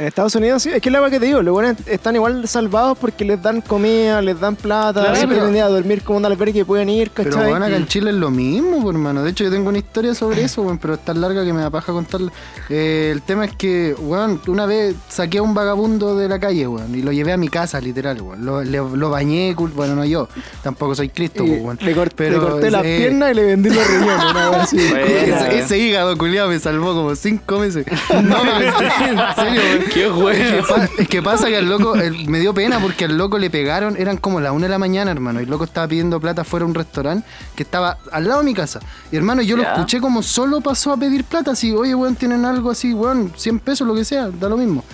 En 0.00 0.06
Estados 0.06 0.34
Unidos 0.34 0.62
sí, 0.62 0.70
es 0.70 0.80
que 0.80 0.88
es 0.88 0.92
la 0.94 1.10
que 1.10 1.20
te 1.20 1.26
digo, 1.26 1.42
los 1.42 1.52
buenos 1.52 1.76
están 1.86 2.14
igual 2.16 2.48
salvados 2.48 2.96
porque 2.96 3.22
les 3.22 3.42
dan 3.42 3.60
comida, 3.60 4.22
les 4.22 4.40
dan 4.40 4.56
plata, 4.56 5.12
Claro, 5.12 5.28
pero- 5.28 5.62
a 5.66 5.68
dormir 5.68 6.02
como 6.02 6.16
un 6.16 6.24
albergue 6.24 6.54
que 6.54 6.64
pueden 6.64 6.88
ir, 6.88 7.10
Pero 7.14 7.28
¿cachai? 7.32 7.50
bueno, 7.50 7.66
acá 7.66 7.76
en 7.76 7.86
Chile 7.86 8.08
es 8.10 8.16
lo 8.16 8.30
mismo, 8.30 8.80
pues, 8.82 8.94
hermano. 8.94 9.22
De 9.22 9.30
hecho, 9.30 9.44
yo 9.44 9.50
tengo 9.50 9.68
una 9.68 9.76
historia 9.76 10.14
sobre 10.14 10.42
eso, 10.42 10.62
weón, 10.62 10.78
pero 10.78 10.94
es 10.94 11.00
tan 11.04 11.20
larga 11.20 11.44
que 11.44 11.52
me 11.52 11.60
da 11.60 11.68
paja 11.68 11.92
contarla. 11.92 12.32
Eh, 12.70 13.10
el 13.12 13.20
tema 13.20 13.44
es 13.44 13.54
que, 13.56 13.94
weón, 13.98 14.40
una 14.46 14.64
vez 14.64 14.94
saqué 15.10 15.36
a 15.36 15.42
un 15.42 15.52
vagabundo 15.52 16.16
de 16.16 16.30
la 16.30 16.38
calle, 16.38 16.66
weón, 16.66 16.94
y 16.94 17.02
lo 17.02 17.12
llevé 17.12 17.34
a 17.34 17.36
mi 17.36 17.48
casa, 17.48 17.78
literal, 17.78 18.22
weón. 18.22 18.42
Lo, 18.46 18.62
le- 18.64 18.78
lo 18.78 19.10
bañé, 19.10 19.54
bueno, 19.54 19.94
no 19.96 20.06
yo, 20.06 20.28
tampoco 20.62 20.94
soy 20.94 21.10
Cristo, 21.10 21.44
Y 21.44 21.48
pues, 21.48 21.62
weón. 21.62 21.78
le, 21.82 21.94
cort- 21.94 22.12
Pero, 22.16 22.40
le 22.40 22.48
corté 22.48 22.70
las 22.70 22.84
eh, 22.86 22.96
piernas 23.00 23.32
y 23.32 23.34
le 23.34 23.42
vendí 23.44 23.68
los 23.68 23.86
riñones, 23.86 24.24
una 24.30 24.48
así. 24.62 24.76
Bueno. 24.88 25.04
Ese, 25.10 25.58
ese 25.58 25.78
hígado 25.78 26.16
culiado 26.16 26.48
me 26.48 26.58
salvó 26.58 26.94
como 26.94 27.14
cinco 27.16 27.58
meses. 27.58 27.84
No, 28.22 28.38
pero 28.40 28.60
en 28.60 28.72
serio, 28.78 29.24
en 29.28 29.34
serio, 29.36 29.60
weón. 29.60 29.89
Qué 29.92 30.08
bueno. 30.08 30.64
Es 30.98 31.08
que, 31.08 31.22
pasa 31.22 31.48
que 31.48 31.56
al 31.56 31.68
loco, 31.68 31.94
el- 31.96 32.28
me 32.28 32.38
dio 32.40 32.54
pena 32.54 32.78
porque 32.80 33.06
al 33.06 33.16
loco 33.18 33.38
le 33.38 33.50
pegaron, 33.50 33.96
eran 33.96 34.16
como 34.16 34.40
las 34.40 34.52
una 34.52 34.66
de 34.66 34.70
la 34.70 34.78
mañana, 34.78 35.10
hermano. 35.10 35.40
Y 35.40 35.44
el 35.44 35.50
loco 35.50 35.64
estaba 35.64 35.88
pidiendo 35.88 36.20
plata 36.20 36.44
fuera 36.44 36.64
de 36.64 36.70
un 36.70 36.74
restaurante 36.74 37.26
que 37.54 37.62
estaba 37.62 37.98
al 38.12 38.24
lado 38.28 38.40
de 38.40 38.46
mi 38.46 38.54
casa. 38.54 38.80
Y 39.10 39.16
hermano, 39.16 39.42
yo 39.42 39.56
lo 39.56 39.62
escuché 39.72 40.00
como 40.00 40.22
solo 40.22 40.60
pasó 40.60 40.92
a 40.92 40.96
pedir 40.96 41.24
plata, 41.24 41.52
así, 41.52 41.72
oye, 41.72 41.94
weón, 41.94 42.14
tienen 42.16 42.44
algo 42.44 42.70
así, 42.70 42.94
weón, 42.94 43.32
100 43.36 43.58
pesos, 43.60 43.86
lo 43.86 43.94
que 43.94 44.04
sea, 44.04 44.28
da 44.28 44.48
lo 44.48 44.56
mismo. 44.56 44.84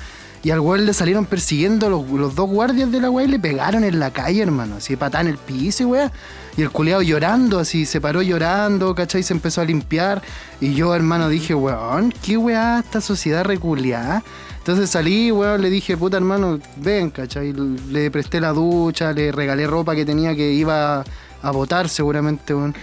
Y 0.43 0.51
al 0.51 0.61
weón 0.61 0.87
le 0.87 0.95
salieron 0.95 1.25
persiguiendo 1.27 1.91
los, 1.91 2.09
los 2.09 2.35
dos 2.37 2.49
guardias 2.49 2.91
de 2.93 3.01
la 3.01 3.11
weá 3.11 3.25
y 3.27 3.29
le 3.29 3.39
pegaron 3.39 3.83
en 3.83 3.99
la 3.99 4.13
calle, 4.13 4.43
hermano. 4.43 4.77
Así 4.77 4.95
patada 4.95 5.23
en 5.23 5.29
el 5.29 5.39
piso, 5.39 5.89
weá. 5.89 6.13
Y 6.57 6.63
el 6.63 6.71
culeado 6.71 7.03
llorando, 7.03 7.59
así, 7.59 7.85
se 7.85 8.01
paró 8.01 8.23
llorando, 8.23 8.95
¿cachai? 8.95 9.23
Se 9.25 9.35
empezó 9.35 9.61
a 9.61 9.65
limpiar. 9.65 10.23
Y 10.61 10.75
yo, 10.75 10.95
hermano, 10.95 11.29
dije, 11.29 11.55
weón, 11.55 12.15
¿qué 12.23 12.37
weá 12.37 12.79
esta 12.79 13.01
sociedad 13.01 13.45
reculeada? 13.45 14.23
Entonces 14.67 14.91
salí, 14.91 15.31
weón, 15.31 15.63
le 15.63 15.71
dije, 15.71 15.97
puta 15.97 16.17
hermano, 16.17 16.59
ven, 16.79 17.11
¿cachai? 17.11 17.53
Le 17.53 18.11
presté 18.11 18.41
la 18.41 18.53
ducha, 18.53 19.13
le 19.13 19.31
regalé 19.31 19.65
ropa 19.65 19.95
que 19.95 20.05
tenía 20.05 20.35
que 20.35 20.51
iba 20.55 21.05
a 21.41 21.51
botar 21.53 21.89
seguramente, 21.89 22.53
weón. 22.53 22.75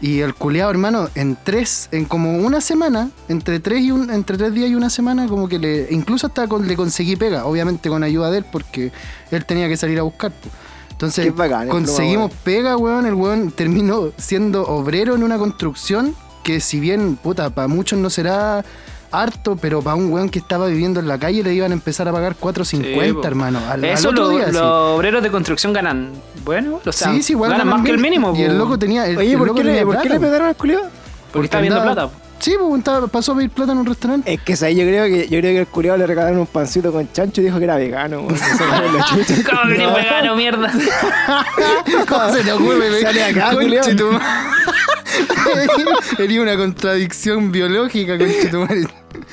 Y 0.00 0.18
el 0.18 0.34
culeado, 0.34 0.72
hermano, 0.72 1.08
en 1.14 1.38
tres, 1.44 1.88
en 1.92 2.06
como 2.06 2.38
una 2.38 2.60
semana, 2.60 3.10
entre 3.28 3.60
tres 3.60 3.82
y 3.82 3.92
un, 3.92 4.10
entre 4.10 4.36
tres 4.36 4.52
días 4.52 4.68
y 4.70 4.74
una 4.74 4.90
semana, 4.90 5.28
como 5.28 5.48
que 5.48 5.60
le, 5.60 5.86
incluso 5.90 6.26
hasta 6.26 6.48
con- 6.48 6.66
le 6.66 6.74
conseguí 6.74 7.14
pega, 7.14 7.44
obviamente 7.46 7.88
con 7.88 8.02
ayuda 8.02 8.32
de 8.32 8.38
él, 8.38 8.44
porque 8.50 8.90
él 9.30 9.44
tenía 9.44 9.68
que 9.68 9.76
salir 9.76 10.00
a 10.00 10.02
buscar. 10.02 10.32
po. 10.32 10.48
Entonces, 10.90 11.32
bacán, 11.36 11.62
el 11.62 11.68
conseguimos 11.68 12.32
pega, 12.42 12.76
weón. 12.76 13.06
El 13.06 13.14
weón 13.14 13.52
terminó 13.52 14.10
siendo 14.16 14.64
obrero 14.66 15.14
en 15.14 15.22
una 15.22 15.38
construcción 15.38 16.16
que, 16.42 16.58
si 16.58 16.80
bien, 16.80 17.14
puta, 17.14 17.50
para 17.50 17.68
muchos 17.68 17.96
no 18.00 18.10
será 18.10 18.64
harto, 19.10 19.56
pero 19.56 19.82
para 19.82 19.96
un 19.96 20.12
weón 20.12 20.28
que 20.28 20.38
estaba 20.38 20.66
viviendo 20.66 21.00
en 21.00 21.08
la 21.08 21.18
calle 21.18 21.42
le 21.42 21.54
iban 21.54 21.70
a 21.70 21.74
empezar 21.74 22.08
a 22.08 22.12
pagar 22.12 22.36
4.50, 22.40 22.64
Sí, 23.22 23.26
hermano. 23.26 23.58
Al, 23.68 23.84
al 23.84 23.84
Eso 23.84 24.10
otro 24.10 24.24
lo- 24.24 24.28
día, 24.30 24.46
los 24.46 24.52
sí. 24.54 24.58
obreros 24.62 25.22
de 25.22 25.30
construcción 25.30 25.72
ganan. 25.72 26.10
Bueno, 26.44 26.80
o 26.84 26.92
sea, 26.92 27.12
Sí, 27.12 27.22
sí, 27.22 27.32
igual 27.32 27.50
ganan 27.50 27.66
ganan 27.66 27.80
más 27.80 27.86
que 27.86 27.92
el 27.92 27.98
mínimo. 27.98 28.34
Y 28.36 28.42
el 28.42 28.56
loco 28.58 28.78
tenía. 28.78 29.06
el- 29.06 29.18
Oye, 29.18 29.32
el 29.32 29.38
¿por 29.38 29.46
loco 29.48 29.58
qué, 29.58 29.64
le, 29.64 29.84
¿por 29.86 30.00
qué 30.00 30.08
le 30.08 30.20
pegaron 30.20 30.48
al 30.48 30.56
culiado? 30.56 30.84
porque 31.32 31.44
está 31.46 31.60
viendo 31.60 31.80
andaba- 31.80 32.08
plata. 32.08 32.24
Sí, 32.40 32.54
pues 32.56 32.78
estaba- 32.78 33.08
pasó 33.08 33.32
a 33.32 33.34
pedir 33.36 33.50
plata 33.50 33.72
en 33.72 33.78
un 33.78 33.86
restaurante. 33.86 34.32
Es 34.32 34.40
que 34.42 34.54
¿sabes? 34.54 34.76
yo 34.76 34.84
creo 34.84 35.04
que 35.06 35.22
yo 35.24 35.40
creo 35.40 35.42
que 35.54 35.58
el 35.58 35.66
culiado 35.66 35.98
le 35.98 36.06
regalaron 36.06 36.38
un 36.38 36.46
pancito 36.46 36.92
con 36.92 37.10
chancho 37.12 37.40
y 37.40 37.44
dijo 37.44 37.58
que 37.58 37.64
era 37.64 37.74
vegano. 37.76 38.18
¿Cómo 38.28 39.62
que 39.66 39.74
eres 39.74 39.94
vegano, 39.94 40.36
mierda? 40.36 40.72
¿Cómo 42.08 42.32
se 42.32 42.44
te 42.44 42.52
ocurre? 42.52 43.00
Sale 43.02 43.24
acá, 43.24 43.52
madre. 43.54 43.80
Sería 46.16 46.42
una 46.42 46.56
contradicción 46.56 47.50
biológica, 47.52 48.18
conche 48.18 48.48
tu 48.48 48.58
madre. 48.60 48.86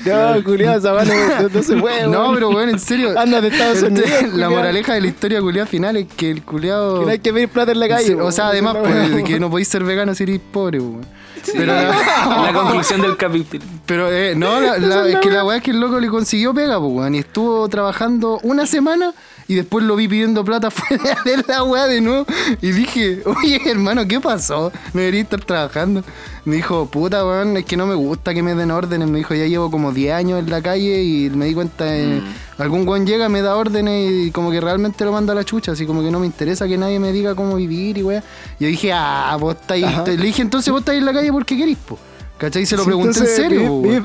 No, 0.06 0.44
culiado, 0.44 0.78
esa 0.80 0.94
weá 0.94 1.04
no, 1.42 1.50
no 1.50 1.64
se 1.64 1.76
puede, 1.78 2.04
No, 2.08 2.22
weón. 2.22 2.34
pero 2.36 2.52
bueno, 2.52 2.72
en 2.72 2.80
serio. 2.80 3.18
Anda 3.20 3.42
de 3.42 3.50
Estados 3.50 3.80
el- 3.80 3.92
Unidos, 3.92 4.10
La 4.34 4.50
moraleja 4.50 4.94
de 4.94 5.02
la 5.02 5.08
historia 5.08 5.42
culiada 5.42 5.68
final 5.68 5.98
es 5.98 6.08
que 6.16 6.32
el 6.32 6.44
culiado. 6.44 7.00
Que 7.02 7.06
no 7.06 7.12
hay 7.12 7.20
que 7.20 7.34
pedir 7.34 7.50
plata 7.50 7.72
en 7.72 7.80
la 7.80 7.88
calle. 7.90 8.16
O 8.16 8.32
sea, 8.32 8.48
además, 8.48 8.78
pues, 8.80 9.24
que 9.24 9.40
no 9.40 9.50
podéis 9.50 9.68
ser 9.68 9.84
vegano 9.84 10.16
si 10.16 10.24
eres 10.24 10.40
pobre, 10.52 10.80
weón. 10.80 11.06
Pero, 11.54 11.74
La 11.76 12.52
conclusión 12.54 13.02
del 13.02 13.18
capítulo. 13.18 13.64
pero 13.86 14.12
eh, 14.12 14.34
no, 14.36 14.60
la- 14.60 14.78
la- 14.80 15.08
es 15.10 15.18
que 15.18 15.30
la 15.30 15.44
weá 15.46 15.58
es 15.58 15.64
que 15.64 15.72
el 15.72 15.80
loco 15.80 16.00
le 16.00 16.08
consiguió 16.08 16.54
pega, 16.54 16.80
pues, 16.80 16.92
weón. 16.92 17.16
Y 17.16 17.20
estuvo 17.20 17.68
trabajando 17.70 18.40
una 18.44 18.66
semana 18.66 19.14
y 19.48 19.56
después 19.56 19.86
lo 19.86 19.96
vi 19.96 20.08
pidiendo 20.08 20.44
plata 20.44 20.72
fuera 20.72 21.18
de 21.24 21.44
la 21.48 21.64
weá 21.64 21.88
de 21.88 22.02
nuevo. 22.02 22.26
Y 22.62 22.72
dije, 22.72 23.22
oye, 23.26 23.62
hermano, 23.66 24.08
¿qué 24.08 24.20
pasó? 24.20 24.72
No 24.94 25.00
debería 25.00 25.22
estar 25.22 25.44
trabajando. 25.44 26.04
Me 26.46 26.58
dijo, 26.58 26.86
puta, 26.88 27.26
weón, 27.26 27.58
es 27.58 27.66
que 27.66 27.76
no 27.78 27.88
me 27.88 27.96
gusta 27.96 28.34
que 28.34 28.44
me 28.44 28.54
den 28.56 28.72
órdenes. 28.72 29.10
Me 29.10 29.20
dijo, 29.20 29.34
ya 29.34 29.46
llevo 29.46 29.72
como 29.72 29.92
10 29.92 30.14
años 30.14 30.40
en 30.40 30.50
la 30.50 30.62
calle 30.62 31.04
y 31.04 31.30
me 31.30 31.46
di 31.46 31.54
cuenta, 31.54 31.96
eh, 31.96 32.22
algún 32.58 32.88
weón 32.88 33.06
llega, 33.06 33.30
me 33.30 33.42
da 33.42 33.56
órdenes 33.56 34.28
y 34.28 34.32
como 34.32 34.52
que 34.52 34.62
realmente 34.62 35.06
lo 35.06 35.12
manda 35.12 35.34
a 35.34 35.36
la 35.36 35.44
chucha. 35.44 35.72
Así 35.72 35.86
como 35.86 36.02
que 36.02 36.12
no 36.12 36.20
me 36.20 36.26
interesa 36.26 36.68
que 36.68 36.78
nadie 36.78 37.00
me 37.00 37.12
diga 37.12 37.36
cómo 37.36 37.56
vivir 37.56 37.98
y 37.98 38.04
weá. 38.04 38.24
Yo 38.60 38.68
dije, 38.68 38.94
ah, 38.94 39.36
vos 39.40 39.56
estáis. 39.60 39.86
Le 40.08 40.18
dije, 40.18 40.42
entonces 40.42 40.72
vos 40.72 40.82
estáis 40.82 41.00
en 41.00 41.06
la 41.06 41.14
calle 41.14 41.32
porque 41.32 41.58
querís, 41.58 41.78
po. 41.78 42.00
¿Cachai? 42.38 42.66
Se 42.66 42.76
lo 42.76 42.84
Sí, 42.84 42.88
pregunté 42.88 43.20
en 43.20 43.28
serio, 43.28 43.82
vive-. 43.82 43.96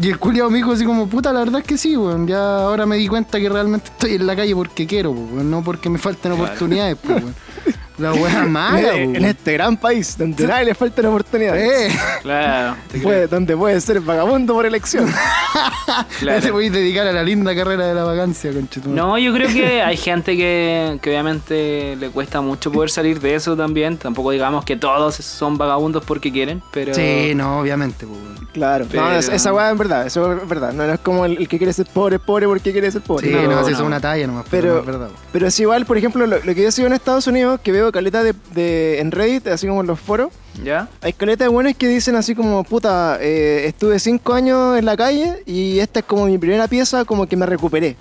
Y 0.00 0.08
el 0.08 0.18
culiao 0.18 0.48
me 0.48 0.58
dijo 0.58 0.72
así 0.72 0.84
como, 0.84 1.08
puta, 1.08 1.32
la 1.32 1.40
verdad 1.40 1.60
es 1.60 1.66
que 1.66 1.76
sí, 1.76 1.96
weón. 1.96 2.26
Ya 2.26 2.58
ahora 2.58 2.86
me 2.86 2.96
di 2.96 3.08
cuenta 3.08 3.40
que 3.40 3.48
realmente 3.48 3.90
estoy 3.90 4.14
en 4.14 4.26
la 4.26 4.36
calle 4.36 4.54
porque 4.54 4.86
quiero, 4.86 5.10
weón. 5.10 5.50
No 5.50 5.62
porque 5.64 5.90
me 5.90 5.98
falten 5.98 6.32
oportunidades, 6.32 6.96
po, 6.96 7.14
weón. 7.14 7.34
La 7.98 8.12
weá 8.12 8.44
mala, 8.46 8.94
En 8.96 9.10
weón. 9.12 9.24
este 9.24 9.52
gran 9.54 9.76
país, 9.76 10.16
donde 10.16 10.46
nadie 10.46 10.66
le 10.66 10.74
faltan 10.74 11.06
oportunidades. 11.06 11.92
Eh, 11.92 11.98
Claro. 12.22 12.76
Puede- 13.02 13.26
donde 13.26 13.56
puede 13.56 13.80
ser 13.80 14.00
vagabundo 14.00 14.54
por 14.54 14.66
elección. 14.66 15.06
ya 15.08 16.06
te 16.08 16.16
claro. 16.20 16.52
voy 16.52 16.66
a 16.66 16.70
dedicar 16.70 17.06
a 17.06 17.12
la 17.12 17.22
linda 17.22 17.54
carrera 17.54 17.86
de 17.86 17.94
la 17.94 18.04
vacancia, 18.04 18.52
conchetumare. 18.52 19.00
No, 19.00 19.18
yo 19.18 19.32
creo 19.32 19.48
que 19.48 19.82
hay 19.82 19.96
gente 19.96 20.36
que, 20.36 20.98
que 21.02 21.10
obviamente 21.10 21.96
le 21.96 22.10
cuesta 22.10 22.40
mucho 22.40 22.70
poder 22.72 22.90
salir 22.90 23.20
de 23.20 23.34
eso 23.34 23.56
también. 23.56 23.96
Tampoco 23.98 24.30
digamos 24.30 24.64
que 24.64 24.76
todos 24.76 25.14
son 25.16 25.58
vagabundos 25.58 26.04
porque 26.04 26.30
quieren, 26.32 26.62
pero... 26.70 26.94
Sí, 26.94 27.32
no, 27.34 27.60
obviamente, 27.60 28.06
weón. 28.06 28.48
Claro. 28.52 28.86
Pero- 28.90 29.02
No, 29.04 29.12
es- 29.12 29.28
esa 29.28 29.52
weá 29.52 29.70
es 29.72 29.78
verdad, 29.78 30.06
eso 30.06 30.32
es 30.32 30.48
verdad. 30.48 30.72
No, 30.72 30.86
no 30.86 30.92
es 30.92 31.00
como 31.00 31.24
el, 31.24 31.36
el 31.38 31.48
que 31.48 31.58
quiere 31.58 31.72
ser 31.72 31.86
pobre, 31.86 32.16
es 32.16 32.22
pobre 32.22 32.46
porque 32.46 32.72
quiere 32.72 32.90
ser 32.90 33.02
pobre. 33.02 33.28
Sí, 33.28 33.34
No, 33.34 33.42
no, 33.42 33.68
es 33.68 33.78
una 33.80 34.00
talla 34.00 34.26
nomás, 34.26 34.46
pero, 34.50 34.62
Pero- 34.62 34.74
no 34.74 34.80
es 34.80 34.86
verdad. 34.86 35.08
Pero 35.32 35.46
es 35.46 35.60
igual, 35.60 35.84
por 35.86 35.96
ejemplo, 35.98 36.26
lo, 36.26 36.36
lo 36.38 36.54
que 36.54 36.62
yo 36.62 36.70
sigo 36.72 36.86
en 36.86 36.92
Estados 36.94 37.26
Unidos, 37.26 37.60
que 37.62 37.72
veo 37.72 37.87
caleta 37.92 38.22
de, 38.22 38.34
de- 38.54 39.00
en 39.00 39.10
Reddit, 39.10 39.46
así 39.48 39.66
como 39.66 39.80
en 39.80 39.86
los 39.86 39.98
foros, 40.00 40.32
¿Ya? 40.64 40.88
hay 41.00 41.12
caleta 41.12 41.44
de 41.44 41.48
buenos 41.48 41.74
que 41.76 41.86
dicen 41.88 42.14
así 42.16 42.34
como, 42.34 42.64
puta, 42.64 43.18
eh, 43.20 43.66
estuve 43.66 43.98
cinco 43.98 44.32
años 44.34 44.78
en 44.78 44.84
la 44.84 44.96
calle 44.96 45.42
y 45.46 45.78
esta 45.78 46.00
es 46.00 46.06
como 46.06 46.26
mi 46.26 46.38
primera 46.38 46.66
pieza, 46.68 47.04
como 47.04 47.26
que 47.26 47.36
me 47.36 47.46
recuperé. 47.46 47.96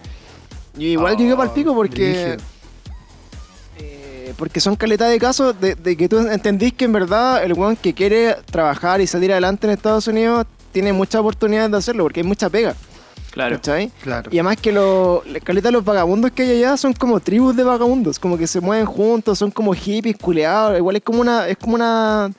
Y 0.78 0.88
igual 0.88 1.14
Oh, 1.16 1.18
llegué 1.18 1.34
para 1.36 1.50
el 1.50 1.54
pico 1.56 1.74
porque... 1.74 2.38
eh, 3.80 4.34
porque 4.38 4.60
son 4.60 4.76
caleta 4.76 5.08
de 5.08 5.20
casos 5.20 5.60
de, 5.60 5.76
de 5.76 5.96
que 5.98 6.08
tú 6.10 6.20
entendís 6.20 6.74
que 6.74 6.86
en 6.86 6.94
verdad 6.94 7.44
el 7.44 7.54
weón 7.54 7.76
que 7.76 7.94
quiere 7.94 8.36
trabajar 8.52 9.02
y 9.02 9.08
salir 9.08 9.32
adelante 9.32 9.68
en 9.68 9.74
Estados 9.74 10.08
Unidos 10.08 10.46
tiene 10.72 10.94
muchas 10.94 11.22
oportunidades 11.22 11.72
de 11.72 11.78
hacerlo 11.78 12.04
porque 12.04 12.20
hay 12.20 12.26
mucha 12.28 12.50
pega. 12.50 12.76
Claro. 13.32 13.56
¿Cachai? 13.56 13.92
Claro. 14.02 14.30
Y 14.32 14.38
además 14.38 14.58
que 14.58 14.72
los 14.72 15.22
caleta 15.44 15.68
de 15.68 15.74
los 15.74 15.84
vagabundos 15.84 16.32
que 16.32 16.44
hay 16.44 16.52
allá 16.64 16.78
son 16.78 16.94
como 16.94 17.20
tribus 17.20 17.56
de 17.56 17.64
vagabundos, 17.64 18.20
como 18.20 18.38
que 18.38 18.48
se 18.48 18.62
mueven 18.62 18.86
juntos, 18.86 19.38
son 19.38 19.52
como 19.52 19.74
hippies, 19.74 20.18
culeados, 20.18 20.78
igual 20.78 20.96
es 20.96 21.04
como 21.04 21.22
una, 21.22 21.48
es 21.48 21.58
como 21.58 21.76
una 21.76 22.32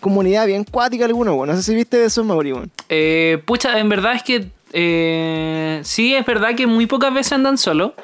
comunidad 0.00 0.46
bien 0.46 0.64
cuática 0.64 1.04
alguno, 1.04 1.34
weón. 1.34 1.48
No 1.48 1.56
sé 1.56 1.62
si 1.62 1.74
viste 1.74 1.98
de 1.98 2.06
eso, 2.06 2.24
Mauri, 2.24 2.52
weón. 2.52 2.70
Eh, 2.88 3.42
pucha, 3.44 3.78
en 3.78 3.88
verdad 3.88 4.14
es 4.14 4.22
que 4.22 4.50
eh, 4.72 5.80
sí, 5.84 6.14
es 6.14 6.26
verdad 6.26 6.54
que 6.54 6.66
muy 6.66 6.86
pocas 6.86 7.12
veces 7.12 7.32
andan 7.32 7.58
solo. 7.58 7.94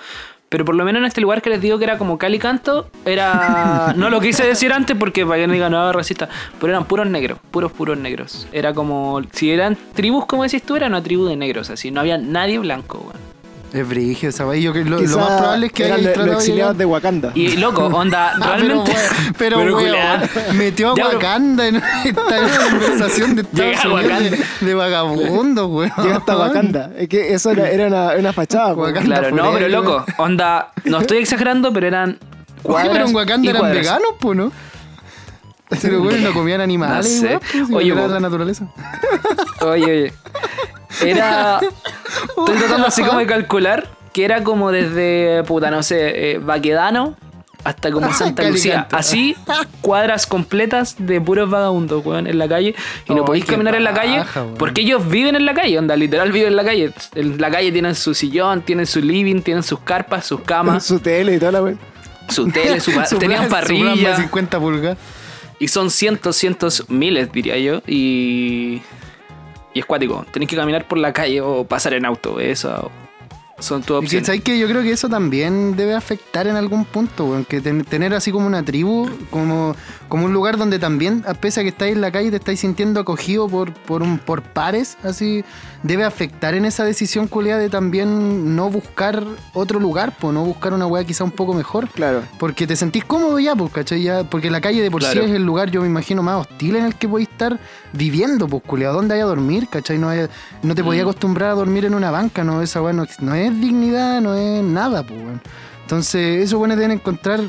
Pero 0.52 0.66
por 0.66 0.74
lo 0.74 0.84
menos 0.84 1.00
en 1.00 1.06
este 1.06 1.22
lugar 1.22 1.40
que 1.40 1.48
les 1.48 1.62
digo 1.62 1.78
que 1.78 1.84
era 1.84 1.96
como 1.96 2.18
Cali 2.18 2.38
Canto, 2.38 2.90
era. 3.06 3.94
No 3.96 4.10
lo 4.10 4.20
quise 4.20 4.46
decir 4.46 4.70
antes 4.70 4.94
porque 4.98 5.24
para 5.24 5.40
que 5.40 5.46
no 5.46 5.54
digan 5.54 5.72
nada 5.72 5.92
racista. 5.94 6.28
Pero 6.60 6.74
eran 6.74 6.84
puros 6.84 7.06
negros, 7.06 7.38
puros, 7.50 7.72
puros 7.72 7.96
negros. 7.96 8.46
Era 8.52 8.74
como. 8.74 9.22
Si 9.32 9.50
eran 9.50 9.78
tribus, 9.94 10.26
como 10.26 10.42
decís 10.42 10.62
tú, 10.62 10.76
era 10.76 10.88
una 10.88 11.02
tribu 11.02 11.24
de 11.24 11.36
negros. 11.36 11.70
Así, 11.70 11.90
no 11.90 12.00
había 12.00 12.18
nadie 12.18 12.58
blanco, 12.58 12.98
weón. 12.98 13.41
Es 13.72 13.88
brígido 13.88 14.28
esa. 14.30 14.54
Y 14.54 14.62
yo 14.62 14.72
que 14.74 14.84
lo, 14.84 15.00
lo 15.00 15.16
más 15.18 15.38
probable 15.40 15.66
es 15.68 15.72
que 15.72 15.86
eran 15.86 16.04
los- 16.04 16.14
los 16.16 16.26
de 16.26 16.32
exiliados 16.32 16.72
llegar- 16.74 16.76
de 16.76 16.84
Wakanda. 16.84 17.32
Y 17.34 17.56
loco, 17.56 17.86
onda, 17.86 18.32
Ah, 18.40 18.56
realmente. 18.58 18.92
Pero, 19.38 19.56
pero, 19.58 19.76
weón, 19.76 19.96
metió 20.58 20.92
a 20.92 20.94
Ya, 20.96 21.04
pero- 21.06 21.16
Wakanda 21.18 21.66
en 21.68 21.76
esta 22.04 22.68
conversación 22.70 23.34
de 23.36 23.42
Estados 23.42 23.84
Unidos 23.84 24.02
Wakanda. 24.02 24.30
de, 24.60 24.66
de 24.66 24.74
vagabundos, 24.74 25.70
weón. 25.70 25.92
Llega 26.02 26.16
hasta 26.16 26.36
Wakanda. 26.36 26.90
Es 26.98 27.08
que 27.08 27.32
eso 27.32 27.50
era, 27.50 27.70
era 27.70 27.86
una, 27.86 28.10
una 28.18 28.32
fachada. 28.34 28.74
Wakanda. 28.74 29.20
Claro, 29.20 29.34
no, 29.34 29.52
pero 29.52 29.68
loco, 29.68 30.04
onda, 30.18 30.68
no 30.84 31.00
estoy 31.00 31.18
exagerando, 31.18 31.72
pero 31.72 31.86
eran 31.86 32.18
Oye, 32.64 32.88
pero 32.92 33.06
en 33.06 33.14
Wakanda 33.16 33.46
y 33.46 33.48
eran 33.48 33.60
cuadras. 33.62 33.78
veganos, 33.80 34.08
pues, 34.20 34.36
¿no? 34.36 34.52
Pero 35.80 36.00
bueno, 36.00 36.28
no 36.28 36.34
comían 36.34 36.60
animales, 36.60 37.22
No 37.22 37.28
sé. 37.28 37.28
igual, 37.28 37.40
pues, 37.50 37.70
Oye, 37.72 37.92
era 37.92 38.08
la 38.08 38.20
naturaleza. 38.20 38.66
Oye, 39.60 39.84
oye. 39.84 40.12
Era. 41.00 41.60
Estoy 42.38 42.56
tratando 42.56 42.86
así 42.86 43.02
como 43.02 43.18
de 43.18 43.26
calcular 43.26 43.88
que 44.12 44.24
era 44.24 44.44
como 44.44 44.70
desde, 44.70 45.42
puta, 45.44 45.70
no 45.70 45.82
sé, 45.82 46.32
eh, 46.32 46.38
Baquedano 46.38 47.16
hasta 47.64 47.90
como 47.92 48.12
Santa 48.12 48.42
Lucía. 48.48 48.88
Así, 48.90 49.36
cuadras 49.80 50.26
completas 50.26 50.96
de 50.98 51.20
puros 51.20 51.48
vagabundos, 51.48 52.04
weón, 52.04 52.26
en 52.26 52.38
la 52.38 52.48
calle. 52.48 52.74
Y 53.08 53.14
no 53.14 53.24
podéis 53.24 53.44
caminar 53.44 53.74
en 53.74 53.84
la 53.84 53.94
calle 53.94 54.24
weón. 54.34 54.54
porque 54.58 54.82
ellos 54.82 55.08
viven 55.08 55.36
en 55.36 55.46
la 55.46 55.54
calle, 55.54 55.78
onda, 55.78 55.96
literal 55.96 56.32
viven 56.32 56.48
en 56.48 56.56
la 56.56 56.64
calle. 56.64 56.92
En 57.14 57.40
la 57.40 57.50
calle 57.50 57.70
tienen 57.72 57.94
su 57.94 58.14
sillón, 58.14 58.62
tienen 58.62 58.86
su 58.86 59.00
living, 59.00 59.42
tienen 59.42 59.62
sus 59.62 59.78
carpas, 59.80 60.26
sus 60.26 60.40
camas, 60.40 60.84
Su 60.84 60.98
tele 60.98 61.36
y 61.36 61.38
toda 61.38 61.52
la 61.52 61.62
wea. 61.62 61.74
su 62.28 62.48
tele, 62.48 62.80
su 62.80 62.90
Su 63.08 63.18
tenían 63.18 63.44
su 63.44 63.48
plasma 63.48 63.60
parrilla. 63.60 64.16
50 64.16 64.58
pulgadas. 64.60 64.98
Y 65.58 65.68
son 65.68 65.90
cientos, 65.90 66.36
cientos, 66.36 66.88
miles, 66.88 67.32
diría 67.32 67.56
yo. 67.58 67.82
Y. 67.86 68.82
Y 69.74 69.80
es 69.80 69.86
cuático. 69.86 70.26
Tenés 70.32 70.48
que 70.48 70.56
caminar 70.56 70.86
por 70.86 70.98
la 70.98 71.12
calle 71.12 71.40
o 71.40 71.64
pasar 71.64 71.94
en 71.94 72.04
auto. 72.04 72.40
Eso 72.40 72.90
son 73.58 73.82
tus 73.82 73.88
Y 73.96 74.00
que, 74.00 74.04
opciones. 74.06 74.26
¿sabes 74.26 74.42
qué? 74.42 74.58
Yo 74.58 74.66
creo 74.68 74.82
que 74.82 74.90
eso 74.92 75.08
también 75.08 75.76
debe 75.76 75.94
afectar 75.94 76.46
en 76.46 76.56
algún 76.56 76.84
punto, 76.84 77.26
weón. 77.26 77.44
Que 77.44 77.60
ten- 77.60 77.84
tener 77.84 78.12
así 78.14 78.32
como 78.32 78.46
una 78.46 78.62
tribu, 78.64 79.08
como, 79.30 79.76
como 80.08 80.24
un 80.26 80.32
lugar 80.32 80.56
donde 80.56 80.78
también, 80.78 81.22
a 81.26 81.34
pesar 81.34 81.62
que 81.64 81.68
estáis 81.68 81.94
en 81.94 82.00
la 82.00 82.10
calle, 82.10 82.30
te 82.30 82.36
estáis 82.36 82.60
sintiendo 82.60 83.00
acogido 83.00 83.48
por, 83.48 83.72
por, 83.72 84.02
un, 84.02 84.18
por 84.18 84.42
pares, 84.42 84.96
así, 85.04 85.44
debe 85.82 86.04
afectar 86.04 86.54
en 86.54 86.64
esa 86.64 86.84
decisión 86.84 87.28
culiada 87.28 87.60
de 87.60 87.68
también 87.70 88.56
no 88.56 88.70
buscar 88.70 89.24
otro 89.52 89.78
lugar, 89.80 90.12
pues 90.20 90.32
no 90.34 90.44
buscar 90.44 90.72
una 90.74 90.86
weá 90.86 91.04
quizá 91.04 91.24
un 91.24 91.30
poco 91.30 91.54
mejor. 91.54 91.88
Claro. 91.88 92.22
Porque 92.38 92.66
te 92.66 92.74
sentís 92.76 93.04
cómodo 93.04 93.38
ya, 93.38 93.54
pues, 93.54 93.72
¿cachai? 93.72 94.02
Ya, 94.02 94.24
porque 94.24 94.50
la 94.50 94.60
calle 94.60 94.82
de 94.82 94.90
por 94.90 95.02
sí 95.04 95.18
es 95.18 95.30
el 95.30 95.44
lugar, 95.44 95.70
yo 95.70 95.80
me 95.82 95.86
imagino, 95.86 96.22
más 96.22 96.40
hostil 96.46 96.76
en 96.76 96.84
el 96.84 96.94
que 96.96 97.08
podéis 97.08 97.28
estar 97.28 97.58
viviendo, 97.92 98.48
pues, 98.48 98.62
culiado. 98.64 98.94
¿Dónde 98.96 99.14
hay 99.14 99.20
a 99.20 99.24
dormir, 99.24 99.68
cachai? 99.68 99.98
No, 99.98 100.08
hay- 100.08 100.26
no 100.62 100.74
te 100.74 100.82
Mm. 100.82 100.86
podías 100.86 101.02
acostumbrar 101.02 101.50
a 101.50 101.54
dormir 101.54 101.84
en 101.84 101.94
una 101.94 102.10
banca, 102.10 102.44
¿no? 102.44 102.62
Esa 102.62 102.80
weá 102.82 102.92
no, 102.92 103.06
no 103.20 103.34
es 103.34 103.51
dignidad, 103.60 104.20
no 104.20 104.34
es 104.34 104.62
nada, 104.62 105.02
pues, 105.02 105.20
weón. 105.20 105.40
Entonces, 105.82 106.44
esos 106.44 106.58
weones 106.58 106.78
deben 106.78 106.92
encontrar 106.92 107.40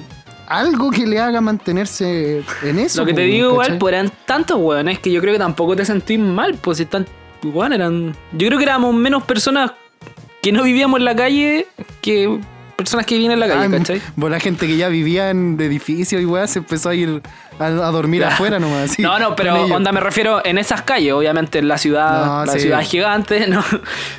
algo 0.47 0.91
que 0.91 1.07
le 1.07 1.19
haga 1.19 1.41
mantenerse 1.41 2.43
en 2.63 2.79
eso. 2.79 3.01
Lo 3.01 3.05
que 3.07 3.13
te 3.13 3.21
digo 3.21 3.51
igual, 3.51 3.77
pues 3.77 3.93
eran 3.93 4.11
tantos 4.25 4.57
weones 4.59 4.99
que 4.99 5.11
yo 5.11 5.21
creo 5.21 5.33
que 5.33 5.39
tampoco 5.39 5.75
te 5.75 5.85
sentís 5.85 6.19
mal. 6.19 6.55
Pues 6.55 6.77
si 6.77 6.83
están. 6.83 7.05
Weón, 7.43 7.73
eran. 7.73 8.15
Yo 8.33 8.47
creo 8.47 8.57
que 8.57 8.65
éramos 8.65 8.93
menos 8.93 9.23
personas 9.23 9.71
que 10.41 10.51
no 10.51 10.63
vivíamos 10.63 10.99
en 10.99 11.05
la 11.05 11.15
calle 11.15 11.67
que 12.01 12.39
personas 12.75 13.05
que 13.05 13.15
vivían 13.15 13.31
en 13.33 13.39
la 13.39 13.47
calle, 13.47 13.65
Ah, 13.75 13.77
¿cachai? 13.77 14.01
pues 14.19 14.31
la 14.31 14.39
gente 14.39 14.67
que 14.67 14.75
ya 14.77 14.87
vivía 14.89 15.29
en 15.29 15.57
edificios 15.59 16.21
y 16.21 16.25
weá 16.25 16.47
se 16.47 16.59
empezó 16.59 16.89
a 16.89 16.95
ir 16.95 17.21
a, 17.59 17.65
a 17.65 17.69
dormir 17.91 18.21
Claro. 18.21 18.33
afuera 18.35 18.59
nomás. 18.59 18.91
así, 18.91 19.01
no, 19.03 19.17
no, 19.19 19.35
pero 19.35 19.63
onda 19.65 19.91
me 19.91 19.99
refiero 19.99 20.43
en 20.45 20.57
esas 20.57 20.81
calles, 20.81 21.13
obviamente 21.13 21.59
en 21.59 21.67
la 21.67 21.77
ciudad, 21.77 22.25
No, 22.25 22.45
la 22.45 22.53
sí. 22.53 22.59
ciudad 22.61 22.81
gigante, 22.81 23.47
¿no? 23.47 23.61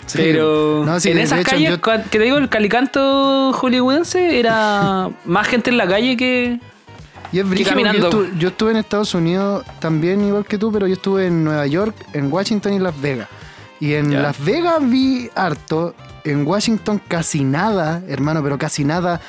Sí. 0.06 0.18
Pero 0.18 0.82
No, 0.86 0.98
sí, 1.00 1.10
en 1.10 1.18
esas 1.18 1.40
hecho, 1.40 1.50
calles, 1.50 1.70
yo- 1.70 1.80
que 1.80 1.98
te 2.18 2.18
digo, 2.20 2.38
el 2.38 2.48
calicanto 2.48 3.52
hollywoodense 3.52 4.38
era 4.38 5.10
más 5.24 5.48
gente 5.48 5.70
en 5.70 5.76
la 5.76 5.86
calle 5.86 6.16
que... 6.16 6.58
Y 7.32 7.40
es 7.40 7.46
Yo, 7.50 7.54
estuve, 7.74 8.30
yo 8.38 8.48
estuve 8.48 8.70
en 8.70 8.76
Estados 8.76 9.12
Unidos 9.14 9.64
también, 9.80 10.24
igual 10.24 10.44
que 10.46 10.56
tú, 10.56 10.70
pero 10.70 10.86
yo 10.86 10.94
estuve 10.94 11.26
en 11.26 11.42
Nueva 11.42 11.66
York, 11.66 11.96
en 12.12 12.32
Washington 12.32 12.74
y 12.74 12.78
Las 12.78 13.00
Vegas. 13.00 13.26
Y 13.80 13.94
en. 13.94 14.22
Las 14.22 14.38
Vegas 14.44 14.76
vi 14.80 15.28
harto, 15.34 15.96
en 16.24 16.46
Washington 16.46 17.00
casi 17.06 17.44
nada, 17.44 18.02
hermano, 18.08 18.42
pero 18.42 18.56
casi 18.58 18.82
nada, 18.84 19.20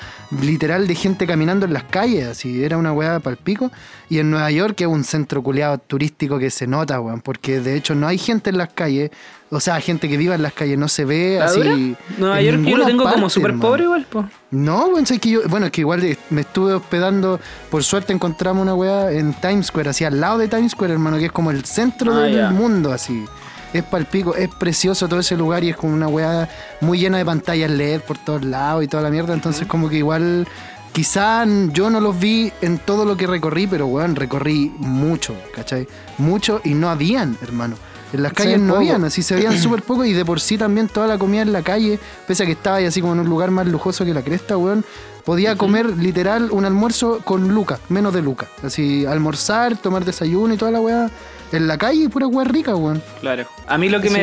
literal, 0.41 0.87
de 0.87 0.95
gente 0.95 1.27
caminando 1.27 1.65
en 1.65 1.73
las 1.73 1.83
calles, 1.83 2.25
así, 2.27 2.63
era 2.63 2.77
una 2.77 2.93
weá 2.93 3.19
pal 3.19 3.37
pico. 3.37 3.71
Y 4.09 4.19
en 4.19 4.31
Nueva 4.31 4.49
York, 4.51 4.75
que 4.75 4.85
es 4.85 4.89
un 4.89 5.03
centro 5.03 5.43
culiado 5.43 5.77
turístico 5.77 6.39
que 6.39 6.49
se 6.49 6.67
nota, 6.67 6.99
weón, 7.01 7.21
porque 7.21 7.59
de 7.59 7.75
hecho 7.75 7.95
no 7.95 8.07
hay 8.07 8.17
gente 8.17 8.49
en 8.49 8.57
las 8.57 8.69
calles, 8.69 9.11
o 9.49 9.59
sea, 9.59 9.79
gente 9.81 10.07
que 10.07 10.15
viva 10.17 10.35
en 10.35 10.41
las 10.41 10.53
calles, 10.53 10.77
no 10.77 10.87
se 10.87 11.05
ve 11.05 11.35
¿La 11.39 11.45
así. 11.45 11.59
dura? 11.59 11.73
en 11.73 11.97
Nueva 12.17 12.41
York 12.41 12.59
yo 12.63 12.77
lo 12.77 12.85
tengo 12.85 13.03
como 13.03 13.15
parte, 13.15 13.29
súper 13.29 13.51
hermano. 13.51 13.69
pobre 13.69 13.83
igual, 13.83 14.05
pues. 14.09 14.25
No, 14.51 14.89
bueno, 14.91 15.07
es 15.09 15.19
que 15.19 15.29
yo, 15.29 15.41
bueno, 15.49 15.65
es 15.65 15.71
que 15.73 15.81
igual 15.81 16.17
me 16.29 16.41
estuve 16.41 16.73
hospedando, 16.73 17.39
por 17.69 17.83
suerte 17.83 18.13
encontramos 18.13 18.61
una 18.61 18.73
weá 18.73 19.11
en 19.11 19.33
Times 19.33 19.67
Square, 19.67 19.89
así 19.89 20.05
al 20.05 20.19
lado 20.21 20.37
de 20.37 20.47
Times 20.47 20.71
Square, 20.71 20.93
hermano, 20.93 21.17
que 21.17 21.25
es 21.25 21.31
como 21.31 21.51
el 21.51 21.65
centro 21.65 22.13
Ah, 22.13 22.21
del 22.21 22.51
mundo, 22.51 22.91
así. 22.93 23.25
Es 23.75 23.83
palpico, 23.83 24.35
es 24.35 24.47
precioso 24.47 25.09
todo 25.09 25.19
ese 25.19 25.35
lugar 25.35 25.65
y 25.65 25.69
es 25.69 25.75
como 25.75 25.93
una 25.93 26.07
weá 26.07 26.47
muy 26.79 26.97
llena 26.97 27.17
de 27.17 27.25
pantallas 27.25 27.69
LED 27.69 27.99
por 27.99 28.17
todos 28.17 28.45
lados 28.45 28.85
y 28.85 28.87
toda 28.87 29.03
la 29.03 29.09
mierda, 29.09 29.33
entonces 29.33 29.67
como 29.67 29.89
que 29.89 29.97
igual, 29.97 30.47
quizá 30.93 31.45
yo 31.73 31.89
no 31.89 31.99
los 31.99 32.17
vi 32.17 32.53
en 32.61 32.77
todo 32.77 33.03
lo 33.03 33.17
que 33.17 33.27
recorrí, 33.27 33.67
pero 33.67 33.87
weón, 33.87 34.15
recorrí 34.15 34.73
mucho, 34.77 35.35
¿cachai? 35.53 35.89
Mucho 36.17 36.61
y 36.63 36.73
no 36.73 36.89
habían, 36.89 37.37
hermano. 37.41 37.75
En 38.13 38.23
las 38.23 38.31
calles 38.31 38.61
no 38.61 38.77
habían, 38.77 39.03
así 39.03 39.21
se 39.21 39.35
veían 39.35 39.57
súper 39.61 39.81
poco 39.81 40.05
y 40.05 40.13
de 40.13 40.23
por 40.23 40.39
sí 40.39 40.57
también 40.57 40.87
toda 40.87 41.07
la 41.07 41.17
comida 41.17 41.41
en 41.41 41.51
la 41.51 41.61
calle, 41.61 41.99
pese 42.25 42.43
a 42.43 42.45
que 42.45 42.53
estaba 42.53 42.77
ahí 42.77 42.85
así 42.85 43.01
como 43.01 43.11
en 43.11 43.19
un 43.19 43.27
lugar 43.27 43.51
más 43.51 43.67
lujoso 43.67 44.05
que 44.05 44.13
la 44.13 44.21
cresta, 44.21 44.55
weón, 44.55 44.85
podía 45.25 45.57
comer 45.57 45.97
literal 45.97 46.49
un 46.51 46.63
almuerzo 46.63 47.19
con 47.25 47.49
lucas, 47.49 47.81
menos 47.89 48.13
de 48.13 48.21
lucas. 48.21 48.47
Así, 48.63 49.05
almorzar, 49.05 49.75
tomar 49.75 50.05
desayuno 50.05 50.53
y 50.53 50.57
toda 50.57 50.71
la 50.71 50.79
weá 50.79 51.11
en 51.51 51.67
la 51.67 51.77
calle, 51.77 52.09
pura 52.09 52.27
weá 52.27 52.45
rica, 52.45 52.75
weón. 52.75 53.01
Claro. 53.21 53.45
A 53.67 53.77
mí 53.77 53.89
lo 53.89 54.01
que 54.01 54.09
Sí, 54.09 54.15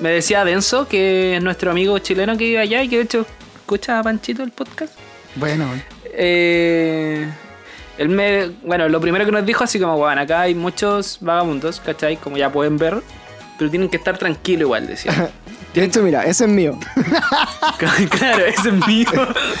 me, 0.00 0.10
decía 0.10 0.44
Denso, 0.44 0.88
que 0.88 1.36
es 1.36 1.42
nuestro 1.42 1.70
amigo 1.70 1.98
chileno 1.98 2.36
que 2.36 2.44
vive 2.44 2.58
allá 2.58 2.82
y 2.82 2.88
que 2.88 2.96
de 2.96 3.02
hecho 3.02 3.26
escucha 3.56 3.98
a 3.98 4.02
Panchito 4.02 4.42
el 4.42 4.50
podcast. 4.50 4.94
Bueno, 5.36 5.66
weón. 5.66 5.82
Eh, 6.04 7.28
él 7.98 8.08
me. 8.08 8.50
Bueno, 8.62 8.88
lo 8.88 9.00
primero 9.00 9.24
que 9.24 9.32
nos 9.32 9.44
dijo, 9.44 9.64
así 9.64 9.78
como, 9.78 9.96
bueno, 9.96 10.20
acá 10.20 10.42
hay 10.42 10.54
muchos 10.54 11.18
vagabundos, 11.20 11.80
¿cachai? 11.80 12.16
Como 12.16 12.36
ya 12.36 12.50
pueden 12.50 12.78
ver, 12.78 13.02
pero 13.58 13.70
tienen 13.70 13.88
que 13.88 13.96
estar 13.96 14.16
tranquilos 14.16 14.62
igual, 14.62 14.86
decía. 14.86 15.30
De 15.78 15.84
hecho, 15.84 16.02
mira, 16.02 16.24
ese 16.24 16.44
es 16.44 16.50
mío. 16.50 16.76
claro, 18.10 18.44
ese 18.46 18.68
es 18.68 18.86
mío. 18.86 19.06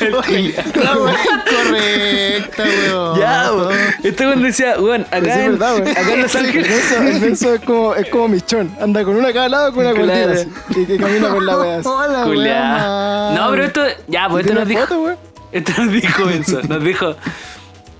El. 0.00 0.12
La 0.82 0.96
weá 0.96 1.14
incorrecta, 1.24 2.62
weón. 2.64 3.18
Ya, 3.20 3.50
bo. 3.52 3.70
este 4.02 4.26
weón 4.26 4.42
decía, 4.42 4.76
sí 4.76 5.04
acá, 5.10 5.16
es 5.18 5.36
en, 5.36 5.52
verdad, 5.52 5.78
güey. 5.78 5.90
acá 5.92 6.12
en 6.12 6.22
Los 6.22 6.34
El 6.34 6.46
Ángeles. 6.46 6.68
Benzo, 6.68 7.02
el 7.02 7.20
Benzo 7.20 7.54
es 7.54 7.60
como, 7.60 7.94
es 7.94 8.08
como 8.08 8.28
michón. 8.28 8.70
Anda 8.80 9.04
con 9.04 9.16
una 9.16 9.32
cada 9.32 9.48
lado 9.48 9.72
con 9.72 9.86
una 9.86 9.94
Claro. 9.94 10.44
Y 10.70 10.86
que 10.86 10.96
camina 10.96 11.32
por 11.32 11.42
la 11.44 11.58
wea 11.58 11.76
así. 11.78 11.88
Hola, 11.88 12.26
weón. 12.26 13.34
No, 13.36 13.50
pero 13.50 13.64
esto. 13.64 13.82
Ya, 14.08 14.28
pues 14.28 14.44
¿Y 14.44 14.48
esto 14.48 14.58
nos 14.60 14.68
dijo. 14.68 14.86
foto? 14.86 15.16
Esto 15.52 15.72
nos 15.78 15.92
dijo 15.92 16.30
Enzo, 16.30 16.60
nos 16.68 16.84
dijo. 16.84 17.16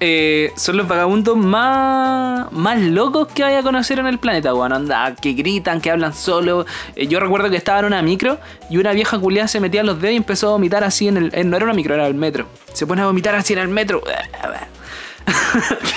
Eh, 0.00 0.52
son 0.56 0.76
los 0.76 0.86
vagabundos 0.86 1.36
más, 1.36 2.50
más 2.52 2.80
locos 2.80 3.28
que 3.28 3.42
hay 3.44 3.56
a 3.56 3.62
conocer 3.62 3.98
en 3.98 4.06
el 4.06 4.18
planeta, 4.18 4.54
weón. 4.54 4.72
Anda, 4.72 5.14
que 5.16 5.32
gritan, 5.32 5.80
que 5.80 5.90
hablan 5.90 6.14
solo. 6.14 6.66
Eh, 6.94 7.06
yo 7.08 7.20
recuerdo 7.20 7.50
que 7.50 7.56
estaba 7.56 7.80
en 7.80 7.86
una 7.86 8.02
micro 8.02 8.38
y 8.70 8.76
una 8.76 8.92
vieja 8.92 9.18
culiada 9.18 9.48
se 9.48 9.60
metía 9.60 9.82
los 9.82 10.00
dedos 10.00 10.14
y 10.14 10.16
empezó 10.16 10.48
a 10.48 10.50
vomitar 10.52 10.84
así 10.84 11.08
en 11.08 11.16
el. 11.16 11.30
eh, 11.34 11.44
no 11.44 11.56
era 11.56 11.64
una 11.64 11.74
micro, 11.74 11.94
era 11.94 12.06
el 12.06 12.14
metro. 12.14 12.46
Se 12.72 12.86
pone 12.86 13.02
a 13.02 13.06
vomitar 13.06 13.34
así 13.34 13.52
en 13.54 13.58
el 13.60 13.68
metro. 13.68 14.02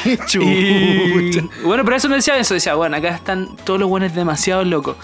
Qué 0.04 0.14
Y, 0.14 0.18
chucha. 1.32 1.48
bueno, 1.64 1.84
pero 1.86 1.96
eso 1.96 2.08
no 2.08 2.16
decía 2.16 2.38
eso. 2.38 2.54
Decía, 2.54 2.76
bueno, 2.76 2.98
acá 2.98 3.10
están 3.10 3.56
todos 3.64 3.80
los 3.80 3.88
buenos 3.88 4.14
demasiado 4.16 4.64
locos. 4.66 4.98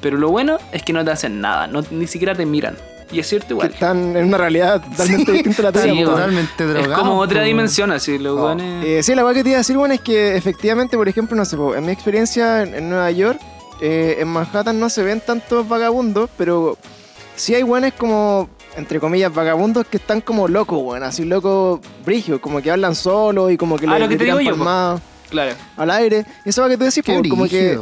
Pero 0.00 0.18
lo 0.18 0.30
bueno 0.30 0.58
es 0.72 0.82
que 0.82 0.92
no 0.92 1.04
te 1.04 1.12
hacen 1.12 1.40
nada, 1.40 1.68
no, 1.68 1.82
ni 1.90 2.06
siquiera 2.06 2.34
te 2.34 2.44
miran. 2.44 2.76
Y 3.12 3.18
es 3.20 3.28
cierto 3.28 3.48
Que 3.48 3.52
igual. 3.54 3.70
están 3.72 4.16
en 4.16 4.24
una 4.26 4.38
realidad 4.38 4.82
totalmente 4.82 5.32
distinta 5.32 5.62
a 5.62 5.64
la 5.66 5.72
tuya. 5.72 5.84
Sí, 5.92 6.04
totalmente 6.04 6.64
Es 6.64 6.70
drogado, 6.70 7.02
como 7.02 7.18
otra 7.18 7.40
po, 7.40 7.46
dimensión, 7.46 7.92
así, 7.92 8.18
los 8.18 8.56
Eh, 8.60 9.00
sí, 9.02 9.14
la 9.14 9.24
weá 9.24 9.34
que 9.34 9.42
te 9.42 9.50
iba 9.50 9.56
a 9.56 9.60
decir, 9.60 9.76
bueno, 9.76 9.94
es 9.94 10.00
que 10.00 10.34
efectivamente, 10.36 10.96
por 10.96 11.08
ejemplo, 11.08 11.36
no 11.36 11.44
sé, 11.44 11.56
en 11.76 11.84
mi 11.84 11.92
experiencia 11.92 12.62
en, 12.62 12.74
en 12.74 12.88
Nueva 12.88 13.10
York, 13.10 13.38
eh, 13.80 14.16
en 14.20 14.28
Manhattan 14.28 14.78
no 14.80 14.88
se 14.88 15.02
ven 15.02 15.20
tantos 15.20 15.68
vagabundos, 15.68 16.30
pero 16.38 16.78
sí 17.36 17.54
hay 17.54 17.62
weones 17.64 17.92
como, 17.94 18.48
entre 18.76 18.98
comillas, 19.00 19.34
vagabundos 19.34 19.86
que 19.86 19.96
están 19.98 20.20
como 20.20 20.48
locos, 20.48 20.78
weón, 20.82 21.02
así 21.02 21.24
locos 21.24 21.80
brigios, 22.06 22.40
como 22.40 22.62
que 22.62 22.70
hablan 22.70 22.94
solo 22.94 23.50
y 23.50 23.56
como 23.56 23.76
que 23.76 23.86
Ah, 23.86 23.94
le, 23.94 23.98
lo 24.00 24.04
que 24.08 24.14
le 24.14 24.18
te 24.18 24.24
tiran 24.24 24.38
digo 24.38 24.50
yo, 24.52 24.56
po. 24.56 24.64
palmadas 24.64 25.00
Claro. 25.30 25.52
al 25.78 25.90
aire. 25.90 26.26
Eso 26.44 26.48
es 26.50 26.56
lo 26.58 26.68
que 26.68 26.76
tú 26.76 26.84
decís, 26.84 27.02
Qué 27.02 27.28
como 27.30 27.46
que. 27.48 27.78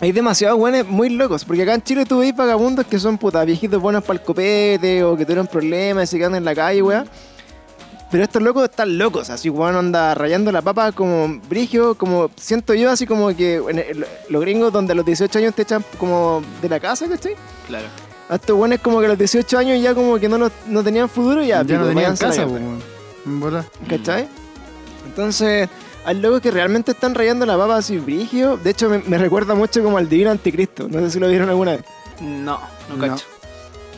Hay 0.00 0.12
demasiados 0.12 0.58
buenos 0.58 0.86
muy 0.86 1.08
locos, 1.10 1.44
porque 1.44 1.62
acá 1.62 1.74
en 1.74 1.82
Chile 1.82 2.04
tú 2.06 2.20
veis 2.20 2.34
vagabundos 2.36 2.86
que 2.86 2.98
son 2.98 3.18
puta 3.18 3.44
viejitos 3.44 3.80
buenos 3.82 4.02
para 4.04 4.18
el 4.18 4.24
copete 4.24 5.02
o 5.02 5.16
que 5.16 5.24
tuvieron 5.24 5.46
problemas 5.46 6.04
y 6.04 6.06
se 6.12 6.18
quedan 6.18 6.36
en 6.36 6.44
la 6.44 6.54
calle, 6.54 6.82
weá. 6.82 7.04
Pero 8.10 8.24
estos 8.24 8.40
locos 8.40 8.64
están 8.64 8.96
locos, 8.96 9.28
así, 9.28 9.50
weón, 9.50 9.76
anda 9.76 10.14
rayando 10.14 10.50
la 10.50 10.62
papa 10.62 10.92
como 10.92 11.40
brigio, 11.48 11.94
como 11.94 12.30
siento 12.36 12.72
yo, 12.74 12.90
así 12.90 13.06
como 13.06 13.36
que 13.36 13.56
en 13.56 13.78
el- 13.78 14.06
los 14.30 14.40
gringos 14.40 14.72
donde 14.72 14.92
a 14.92 14.96
los 14.96 15.04
18 15.04 15.38
años 15.40 15.54
te 15.54 15.62
echan 15.62 15.84
como 15.98 16.42
de 16.62 16.68
la 16.70 16.80
casa, 16.80 17.06
¿cachai? 17.06 17.34
Claro. 17.66 17.84
A 18.30 18.36
estos 18.36 18.56
buenos 18.56 18.78
como 18.80 19.00
que 19.00 19.06
a 19.06 19.08
los 19.10 19.18
18 19.18 19.58
años 19.58 19.82
ya 19.82 19.94
como 19.94 20.18
que 20.18 20.26
no, 20.28 20.38
lo- 20.38 20.50
no 20.68 20.82
tenían 20.82 21.08
futuro 21.10 21.42
y 21.42 21.48
ya, 21.48 21.56
Ya 21.58 21.64
pico, 21.64 21.78
no 21.80 21.86
tenían 21.88 22.14
váyanse 22.14 22.24
a 22.24 22.28
la 22.28 22.34
casa, 22.34 22.46
mierda. 22.46 22.66
pues, 22.66 22.80
weón. 22.80 22.82
En 23.26 23.40
bola. 23.40 23.64
¿Cachai? 23.90 24.28
Entonces, 25.06 25.68
hay 26.08 26.20
locos 26.20 26.40
que 26.40 26.50
realmente 26.50 26.92
están 26.92 27.14
rayando 27.14 27.44
la 27.44 27.56
papa 27.58 27.76
así 27.76 27.98
brígido. 27.98 28.56
De 28.56 28.70
hecho, 28.70 28.88
me, 28.88 28.98
me 29.00 29.18
recuerda 29.18 29.54
mucho 29.54 29.82
como 29.82 29.98
al 29.98 30.08
divino 30.08 30.30
anticristo. 30.30 30.88
No 30.88 31.00
sé 31.00 31.10
si 31.10 31.20
lo 31.20 31.28
vieron 31.28 31.48
alguna 31.50 31.72
vez. 31.72 31.84
No, 32.20 32.58
no 32.88 32.96
No. 32.96 33.06
cacho. 33.08 33.24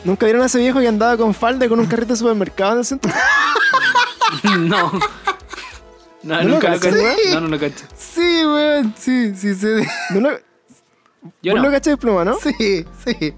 ¿Nunca 0.03 0.25
vieron 0.25 0.41
a 0.41 0.47
ese 0.47 0.57
viejo 0.59 0.79
que 0.79 0.87
andaba 0.87 1.15
con 1.15 1.33
falda 1.33 1.65
y 1.65 1.69
con 1.69 1.79
un 1.79 1.85
carrito 1.85 2.13
de 2.13 2.17
supermercado 2.17 2.73
en 2.73 2.77
el 2.79 2.85
centro? 2.85 3.11
no. 4.59 4.91
No, 6.23 6.35
¿No 6.35 6.43
lo 6.43 6.49
nunca 6.49 6.69
lo 6.69 6.79
cacho. 6.79 6.95
weón? 6.95 7.15
No, 7.33 7.41
no 7.41 7.47
lo 7.47 7.59
cacho. 7.59 7.85
Sí, 7.95 8.45
weón. 8.45 8.93
Sí, 8.97 9.33
sí, 9.35 9.55
sí. 9.55 9.67
¿No 10.13 10.19
lo, 10.21 10.29
Yo 11.41 11.53
vos 11.53 11.61
no. 11.61 11.63
lo 11.63 11.71
cachai, 11.71 11.95
pluma, 11.97 12.25
no? 12.25 12.35
Sí, 12.37 12.85
sí. 13.05 13.33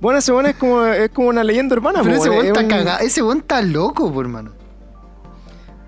Bueno, 0.00 0.18
ese 0.18 0.32
bueno 0.32 0.48
es 0.50 0.56
como, 0.56 0.84
es 0.84 1.10
como 1.10 1.28
una 1.28 1.44
leyenda 1.44 1.76
urbana. 1.76 2.00
Pero 2.02 2.16
po, 2.16 2.20
ese 2.22 2.30
weón. 2.30 2.42
weón 2.46 2.56
Es 2.56 2.62
está 2.62 2.76
un- 2.76 2.84
cagado. 2.84 3.04
Ese 3.06 3.22
weón 3.22 3.38
está 3.38 3.62
loco, 3.62 4.12
por 4.12 4.24
hermano. 4.26 4.52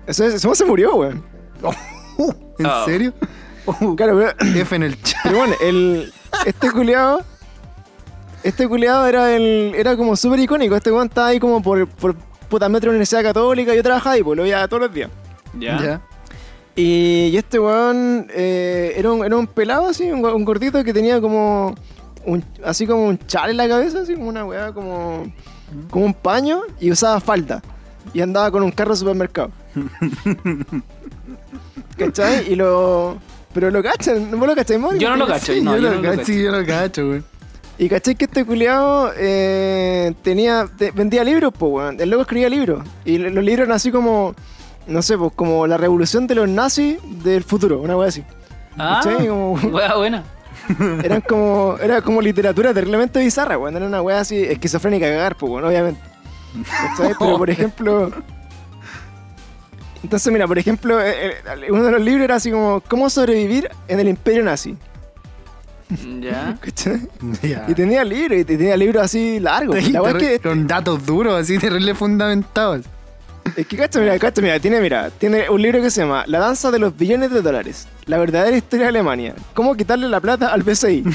Ese, 0.07 0.27
ese 0.27 0.47
weón 0.47 0.55
se 0.55 0.65
murió, 0.65 0.95
weón. 0.95 1.23
Uh, 2.17 2.33
¿En 2.57 2.65
Oh. 2.65 2.85
serio? 2.85 3.13
Uh, 3.65 3.95
Claro, 3.95 4.17
pero, 4.17 4.33
F 4.61 4.75
en 4.75 4.83
el 4.83 5.01
chat. 5.03 5.19
pero 5.23 5.37
bueno, 5.37 5.53
el, 5.61 6.11
este 6.45 6.71
culiado... 6.71 7.21
Este 8.43 8.67
culiado 8.67 9.05
era, 9.07 9.35
el, 9.35 9.73
era 9.75 9.97
como 9.97 10.15
súper 10.15 10.39
icónico. 10.39 10.75
Este 10.75 10.91
weón 10.91 11.07
estaba 11.07 11.27
ahí 11.27 11.39
como 11.39 11.61
por, 11.61 11.87
por 11.87 12.15
puta 12.15 12.69
metro 12.69 12.87
de 12.87 12.93
la 12.93 12.97
Universidad 12.97 13.21
Católica. 13.23 13.75
Yo 13.75 13.83
trabajaba 13.83 14.13
ahí, 14.15 14.23
pues 14.23 14.37
lo 14.37 14.43
veía 14.43 14.67
todos 14.67 14.83
los 14.83 14.93
días. 14.93 15.09
Ya. 15.59 15.79
Ya. 15.81 16.01
Y, 16.75 17.29
y 17.33 17.37
este 17.37 17.59
weón 17.59 18.27
eh, 18.29 18.93
era, 18.95 19.11
un, 19.11 19.25
era 19.25 19.35
un 19.35 19.47
pelado 19.47 19.89
así, 19.89 20.09
un, 20.11 20.23
un 20.23 20.45
gordito 20.45 20.83
que 20.83 20.93
tenía 20.93 21.19
como 21.19 21.75
un, 22.25 22.43
así 22.63 22.85
como 22.87 23.05
un 23.05 23.17
chal 23.27 23.49
en 23.49 23.57
la 23.57 23.67
cabeza, 23.67 23.99
así 24.01 24.13
como 24.15 24.29
una 24.29 24.45
weá 24.45 24.71
como, 24.71 25.25
como 25.89 26.05
un 26.05 26.13
paño 26.13 26.61
y 26.79 26.91
usaba 26.91 27.19
falda. 27.19 27.61
Y 28.13 28.21
andaba 28.21 28.49
con 28.51 28.63
un 28.63 28.71
carro 28.71 28.91
de 28.91 28.97
supermercado. 28.97 29.51
¿Cachai? 31.97 32.51
Y 32.51 32.55
lo... 32.55 33.17
Pero 33.53 33.71
lo 33.71 33.81
cachan, 33.81 34.29
¿no 34.29 34.45
lo 34.45 34.55
cachai, 34.55 34.77
Mori? 34.77 34.99
Yo 34.99 35.09
no 35.09 35.15
lo 35.15 35.25
cacho. 35.27 35.51
Sí, 35.53 35.61
no, 35.61 35.75
yo 35.77 35.89
no 35.89 36.01
lo 36.01 36.15
cacho, 36.17 36.31
yo 36.31 36.51
lo 36.51 36.65
cacho, 36.65 37.07
weón. 37.09 37.25
Y 37.79 37.89
cachai 37.89 38.15
que 38.15 38.25
este 38.25 38.45
culiado 38.45 39.11
eh, 39.17 40.13
tenía, 40.21 40.67
te- 40.77 40.91
vendía 40.91 41.23
libros, 41.23 41.53
pues, 41.57 41.71
weón. 41.71 41.99
El 41.99 42.09
loco 42.09 42.21
escribía 42.23 42.49
libros. 42.49 42.83
Y 43.05 43.17
lo- 43.17 43.29
los 43.31 43.43
libros 43.43 43.65
eran 43.65 43.75
así 43.75 43.89
como, 43.91 44.35
no 44.85 45.01
sé, 45.01 45.17
pues 45.17 45.31
como 45.35 45.65
la 45.65 45.77
revolución 45.77 46.27
de 46.27 46.35
los 46.35 46.47
nazis 46.47 46.97
del 47.23 47.43
futuro, 47.43 47.79
una 47.79 47.97
weá 47.97 48.09
así. 48.09 48.23
Ah, 48.77 49.01
¿Cachai? 49.03 49.27
Como- 49.27 49.53
wea 49.75 49.95
buena. 49.95 50.23
Eran 51.03 51.21
como, 51.21 51.77
era 51.81 52.01
como 52.01 52.21
literatura 52.21 52.73
terriblemente 52.73 53.19
bizarra, 53.19 53.57
weón. 53.57 53.75
Era 53.75 53.87
una 53.87 54.01
weá 54.03 54.19
así 54.19 54.37
esquizofrénica 54.43 55.07
a 55.07 55.09
cagar, 55.09 55.35
pues, 55.35 55.51
weón, 55.51 55.65
obviamente. 55.65 56.01
¿Cachai? 56.69 57.13
Pero 57.17 57.37
por 57.37 57.49
ejemplo. 57.49 58.11
Entonces, 60.03 60.31
mira, 60.31 60.47
por 60.47 60.57
ejemplo, 60.57 61.01
eh, 61.01 61.31
eh, 61.31 61.35
uno 61.69 61.83
de 61.83 61.91
los 61.91 62.01
libros 62.01 62.23
era 62.23 62.35
así 62.35 62.51
como 62.51 62.81
¿Cómo 62.87 63.09
sobrevivir 63.09 63.69
en 63.87 63.99
el 63.99 64.07
imperio 64.07 64.43
nazi? 64.43 64.75
Ya. 66.19 66.57
¿Cachai? 66.61 67.07
Ya. 67.41 67.65
Y 67.67 67.73
tenía 67.73 68.03
libros, 68.03 68.39
y 68.39 68.45
tenía 68.45 68.75
libros 68.75 69.03
así 69.03 69.39
largos. 69.39 69.89
La 69.89 70.01
weá 70.01 70.11
es 70.11 70.17
que, 70.17 70.39
Con 70.39 70.67
datos 70.67 71.05
duros, 71.05 71.41
así 71.41 71.57
terrible 71.57 71.95
fundamentados. 71.95 72.85
es 73.55 73.65
que, 73.65 73.77
cacha, 73.77 73.99
mira, 73.99 74.19
cacha, 74.19 74.41
mira, 74.41 74.59
tiene, 74.59 74.81
mira, 74.81 75.09
tiene 75.11 75.49
un 75.49 75.61
libro 75.61 75.81
que 75.81 75.89
se 75.89 76.01
llama 76.01 76.25
La 76.27 76.39
danza 76.39 76.71
de 76.71 76.79
los 76.79 76.95
billones 76.95 77.31
de 77.31 77.41
dólares. 77.41 77.87
La 78.05 78.17
verdadera 78.17 78.55
historia 78.55 78.85
de 78.85 78.89
Alemania. 78.89 79.33
¿Cómo 79.53 79.75
quitarle 79.75 80.09
la 80.09 80.19
plata 80.19 80.53
al 80.53 80.63
BCI? 80.63 81.03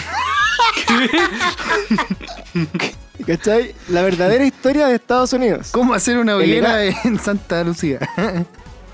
¿Cachai? 3.27 3.75
La 3.89 4.03
verdadera 4.03 4.45
historia 4.45 4.89
de 4.89 4.97
Estados 4.97 5.33
Unidos. 5.33 5.71
¿Cómo 5.73 5.95
hacer 5.95 6.19
una 6.19 6.37
hoguera 6.37 6.85
en 6.85 7.19
Santa 7.19 7.65
Lucía? 7.65 7.99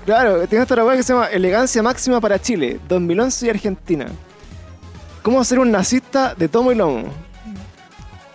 Claro, 0.09 0.47
tiene 0.47 0.63
otra 0.63 0.83
weá 0.83 0.97
que 0.97 1.03
se 1.03 1.13
llama 1.13 1.27
Elegancia 1.27 1.83
Máxima 1.83 2.19
para 2.19 2.41
Chile, 2.41 2.79
2011 2.89 3.45
y 3.45 3.49
Argentina. 3.51 4.07
¿Cómo 5.21 5.43
ser 5.43 5.59
un 5.59 5.69
nazista 5.69 6.33
de 6.33 6.47
tomo 6.47 6.71
y 6.71 6.75
lomo? 6.75 7.03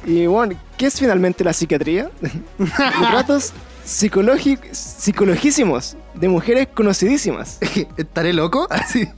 Y 0.07 0.29
bueno, 0.29 0.57
¿qué 0.77 0.87
es 0.87 0.97
finalmente 0.97 1.43
la 1.43 1.53
psiquiatría? 1.53 2.13
Retratos 2.59 3.53
psicologísimos 3.85 5.97
de 6.15 6.29
mujeres 6.29 6.69
conocidísimas. 6.73 7.59
¿Estaré 7.97 8.33
loco? 8.33 8.69
Así. 8.71 9.09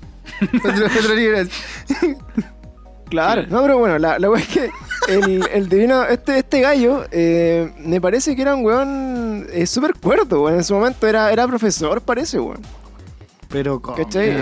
Otro, 0.65 0.87
otro 0.87 1.15
libro 1.15 1.39
así. 1.39 1.51
Claro, 3.09 3.45
no, 3.49 3.63
pero 3.63 3.79
bueno, 3.79 3.99
la, 3.99 4.19
la 4.19 4.31
weá 4.31 4.43
es 4.43 4.49
que 4.49 4.71
el, 5.09 5.47
el 5.53 5.69
divino, 5.69 6.05
este, 6.05 6.39
este 6.39 6.61
gallo, 6.61 7.05
eh, 7.13 7.73
me 7.79 8.01
parece 8.01 8.35
que 8.35 8.43
era 8.43 8.55
un 8.55 8.65
weón 8.65 9.47
eh, 9.53 9.67
súper 9.67 9.95
cuerdo, 9.95 10.43
weón. 10.43 10.57
En 10.57 10.65
su 10.65 10.75
momento 10.75 11.07
era, 11.07 11.31
era 11.31 11.47
profesor, 11.47 12.01
parece, 12.01 12.41
weón. 12.41 12.61
Pero 13.49 13.81
¿cómo? 13.81 13.97
¿Cachai? 13.97 14.37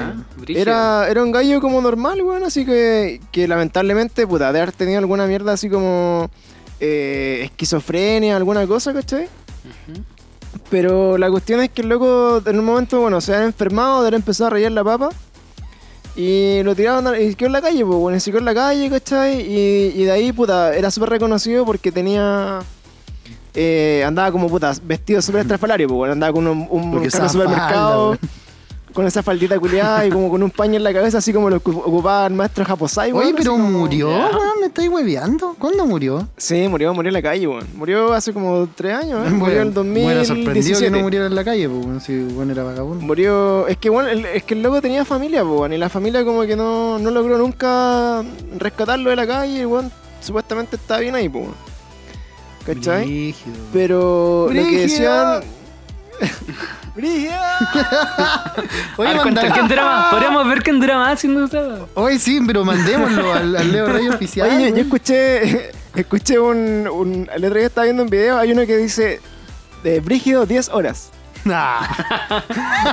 Era, 0.48 1.08
era 1.10 1.22
un 1.22 1.30
gallo 1.30 1.60
como 1.60 1.80
normal, 1.80 2.22
weón, 2.22 2.42
así 2.42 2.64
que, 2.64 3.20
que 3.30 3.46
lamentablemente, 3.46 4.26
puta, 4.26 4.50
de 4.50 4.60
haber 4.60 4.72
tenido 4.72 4.98
alguna 4.98 5.26
mierda 5.26 5.52
así 5.52 5.68
como 5.68 6.30
eh, 6.80 7.42
esquizofrenia, 7.44 8.36
alguna 8.36 8.66
cosa, 8.66 8.94
¿cachai? 8.94 9.28
Pero 10.70 11.18
la 11.18 11.30
cuestión 11.30 11.60
es 11.60 11.68
que 11.68 11.82
el 11.82 11.88
loco 11.88 12.42
en 12.46 12.58
un 12.58 12.64
momento, 12.64 13.00
bueno, 13.00 13.20
se 13.20 13.34
había 13.34 13.46
enfermado, 13.46 14.00
de 14.00 14.08
haber 14.08 14.14
empezado 14.14 14.48
a 14.48 14.50
rayar 14.50 14.72
la 14.72 14.84
papa. 14.84 15.10
Y 16.16 16.62
lo 16.62 16.74
tiraban 16.76 17.06
a- 17.08 17.18
y 17.18 17.34
quedó 17.34 17.48
en 17.48 17.52
la 17.54 17.62
calle, 17.62 17.84
pues, 17.84 17.98
bueno, 17.98 18.20
se 18.20 18.30
quedó 18.30 18.38
en 18.38 18.44
la 18.44 18.54
calle, 18.54 18.88
¿cachai? 18.88 19.40
Y, 19.40 19.92
y 19.96 20.04
de 20.04 20.10
ahí, 20.12 20.32
puta, 20.32 20.74
era 20.74 20.90
súper 20.90 21.10
reconocido 21.10 21.64
porque 21.64 21.90
tenía... 21.90 22.60
eh, 23.54 24.02
andaba 24.06 24.30
como, 24.32 24.48
puta, 24.48 24.72
vestido 24.84 25.20
súper 25.22 25.40
estrafalario, 25.42 25.88
pues, 25.88 25.96
bueno, 25.96 26.12
andaba 26.12 26.32
con 26.32 26.46
un, 26.46 26.66
un 26.70 26.90
carro 27.08 27.24
de 27.24 27.28
supermercado, 27.28 28.10
falda, 28.12 28.28
con 28.94 29.06
esa 29.06 29.22
faldita 29.22 29.58
culiada 29.58 30.06
y 30.06 30.10
como 30.10 30.30
con 30.30 30.42
un 30.42 30.50
paño 30.50 30.76
en 30.76 30.84
la 30.84 30.92
cabeza, 30.92 31.18
así 31.18 31.32
como 31.32 31.50
lo 31.50 31.60
ocu- 31.60 31.82
ocupaba 31.84 32.26
el 32.28 32.32
maestro 32.34 32.64
Japosai, 32.64 33.10
Oye, 33.10 33.18
weón, 33.24 33.34
pero 33.36 33.52
así 33.52 33.60
como- 33.62 33.78
murió, 33.80 34.08
weón, 34.08 34.60
me 34.60 34.66
estáis 34.68 34.88
hueveando. 34.88 35.56
¿Cuándo 35.58 35.84
murió? 35.84 36.28
Sí, 36.36 36.68
murió, 36.68 36.94
murió 36.94 37.08
en 37.08 37.14
la 37.14 37.22
calle, 37.22 37.46
weón. 37.48 37.66
Murió 37.74 38.12
hace 38.12 38.32
como 38.32 38.68
tres 38.74 38.94
años, 38.94 39.26
¿eh? 39.26 39.30
Murió 39.32 39.62
en 39.62 39.68
el 39.68 39.74
Bueno, 39.74 40.24
sorprendido 40.24 40.78
que 40.78 40.90
2017. 40.90 40.90
no 40.92 41.02
muriera 41.02 41.26
en 41.26 41.34
la 41.34 41.44
calle, 41.44 41.68
pues, 41.68 41.84
weón, 41.86 42.00
si 42.00 42.18
bueno 42.22 42.52
era 42.52 42.62
vagabundo. 42.62 43.04
Murió. 43.04 43.66
Es 43.66 43.76
que 43.78 43.90
bueno, 43.90 44.08
el, 44.08 44.24
es 44.26 44.44
que 44.44 44.54
el 44.54 44.62
loco 44.62 44.80
tenía 44.80 45.04
familia, 45.04 45.42
pues, 45.44 45.58
weón, 45.60 45.72
y 45.72 45.78
la 45.78 45.88
familia 45.88 46.24
como 46.24 46.42
que 46.42 46.54
no, 46.54 46.98
no 47.00 47.10
logró 47.10 47.36
nunca 47.36 48.22
rescatarlo 48.58 49.10
de 49.10 49.16
la 49.16 49.26
calle, 49.26 49.66
weón, 49.66 49.90
supuestamente 50.20 50.76
estaba 50.76 51.00
bien 51.00 51.14
ahí, 51.16 51.28
pues. 51.28 51.44
weón. 51.44 51.74
¿Cachai? 52.64 53.04
Brígido. 53.04 53.56
Pero 53.72 54.48
lo 54.50 54.62
que 54.62 54.78
decían. 54.82 55.42
¡Brígido! 56.94 57.32
Oye, 58.96 59.08
A 59.08 59.12
ver, 59.14 59.22
cuenta, 59.22 59.40
manda- 59.42 59.54
¿quién 59.54 59.68
dura 59.68 59.84
más? 59.84 60.10
Podríamos 60.12 60.48
ver 60.48 60.62
quién 60.62 60.80
dura 60.80 60.98
más 60.98 61.12
haciendo. 61.14 61.88
Oye, 61.94 62.18
sí, 62.18 62.40
pero 62.46 62.64
mandémoslo 62.64 63.32
al, 63.34 63.56
al 63.56 63.72
Leo 63.72 63.86
Rey 63.86 64.08
oficial. 64.08 64.48
Oye, 64.50 64.70
yo, 64.70 64.78
escuché. 64.78 65.70
Escuché 65.94 66.38
un, 66.40 66.88
un. 66.92 67.28
El 67.32 67.44
otro 67.44 67.56
día 67.58 67.66
estaba 67.68 67.84
viendo 67.84 68.02
un 68.02 68.10
video, 68.10 68.36
hay 68.38 68.52
uno 68.52 68.66
que 68.66 68.76
dice. 68.76 69.20
De 69.84 70.00
Brígido 70.00 70.46
10 70.46 70.68
horas. 70.70 71.10
Nah. 71.44 71.80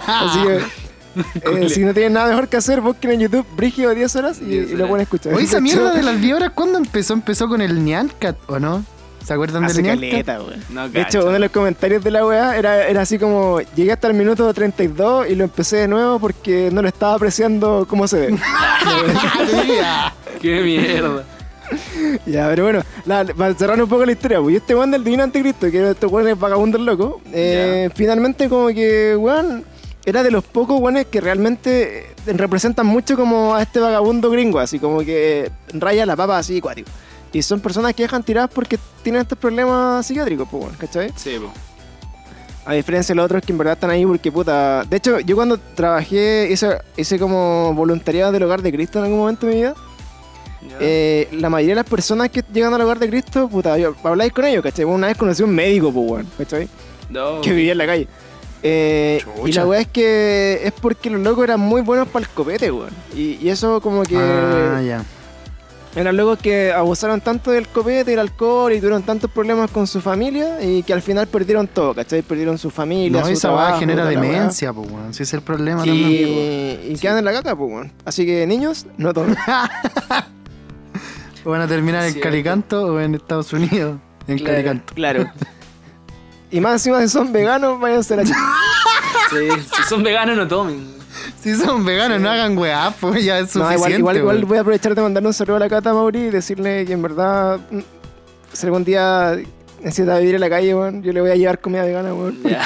Así 0.08 0.40
que. 0.44 0.62
eh, 1.66 1.70
si 1.70 1.86
no 1.86 1.94
tienen 1.94 2.14
nada 2.14 2.28
mejor 2.30 2.50
que 2.50 2.58
hacer, 2.58 2.82
busquen 2.82 3.12
en 3.12 3.22
YouTube 3.22 3.46
Brígido 3.56 3.94
10 3.96 4.16
horas 4.18 4.40
y, 4.42 4.46
10 4.46 4.72
y 4.72 4.76
lo 4.76 4.88
pueden 4.90 5.04
escuchar. 5.04 5.34
Oye, 5.34 5.46
esa 5.46 5.62
mierda 5.62 5.92
de 5.94 6.04
las 6.04 6.20
10 6.20 6.36
horas, 6.36 6.52
¿cuándo 6.54 6.78
empezó? 6.78 7.14
Empezó 7.14 7.48
con 7.48 7.62
el 7.62 7.84
Nyancat, 7.86 8.36
¿o 8.48 8.60
no? 8.60 8.84
¿Se 9.26 9.34
acuerdan 9.34 9.64
Hace 9.66 9.82
del 9.82 10.00
caleta, 10.00 10.42
weón. 10.42 10.64
No, 10.70 10.90
De 10.90 11.02
hecho, 11.02 11.22
uno 11.22 11.32
de 11.34 11.40
los 11.40 11.52
comentarios 11.52 12.04
de 12.04 12.12
la 12.12 12.26
weá 12.26 12.58
era, 12.58 12.88
era 12.88 13.02
así 13.02 13.20
como, 13.20 13.60
llegué 13.76 13.92
hasta 13.92 14.08
el 14.08 14.14
minuto 14.16 14.52
32 14.54 15.30
y 15.30 15.36
lo 15.36 15.44
empecé 15.44 15.78
de 15.78 15.88
nuevo 15.88 16.20
porque 16.20 16.70
no 16.72 16.82
lo 16.82 16.88
estaba 16.88 17.14
apreciando 17.14 17.86
como 17.88 18.08
se 18.08 18.18
debe. 18.18 18.38
Qué 20.42 20.62
mierda. 20.62 21.24
ya, 22.26 22.48
pero 22.50 22.64
bueno, 22.64 22.84
la- 23.06 23.24
para 23.26 23.54
cerrar 23.54 23.82
un 23.82 23.88
poco 23.88 24.06
la 24.06 24.12
historia, 24.12 24.40
pues 24.42 24.54
y 24.54 24.58
este 24.58 24.76
weón 24.76 24.92
del 24.92 25.04
Divino 25.04 25.24
Anticristo, 25.24 25.70
que 25.72 25.92
este 25.92 26.06
weón 26.06 26.28
es 26.28 26.38
vagabundo 26.40 26.78
loco, 26.78 27.22
eh, 27.32 27.90
finalmente 27.96 28.50
como 28.50 28.68
que, 28.70 29.16
weón, 29.16 29.64
era 30.04 30.24
de 30.24 30.32
los 30.32 30.44
pocos 30.44 30.82
weones 30.82 31.06
que 31.06 31.22
realmente 31.22 32.08
representan 32.26 32.88
mucho 32.88 33.16
como 33.16 33.56
a 33.56 33.62
este 33.62 33.80
vagabundo 33.80 34.30
gringo, 34.32 34.60
así 34.60 34.80
como 34.80 35.00
que 35.02 35.52
raya 35.74 36.06
la 36.06 36.16
papa 36.16 36.40
así 36.40 36.60
cuático. 36.60 36.90
Y 37.34 37.42
son 37.42 37.60
personas 37.62 37.94
que 37.94 38.04
dejan 38.04 38.24
tiradas 38.24 38.50
porque 38.54 38.78
tienen 39.04 39.22
estos 39.22 39.38
problemas 39.38 40.06
psiquiátricos, 40.06 40.48
pues, 40.50 40.64
weón, 40.64 40.76
¿cachai? 40.76 41.12
Sí, 41.16 41.38
po. 41.40 41.52
A 42.66 42.74
diferencia 42.74 43.14
de 43.14 43.18
los 43.18 43.26
otros 43.26 43.42
que 43.42 43.52
en 43.52 43.58
verdad 43.58 43.74
están 43.74 43.90
ahí 43.90 44.06
porque 44.06 44.32
puta. 44.32 44.84
De 44.84 44.98
hecho, 44.98 45.20
yo 45.20 45.36
cuando 45.36 45.58
trabajé, 45.58 46.50
hice, 46.52 46.78
hice 46.96 47.18
como 47.18 47.74
voluntariado 47.74 48.32
del 48.32 48.44
hogar 48.44 48.62
de 48.62 48.72
Cristo 48.72 49.00
en 49.00 49.06
algún 49.06 49.20
momento 49.20 49.48
de 49.48 49.54
mi 49.54 49.62
vida. 49.62 49.74
Eh, 50.80 51.28
la 51.32 51.50
mayoría 51.50 51.72
de 51.72 51.82
las 51.82 51.90
personas 51.90 52.30
que 52.30 52.44
llegan 52.54 52.74
al 52.74 52.82
hogar 52.82 53.00
de 53.00 53.10
Cristo, 53.10 53.48
puta, 53.50 53.78
yo, 53.80 53.96
habláis 54.04 54.32
con 54.32 54.46
ellos, 54.46 54.62
¿cachai? 54.62 54.86
Una 54.86 55.08
vez 55.08 55.18
conocí 55.18 55.42
a 55.42 55.46
un 55.46 55.56
médico, 55.56 55.92
pues, 55.92 56.12
weón, 56.12 56.28
¿cachai? 56.38 56.68
No. 57.10 57.42
Que 57.42 57.52
vivía 57.52 57.72
en 57.72 57.78
la 57.80 57.86
calle. 57.88 58.08
Eh, 58.64 59.24
y 59.44 59.52
la 59.54 59.66
weá 59.66 59.82
es 59.82 59.88
que 59.88 60.62
es 60.64 60.72
porque 60.72 61.10
los 61.10 61.20
locos 61.22 61.46
eran 61.46 61.60
muy 61.60 61.82
buenos 61.82 62.08
para 62.10 62.26
el 62.26 62.30
copete, 62.32 62.72
weón. 62.72 62.92
Y, 63.16 63.40
y 63.42 63.50
eso 63.50 63.82
como 63.82 64.04
que. 64.04 64.18
Ah, 64.18 64.82
ya. 64.86 65.04
Eran 65.94 66.16
locos 66.16 66.40
que 66.40 66.72
abusaron 66.72 67.20
tanto 67.20 67.52
del 67.52 67.68
copete, 67.68 68.12
del 68.12 68.20
alcohol 68.20 68.72
y 68.72 68.78
tuvieron 68.78 69.04
tantos 69.04 69.30
problemas 69.30 69.70
con 69.72 69.88
su 69.88 70.00
familia 70.00 70.64
y 70.64 70.84
que 70.84 70.94
al 70.94 71.02
final 71.02 71.28
perdieron 71.28 71.68
todo, 71.68 71.94
¿cachai? 71.94 72.22
Perdieron 72.22 72.58
su 72.58 72.70
familia, 72.70 73.20
No, 73.20 73.26
su 73.28 73.34
esa 73.34 73.50
trabajo, 73.50 73.80
genera 73.80 74.06
demencia, 74.06 74.72
pues, 74.72 74.90
weón. 74.90 75.14
Si 75.14 75.24
ese 75.24 75.24
es 75.24 75.34
el 75.34 75.42
problema 75.42 75.84
también. 75.84 76.80
Y, 76.88 76.94
y 76.94 76.98
quedan 76.98 77.18
en 77.18 77.26
la 77.26 77.34
caca, 77.34 77.56
pues, 77.58 77.70
weón. 77.72 77.92
Así 78.06 78.26
que 78.26 78.48
niños, 78.48 78.86
no 78.98 79.14
tomen. 79.14 79.36
O 81.44 81.50
van 81.52 81.62
a 81.62 81.68
terminar 81.68 82.04
en 82.06 82.14
Cierto. 82.14 82.30
Calicanto 82.30 82.86
o 82.86 83.00
en 83.02 83.16
Estados 83.16 83.52
Unidos 83.52 84.00
en 84.28 84.38
Claro. 84.38 84.54
Calicanto. 84.54 84.94
claro. 84.94 85.26
Y 86.54 86.60
más 86.60 86.74
encima 86.74 87.00
si 87.02 87.08
son 87.08 87.32
veganos, 87.32 87.80
váyanse 87.80 88.14
a 88.14 88.18
la 88.18 88.24
chica. 88.26 88.38
Sí, 89.30 89.48
si 89.78 89.84
son 89.90 90.04
veganos 90.04 90.36
no 90.36 90.46
tomen. 90.46 90.86
Si 91.42 91.56
son 91.56 91.84
veganos, 91.84 92.22
no 92.22 92.30
hagan 92.30 92.58
weá, 92.58 92.94
pues 93.00 93.24
ya 93.26 93.40
es 93.40 93.56
No, 93.56 93.64
suficiente. 93.66 93.98
igual, 94.00 94.18
igual, 94.18 94.46
voy 94.46 94.58
a 94.58 94.62
aprovechar 94.62 94.94
de 94.94 95.02
mandarle 95.02 95.28
un 95.28 95.34
saludo 95.34 95.56
a 95.56 95.60
la 95.60 95.70
Cata 95.70 95.94
Mauri 95.94 96.20
y 96.20 96.30
decirle 96.30 96.86
que 96.86 96.94
en 96.94 97.02
verdad, 97.02 97.60
mm, 97.72 97.80
si 98.54 98.66
algún 98.68 98.84
día 98.84 99.38
necesita 99.84 100.18
vivir 100.20 100.36
en 100.36 100.42
la 100.42 100.50
calle, 100.50 100.74
weón, 100.76 101.02
yo 101.04 101.12
le 101.14 101.22
voy 101.22 101.32
a 101.32 101.36
llevar 101.36 101.60
comida 101.60 101.84
vegana, 101.84 102.14
weón. 102.14 102.38
Porque 102.42 102.58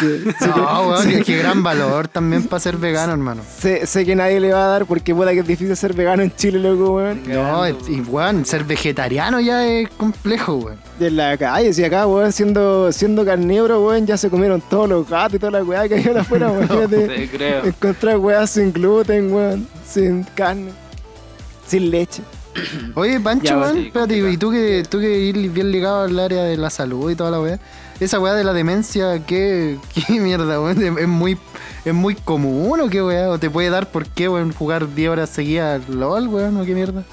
No, 0.56 0.88
weón, 0.90 1.10
que, 1.10 1.24
que 1.24 1.38
gran 1.38 1.64
valor 1.64 2.08
también 2.08 2.44
para 2.44 2.60
ser 2.60 2.78
vegano, 2.78 3.14
hermano. 3.14 3.42
Sé, 3.58 3.86
sé 3.88 4.06
que 4.06 4.16
nadie 4.16 4.40
le 4.40 4.52
va 4.54 4.66
a 4.66 4.68
dar 4.68 4.86
porque 4.86 5.14
puta 5.16 5.32
que 5.34 5.40
es 5.40 5.48
difícil 5.48 5.76
ser 5.78 5.94
vegano 5.94 6.24
en 6.24 6.36
Chile, 6.36 6.60
loco, 6.60 6.96
weón. 6.96 7.22
No, 7.28 7.68
y 7.68 8.02
weón, 8.08 8.46
ser 8.46 8.64
vegetariano 8.64 9.40
ya 9.40 9.66
es 9.66 9.90
complejo, 9.90 10.56
weón. 10.56 10.78
De 11.00 11.12
la 11.12 11.38
calle, 11.38 11.74
si 11.74 11.84
acá, 11.84 12.08
weón, 12.08 12.32
siendo, 12.32 12.92
siendo 12.92 13.26
carnívoro, 13.26 13.86
weón, 13.86 14.06
ya 14.06 14.18
se 14.18 14.30
comieron 14.30 14.62
todos 14.62 14.88
los 14.90 15.10
gatos 15.10 15.36
y 15.36 15.40
toda 15.40 15.52
la 15.52 15.64
weá 15.64 15.88
que 15.88 15.96
hay 15.96 16.08
afuera, 16.08 16.50
weón. 16.52 16.64
Imagínate 16.70 17.08
Te 17.08 17.28
creo. 17.30 17.66
encontrar 17.66 18.18
weá 18.18 18.46
sin 18.48 18.72
gluten, 18.72 19.32
weón, 19.34 19.68
sin 19.88 20.24
carne, 20.36 20.72
sin 21.68 21.92
leche. 21.92 22.22
Oye, 22.96 23.20
Pancho, 23.20 23.46
Ya, 23.46 23.58
weón, 23.58 23.74
sí, 23.76 23.86
espérate, 23.88 24.14
complicado. 24.22 24.34
y 24.34 24.38
tú 24.38 24.52
que, 24.52 24.84
tú 24.90 25.00
que 25.00 25.20
ir 25.20 25.50
bien 25.52 25.72
ligado 25.72 26.04
al 26.04 26.18
área 26.20 26.44
de 26.44 26.58
la 26.58 26.70
salud 26.70 27.12
y 27.12 27.16
toda 27.16 27.32
la 27.32 27.40
weá, 27.42 27.60
esa 28.00 28.20
weá 28.20 28.34
de 28.34 28.44
la 28.44 28.54
demencia, 28.54 29.26
¿qué, 29.26 29.78
qué 30.08 30.20
mierda, 30.20 30.60
weón? 30.62 30.98
¿Es 30.98 31.08
muy, 31.08 31.38
¿Es 31.84 31.94
muy 31.94 32.16
común 32.16 32.80
o 32.82 32.90
qué 32.90 33.02
weá? 33.04 33.30
¿O 33.30 33.38
te 33.40 33.50
puede 33.50 33.70
dar 33.70 33.90
por 33.92 34.06
qué, 34.08 34.30
weón, 34.30 34.54
jugar 34.54 34.94
10 34.96 35.10
horas 35.10 35.30
seguidas 35.30 35.82
al 35.88 36.00
LOL, 36.00 36.28
weón, 36.30 36.58
o 36.58 36.66
qué 36.66 36.74
mierda? 36.74 37.04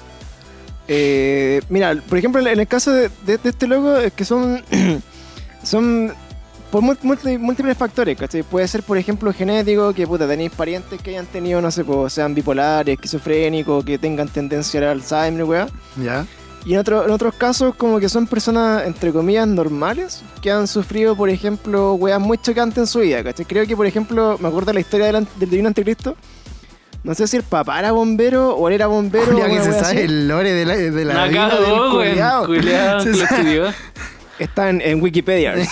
Eh, 0.87 1.61
mira, 1.69 1.95
por 2.09 2.17
ejemplo, 2.17 2.41
en 2.45 2.59
el 2.59 2.67
caso 2.67 2.91
de, 2.91 3.09
de- 3.25 3.37
de 3.37 3.49
este 3.49 3.67
loco, 3.67 3.97
es 3.97 4.11
que 4.13 4.25
son. 4.25 4.63
son 5.63 6.13
por 6.73 6.81
múltiples 6.81 7.77
factores, 7.77 8.17
¿cachai? 8.17 8.41
Puede 8.41 8.67
ser, 8.67 8.81
por 8.81 8.97
ejemplo, 8.97 9.31
genético, 9.31 9.93
que 9.93 10.07
puta, 10.07 10.27
tenéis 10.27 10.51
parientes 10.51 10.99
que 11.01 11.11
hayan 11.11 11.27
tenido, 11.27 11.61
no 11.61 11.69
sé, 11.69 11.83
pues, 11.83 12.11
sean 12.13 12.33
bipolares, 12.33 12.95
esquizofrénicos, 12.95 13.85
que 13.85 13.99
tengan 13.99 14.27
tendencia 14.27 14.79
al 14.79 14.99
Alzheimer, 15.01 15.43
weá. 15.43 15.67
¿Ya? 15.95 16.25
Y 16.65 16.73
en, 16.73 16.79
otro- 16.79 17.05
en 17.05 17.11
otros 17.11 17.35
casos, 17.35 17.75
como 17.75 17.99
que 17.99 18.09
son 18.09 18.25
personas, 18.25 18.87
entre 18.87 19.11
comillas, 19.11 19.47
normales, 19.47 20.23
que 20.41 20.49
han 20.49 20.67
sufrido, 20.67 21.15
por 21.15 21.29
ejemplo, 21.29 21.93
weas 21.93 22.19
muy 22.19 22.39
chocantes 22.39 22.77
en 22.79 22.87
su 22.87 22.99
vida, 23.01 23.23
¿cachai? 23.23 23.45
Creo 23.45 23.67
que, 23.67 23.75
por 23.77 23.85
ejemplo, 23.85 24.37
me 24.39 24.47
acuerdo 24.47 24.67
de 24.71 24.73
la 24.73 24.79
historia 24.79 25.11
del, 25.11 25.27
del 25.35 25.49
Divino 25.51 25.67
Anticristo. 25.67 26.15
No 27.03 27.13
sé 27.13 27.27
si 27.27 27.37
el 27.37 27.43
papá 27.43 27.79
era 27.79 27.91
bombero 27.91 28.55
o 28.55 28.67
él 28.69 28.73
era 28.75 28.87
bombero. 28.87 29.37
O 29.37 29.45
que 29.45 29.59
se 29.61 29.73
sabe 29.73 29.85
así. 29.87 29.97
el 29.99 30.27
lore 30.27 30.53
de 30.53 30.65
la, 30.65 30.75
de 30.77 31.05
la 31.05 31.27
vida 31.27 31.49
del 31.59 31.91
culiao. 31.91 32.45
Culeado, 32.47 32.99
Se 33.03 33.09
lo 33.11 33.23
estudió. 33.25 33.65
Está 34.39 34.69
en, 34.69 34.79
en 34.81 35.01
Wikipedia. 35.03 35.53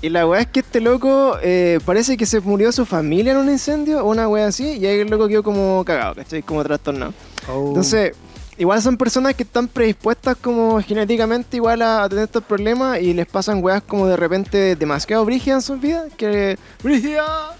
y 0.00 0.08
la 0.08 0.26
weá 0.26 0.40
es 0.40 0.46
que 0.46 0.60
este 0.60 0.80
loco 0.80 1.36
eh, 1.42 1.80
parece 1.84 2.16
que 2.16 2.26
se 2.26 2.40
murió 2.40 2.70
su 2.72 2.86
familia 2.86 3.32
en 3.32 3.38
un 3.38 3.50
incendio 3.50 4.04
o 4.04 4.10
una 4.10 4.28
weá 4.28 4.46
así, 4.46 4.78
y 4.78 4.86
ahí 4.86 5.00
el 5.00 5.08
loco 5.08 5.28
quedó 5.28 5.42
como 5.42 5.84
cagado, 5.84 6.14
¿cachai? 6.14 6.42
Como 6.42 6.62
trastornado. 6.62 7.12
Oh. 7.48 7.68
Entonces, 7.68 8.12
igual 8.56 8.80
son 8.82 8.96
personas 8.96 9.34
que 9.34 9.42
están 9.42 9.68
predispuestas 9.68 10.36
como 10.36 10.80
genéticamente 10.82 11.56
igual 11.56 11.82
a, 11.82 12.04
a 12.04 12.08
tener 12.08 12.24
estos 12.24 12.44
problemas 12.44 13.00
y 13.00 13.14
les 13.14 13.26
pasan 13.26 13.62
weas 13.62 13.82
como 13.82 14.06
de 14.06 14.16
repente 14.16 14.76
demasiado 14.76 15.24
brígidas 15.24 15.56
en 15.56 15.62
sus 15.62 15.80
vidas, 15.80 16.12
que... 16.16 16.58
¡Brígida! 16.82 17.56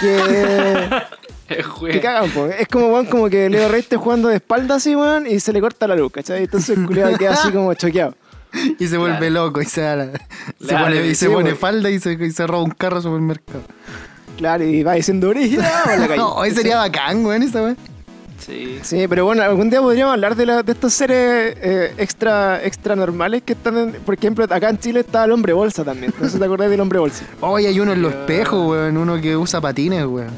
que... 0.00 0.90
Que 1.48 2.00
cagan, 2.00 2.30
po. 2.30 2.46
Es 2.46 2.66
como, 2.66 2.88
weón, 2.88 3.06
como 3.06 3.30
que 3.30 3.48
Leo 3.48 3.68
Rey 3.68 3.80
esté 3.80 3.96
jugando 3.96 4.28
de 4.28 4.36
espalda 4.36 4.76
así, 4.76 4.96
weón, 4.96 5.26
y 5.28 5.38
se 5.38 5.52
le 5.52 5.60
corta 5.60 5.86
la 5.86 5.94
luz, 5.94 6.10
¿cachai? 6.10 6.42
Entonces 6.42 6.76
el 6.76 6.84
culiado 6.86 7.16
queda 7.16 7.34
así 7.34 7.52
como 7.52 7.72
choqueado. 7.74 8.14
Y 8.78 8.86
se 8.86 8.96
vuelve 8.98 9.18
Claro. 9.28 9.46
loco 9.46 9.60
y 9.62 9.66
se, 9.66 9.80
da 9.82 9.96
la- 9.96 10.12
se 10.12 10.66
Claro, 10.68 10.84
pone, 10.86 11.06
y 11.06 11.14
se 11.14 11.26
sí, 11.26 11.32
pone 11.32 11.54
falda 11.54 11.90
y 11.90 11.98
se, 12.00 12.12
y 12.12 12.30
se 12.30 12.46
roba 12.46 12.62
un 12.64 12.70
carro 12.70 12.96
al 12.96 13.02
supermercado. 13.02 13.62
Claro, 14.36 14.64
y 14.64 14.82
va 14.82 14.94
diciendo 14.94 15.32
calle. 15.34 16.16
No, 16.16 16.34
hoy 16.34 16.50
sería 16.50 16.76
bacán, 16.76 17.24
weón, 17.24 17.42
esa 17.42 17.62
weón. 17.62 17.76
Sí. 18.38 18.78
Sí, 18.82 19.06
pero 19.08 19.24
bueno, 19.24 19.42
algún 19.42 19.70
día 19.70 19.80
podríamos 19.80 20.12
hablar 20.12 20.36
de, 20.36 20.46
la- 20.46 20.62
de 20.62 20.72
estos 20.72 20.92
seres 20.92 21.56
eh, 21.60 21.94
extra, 21.98 22.62
extra 22.64 22.94
normales 22.94 23.42
que 23.44 23.54
están, 23.54 23.76
en- 23.78 23.92
por 23.92 24.14
ejemplo, 24.14 24.44
acá 24.44 24.68
en 24.68 24.78
Chile 24.78 25.00
está 25.00 25.24
el 25.24 25.32
hombre 25.32 25.52
bolsa 25.52 25.82
también. 25.84 26.12
No 26.20 26.26
sé 26.26 26.32
si 26.34 26.38
te 26.38 26.44
acordás 26.44 26.70
del 26.70 26.80
hombre 26.80 26.98
bolsa. 26.98 27.24
Hoy 27.40 27.66
hay 27.66 27.80
uno 27.80 27.92
en 27.92 28.02
los 28.02 28.12
espejos, 28.12 28.68
weón, 28.70 28.96
uno 28.98 29.20
que 29.20 29.36
usa 29.36 29.60
patines, 29.60 30.04
weón. 30.06 30.30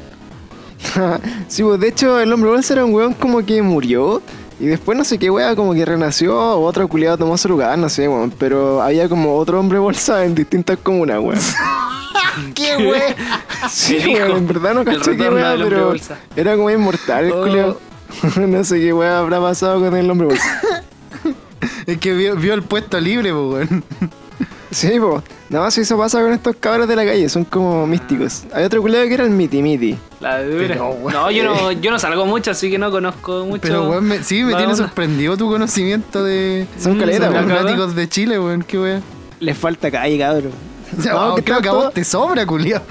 sí, 1.47 1.61
pues 1.61 1.79
de 1.79 1.87
hecho 1.89 2.19
el 2.19 2.31
hombre 2.31 2.49
bolsa 2.51 2.73
era 2.73 2.85
un 2.85 2.93
weón 2.93 3.13
como 3.13 3.45
que 3.45 3.61
murió 3.61 4.21
y 4.59 4.67
después 4.67 4.97
no 4.97 5.03
sé 5.03 5.17
qué 5.17 5.29
wea 5.29 5.55
como 5.55 5.73
que 5.73 5.85
renació 5.85 6.37
otro 6.59 6.87
culiado 6.87 7.17
tomó 7.17 7.37
su 7.37 7.47
lugar, 7.49 7.77
no 7.77 7.89
sé, 7.89 8.07
weón. 8.07 8.31
Pero 8.37 8.81
había 8.81 9.07
como 9.09 9.35
otro 9.37 9.59
hombre 9.59 9.79
bolsa 9.79 10.25
en 10.25 10.35
distintas 10.35 10.77
comunas, 10.77 11.19
weón. 11.19 11.39
¡Qué 12.55 12.75
weón! 12.77 13.15
Sí, 13.69 13.97
weón, 14.15 14.37
en 14.37 14.47
verdad 14.47 14.73
no 14.73 14.85
caché 14.85 15.15
qué 15.17 15.29
wea, 15.29 15.55
pero 15.57 15.87
bolsa. 15.87 16.17
era 16.35 16.55
como 16.55 16.69
inmortal 16.69 17.25
el 17.25 17.31
Oh. 17.31 17.41
culiao. 17.43 17.77
no 18.47 18.63
sé 18.63 18.79
qué 18.79 18.93
wea 18.93 19.19
habrá 19.19 19.39
pasado 19.39 19.79
con 19.79 19.95
el 19.95 20.09
hombre 20.09 20.27
bolsa. 20.27 20.61
Es 21.85 21.97
que 21.97 22.13
vio, 22.13 22.35
vio 22.35 22.53
el 22.53 22.63
puesto 22.63 22.99
libre, 22.99 23.31
po, 23.31 23.49
weón. 23.51 23.83
Sí, 24.71 24.99
po. 24.99 25.23
No, 25.49 25.69
si 25.71 25.81
eso 25.81 25.97
pasa 25.97 26.21
con 26.21 26.31
estos 26.31 26.55
cabros 26.57 26.87
de 26.87 26.95
la 26.95 27.03
calle, 27.05 27.27
son 27.27 27.43
como 27.43 27.87
místicos. 27.87 28.43
Hay 28.53 28.63
otro 28.65 28.81
culiado 28.81 29.07
que 29.07 29.13
era 29.15 29.23
el 29.23 29.31
miti 29.31 29.63
miti. 29.63 29.97
La 30.19 30.43
dura. 30.43 30.67
Pero, 30.67 30.95
no, 31.11 31.31
yo 31.31 31.43
no, 31.43 31.71
yo 31.71 31.89
no 31.89 31.97
salgo 31.97 32.25
mucho, 32.27 32.51
así 32.51 32.69
que 32.69 32.77
no 32.77 32.91
conozco 32.91 33.45
mucho. 33.45 33.61
Pero, 33.63 33.89
weón, 33.89 34.05
me- 34.05 34.23
sí, 34.23 34.43
me 34.43 34.53
tiene 34.55 34.75
sorprendido 34.75 35.35
tu 35.37 35.49
conocimiento 35.49 36.23
de 36.23 36.67
Son 36.79 36.97
Mm, 36.97 36.99
caletas, 36.99 37.23
son 37.25 37.33
weón. 37.33 37.45
cagadas. 37.47 37.63
fanáticos 37.65 37.95
de 37.95 38.09
Chile, 38.09 38.39
weón. 38.39 38.61
Qué 38.63 38.77
weón. 38.79 39.03
Les 39.39 39.57
falta 39.57 39.89
calle, 39.89 40.19
cabrón. 40.19 40.51
O 40.97 41.01
sea, 41.01 41.13
No, 41.13 41.35
que 41.35 41.43
creo 41.43 41.61
que 41.61 41.69
a 41.69 41.73
vos 41.73 41.93
te 41.93 42.03
sobra, 42.03 42.45
culiao. 42.45 42.81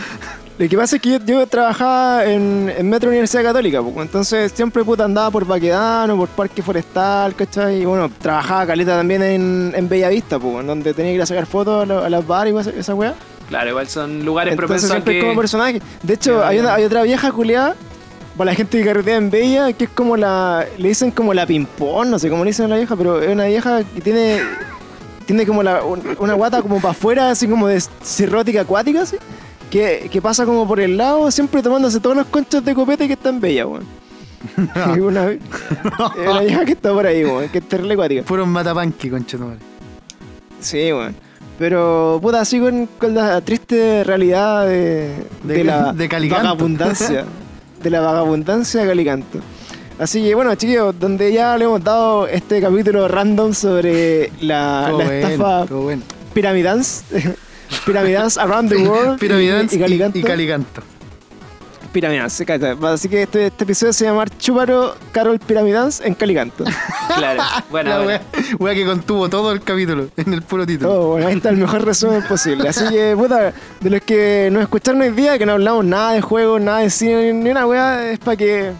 Lo 0.58 0.68
que 0.68 0.76
pasa 0.76 0.96
es 0.96 1.02
que 1.02 1.10
yo, 1.10 1.18
yo 1.24 1.46
trabajaba 1.46 2.24
en, 2.24 2.72
en 2.76 2.88
Metro 2.90 3.08
Universidad 3.10 3.44
Católica, 3.44 3.80
po. 3.80 4.02
entonces 4.02 4.50
siempre 4.52 4.82
puta 4.82 5.04
andaba 5.04 5.30
por 5.30 5.44
Baquedano, 5.46 6.16
por 6.16 6.28
Parque 6.30 6.62
Forestal, 6.62 7.34
¿cachai? 7.36 7.82
Y 7.82 7.84
bueno, 7.84 8.10
trabajaba 8.20 8.66
caleta 8.66 8.96
también 8.96 9.22
en, 9.22 9.72
en 9.76 9.88
Bellavista, 9.88 10.36
po, 10.40 10.60
en 10.60 10.66
donde 10.66 10.92
tenía 10.94 11.12
que 11.12 11.16
ir 11.16 11.22
a 11.22 11.26
sacar 11.26 11.46
fotos 11.46 11.84
a, 11.84 11.86
lo- 11.86 12.02
a 12.04 12.10
las 12.10 12.26
bares 12.26 12.52
y 12.52 12.58
esa, 12.58 12.70
esa 12.70 12.94
weá. 12.94 13.14
Claro, 13.48 13.70
igual 13.70 13.86
son 13.88 14.24
lugares 14.24 14.52
Entonces 14.58 14.90
siempre 14.90 15.14
que. 15.14 15.20
como 15.20 15.36
personaje. 15.40 15.80
De 16.02 16.14
hecho, 16.14 16.44
hay, 16.44 16.58
una, 16.58 16.70
vayan. 16.70 16.80
hay 16.80 16.84
otra 16.86 17.02
vieja 17.04 17.30
culiada, 17.30 17.76
para 18.36 18.50
la 18.50 18.54
gente 18.56 18.78
que 18.78 18.84
carretea 18.84 19.16
en 19.16 19.30
Bella, 19.30 19.72
que 19.72 19.84
es 19.84 19.90
como 19.90 20.16
la. 20.16 20.66
Le 20.76 20.88
dicen 20.88 21.12
como 21.12 21.32
la 21.34 21.46
pimpón, 21.46 22.10
no 22.10 22.18
sé 22.18 22.28
cómo 22.28 22.42
le 22.44 22.50
dicen 22.50 22.66
a 22.66 22.68
la 22.70 22.76
vieja, 22.78 22.96
pero 22.96 23.22
es 23.22 23.32
una 23.32 23.44
vieja 23.46 23.82
que 23.94 24.00
tiene. 24.00 24.40
Tiene 25.24 25.46
como 25.46 25.62
la, 25.62 25.82
un- 25.84 26.16
una 26.18 26.34
guata 26.34 26.62
como 26.62 26.80
para 26.80 26.92
afuera, 26.92 27.30
así 27.30 27.46
como 27.46 27.68
de 27.68 27.80
cirrótica 28.02 28.62
acuática, 28.62 29.02
así. 29.02 29.16
Que, 29.70 30.08
que 30.10 30.22
pasa 30.22 30.46
como 30.46 30.66
por 30.66 30.80
el 30.80 30.96
lado, 30.96 31.30
siempre 31.30 31.62
tomándose 31.62 32.00
todos 32.00 32.16
los 32.16 32.26
conchos 32.26 32.64
de 32.64 32.74
copete 32.74 33.06
que 33.06 33.12
está 33.14 33.28
en 33.28 33.40
Bella, 33.40 33.66
weón. 33.66 33.84
Una, 35.04 35.26
vieja 36.40 36.64
que 36.64 36.72
está 36.72 36.92
por 36.92 37.06
ahí, 37.06 37.24
weón, 37.24 37.48
que 37.48 37.58
es 37.58 37.68
terrible 37.68 37.94
acuática. 37.94 38.22
Fueron 38.24 38.48
matapanqui, 38.50 39.10
conchetumare. 39.10 39.58
Sí, 40.60 40.92
weón. 40.92 41.14
Pero, 41.58 42.18
puta, 42.22 42.40
así 42.40 42.60
con, 42.60 42.86
con 42.86 43.14
la 43.14 43.40
triste 43.40 44.04
realidad 44.04 44.66
de, 44.66 45.12
De- 45.42 45.54
de 45.54 45.64
la 45.64 45.92
de 45.92 46.08
vagabundancia. 46.28 47.24
de 47.82 47.90
la 47.90 48.00
vagabundancia 48.00 48.82
de 48.82 48.86
Calicanto. 48.86 49.40
Así 49.98 50.22
que, 50.22 50.34
bueno, 50.36 50.54
chiquillos, 50.54 50.98
donde 50.98 51.32
ya 51.32 51.58
le 51.58 51.64
hemos 51.64 51.82
dado 51.82 52.28
este 52.28 52.60
capítulo 52.60 53.08
random 53.08 53.52
sobre 53.52 54.30
la, 54.40 54.92
estafa 55.10 55.64
bueno. 55.64 56.02
Pyramidance 57.84 58.38
Around 58.40 58.68
the 58.70 58.76
World. 58.78 59.18
Piramidance 59.18 59.74
y, 59.74 59.78
y 59.78 59.82
Calicanto. 59.82 60.18
y 60.18 60.22
Calicanto. 60.22 60.82
Pyramidance, 61.92 62.44
cacha. 62.44 62.76
Así 62.82 63.08
que 63.08 63.22
este, 63.22 63.46
este 63.46 63.64
episodio 63.64 63.92
se 63.94 64.04
llama 64.04 64.26
Chúparo 64.38 64.94
Carol 65.10 65.38
Pyramidance 65.38 66.06
en 66.06 66.14
Calicanto. 66.14 66.64
Claro. 67.18 67.42
Bueno, 67.70 67.90
La 67.90 68.02
wea, 68.02 68.22
wea 68.60 68.74
que 68.74 68.84
contuvo 68.86 69.28
todo 69.28 69.50
el 69.50 69.60
capítulo 69.62 70.08
en 70.16 70.34
el 70.34 70.42
puro 70.42 70.64
título. 70.64 70.88
Todo, 70.90 71.08
bueno, 71.08 71.26
ahí 71.26 71.34
está 71.36 71.48
el 71.48 71.56
mejor 71.56 71.84
resumen 71.84 72.22
posible. 72.28 72.68
Así 72.68 72.86
que, 72.90 73.14
puta, 73.16 73.52
de 73.80 73.90
los 73.90 74.00
que 74.02 74.48
nos 74.52 74.62
escucharon 74.62 75.00
hoy 75.00 75.10
día, 75.10 75.36
que 75.36 75.44
no 75.44 75.52
hablamos 75.54 75.84
nada 75.84 76.12
de 76.12 76.20
juegos, 76.20 76.60
nada 76.60 76.78
de 76.80 76.90
cine, 76.90 77.32
ni 77.32 77.50
una 77.50 77.66
weá, 77.66 78.08
es 78.12 78.20
para 78.20 78.36
que 78.36 78.72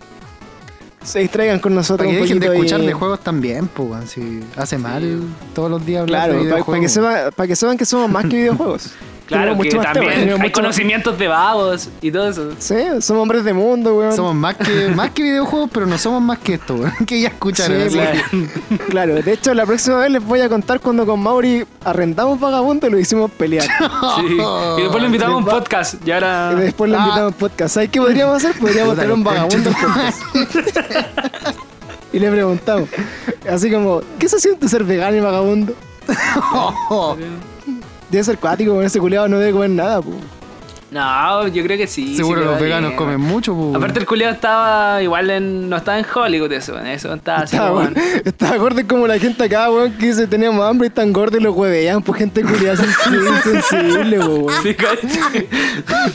se 1.08 1.18
distraigan 1.20 1.58
con 1.58 1.74
nosotros 1.74 2.06
Para 2.06 2.16
que 2.16 2.22
dejen 2.22 2.38
de 2.38 2.46
escuchar 2.46 2.80
y- 2.80 2.86
de 2.86 2.92
juegos 2.92 3.20
también, 3.20 3.66
pues. 3.68 4.10
Si 4.10 4.40
hace 4.56 4.78
mal 4.78 5.20
todos 5.54 5.70
los 5.70 5.84
días 5.84 6.02
hablar 6.02 6.28
Claro, 6.28 6.32
de 6.34 6.38
para, 6.38 6.54
videojuegos. 6.56 6.82
que 6.82 6.88
sepan, 6.88 7.32
para 7.34 7.46
que 7.46 7.56
sepan 7.56 7.76
que 7.78 7.84
somos 7.84 8.10
más 8.10 8.24
que 8.26 8.36
videojuegos. 8.36 8.92
Claro, 9.28 9.50
que 9.52 9.56
mucho 9.56 9.76
más 9.76 9.92
tema, 9.92 10.06
también 10.06 10.18
hay 10.20 10.24
mucho 10.26 10.38
más- 10.38 10.50
conocimientos 10.52 11.18
de 11.18 11.28
vagos 11.28 11.88
y 12.00 12.10
todo 12.10 12.28
eso. 12.30 12.50
Sí, 12.58 12.74
somos 13.00 13.22
hombres 13.22 13.44
de 13.44 13.52
mundo, 13.52 13.96
weón. 13.98 14.16
Somos 14.16 14.34
más 14.34 14.56
que, 14.56 14.88
más 14.88 15.10
que 15.10 15.22
videojuegos, 15.22 15.68
pero 15.72 15.84
no 15.86 15.98
somos 15.98 16.22
más 16.22 16.38
que 16.38 16.54
esto, 16.54 16.74
weón. 16.76 16.92
Que 17.06 17.20
ya 17.20 17.28
escucharon. 17.28 17.90
Sí, 17.90 17.98
Claro, 18.88 19.14
de 19.16 19.32
hecho, 19.32 19.52
la 19.54 19.66
próxima 19.66 19.98
vez 19.98 20.10
les 20.10 20.24
voy 20.24 20.40
a 20.40 20.48
contar 20.48 20.80
cuando 20.80 21.04
con 21.04 21.20
Mauri 21.20 21.64
arrendamos 21.84 22.40
vagabundo 22.40 22.86
y 22.86 22.90
lo 22.90 22.98
hicimos 22.98 23.30
pelear. 23.30 23.66
Sí. 24.16 24.38
Y 24.78 24.80
después 24.82 25.00
lo 25.02 25.06
invitamos 25.06 25.34
a 25.34 25.38
un 25.38 25.44
podcast. 25.44 25.94
Y 26.06 26.10
ahora. 26.10 26.54
Y 26.56 26.60
después 26.60 26.90
lo 26.90 26.98
Ah. 26.98 27.02
invitamos 27.04 27.32
a 27.34 27.36
podcast. 27.36 27.74
¿Sabes 27.74 27.90
qué 27.90 28.00
podríamos 28.00 28.36
hacer? 28.36 28.58
Podríamos 28.58 28.94
tener 28.96 29.12
un 29.12 29.22
vagabundo 29.24 29.68
en 29.70 29.76
podcast. 29.76 30.22
y 32.12 32.18
le 32.18 32.30
preguntamos, 32.30 32.88
así 33.50 33.70
como, 33.70 34.00
¿qué 34.18 34.28
se 34.28 34.40
siente 34.40 34.68
ser 34.68 34.84
vegano 34.84 35.16
y 35.16 35.20
vagabundo? 35.20 35.74
Debe 38.10 38.24
ser 38.24 38.38
cuático, 38.38 38.74
con 38.74 38.84
ese 38.84 38.98
culiado 38.98 39.28
no 39.28 39.38
debe 39.38 39.52
comer 39.52 39.70
nada, 39.70 40.00
po. 40.00 40.12
No, 40.90 41.46
yo 41.48 41.62
creo 41.62 41.76
que 41.76 41.86
sí. 41.86 42.16
Seguro 42.16 42.40
sí 42.40 42.46
los 42.46 42.60
veganos 42.60 42.90
bien. 42.90 42.96
comen 42.96 43.20
mucho, 43.20 43.54
pues. 43.54 43.76
Aparte, 43.76 44.00
el 44.00 44.06
culiado 44.06 44.32
estaba 44.32 45.02
igual 45.02 45.28
en. 45.28 45.68
No 45.68 45.76
estaba 45.76 45.98
en 45.98 46.06
Hollywood, 46.12 46.50
eso, 46.52 46.78
eso 46.78 47.12
estaba 47.12 47.40
así. 47.40 47.56
Estaba, 47.56 47.90
estaba 48.24 48.56
gordo 48.56 48.80
como 48.88 49.06
la 49.06 49.18
gente 49.18 49.44
acá, 49.44 49.70
weón, 49.70 49.92
que 49.92 50.06
dice 50.06 50.26
teníamos 50.26 50.64
hambre 50.64 50.86
y 50.86 50.90
tan 50.90 51.12
gordo 51.12 51.36
y 51.36 51.40
los 51.42 51.54
huevean, 51.54 52.02
pues 52.02 52.18
gente 52.18 52.42
culiada 52.42 52.76
sensible, 52.76 53.30
insensible, 53.36 54.18
po, 54.18 54.26
weón. 54.26 54.62
Sí. 54.62 54.76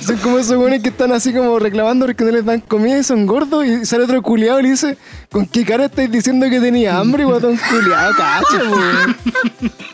Son 0.08 0.18
como 0.18 0.40
esos 0.40 0.58
weones 0.58 0.82
que 0.82 0.90
están 0.90 1.12
así 1.12 1.32
como 1.34 1.60
reclamando 1.60 2.08
porque 2.08 2.24
no 2.24 2.32
les 2.32 2.44
dan 2.44 2.60
comida 2.62 2.98
y 2.98 3.04
son 3.04 3.28
gordos 3.28 3.66
y 3.66 3.86
sale 3.86 4.06
otro 4.06 4.24
culiado 4.24 4.60
y 4.60 4.64
le 4.64 4.70
dice, 4.72 4.98
¿con 5.32 5.46
qué 5.46 5.64
cara 5.66 5.86
estáis 5.86 6.10
diciendo 6.10 6.50
que 6.50 6.60
tenía 6.60 6.98
hambre, 6.98 7.26
guatón 7.26 7.60
culiado? 7.70 8.14
Cacho, 8.18 8.58
weón. 8.58 9.16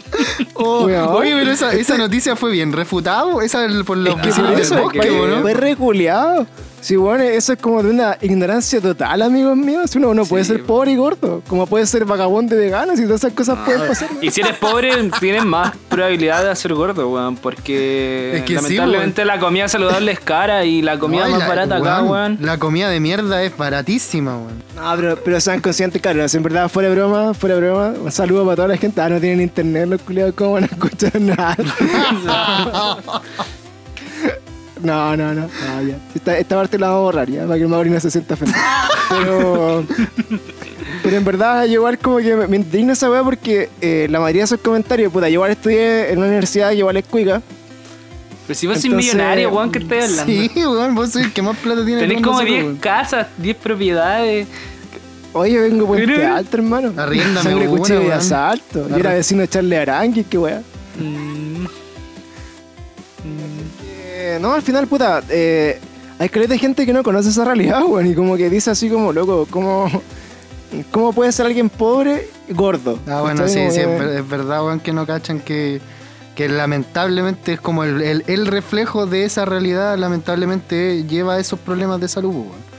Oh, 0.54 0.84
oye, 1.12 1.34
pero 1.38 1.52
esa, 1.52 1.74
esa 1.74 1.98
noticia 1.98 2.36
fue 2.36 2.52
bien 2.52 2.72
refutada. 2.74 3.26
Esa 3.44 3.68
por 3.86 3.98
los 3.98 4.22
vecinos 4.22 4.52
por 4.52 4.70
del 4.70 4.80
bosque, 4.82 5.02
fue, 5.02 5.28
¿no? 5.28 5.41
fue 5.41 5.54
re 5.54 5.76
culiado. 5.76 6.48
Sí, 6.81 6.95
bueno, 6.95 7.23
eso 7.26 7.53
es 7.53 7.60
como 7.60 7.84
de 7.84 7.89
una 7.89 8.18
ignorancia 8.22 8.80
total, 8.80 9.22
amigos 9.22 9.56
míos. 9.57 9.91
Si 9.91 9.97
uno 9.97 10.14
no 10.14 10.26
puede 10.26 10.45
Sí, 10.45 10.51
ser 10.53 10.61
po. 10.61 10.76
pobre 10.77 10.91
y 10.91 10.95
gordo, 10.95 11.41
como 11.47 11.68
puede 11.68 11.85
ser 11.85 12.06
vagabundo 12.06 12.56
y 12.56 12.57
vegano, 12.57 12.95
si 12.95 13.03
todas 13.03 13.22
esas 13.23 13.34
cosas 13.34 13.57
pueden 13.65 13.85
pasar. 13.88 14.10
Y 14.22 14.31
si 14.31 14.39
eres 14.41 14.56
pobre, 14.57 14.91
tienes 15.19 15.43
más 15.43 15.73
probabilidad 15.89 16.47
de 16.47 16.56
ser 16.56 16.73
gordo, 16.73 17.10
weón. 17.10 17.35
Porque 17.35 18.38
Es 18.38 18.41
que 18.43 18.47
sí, 18.47 18.53
lamentablemente 18.76 19.26
la 19.26 19.39
comida 19.39 19.68
saludable 19.68 20.14
es 20.14 20.19
cara 20.22 20.64
y 20.64 20.81
la 20.81 20.97
comida 20.97 21.27
más 21.27 21.39
la- 21.39 21.47
barata 21.49 21.76
acá, 21.77 22.01
weón. 22.03 22.38
La 22.41 22.57
comida 22.57 22.89
de 22.89 22.99
mierda 23.01 23.43
es 23.43 23.56
baratísima, 23.57 24.38
weón. 24.38 24.64
No, 24.76 24.95
pero, 24.95 25.18
pero 25.23 25.41
sean 25.41 25.60
conscientes, 25.60 26.01
claro, 26.01 26.27
si 26.30 26.38
en 26.38 26.43
verdad 26.43 26.69
fuera 26.69 26.88
de 26.89 26.95
broma, 26.95 27.34
fuera 27.34 27.56
de 27.56 27.61
broma, 27.61 27.93
un 28.01 28.11
saludo 28.11 28.45
para 28.45 28.56
toda 28.56 28.68
la 28.69 28.77
gente. 28.77 29.01
Ah, 29.01 29.10
no 29.10 29.19
tienen 29.19 29.41
internet 29.41 29.88
los 29.89 30.01
culiados, 30.01 30.34
¿cómo 30.34 30.53
van 30.53 30.64
a 30.64 30.68
escuchar 30.68 31.19
nada? 31.19 31.57
No, 34.81 35.15
no, 35.18 35.34
no, 35.34 35.41
no, 35.41 35.81
ya. 35.88 35.97
Esta, 36.15 36.38
esta 36.38 36.56
parte 36.56 36.77
la 36.80 36.88
vamos 36.89 36.99
a 36.99 37.03
borrar 37.03 37.30
ya, 37.30 37.43
para 37.43 37.56
que 37.56 37.61
el 37.64 37.68
Mauri 37.68 37.89
no 37.89 37.99
se 37.99 38.10
sienta 38.11 38.34
ofendido. 38.35 38.57
Pero, 39.10 39.85
pero 41.03 41.18
en 41.18 41.26
verdad, 41.26 41.65
yo 41.65 41.73
igual 41.73 41.97
como 41.97 42.18
que 42.18 42.35
me, 42.35 42.47
me 42.47 42.56
indigna 42.57 42.93
esa 42.93 43.10
weá 43.10 43.23
porque 43.23 43.69
eh, 43.81 44.07
la 44.10 44.19
mayoría 44.19 44.41
de 44.41 44.45
esos 44.45 44.60
comentarios, 44.61 45.11
puta, 45.11 45.27
yo 45.27 45.34
igual 45.34 45.51
estudié 45.51 46.11
en 46.11 46.18
una 46.19 46.27
universidad 46.27 46.69
que 46.69 46.76
igual 46.77 46.97
es 46.97 47.06
cuica. 47.06 47.41
Pero 48.47 48.57
si 48.60 48.68
vos 48.68 48.76
sois 48.76 48.85
Entonces, 48.85 49.14
millonario, 49.14 49.49
weón, 49.49 49.72
¿qué 49.72 49.80
estás 49.80 50.03
hablando? 50.11 50.26
Sí, 50.34 50.51
weón, 50.56 50.95
vos 50.95 51.10
sois 51.11 51.26
el 51.26 51.34
que 51.34 51.41
más 51.41 51.57
plata 51.57 51.85
tiene. 51.85 52.01
Tenés 52.01 52.18
como 52.22 52.34
nosotros, 52.34 52.49
10 52.53 52.64
weón. 52.64 52.77
casas, 52.77 53.27
10 53.38 53.57
propiedades. 53.57 54.47
Oye, 55.34 55.60
vengo 55.60 55.85
Puente 55.85 56.07
Pero- 56.15 56.34
Alto, 56.35 56.57
hermano. 56.57 56.93
Arriéndame 56.97 57.43
Sangre, 57.49 57.68
una, 57.68 57.77
cuchillo 57.80 58.01
y 58.03 58.10
asalto. 58.11 58.89
Yo 58.89 58.95
era 58.95 59.11
Arre- 59.11 59.18
vecino 59.18 59.41
de 59.41 59.47
Charlie 59.47 59.76
Arangui, 59.77 60.23
qué 60.23 60.38
weá. 60.39 60.61
Mm, 60.99 61.65
Eh, 64.35 64.39
no, 64.39 64.53
al 64.53 64.61
final, 64.61 64.88
puta, 64.88 65.22
eh, 65.30 65.80
hay 66.19 66.30
caleta 66.30 66.53
de 66.53 66.60
gente 66.60 66.85
que 66.85 66.93
no 66.93 67.03
conoce 67.03 67.30
esa 67.30 67.45
realidad, 67.45 67.84
weón, 67.88 68.07
y 68.07 68.14
como 68.15 68.35
que 68.38 68.49
dice 68.49 68.69
así 68.72 68.89
como, 68.89 69.11
loco, 69.14 69.47
¿cómo, 69.49 69.89
cómo 70.91 71.14
puede 71.14 71.31
ser 71.31 71.45
alguien 71.45 71.69
pobre 71.69 72.27
y 72.47 72.53
gordo? 72.53 72.99
Ah, 73.07 73.22
bueno, 73.22 73.47
sí, 73.47 73.53
sí, 73.53 73.60
es, 73.60 73.73
que- 73.77 73.85
ver- 73.85 74.18
es 74.19 74.30
verdad, 74.30 74.64
weón, 74.65 74.80
que 74.80 74.93
no 74.93 75.06
cachan 75.06 75.39
que, 75.39 75.80
que 76.35 76.47
lamentablemente 76.49 77.53
es 77.53 77.61
como 77.61 77.84
el, 77.84 78.01
el- 78.01 78.23
el 78.27 78.45
reflejo 78.47 79.06
de 79.06 79.26
esa 79.26 79.45
realidad, 79.45 79.97
lamentablemente 79.97 81.06
lleva 81.06 81.35
a 81.35 81.39
esos 81.39 81.60
problemas 81.60 81.99
de 82.01 82.07
salud, 82.07 82.34
weón. 82.35 82.69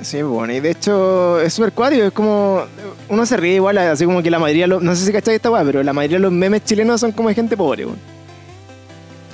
Sí, 0.00 0.22
bueno, 0.22 0.52
y 0.52 0.60
de 0.60 0.70
hecho 0.70 1.40
es 1.40 1.52
súper 1.52 1.72
cuático, 1.72 2.04
es 2.04 2.12
como, 2.12 2.62
uno 3.08 3.26
se 3.26 3.36
ríe 3.36 3.56
igual, 3.56 3.78
así 3.78 4.04
como 4.04 4.22
que 4.22 4.30
la 4.30 4.38
mayoría, 4.38 4.68
no 4.68 4.94
sé 4.94 5.04
si 5.04 5.12
cacháis 5.12 5.36
esta 5.36 5.50
weá, 5.50 5.64
pero 5.64 5.82
la 5.82 5.92
mayoría 5.92 6.18
de 6.18 6.22
los 6.22 6.30
memes 6.32 6.64
chilenos 6.64 7.00
son 7.00 7.10
como 7.10 7.28
de 7.28 7.34
gente 7.34 7.56
pobre, 7.56 7.84
weón. 7.84 7.98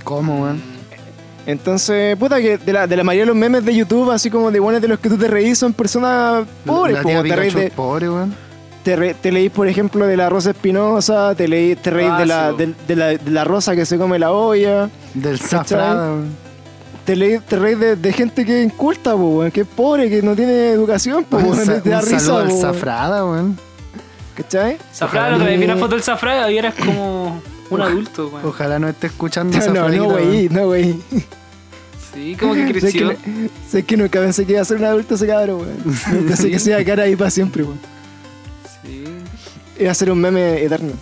¿Cómo, 0.04 0.42
weón? 0.42 0.73
Entonces, 1.46 2.16
puta, 2.16 2.40
que 2.40 2.56
de 2.58 2.72
la, 2.72 2.86
de 2.86 2.96
la 2.96 3.04
mayoría 3.04 3.22
de 3.24 3.26
los 3.26 3.36
memes 3.36 3.64
de 3.64 3.74
YouTube, 3.74 4.10
así 4.10 4.30
como 4.30 4.50
de 4.50 4.60
buenos 4.60 4.80
de 4.80 4.88
los 4.88 4.98
que 4.98 5.08
tú 5.10 5.18
te 5.18 5.28
reís, 5.28 5.58
son 5.58 5.72
personas 5.72 6.46
pobres, 6.64 6.96
La 6.96 7.02
po, 7.02 7.08
tía 7.08 7.22
te 7.22 7.36
reís 7.36 7.54
de, 7.54 7.70
pobre, 7.70 8.08
weón. 8.08 8.34
te, 8.82 8.96
re- 8.96 9.14
te 9.14 9.30
leís, 9.30 9.50
por 9.50 9.68
ejemplo, 9.68 10.06
de 10.06 10.16
la 10.16 10.30
Rosa 10.30 10.50
Espinosa, 10.50 11.34
te 11.34 11.46
leís, 11.46 11.76
te 11.82 11.90
reís 11.90 12.10
Ah, 12.10 12.18
de, 12.18 12.26
la, 12.26 12.52
de, 12.52 12.74
de 12.88 12.96
la, 12.96 13.06
de 13.08 13.30
la 13.30 13.44
Rosa 13.44 13.74
que 13.76 13.84
se 13.84 13.98
come 13.98 14.18
la 14.18 14.32
olla, 14.32 14.88
Del 15.12 15.38
zafrada, 15.38 16.12
weón. 16.12 16.28
te, 17.04 17.14
leís, 17.14 17.42
te 17.42 17.56
reís 17.56 17.78
de, 17.78 17.96
de 17.96 18.12
gente 18.14 18.46
que 18.46 18.60
es 18.60 18.64
inculta, 18.64 19.14
weón, 19.14 19.50
que 19.50 19.60
es 19.62 19.66
pobre, 19.66 20.08
que 20.08 20.22
no 20.22 20.34
tiene 20.34 20.70
educación, 20.70 21.26
Un, 21.30 21.42
weón, 21.44 21.56
sa- 21.66 21.80
te 21.82 21.90
da 21.90 21.98
un 22.00 22.04
risa, 22.06 22.20
saludo 22.20 22.38
al 22.40 22.52
zafrada, 22.52 23.24
weón. 23.26 23.58
¿cachai? 24.34 24.78
Zafrada, 24.92 25.34
otra 25.34 25.46
vez 25.46 25.58
vi 25.58 25.64
una 25.66 25.76
foto 25.76 25.94
del 25.94 26.02
Zafrada 26.02 26.50
y 26.50 26.56
eras 26.58 26.74
como 26.74 27.40
un 27.70 27.80
adulto, 27.80 28.28
weón. 28.28 28.46
Ojalá 28.46 28.78
no 28.78 28.88
esté 28.88 29.06
escuchando 29.08 29.56
No, 29.58 29.64
no, 29.66 29.72
Zafradita, 29.74 30.02
no, 30.02 30.08
weón. 30.08 30.28
güey, 30.28 30.48
no, 30.48 30.66
güey. 30.66 30.94
Sí, 32.14 32.36
como 32.38 32.54
que 32.54 32.60
Sé 32.66 32.72
que, 32.72 32.80
creció. 32.80 33.12
no- 33.12 33.18
sé 33.70 33.82
que 33.82 33.96
nunca 33.96 34.20
pensé 34.20 34.44
que 34.46 34.52
iba 34.52 34.62
a 34.62 34.64
ser 34.64 34.76
un 34.78 34.84
adulto 34.84 35.14
ese 35.14 35.26
cabrón, 35.26 35.60
weón. 35.60 35.76
Nunca 35.84 36.28
pensé 36.28 36.50
que 36.50 36.58
se 36.58 36.70
iba 36.70 36.78
a 36.78 36.84
quedar 36.84 37.00
ahí 37.00 37.16
para 37.16 37.30
siempre, 37.30 37.62
weón. 37.64 37.78
Sí, 38.82 39.04
Iba 39.82 39.90
a 39.90 39.94
ser 39.94 40.10
un 40.10 40.20
meme 40.20 40.62
eterno. 40.62 40.92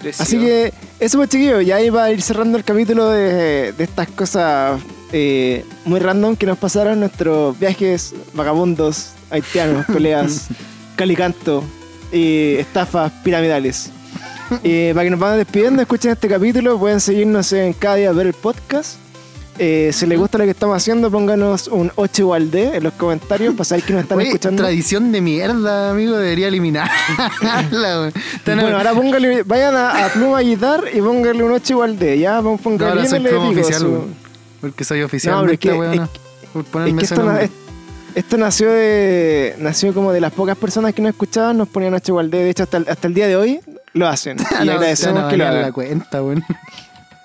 creció. 0.00 0.22
Así 0.22 0.38
que, 0.38 0.72
eso 1.00 1.18
pues 1.18 1.28
chiquillos, 1.28 1.64
ya 1.66 1.80
iba 1.82 2.04
a 2.04 2.10
ir 2.10 2.22
cerrando 2.22 2.56
el 2.56 2.64
capítulo 2.64 3.10
de, 3.10 3.72
de 3.72 3.84
estas 3.84 4.08
cosas 4.08 4.80
eh, 5.12 5.64
muy 5.84 6.00
random 6.00 6.36
que 6.36 6.46
nos 6.46 6.56
pasaron, 6.58 7.00
nuestros 7.00 7.58
viajes 7.58 8.14
vagabundos, 8.32 9.10
haitianos, 9.30 9.84
peleas, 9.86 10.46
calicanto 10.96 11.62
y 12.12 12.54
estafas 12.54 13.12
piramidales. 13.22 13.90
Eh, 14.62 14.92
para 14.94 15.04
que 15.04 15.10
nos 15.10 15.18
vayan 15.20 15.38
despidiendo, 15.38 15.82
escuchen 15.82 16.12
este 16.12 16.28
capítulo, 16.28 16.78
pueden 16.78 17.00
seguirnos 17.00 17.52
en 17.52 17.72
cada 17.72 17.96
día 17.96 18.10
a 18.10 18.12
ver 18.12 18.28
el 18.28 18.34
podcast. 18.34 18.98
Eh, 19.58 19.90
si 19.92 20.04
les 20.06 20.18
gusta 20.18 20.36
lo 20.36 20.44
que 20.44 20.50
estamos 20.50 20.76
haciendo, 20.76 21.10
pónganos 21.12 21.68
un 21.68 21.92
8 21.94 22.22
igual 22.22 22.50
de 22.50 22.76
en 22.76 22.82
los 22.82 22.92
comentarios 22.94 23.54
para 23.54 23.64
saber 23.64 23.84
que 23.84 23.92
nos 23.92 24.02
están 24.02 24.18
Oye, 24.18 24.26
escuchando. 24.26 24.62
tradición 24.64 25.12
de 25.12 25.20
mierda, 25.20 25.90
amigo, 25.90 26.16
debería. 26.16 26.48
Están- 28.34 28.60
Bueno, 28.60 28.76
ahora 28.76 28.92
póngale, 28.94 29.42
vayan 29.44 29.76
a, 29.76 30.06
a 30.06 30.08
Pluma 30.08 30.40
Guitar 30.40 30.84
y 30.92 31.00
póngale 31.00 31.42
un 31.44 31.52
8 31.52 31.72
igual 31.72 31.98
de, 31.98 32.18
ya, 32.18 32.40
No, 32.40 32.56
póngale 32.56 32.90
ahora 32.90 33.06
soy 33.06 33.24
como 33.24 33.50
oficial, 33.50 33.80
su-. 33.80 34.04
Porque 34.60 34.82
soy 34.84 35.00
No, 35.00 35.06
oficialmente, 35.06 35.58
pero 35.68 35.84
es 35.84 36.00
que- 36.00 36.58
Es 36.60 36.66
ponerme 36.66 36.98
que 36.98 37.04
esto, 37.04 37.32
es- 37.38 37.50
esto 38.14 38.36
nació 38.36 38.70
de 38.70 39.54
nació 39.58 39.92
como 39.94 40.12
de 40.12 40.20
las 40.20 40.32
pocas 40.32 40.56
personas 40.56 40.94
que 40.94 41.02
nos 41.02 41.10
escuchaban, 41.10 41.56
nos 41.58 41.68
ponían 41.68 41.94
8 41.94 42.12
igual 42.12 42.30
de, 42.30 42.38
de 42.44 42.50
hecho 42.50 42.62
hasta 42.62 42.76
el, 42.78 42.88
hasta 42.88 43.06
el 43.08 43.14
día 43.14 43.26
de 43.26 43.36
hoy 43.36 43.60
lo 43.92 44.06
hacen. 44.08 44.36
Y 44.62 44.64
no, 44.66 44.72
agradecemos 44.72 45.30
que 45.30 45.36
lo 45.36 45.46
hagan. 45.46 45.62
la 45.62 45.72
cuenta, 45.72 46.22
weón. 46.22 46.44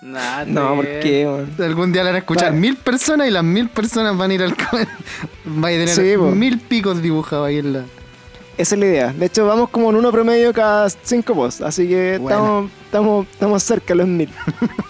Nah, 0.01 0.45
No, 0.45 0.75
¿por 0.75 0.85
te- 0.85 0.99
qué, 1.01 1.25
weón? 1.25 1.53
Algún 1.59 1.91
día 1.91 2.03
la 2.03 2.09
van 2.09 2.15
a 2.15 2.19
escuchar 2.19 2.53
mil 2.53 2.75
personas 2.77 3.27
y 3.27 3.31
las 3.31 3.43
mil 3.43 3.69
personas 3.69 4.17
van 4.17 4.31
a 4.31 4.33
ir 4.33 4.43
al 4.43 4.53
Va 5.63 5.67
a 5.67 5.71
tener 5.71 5.89
Sí, 5.89 6.15
mil 6.17 6.59
picos 6.59 7.01
dibujados 7.01 7.47
ahí 7.47 7.57
en 7.59 7.73
la. 7.73 7.79
Esa 8.57 8.75
es 8.75 8.79
la 8.79 8.85
idea. 8.87 9.13
De 9.13 9.25
hecho, 9.25 9.45
vamos 9.45 9.69
como 9.69 9.89
en 9.89 9.95
uno 9.95 10.11
promedio 10.11 10.51
cada 10.53 10.89
5 10.89 11.33
posts, 11.33 11.61
así 11.61 11.87
que 11.87 12.15
estamos, 12.15 12.69
estamos, 12.85 13.27
estamos 13.31 13.63
cerca 13.63 13.87
de 13.93 13.95
los 13.95 14.07
mil. 14.07 14.29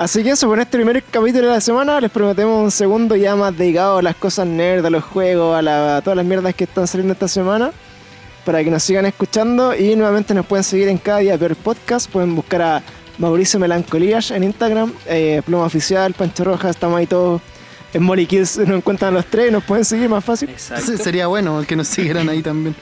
Así 0.00 0.22
que 0.24 0.30
eso, 0.30 0.48
con 0.48 0.58
este 0.58 0.78
primer 0.78 1.02
capítulo 1.02 1.48
de 1.48 1.52
la 1.52 1.60
semana 1.60 2.00
les 2.00 2.10
prometemos 2.10 2.64
un 2.64 2.70
segundo 2.70 3.16
ya 3.16 3.36
más 3.36 3.54
dedicado 3.56 3.98
a 3.98 4.02
las 4.02 4.16
cosas 4.16 4.46
nerd, 4.46 4.84
a 4.86 4.88
los 4.88 5.04
juegos, 5.04 5.54
a, 5.54 5.60
la- 5.60 5.98
a 5.98 6.00
todas 6.00 6.16
las 6.16 6.24
mierdas 6.24 6.54
que 6.54 6.64
están 6.64 6.86
saliendo 6.86 7.12
esta 7.12 7.28
semana. 7.28 7.70
Para 8.46 8.64
que 8.64 8.70
nos 8.70 8.82
sigan 8.82 9.04
escuchando 9.04 9.74
y 9.74 9.94
nuevamente 9.96 10.32
nos 10.32 10.46
pueden 10.46 10.64
seguir 10.64 10.88
en 10.88 10.96
cada 10.96 11.18
día 11.18 11.36
peor 11.36 11.54
podcast. 11.54 12.10
Pueden 12.10 12.34
buscar 12.34 12.62
a 12.62 12.82
Mauricio 13.18 13.60
Melancolías 13.60 14.30
en 14.30 14.42
Instagram, 14.44 14.90
eh, 15.06 15.42
Pluma 15.44 15.64
Oficial, 15.66 16.14
Pancho 16.14 16.44
Rojas, 16.44 16.70
estamos 16.70 16.98
ahí 16.98 17.06
todos 17.06 17.42
en 17.92 18.02
Molly 18.02 18.24
Kills. 18.24 18.56
Nos 18.56 18.78
encuentran 18.78 19.12
los 19.12 19.26
tres 19.26 19.50
y 19.50 19.52
nos 19.52 19.62
pueden 19.64 19.84
seguir 19.84 20.08
más 20.08 20.24
fácil. 20.24 20.48
Exacto. 20.48 20.96
Sería 20.96 21.26
bueno 21.26 21.62
que 21.68 21.76
nos 21.76 21.86
siguieran 21.88 22.26
ahí 22.30 22.40
también. 22.40 22.74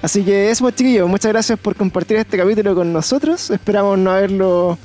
Así 0.00 0.22
que 0.22 0.48
eso, 0.50 0.62
pues, 0.62 0.76
chiquillos, 0.76 1.08
muchas 1.08 1.32
gracias 1.32 1.58
por 1.58 1.74
compartir 1.74 2.18
este 2.18 2.38
capítulo 2.38 2.76
con 2.76 2.92
nosotros. 2.92 3.50
Esperamos 3.50 3.98
no 3.98 4.12
haberlo 4.12 4.78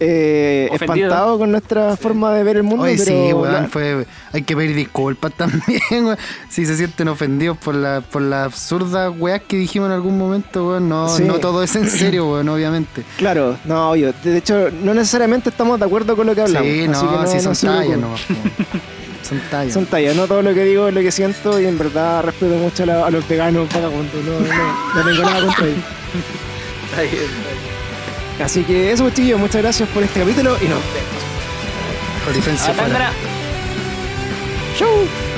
eh, 0.00 0.68
Ofendido. 0.72 1.06
espantado 1.08 1.38
con 1.38 1.50
nuestra 1.52 1.96
forma 1.96 2.34
de 2.34 2.42
ver 2.42 2.56
el 2.56 2.62
mundo. 2.64 2.84
Oye, 2.84 2.94
pero 2.98 3.04
sí, 3.26 3.32
weón, 3.32 3.52
la- 3.52 3.68
fue, 3.68 4.06
hay 4.32 4.42
que 4.42 4.56
pedir 4.56 4.74
disculpas 4.74 5.32
también, 5.36 5.80
weón. 5.90 6.16
Si 6.48 6.66
se 6.66 6.76
sienten 6.76 7.08
ofendidos 7.08 7.56
por 7.58 7.74
la, 7.74 8.00
por 8.00 8.22
las 8.22 8.46
absurdas 8.46 9.12
weas 9.16 9.42
que 9.42 9.56
dijimos 9.56 9.86
en 9.88 9.92
algún 9.94 10.18
momento, 10.18 10.68
weón. 10.68 10.88
No, 10.88 11.08
Sí. 11.08 11.22
no 11.24 11.38
todo 11.38 11.62
es 11.62 11.76
en 11.76 11.88
serio, 11.88 12.30
weón, 12.32 12.48
obviamente. 12.48 13.02
Claro, 13.16 13.56
no, 13.64 13.90
obvio. 13.92 14.12
De 14.24 14.38
hecho, 14.38 14.70
no 14.82 14.94
necesariamente 14.94 15.50
estamos 15.50 15.78
de 15.78 15.86
acuerdo 15.86 16.16
con 16.16 16.26
lo 16.26 16.34
que 16.34 16.40
hablamos. 16.42 16.68
Sí, 16.68 16.80
así 16.80 16.88
no, 17.04 17.10
que 17.10 17.16
no, 17.18 17.26
sí 17.26 17.36
no 17.36 17.42
son 17.42 17.54
se 17.54 17.66
tallas, 17.66 17.98
no. 17.98 18.08
Son 19.22 19.40
tallas. 19.50 19.72
Son 19.72 19.86
tallas, 19.86 20.16
no 20.16 20.26
todo 20.26 20.42
lo 20.42 20.52
que 20.52 20.64
digo 20.64 20.88
es 20.88 20.94
lo 20.94 21.00
que 21.00 21.12
siento 21.12 21.58
y 21.60 21.64
en 21.66 21.78
verdad 21.78 22.24
respeto 22.24 22.56
mucho 22.56 22.82
a, 22.82 22.86
la- 22.86 23.06
a 23.06 23.10
los 23.10 23.26
veganos 23.28 23.72
vagabundos. 23.72 24.22
No, 24.24 24.32
no, 24.40 24.94
no 24.96 25.04
tengo 25.10 25.22
nada 25.22 25.46
contra 25.46 25.64
ellos. 25.66 25.78
Está 26.90 27.02
bien, 27.02 27.14
está 27.14 27.50
bien. 27.52 27.81
Así 28.42 28.64
que 28.64 28.90
eso, 28.92 29.08
chicos, 29.10 29.38
muchas 29.38 29.62
gracias 29.62 29.88
por 29.90 30.02
este 30.02 30.20
capítulo 30.20 30.56
y 30.60 30.68
nos 30.68 30.80
vemos. 30.92 31.22
Por. 32.76 33.12
¡Chau! 34.76 35.31